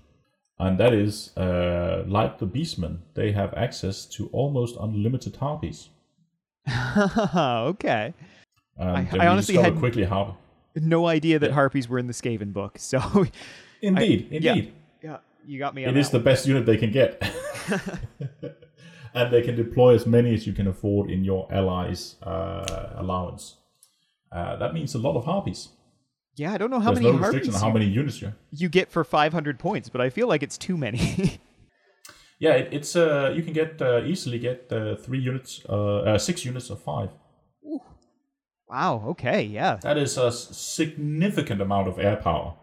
And 0.58 0.78
that 0.78 0.94
is, 0.94 1.36
uh, 1.36 2.04
like 2.08 2.38
the 2.38 2.48
Beastmen, 2.48 3.00
they 3.14 3.34
have 3.34 3.54
access 3.56 4.06
to 4.06 4.30
almost 4.32 4.78
unlimited 4.80 5.36
harpies. 5.36 5.90
okay, 6.98 8.14
I- 8.80 9.08
I 9.20 9.28
honestly 9.28 9.56
had- 9.56 9.78
quickly 9.78 10.04
harp- 10.04 10.36
no 10.76 11.08
idea 11.08 11.40
that 11.40 11.52
harpies 11.52 11.88
were 11.88 12.00
in 12.00 12.08
the 12.08 12.14
Skaven 12.14 12.52
book. 12.54 12.78
So 12.80 13.00
Indeed, 13.82 14.28
yeah. 14.32 14.54
indeed. 14.54 14.74
yeah, 15.04 15.18
you 15.46 15.60
got 15.60 15.76
me. 15.76 15.86
On 15.86 15.90
It 15.90 15.98
is 15.98 16.10
the 16.10 16.20
best 16.20 16.48
unit 16.48 16.66
they 16.66 16.78
can 16.78 16.92
get. 16.92 17.22
and 19.14 19.32
they 19.32 19.42
can 19.42 19.56
deploy 19.56 19.96
as 19.96 20.06
many 20.06 20.34
as 20.34 20.46
you 20.46 20.54
can 20.54 20.68
afford 20.68 21.10
in 21.10 21.24
your 21.24 21.48
allies' 21.52 22.16
uh, 22.24 22.94
allowance. 22.96 23.56
Uh, 24.32 24.58
that 24.58 24.74
means 24.74 24.96
a 24.96 25.00
lot 25.00 25.16
of 25.16 25.26
harpies. 25.26 25.70
Yeah, 26.36 26.54
I 26.54 26.58
don't 26.58 26.70
know 26.70 26.82
how 26.82 26.92
There's 26.92 27.04
many 27.04 27.16
no 27.16 27.24
harpies 27.24 27.62
how 27.62 27.72
many 27.72 27.86
units 27.86 28.22
you 28.22 28.34
you 28.52 28.68
get 28.68 28.92
for 28.92 29.06
500 29.06 29.58
points, 29.58 29.88
but 29.88 30.02
I 30.02 30.10
feel 30.10 30.28
like 30.28 30.44
it's 30.44 30.58
too 30.58 30.76
many. 30.76 31.40
Yeah, 32.38 32.54
it, 32.54 32.74
it's 32.74 32.96
uh, 32.96 33.34
you 33.36 33.44
can 33.44 33.54
get 33.54 33.82
uh, 33.82 34.04
easily 34.04 34.40
get 34.40 34.68
uh, 34.72 34.96
three 34.98 35.20
units, 35.20 35.62
uh, 35.70 36.00
uh, 36.00 36.18
six 36.18 36.44
units 36.44 36.70
of 36.70 36.82
five. 36.84 37.10
wow. 38.68 39.04
Okay. 39.08 39.44
Yeah. 39.44 39.78
That 39.82 39.98
is 39.98 40.18
a 40.18 40.32
significant 40.32 41.62
amount 41.62 41.88
of 41.88 41.98
air 41.98 42.18
power. 42.18 42.56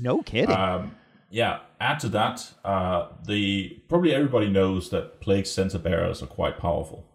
No 0.00 0.22
kidding. 0.22 0.54
Um, 0.54 0.94
yeah. 1.30 1.60
Add 1.80 2.00
to 2.00 2.08
that, 2.10 2.52
uh, 2.64 3.08
the 3.26 3.80
probably 3.88 4.14
everybody 4.14 4.48
knows 4.48 4.90
that 4.90 5.20
plague 5.20 5.46
censer 5.46 5.78
bearers 5.78 6.22
are 6.22 6.26
quite 6.26 6.58
powerful, 6.58 7.06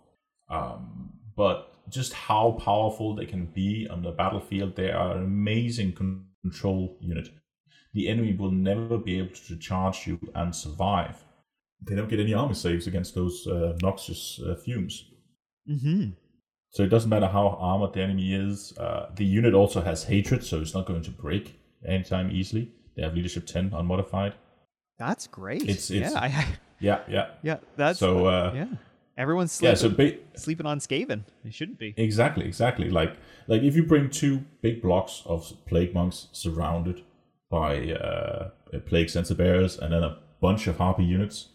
um, 0.49 1.13
but 1.35 1.73
just 1.89 2.13
how 2.13 2.51
powerful 2.63 3.15
they 3.15 3.25
can 3.25 3.45
be 3.47 3.87
on 3.89 4.01
the 4.01 4.11
battlefield, 4.11 4.75
they 4.75 4.91
are 4.91 5.17
an 5.17 5.23
amazing 5.23 5.91
con- 5.93 6.25
control 6.41 6.97
unit. 7.01 7.29
The 7.93 8.07
enemy 8.07 8.33
will 8.33 8.51
never 8.51 8.97
be 8.97 9.19
able 9.19 9.35
to 9.47 9.57
charge 9.57 10.07
you 10.07 10.19
and 10.33 10.55
survive. 10.55 11.23
They 11.81 11.95
don't 11.95 12.09
get 12.09 12.19
any 12.19 12.33
armor 12.33 12.53
saves 12.53 12.87
against 12.87 13.13
those 13.13 13.45
uh, 13.45 13.77
noxious 13.81 14.39
uh, 14.45 14.55
fumes. 14.55 15.11
mm-hmm. 15.69 16.11
So 16.71 16.81
it 16.81 16.87
doesn't 16.87 17.09
matter 17.09 17.27
how 17.27 17.49
armored 17.59 17.93
the 17.93 18.01
enemy 18.01 18.33
is. 18.33 18.75
Uh, 18.77 19.11
the 19.15 19.25
unit 19.25 19.53
also 19.53 19.81
has 19.81 20.05
hatred, 20.05 20.43
so 20.43 20.59
it's 20.59 20.73
not 20.73 20.87
going 20.87 21.03
to 21.03 21.11
break 21.11 21.59
anytime 21.87 22.31
easily. 22.31 22.71
They 22.95 23.01
have 23.03 23.13
leadership 23.15 23.45
10 23.45 23.71
unmodified. 23.73 24.33
That's 24.97 25.27
great. 25.27 25.63
It's- 25.63 25.89
it's- 25.91 26.11
yeah. 26.13 26.19
I, 26.19 26.45
Yeah, 26.79 26.99
yeah. 27.09 27.29
yeah. 27.43 27.57
That's 27.77 27.99
So, 27.99 28.25
uh, 28.27 28.51
yeah. 28.55 28.67
Everyone's 29.17 29.51
sleeping, 29.51 29.71
Yeah, 29.71 29.75
so 29.75 29.89
ba- 29.89 30.17
sleeping 30.35 30.65
on 30.65 30.79
Skaven. 30.79 31.21
They 31.43 31.51
shouldn't 31.51 31.77
be. 31.79 31.93
exactly, 31.97 32.45
exactly. 32.45 32.89
Like 32.89 33.15
like 33.47 33.61
if 33.61 33.75
you 33.75 33.83
bring 33.85 34.09
two 34.09 34.43
big 34.61 34.81
blocks 34.81 35.21
of 35.25 35.53
plague 35.65 35.93
monks 35.93 36.27
surrounded 36.31 37.03
by 37.49 37.91
uh, 37.91 38.49
plague 38.87 39.09
censer 39.09 39.35
bearers 39.35 39.77
and 39.77 39.93
then 39.93 40.03
a 40.03 40.17
bunch 40.41 40.65
of 40.67 40.77
harpy 40.77 41.03
units, 41.05 41.49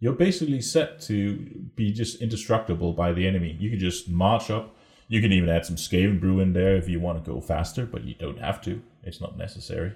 you're 0.00 0.12
basically 0.12 0.60
set 0.60 1.00
to 1.02 1.36
be 1.76 1.92
just 1.92 2.20
indestructible 2.20 2.92
by 2.92 3.12
the 3.12 3.26
enemy. 3.28 3.56
You 3.60 3.70
can 3.70 3.78
just 3.78 4.08
march 4.08 4.50
up. 4.50 4.74
You 5.06 5.20
can 5.20 5.32
even 5.32 5.48
add 5.48 5.64
some 5.66 5.76
Skaven 5.76 6.18
brew 6.18 6.40
in 6.40 6.52
there 6.52 6.76
if 6.76 6.88
you 6.88 6.98
want 6.98 7.24
to 7.24 7.30
go 7.30 7.40
faster, 7.40 7.86
but 7.86 8.02
you 8.04 8.14
don't 8.14 8.40
have 8.40 8.60
to. 8.62 8.82
It's 9.04 9.20
not 9.20 9.36
necessary. 9.38 9.92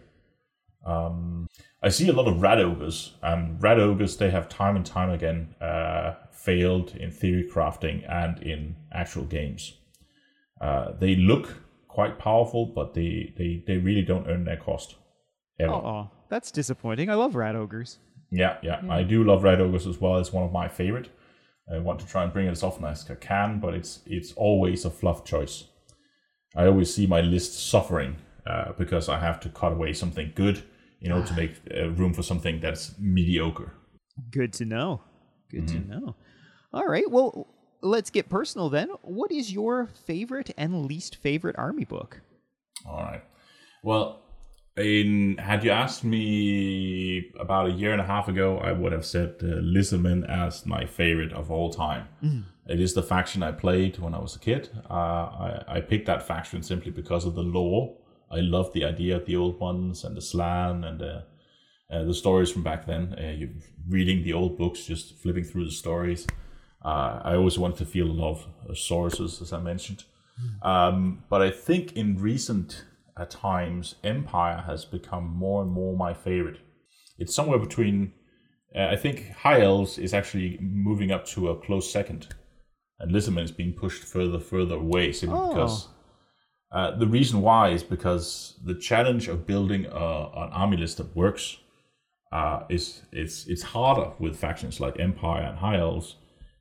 Um, 0.84 1.48
I 1.82 1.88
see 1.90 2.08
a 2.08 2.12
lot 2.12 2.28
of 2.28 2.40
rat 2.40 2.58
ogres, 2.58 3.14
and 3.22 3.62
rat 3.62 3.78
ogres 3.78 4.16
they 4.16 4.30
have 4.30 4.48
time 4.48 4.76
and 4.76 4.84
time 4.84 5.10
again 5.10 5.54
uh, 5.60 6.14
failed 6.32 6.94
in 6.96 7.10
theory 7.10 7.48
crafting 7.52 8.08
and 8.10 8.42
in 8.42 8.76
actual 8.92 9.24
games. 9.24 9.74
Uh, 10.60 10.92
they 10.98 11.14
look 11.14 11.62
quite 11.86 12.18
powerful, 12.18 12.66
but 12.66 12.94
they, 12.94 13.32
they, 13.36 13.62
they 13.66 13.76
really 13.76 14.02
don't 14.02 14.28
earn 14.28 14.44
their 14.44 14.56
cost. 14.56 14.96
Ever. 15.60 15.72
Oh, 15.72 16.10
that's 16.28 16.50
disappointing. 16.50 17.10
I 17.10 17.14
love 17.14 17.34
rat 17.34 17.56
ogres. 17.56 17.98
Yeah, 18.30 18.58
yeah, 18.62 18.80
I 18.88 19.02
do 19.02 19.24
love 19.24 19.42
rat 19.42 19.60
ogres 19.60 19.86
as 19.86 20.00
well. 20.00 20.18
It's 20.18 20.32
one 20.32 20.44
of 20.44 20.52
my 20.52 20.68
favorite. 20.68 21.10
I 21.72 21.78
want 21.78 22.00
to 22.00 22.06
try 22.06 22.24
and 22.24 22.32
bring 22.32 22.46
it 22.46 22.50
as 22.50 22.62
often 22.62 22.84
as 22.84 23.08
I 23.10 23.14
can, 23.14 23.60
but 23.60 23.74
it's 23.74 24.00
it's 24.06 24.32
always 24.32 24.84
a 24.84 24.90
fluff 24.90 25.24
choice. 25.24 25.64
I 26.56 26.66
always 26.66 26.94
see 26.94 27.06
my 27.06 27.20
list 27.20 27.68
suffering 27.68 28.16
uh, 28.48 28.72
because 28.78 29.08
I 29.08 29.18
have 29.20 29.38
to 29.40 29.48
cut 29.50 29.72
away 29.72 29.92
something 29.92 30.32
good 30.34 30.62
in 31.00 31.12
order 31.12 31.26
to 31.28 31.34
make 31.34 31.52
uh, 31.76 31.90
room 31.90 32.12
for 32.14 32.22
something 32.22 32.60
that's 32.60 32.98
mediocre. 32.98 33.72
Good 34.30 34.52
to 34.54 34.64
know. 34.64 35.02
good 35.50 35.68
to 35.68 35.78
know. 35.78 36.16
All 36.72 36.86
right, 36.86 37.08
well, 37.10 37.46
let's 37.82 38.10
get 38.10 38.28
personal 38.28 38.68
then. 38.68 38.88
What 39.02 39.30
is 39.30 39.52
your 39.52 39.86
favorite 39.86 40.50
and 40.56 40.86
least 40.86 41.16
favorite 41.16 41.56
army 41.58 41.84
book? 41.84 42.20
All 42.86 43.02
right. 43.02 43.22
Well, 43.82 44.22
in 44.76 45.36
had 45.38 45.64
you 45.64 45.70
asked 45.70 46.04
me 46.04 47.30
about 47.38 47.68
a 47.68 47.72
year 47.72 47.92
and 47.92 48.00
a 48.00 48.04
half 48.04 48.28
ago, 48.28 48.58
I 48.58 48.72
would 48.72 48.92
have 48.92 49.04
said 49.04 49.36
uh, 49.42 49.46
Lizardmen 49.60 50.28
as 50.28 50.66
my 50.66 50.84
favorite 50.84 51.32
of 51.32 51.50
all 51.50 51.70
time. 51.72 52.08
It 52.66 52.80
is 52.80 52.94
the 52.94 53.02
faction 53.02 53.42
I 53.42 53.52
played 53.52 53.98
when 53.98 54.14
I 54.14 54.18
was 54.18 54.36
a 54.36 54.38
kid. 54.38 54.68
Uh, 54.90 54.94
I, 54.94 55.64
I 55.68 55.80
picked 55.80 56.06
that 56.06 56.26
faction 56.26 56.62
simply 56.62 56.90
because 56.90 57.24
of 57.24 57.34
the 57.34 57.42
lore. 57.42 57.96
I 58.30 58.40
love 58.40 58.72
the 58.72 58.84
idea 58.84 59.16
of 59.16 59.26
the 59.26 59.36
old 59.36 59.58
ones 59.60 60.04
and 60.04 60.16
the 60.16 60.20
Slann 60.20 60.84
and 60.84 60.98
the, 61.00 61.24
uh, 61.90 62.04
the 62.04 62.14
stories 62.14 62.50
from 62.50 62.62
back 62.62 62.86
then. 62.86 63.14
Uh, 63.18 63.30
you 63.32 63.50
reading 63.88 64.22
the 64.22 64.34
old 64.34 64.58
books, 64.58 64.84
just 64.84 65.14
flipping 65.16 65.44
through 65.44 65.64
the 65.64 65.70
stories. 65.70 66.26
Uh, 66.84 67.20
I 67.24 67.34
always 67.34 67.58
wanted 67.58 67.78
to 67.78 67.86
feel 67.86 68.06
a 68.06 68.12
lot 68.12 68.38
of 68.68 68.78
sources, 68.78 69.40
as 69.40 69.52
I 69.52 69.60
mentioned. 69.60 70.04
Um, 70.62 71.24
but 71.28 71.42
I 71.42 71.50
think 71.50 71.92
in 71.94 72.16
recent 72.20 72.84
uh, 73.16 73.24
times, 73.28 73.96
Empire 74.04 74.62
has 74.66 74.84
become 74.84 75.24
more 75.28 75.62
and 75.62 75.70
more 75.70 75.96
my 75.96 76.14
favorite. 76.14 76.58
It's 77.18 77.34
somewhere 77.34 77.58
between. 77.58 78.12
Uh, 78.76 78.88
I 78.92 78.96
think 78.96 79.30
High 79.32 79.62
Elves 79.62 79.98
is 79.98 80.14
actually 80.14 80.58
moving 80.60 81.10
up 81.10 81.24
to 81.28 81.48
a 81.48 81.56
close 81.56 81.90
second, 81.90 82.28
and 83.00 83.10
Lizardmen 83.10 83.42
is 83.44 83.50
being 83.50 83.72
pushed 83.72 84.04
further, 84.04 84.38
further 84.38 84.76
away 84.76 85.10
simply 85.12 85.38
Oh. 85.40 85.48
because. 85.54 85.88
Uh, 86.70 86.96
the 86.96 87.06
reason 87.06 87.40
why 87.40 87.70
is 87.70 87.82
because 87.82 88.58
the 88.64 88.74
challenge 88.74 89.28
of 89.28 89.46
building 89.46 89.86
a, 89.86 89.88
an 89.88 90.50
army 90.52 90.76
list 90.76 90.98
that 90.98 91.16
works 91.16 91.56
uh, 92.30 92.64
is 92.68 93.02
it's 93.10 93.46
it's 93.46 93.62
harder 93.62 94.12
with 94.18 94.36
factions 94.36 94.80
like 94.80 95.00
Empire 95.00 95.42
and 95.42 95.58
High 95.58 95.78
Elves. 95.78 96.16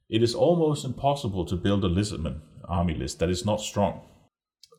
It 0.09 0.23
is 0.23 0.33
almost 0.33 0.85
impossible 0.85 1.45
to 1.45 1.57
build 1.57 1.83
a 1.83 1.89
Lizardman 1.89 2.39
army 2.69 2.93
list 2.93 3.19
that 3.19 3.29
is 3.29 3.45
not 3.45 3.59
strong. 3.59 4.01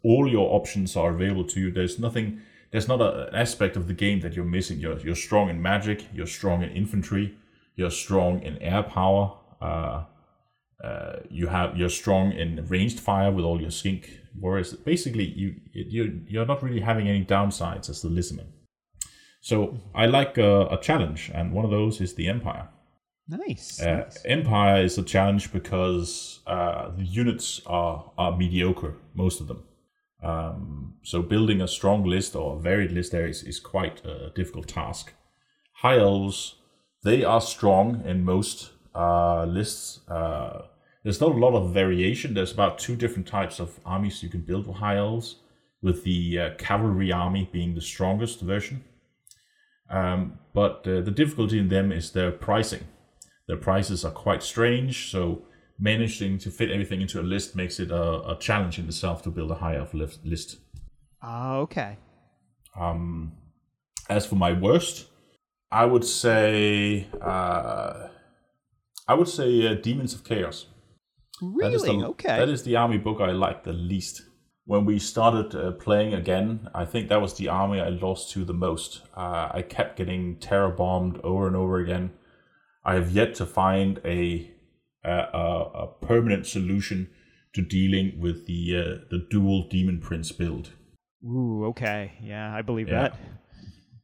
All 0.02 0.26
your 0.26 0.54
options 0.54 0.96
are 0.96 1.10
available 1.10 1.44
to 1.48 1.60
you. 1.60 1.70
There's 1.70 1.98
nothing. 1.98 2.40
There's 2.70 2.88
not 2.88 3.02
a, 3.02 3.28
an 3.28 3.34
aspect 3.34 3.76
of 3.76 3.86
the 3.86 3.94
game 3.94 4.20
that 4.20 4.32
you're 4.32 4.46
missing. 4.46 4.78
You're 4.78 4.98
you're 5.00 5.14
strong 5.14 5.50
in 5.50 5.60
magic. 5.60 6.06
You're 6.14 6.26
strong 6.26 6.62
in 6.62 6.70
infantry. 6.70 7.36
You're 7.76 7.90
strong 7.90 8.42
in 8.42 8.56
air 8.62 8.82
power. 8.82 9.36
Uh, 9.60 10.04
uh, 10.82 11.20
you 11.30 11.48
have 11.48 11.76
you're 11.76 11.88
strong 11.88 12.32
in 12.32 12.64
ranged 12.68 13.00
fire 13.00 13.32
with 13.32 13.44
all 13.44 13.60
your 13.60 13.70
skink 13.70 14.20
warriors. 14.38 14.72
Basically, 14.74 15.24
you 15.24 15.56
you 15.72 16.22
you're 16.26 16.46
not 16.46 16.62
really 16.62 16.80
having 16.80 17.08
any 17.08 17.24
downsides 17.24 17.90
as 17.90 18.02
the 18.02 18.08
Lizardman. 18.08 18.46
So 19.40 19.78
I 19.94 20.06
like 20.06 20.38
a, 20.38 20.66
a 20.66 20.78
challenge, 20.80 21.30
and 21.34 21.52
one 21.52 21.64
of 21.64 21.70
those 21.70 22.00
is 22.00 22.14
the 22.14 22.28
Empire. 22.28 22.68
Nice. 23.28 23.80
Uh, 23.80 23.96
nice. 23.96 24.24
Empire 24.24 24.82
is 24.82 24.96
a 24.96 25.02
challenge 25.02 25.52
because 25.52 26.40
uh, 26.46 26.90
the 26.96 27.04
units 27.04 27.60
are, 27.66 28.10
are 28.16 28.36
mediocre, 28.36 28.94
most 29.14 29.40
of 29.40 29.48
them. 29.48 29.64
Um, 30.22 30.94
so 31.02 31.22
building 31.22 31.60
a 31.60 31.68
strong 31.68 32.04
list 32.04 32.34
or 32.34 32.56
a 32.56 32.60
varied 32.60 32.90
list 32.90 33.12
there 33.12 33.26
is, 33.26 33.42
is 33.42 33.60
quite 33.60 34.04
a 34.04 34.32
difficult 34.34 34.66
task. 34.66 35.12
High 35.74 35.98
elves, 35.98 36.56
they 37.04 37.22
are 37.22 37.40
strong 37.40 38.02
in 38.04 38.24
most 38.24 38.70
uh, 38.98 39.44
lists. 39.44 40.00
Uh, 40.08 40.62
there's 41.04 41.20
not 41.20 41.30
a 41.30 41.38
lot 41.38 41.54
of 41.54 41.72
variation. 41.72 42.34
There's 42.34 42.52
about 42.52 42.78
two 42.78 42.96
different 42.96 43.28
types 43.28 43.60
of 43.60 43.78
armies 43.86 44.22
you 44.22 44.28
can 44.28 44.40
build 44.40 44.66
with 44.66 44.76
high 44.76 44.96
elves, 44.96 45.36
with 45.80 46.02
the 46.02 46.38
uh, 46.38 46.50
cavalry 46.58 47.12
army 47.12 47.48
being 47.52 47.74
the 47.74 47.80
strongest 47.80 48.40
version. 48.40 48.82
Um, 49.88 50.38
but 50.52 50.86
uh, 50.86 51.00
the 51.00 51.12
difficulty 51.12 51.58
in 51.58 51.68
them 51.68 51.92
is 51.92 52.10
their 52.10 52.32
pricing. 52.32 52.84
Their 53.46 53.56
prices 53.56 54.04
are 54.04 54.10
quite 54.10 54.42
strange, 54.42 55.10
so 55.10 55.42
managing 55.78 56.38
to 56.38 56.50
fit 56.50 56.70
everything 56.70 57.00
into 57.00 57.20
a 57.20 57.22
list 57.22 57.54
makes 57.54 57.78
it 57.78 57.90
a, 57.90 58.28
a 58.28 58.36
challenge 58.38 58.78
in 58.78 58.86
itself 58.86 59.22
to 59.22 59.30
build 59.30 59.50
a 59.52 59.54
high 59.54 59.76
elf 59.76 59.94
list- 59.94 60.26
list. 60.26 60.56
Ah, 61.22 61.56
okay. 61.58 61.96
Um, 62.78 63.32
as 64.10 64.26
for 64.26 64.34
my 64.34 64.52
worst, 64.52 65.06
I 65.70 65.84
would 65.84 66.04
say 66.04 67.06
uh, 67.22 68.08
I 69.08 69.14
would 69.14 69.28
say 69.28 69.66
uh, 69.66 69.74
Demons 69.74 70.14
of 70.14 70.22
Chaos. 70.22 70.66
Really? 71.40 71.70
That 71.70 71.76
is 71.76 71.82
the, 71.82 72.06
okay. 72.08 72.38
That 72.38 72.48
is 72.48 72.62
the 72.62 72.76
army 72.76 72.98
book 72.98 73.20
I 73.20 73.30
like 73.30 73.64
the 73.64 73.72
least. 73.72 74.22
When 74.64 74.84
we 74.84 74.98
started 74.98 75.54
uh, 75.54 75.72
playing 75.72 76.12
again, 76.12 76.68
I 76.74 76.84
think 76.84 77.08
that 77.08 77.22
was 77.22 77.34
the 77.34 77.48
army 77.48 77.80
I 77.80 77.88
lost 77.88 78.30
to 78.32 78.44
the 78.44 78.52
most. 78.52 79.00
Uh, 79.16 79.48
I 79.50 79.62
kept 79.62 79.96
getting 79.96 80.36
terror 80.36 80.68
bombed 80.70 81.18
over 81.24 81.46
and 81.46 81.56
over 81.56 81.78
again. 81.78 82.10
I 82.84 82.94
have 82.94 83.10
yet 83.10 83.34
to 83.36 83.46
find 83.46 83.98
a 84.04 84.50
a, 85.04 85.10
a, 85.10 85.62
a 85.84 85.86
permanent 86.06 86.46
solution 86.46 87.08
to 87.54 87.62
dealing 87.62 88.20
with 88.20 88.46
the 88.46 88.76
uh, 88.76 89.04
the 89.10 89.26
dual 89.30 89.68
demon 89.68 90.00
prince 90.00 90.32
build. 90.32 90.72
Ooh, 91.24 91.64
okay. 91.68 92.12
Yeah, 92.22 92.54
I 92.54 92.60
believe 92.60 92.88
Yeah. 92.88 93.08
that. 93.08 93.18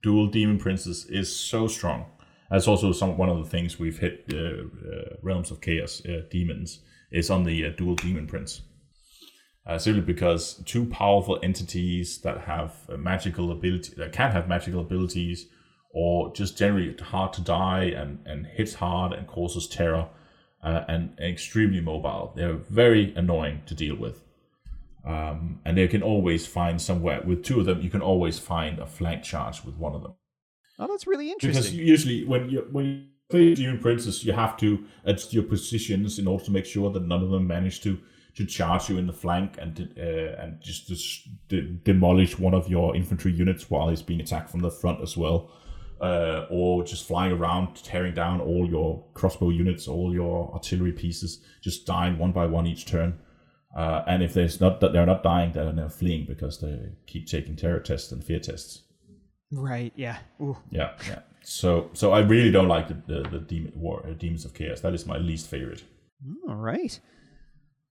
Dual 0.02 0.28
demon 0.28 0.58
princes 0.58 1.06
is 1.08 1.34
so 1.34 1.66
strong. 1.66 2.06
That's 2.54 2.68
also 2.68 2.92
some 2.92 3.16
one 3.16 3.28
of 3.28 3.38
the 3.38 3.50
things 3.50 3.80
we've 3.80 3.98
hit 3.98 4.26
uh, 4.32 4.36
uh, 4.36 5.16
realms 5.22 5.50
of 5.50 5.60
chaos 5.60 6.00
uh, 6.06 6.20
demons 6.30 6.84
is 7.10 7.28
on 7.28 7.42
the 7.42 7.70
dual 7.70 7.96
demon 7.96 8.28
prince. 8.28 8.62
Uh, 9.66 9.76
simply 9.76 10.02
because 10.02 10.62
two 10.64 10.84
powerful 10.86 11.40
entities 11.42 12.20
that 12.20 12.42
have 12.42 12.72
magical 12.96 13.50
ability 13.50 13.94
that 13.96 14.12
can 14.12 14.30
have 14.30 14.46
magical 14.46 14.82
abilities 14.82 15.48
or 15.90 16.32
just 16.32 16.56
generally 16.56 16.94
hard 17.02 17.32
to 17.32 17.40
die 17.40 17.86
and, 17.86 18.20
and 18.24 18.46
hits 18.46 18.74
hard 18.74 19.12
and 19.12 19.26
causes 19.26 19.66
terror 19.66 20.08
uh, 20.62 20.84
and 20.86 21.18
extremely 21.18 21.80
mobile. 21.80 22.34
They're 22.36 22.60
very 22.70 23.12
annoying 23.16 23.62
to 23.66 23.74
deal 23.74 23.96
with. 23.96 24.20
Um, 25.04 25.58
and 25.64 25.76
they 25.76 25.88
can 25.88 26.04
always 26.04 26.46
find 26.46 26.80
somewhere 26.80 27.20
with 27.20 27.42
two 27.42 27.58
of 27.58 27.66
them. 27.66 27.82
You 27.82 27.90
can 27.90 28.00
always 28.00 28.38
find 28.38 28.78
a 28.78 28.86
flank 28.86 29.24
charge 29.24 29.64
with 29.64 29.74
one 29.74 29.96
of 29.96 30.04
them 30.04 30.14
Oh, 30.78 30.86
that's 30.88 31.06
really 31.06 31.30
interesting. 31.30 31.62
because 31.62 31.74
usually 31.74 32.24
when 32.24 32.48
you 32.48 32.66
when 32.72 32.84
you 32.86 33.04
play 33.30 33.76
Princess, 33.78 34.24
you 34.24 34.32
have 34.32 34.56
to 34.58 34.84
adjust 35.04 35.32
your 35.32 35.44
positions 35.44 36.18
in 36.18 36.26
order 36.26 36.44
to 36.44 36.50
make 36.50 36.66
sure 36.66 36.90
that 36.90 37.02
none 37.02 37.22
of 37.22 37.30
them 37.30 37.46
manage 37.46 37.80
to 37.82 37.98
to 38.36 38.44
charge 38.44 38.88
you 38.88 38.98
in 38.98 39.06
the 39.06 39.12
flank 39.12 39.56
and 39.58 39.94
uh, 39.96 40.42
and 40.42 40.60
just, 40.60 40.88
just 40.88 41.48
de- 41.48 41.62
demolish 41.84 42.38
one 42.38 42.54
of 42.54 42.68
your 42.68 42.96
infantry 42.96 43.32
units 43.32 43.70
while 43.70 43.88
he's 43.88 44.02
being 44.02 44.20
attacked 44.20 44.50
from 44.50 44.60
the 44.60 44.70
front 44.70 45.00
as 45.00 45.16
well. 45.16 45.50
Uh, 46.00 46.46
or 46.50 46.82
just 46.84 47.06
flying 47.06 47.32
around, 47.32 47.76
tearing 47.76 48.12
down 48.12 48.40
all 48.40 48.68
your 48.68 49.04
crossbow 49.14 49.48
units, 49.48 49.86
all 49.86 50.12
your 50.12 50.52
artillery 50.52 50.92
pieces, 50.92 51.40
just 51.62 51.86
dying 51.86 52.18
one 52.18 52.32
by 52.32 52.44
one 52.44 52.66
each 52.66 52.84
turn. 52.84 53.18
Uh, 53.74 54.02
and 54.06 54.22
if 54.22 54.34
there's 54.34 54.60
not 54.60 54.80
that 54.80 54.92
they're 54.92 55.06
not 55.06 55.22
dying, 55.22 55.52
they're 55.52 55.72
now 55.72 55.88
fleeing 55.88 56.26
because 56.26 56.60
they 56.60 56.90
keep 57.06 57.26
taking 57.26 57.56
terror 57.56 57.78
tests 57.80 58.10
and 58.12 58.22
fear 58.22 58.40
tests. 58.40 58.82
Right. 59.54 59.92
Yeah. 59.96 60.18
Ooh. 60.40 60.56
Yeah, 60.70 60.92
yeah. 61.06 61.20
So, 61.42 61.90
so 61.92 62.12
I 62.12 62.20
really 62.20 62.50
don't 62.50 62.68
like 62.68 62.88
the 62.88 62.94
the, 62.94 63.28
the 63.28 63.38
demon 63.38 63.72
war, 63.76 64.04
uh, 64.08 64.12
demons 64.12 64.44
of 64.44 64.54
chaos. 64.54 64.80
That 64.80 64.94
is 64.94 65.06
my 65.06 65.18
least 65.18 65.48
favorite. 65.48 65.82
All 66.48 66.56
right. 66.56 66.98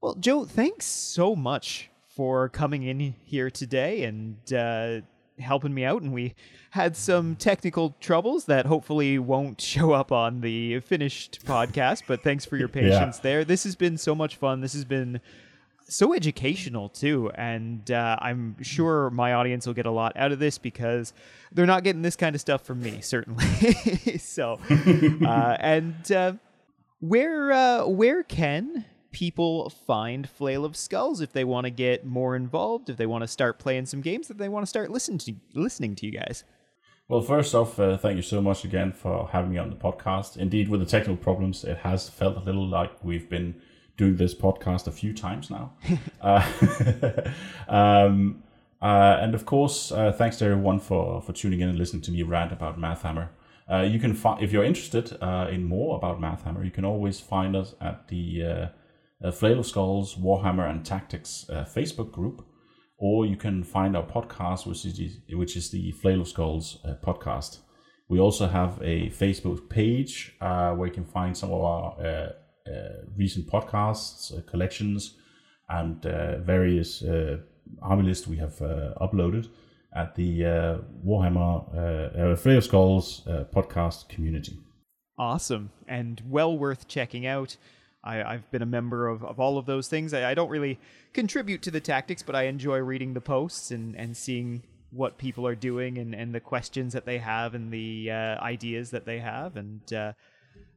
Well, 0.02 0.16
Joe, 0.16 0.46
thanks 0.46 0.86
so 0.86 1.36
much 1.36 1.90
for 2.16 2.50
coming 2.50 2.84
in 2.84 3.16
here 3.24 3.50
today 3.50 4.04
and 4.04 4.54
uh, 4.54 5.02
helping 5.40 5.74
me 5.74 5.86
out. 5.86 6.02
And 6.02 6.14
we 6.14 6.36
had 6.72 6.96
some 6.96 7.36
technical 7.36 7.96
troubles 8.00 8.46
that 8.46 8.66
hopefully 8.66 9.18
won't 9.20 9.62
show 9.62 9.92
up 9.94 10.12
on 10.12 10.42
the 10.42 10.80
finished 10.82 11.46
podcast. 11.46 12.04
But 12.08 12.24
thanks 12.24 12.46
for 12.46 12.58
your 12.58 12.68
patience 12.82 13.20
there. 13.20 13.44
This 13.46 13.64
has 13.64 13.76
been 13.76 13.98
so 13.98 14.14
much 14.14 14.36
fun. 14.36 14.62
This 14.62 14.74
has 14.74 14.86
been 14.86 15.22
so 15.86 16.14
educational 16.14 16.90
too 16.90 17.30
and 17.36 17.92
uh, 17.92 18.18
i'm 18.22 18.56
sure 18.62 19.10
my 19.10 19.34
audience 19.34 19.66
will 19.68 19.74
get 19.74 19.86
a 19.86 19.92
lot 19.92 20.14
out 20.16 20.32
of 20.32 20.40
this 20.40 20.58
because 20.58 21.14
they're 21.52 21.66
not 21.66 21.84
getting 21.84 22.02
this 22.02 22.16
kind 22.16 22.36
of 22.36 22.42
stuff 22.42 22.62
from 22.66 22.82
me 22.82 23.02
certainly 23.02 23.46
so 24.18 24.60
uh, 25.26 25.58
and 25.60 26.12
uh, 26.12 26.34
where 27.00 27.52
uh, 27.52 27.86
where 27.86 28.24
can 28.24 28.86
people 29.12 29.70
find 29.70 30.28
flail 30.30 30.66
of 30.66 30.76
skulls 30.76 31.22
if 31.22 31.32
they 31.34 31.44
want 31.44 31.66
to 31.66 31.70
get 31.70 32.06
more 32.06 32.36
involved 32.36 32.90
if 32.90 32.98
they 32.98 33.06
want 33.06 33.22
to 33.24 33.28
start 33.28 33.60
playing 33.60 33.86
some 33.86 34.02
games 34.02 34.30
if 34.32 34.38
they 34.38 34.50
want 34.50 34.64
to 34.64 34.70
start 34.70 34.90
listening 34.90 35.20
to 35.20 35.34
listening 35.54 35.96
to 35.96 36.06
you 36.06 36.12
guys 36.12 36.44
Well, 37.10 37.22
first 37.22 37.54
off, 37.54 37.78
uh, 37.80 37.98
thank 37.98 38.16
you 38.16 38.22
so 38.22 38.42
much 38.42 38.64
again 38.64 38.94
for 38.94 39.28
having 39.32 39.52
me 39.52 39.58
on 39.58 39.70
the 39.70 39.76
podcast. 39.76 40.38
Indeed, 40.38 40.70
with 40.70 40.80
the 40.80 40.86
technical 40.86 41.18
problems, 41.18 41.66
it 41.66 41.80
has 41.80 42.10
felt 42.10 42.38
a 42.38 42.40
little 42.40 42.66
like 42.66 42.92
we've 43.04 43.30
been 43.30 43.56
doing 43.98 44.16
this 44.18 44.34
podcast 44.34 44.88
a 44.88 44.92
few 44.92 45.14
times 45.14 45.50
now. 45.50 45.74
uh, 46.22 46.46
um, 47.68 48.44
uh, 48.84 49.18
and 49.22 49.34
of 49.34 49.46
course, 49.46 49.94
uh, 49.94 50.12
thanks 50.12 50.38
to 50.38 50.46
everyone 50.46 50.78
for, 50.78 51.22
for 51.22 51.32
tuning 51.32 51.62
in 51.62 51.70
and 51.70 51.78
listening 51.78 52.02
to 52.02 52.12
me 52.12 52.22
rant 52.22 52.52
about 52.52 52.78
Mathhammer. 52.78 53.30
Uh, 53.72 53.82
you 53.82 53.98
can 53.98 54.14
find 54.14 54.44
if 54.44 54.52
you're 54.52 54.66
interested 54.66 55.18
uh, 55.22 55.48
in 55.50 55.64
more 55.64 55.96
about 55.96 56.20
Mathhammer, 56.20 56.66
you 56.66 56.72
can 56.72 56.84
always 56.84 57.22
find 57.22 57.56
us 57.56 57.76
at 57.80 58.10
the 58.10 58.44
uh, 58.44 59.26
uh, 59.26 59.32
Flail 59.32 59.60
of 59.60 59.66
Skulls 59.66 60.16
Warhammer 60.16 60.70
and 60.70 60.86
Tactics 60.86 61.46
Facebook 61.50 62.12
group, 62.12 62.46
or 62.98 63.26
you 63.26 63.38
can 63.38 63.64
find 63.64 63.96
our 63.96 64.04
podcast, 64.04 64.66
which 64.66 64.84
is 64.84 65.20
which 65.30 65.56
is 65.56 65.72
the 65.72 65.92
Flail 65.94 66.20
of 66.20 66.28
Skulls 66.28 66.80
podcast. 67.02 67.60
We 68.10 68.20
also 68.20 68.48
have 68.48 68.82
a 68.82 69.10
Facebook 69.12 69.70
page 69.70 70.36
where 70.42 70.86
you 70.86 70.94
can 70.94 71.06
find 71.06 71.38
some 71.38 71.54
of 71.54 71.62
our 71.62 72.34
recent 73.18 73.48
podcasts, 73.48 74.38
uh, 74.38 74.42
collections, 74.50 75.16
and 75.70 76.06
uh, 76.06 76.40
various 76.40 77.04
uh, 77.04 77.38
army 77.82 78.04
lists 78.04 78.28
we 78.28 78.38
have 78.38 78.62
uh, 78.62 78.94
uploaded 79.02 79.48
at 79.96 80.16
the 80.16 80.46
uh, 80.46 80.78
Warhammer 81.06 81.76
uh, 81.76 82.20
uh, 82.20 82.56
of 82.56 82.64
Skulls 82.64 83.26
uh, 83.28 83.46
podcast 83.54 84.10
community. 84.10 84.58
Awesome 85.18 85.72
and 85.88 86.22
well 86.28 86.58
worth 86.58 86.88
checking 86.88 87.26
out. 87.26 87.58
I, 88.04 88.24
I've 88.24 88.50
been 88.52 88.62
a 88.62 88.68
member 88.68 89.08
of, 89.08 89.24
of 89.24 89.40
all 89.40 89.58
of 89.58 89.66
those 89.66 89.88
things. 89.88 90.14
I, 90.14 90.32
I 90.32 90.34
don't 90.34 90.50
really 90.50 90.80
contribute 91.14 91.62
to 91.64 91.72
the 91.72 91.80
tactics, 91.80 92.24
but 92.24 92.36
I 92.36 92.44
enjoy 92.44 92.80
reading 92.80 93.14
the 93.14 93.22
posts 93.22 93.72
and, 93.72 93.96
and 93.96 94.18
seeing 94.18 94.64
what 94.92 95.18
people 95.18 95.48
are 95.48 95.56
doing 95.56 95.98
and, 95.98 96.14
and 96.14 96.34
the 96.36 96.40
questions 96.40 96.94
that 96.94 97.06
they 97.06 97.20
have 97.20 97.56
and 97.56 97.72
the 97.72 98.12
uh, 98.12 98.42
ideas 98.42 98.92
that 98.92 99.06
they 99.06 99.20
have. 99.20 99.56
And 99.56 99.94
uh, 99.94 100.14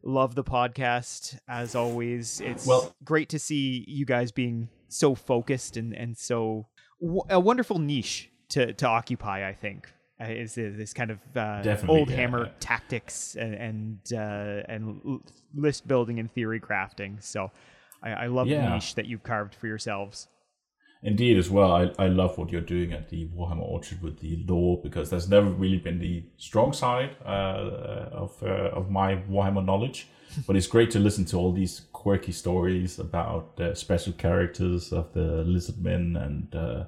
love 0.06 0.34
the 0.34 0.44
podcast 0.44 1.36
as 1.48 1.74
always. 1.74 2.40
It's 2.40 2.66
Well- 2.66 2.94
great 3.04 3.28
to 3.30 3.38
see 3.38 3.84
you 3.88 4.06
guys 4.06 4.32
being 4.32 4.68
so 4.88 5.14
focused 5.14 5.76
and, 5.76 5.92
and 5.92 6.16
so 6.16 6.68
w- 7.00 7.22
a 7.28 7.40
wonderful 7.40 7.78
niche 7.78 8.30
to, 8.50 8.72
to 8.74 8.86
occupy, 8.86 9.46
I 9.48 9.52
think. 9.52 9.92
Uh, 10.18 10.28
is 10.28 10.54
this 10.54 10.94
kind 10.94 11.10
of 11.10 11.18
uh, 11.36 11.76
old 11.88 12.08
yeah. 12.08 12.16
hammer 12.16 12.50
tactics 12.58 13.36
and 13.36 13.54
and, 13.54 13.98
uh, 14.14 14.62
and 14.66 15.20
list 15.54 15.86
building 15.86 16.18
and 16.18 16.32
theory 16.32 16.58
crafting. 16.58 17.22
So 17.22 17.50
I, 18.02 18.12
I 18.12 18.26
love 18.28 18.48
the 18.48 18.56
niche 18.70 18.94
that 18.94 19.04
you've 19.04 19.22
carved 19.22 19.54
for 19.54 19.66
yourselves. 19.66 20.28
Indeed, 21.06 21.38
as 21.38 21.48
well, 21.48 21.70
I, 21.72 21.92
I 22.00 22.08
love 22.08 22.36
what 22.36 22.50
you're 22.50 22.60
doing 22.60 22.92
at 22.92 23.08
the 23.10 23.28
Warhammer 23.28 23.62
Orchard 23.62 24.02
with 24.02 24.18
the 24.18 24.44
lore 24.48 24.80
because 24.82 25.08
that's 25.08 25.28
never 25.28 25.48
really 25.48 25.78
been 25.78 26.00
the 26.00 26.24
strong 26.36 26.72
side 26.72 27.14
uh, 27.24 28.08
of 28.10 28.42
uh, 28.42 28.70
of 28.78 28.90
my 28.90 29.14
Warhammer 29.30 29.64
knowledge. 29.64 30.08
but 30.48 30.56
it's 30.56 30.66
great 30.66 30.90
to 30.90 30.98
listen 30.98 31.24
to 31.26 31.36
all 31.36 31.52
these 31.52 31.82
quirky 31.92 32.32
stories 32.32 32.98
about 32.98 33.60
uh, 33.60 33.72
special 33.72 34.12
characters 34.14 34.92
of 34.92 35.12
the 35.12 35.44
Lizardmen 35.46 36.20
and 36.26 36.54
uh, 36.56 36.84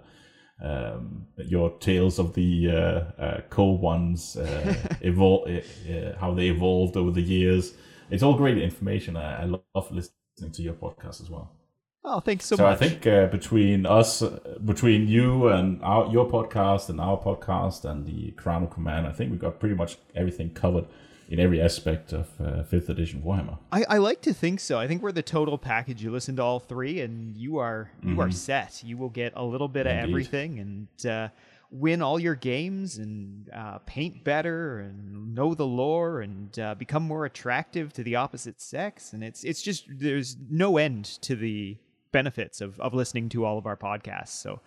um, 0.60 1.26
your 1.36 1.70
tales 1.78 2.18
of 2.18 2.34
the 2.34 2.70
uh, 2.70 3.22
uh, 3.22 3.40
cold 3.50 3.80
ones, 3.80 4.36
uh, 4.36 4.74
evol- 5.02 5.46
uh, 5.46 5.92
uh, 5.92 6.18
how 6.18 6.34
they 6.34 6.48
evolved 6.48 6.96
over 6.96 7.12
the 7.12 7.22
years. 7.22 7.74
It's 8.10 8.24
all 8.24 8.34
great 8.34 8.58
information. 8.58 9.16
I, 9.16 9.42
I 9.42 9.44
love 9.44 9.92
listening 9.92 10.50
to 10.52 10.62
your 10.62 10.74
podcast 10.74 11.22
as 11.22 11.30
well. 11.30 11.57
Oh, 12.04 12.20
thanks 12.20 12.46
so, 12.46 12.54
much. 12.56 12.60
So 12.60 12.66
I 12.66 12.74
think 12.76 13.06
uh, 13.06 13.26
between 13.26 13.84
us, 13.84 14.22
uh, 14.22 14.58
between 14.64 15.08
you 15.08 15.48
and 15.48 15.82
our, 15.82 16.10
your 16.10 16.26
podcast 16.28 16.88
and 16.88 17.00
our 17.00 17.18
podcast 17.18 17.84
and 17.84 18.06
the 18.06 18.30
Crown 18.32 18.62
of 18.62 18.70
Command, 18.70 19.06
I 19.06 19.12
think 19.12 19.30
we 19.30 19.36
got 19.36 19.58
pretty 19.60 19.74
much 19.74 19.98
everything 20.14 20.50
covered 20.50 20.86
in 21.28 21.38
every 21.38 21.60
aspect 21.60 22.14
of 22.14 22.28
uh, 22.40 22.62
fifth 22.62 22.88
edition 22.88 23.20
Warhammer. 23.22 23.58
I, 23.70 23.84
I 23.88 23.98
like 23.98 24.22
to 24.22 24.32
think 24.32 24.60
so. 24.60 24.78
I 24.78 24.88
think 24.88 25.02
we're 25.02 25.12
the 25.12 25.22
total 25.22 25.58
package. 25.58 26.02
You 26.02 26.10
listen 26.10 26.36
to 26.36 26.42
all 26.42 26.58
three, 26.60 27.00
and 27.00 27.36
you 27.36 27.58
are 27.58 27.90
you 28.02 28.18
are 28.20 28.30
set. 28.30 28.82
You 28.82 28.96
will 28.96 29.10
get 29.10 29.34
a 29.36 29.44
little 29.44 29.68
bit 29.68 29.86
of 29.86 29.92
Mm-hmm. 29.92 30.08
Everything, 30.08 30.58
and 30.60 31.06
uh, 31.06 31.28
win 31.70 32.00
all 32.00 32.18
your 32.18 32.34
games, 32.34 32.96
and 32.96 33.50
uh, 33.54 33.78
paint 33.84 34.24
better, 34.24 34.78
and 34.78 35.34
know 35.34 35.54
the 35.54 35.66
lore, 35.66 36.22
and 36.22 36.58
uh, 36.58 36.74
become 36.74 37.02
more 37.02 37.26
attractive 37.26 37.92
to 37.94 38.02
the 38.02 38.16
opposite 38.16 38.60
sex. 38.62 39.12
And 39.12 39.22
it's 39.22 39.44
it's 39.44 39.60
just 39.60 39.84
there's 39.90 40.36
no 40.48 40.78
end 40.78 41.04
to 41.22 41.36
the 41.36 41.76
benefits 42.12 42.60
of 42.60 42.78
of 42.80 42.94
listening 42.94 43.28
to 43.30 43.44
all 43.44 43.58
of 43.58 43.66
our 43.66 43.76
podcasts. 43.76 44.28
So. 44.28 44.60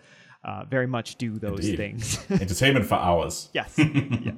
Uh, 0.44 0.64
very 0.64 0.88
much 0.88 1.14
do 1.18 1.38
those 1.38 1.60
Indeed. 1.60 1.76
things. 1.76 2.18
Entertainment 2.30 2.84
for 2.84 2.96
hours. 2.96 3.48
Yes. 3.52 3.74
yes. 3.78 4.34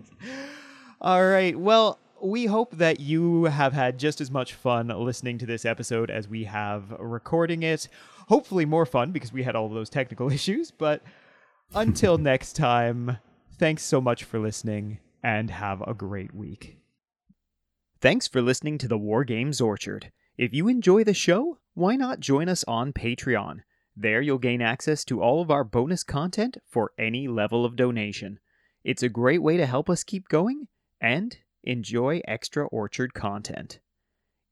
All 1.01 1.27
right. 1.27 1.59
Well, 1.59 1.99
we 2.21 2.47
hope 2.47 2.77
that 2.77 3.01
you 3.01 3.45
have 3.45 3.73
had 3.73 3.99
just 3.99 4.21
as 4.21 4.31
much 4.31 4.53
fun 4.55 4.89
listening 4.89 5.39
to 5.39 5.47
this 5.47 5.65
episode 5.65 6.11
as 6.11 6.29
we 6.29 6.45
have 6.45 6.91
recording 6.99 7.63
it. 7.63 7.89
Hopefully, 8.29 8.65
more 8.65 8.87
fun 8.87 9.13
because 9.13 9.33
we 9.33 9.43
had 9.43 9.57
all 9.57 9.69
those 9.69 9.89
technical 9.91 10.31
issues. 10.33 10.71
But 10.71 11.03
until 11.75 12.19
next 12.19 12.55
time, 12.55 13.17
thanks 13.59 13.83
so 13.83 14.01
much 14.01 14.25
for 14.25 14.39
listening 14.39 14.99
and 15.23 15.51
have 15.51 15.81
a 15.83 15.95
great 15.95 16.35
week. 16.35 16.79
Thanks 18.01 18.29
for 18.29 18.43
listening 18.43 18.77
to 18.79 18.89
the 18.89 18.99
War 18.99 19.25
Games 19.25 19.61
Orchard. 19.61 20.13
If 20.37 20.53
you 20.53 20.67
enjoy 20.67 21.05
the 21.05 21.15
show, 21.15 21.59
why 21.75 21.95
not 21.95 22.19
join 22.19 22.49
us 22.49 22.65
on 22.65 22.93
Patreon? 22.93 23.61
There 23.97 24.21
you'll 24.21 24.39
gain 24.39 24.61
access 24.61 25.05
to 25.05 25.23
all 25.23 25.41
of 25.41 25.49
our 25.49 25.63
bonus 25.63 26.03
content 26.03 26.59
for 26.67 26.91
any 26.99 27.29
level 27.29 27.65
of 27.65 27.77
donation. 27.77 28.41
It's 28.83 29.05
a 29.05 29.09
great 29.09 29.43
way 29.43 29.57
to 29.57 29.67
help 29.67 29.89
us 29.89 30.03
keep 30.03 30.29
going 30.29 30.67
and 31.01 31.37
enjoy 31.63 32.21
extra 32.27 32.67
Orchard 32.67 33.15
content. 33.15 33.79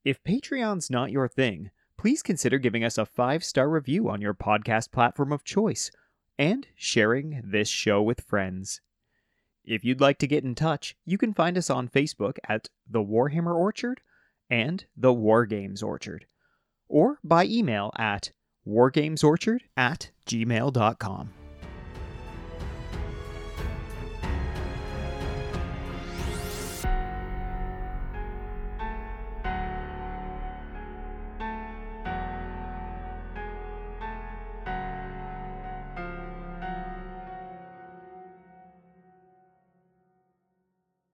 If 0.05 0.23
Patreon's 0.23 0.89
not 0.89 1.11
your 1.11 1.27
thing, 1.27 1.71
please 1.99 2.23
consider 2.23 2.59
giving 2.59 2.85
us 2.85 2.97
a 2.97 3.05
five 3.05 3.43
star 3.43 3.69
review 3.69 4.09
on 4.09 4.21
your 4.21 4.35
podcast 4.35 4.93
platform 4.93 5.33
of 5.33 5.43
choice 5.43 5.91
and 6.39 6.69
sharing 6.77 7.43
this 7.45 7.69
show 7.69 8.01
with 8.01 8.21
friends. 8.21 8.81
If 9.65 9.85
you'd 9.85 10.01
like 10.01 10.19
to 10.19 10.29
get 10.29 10.45
in 10.45 10.55
touch, 10.55 10.97
you 11.05 11.19
can 11.19 11.35
find 11.35 11.59
us 11.59 11.71
on 11.71 11.89
Facebook 11.89 12.39
at 12.49 12.69
The 12.89 13.03
Warhammer 13.03 13.57
Orchard 13.57 14.01
and 14.51 14.85
The 14.97 15.13
War 15.13 15.47
Games 15.47 15.83
Orchard, 15.83 16.27
or 16.89 17.19
by 17.25 17.47
email 17.47 17.93
at 17.97 18.33
wargamesorchard 18.67 19.61
at 19.77 20.11
gmail.com. 20.27 21.31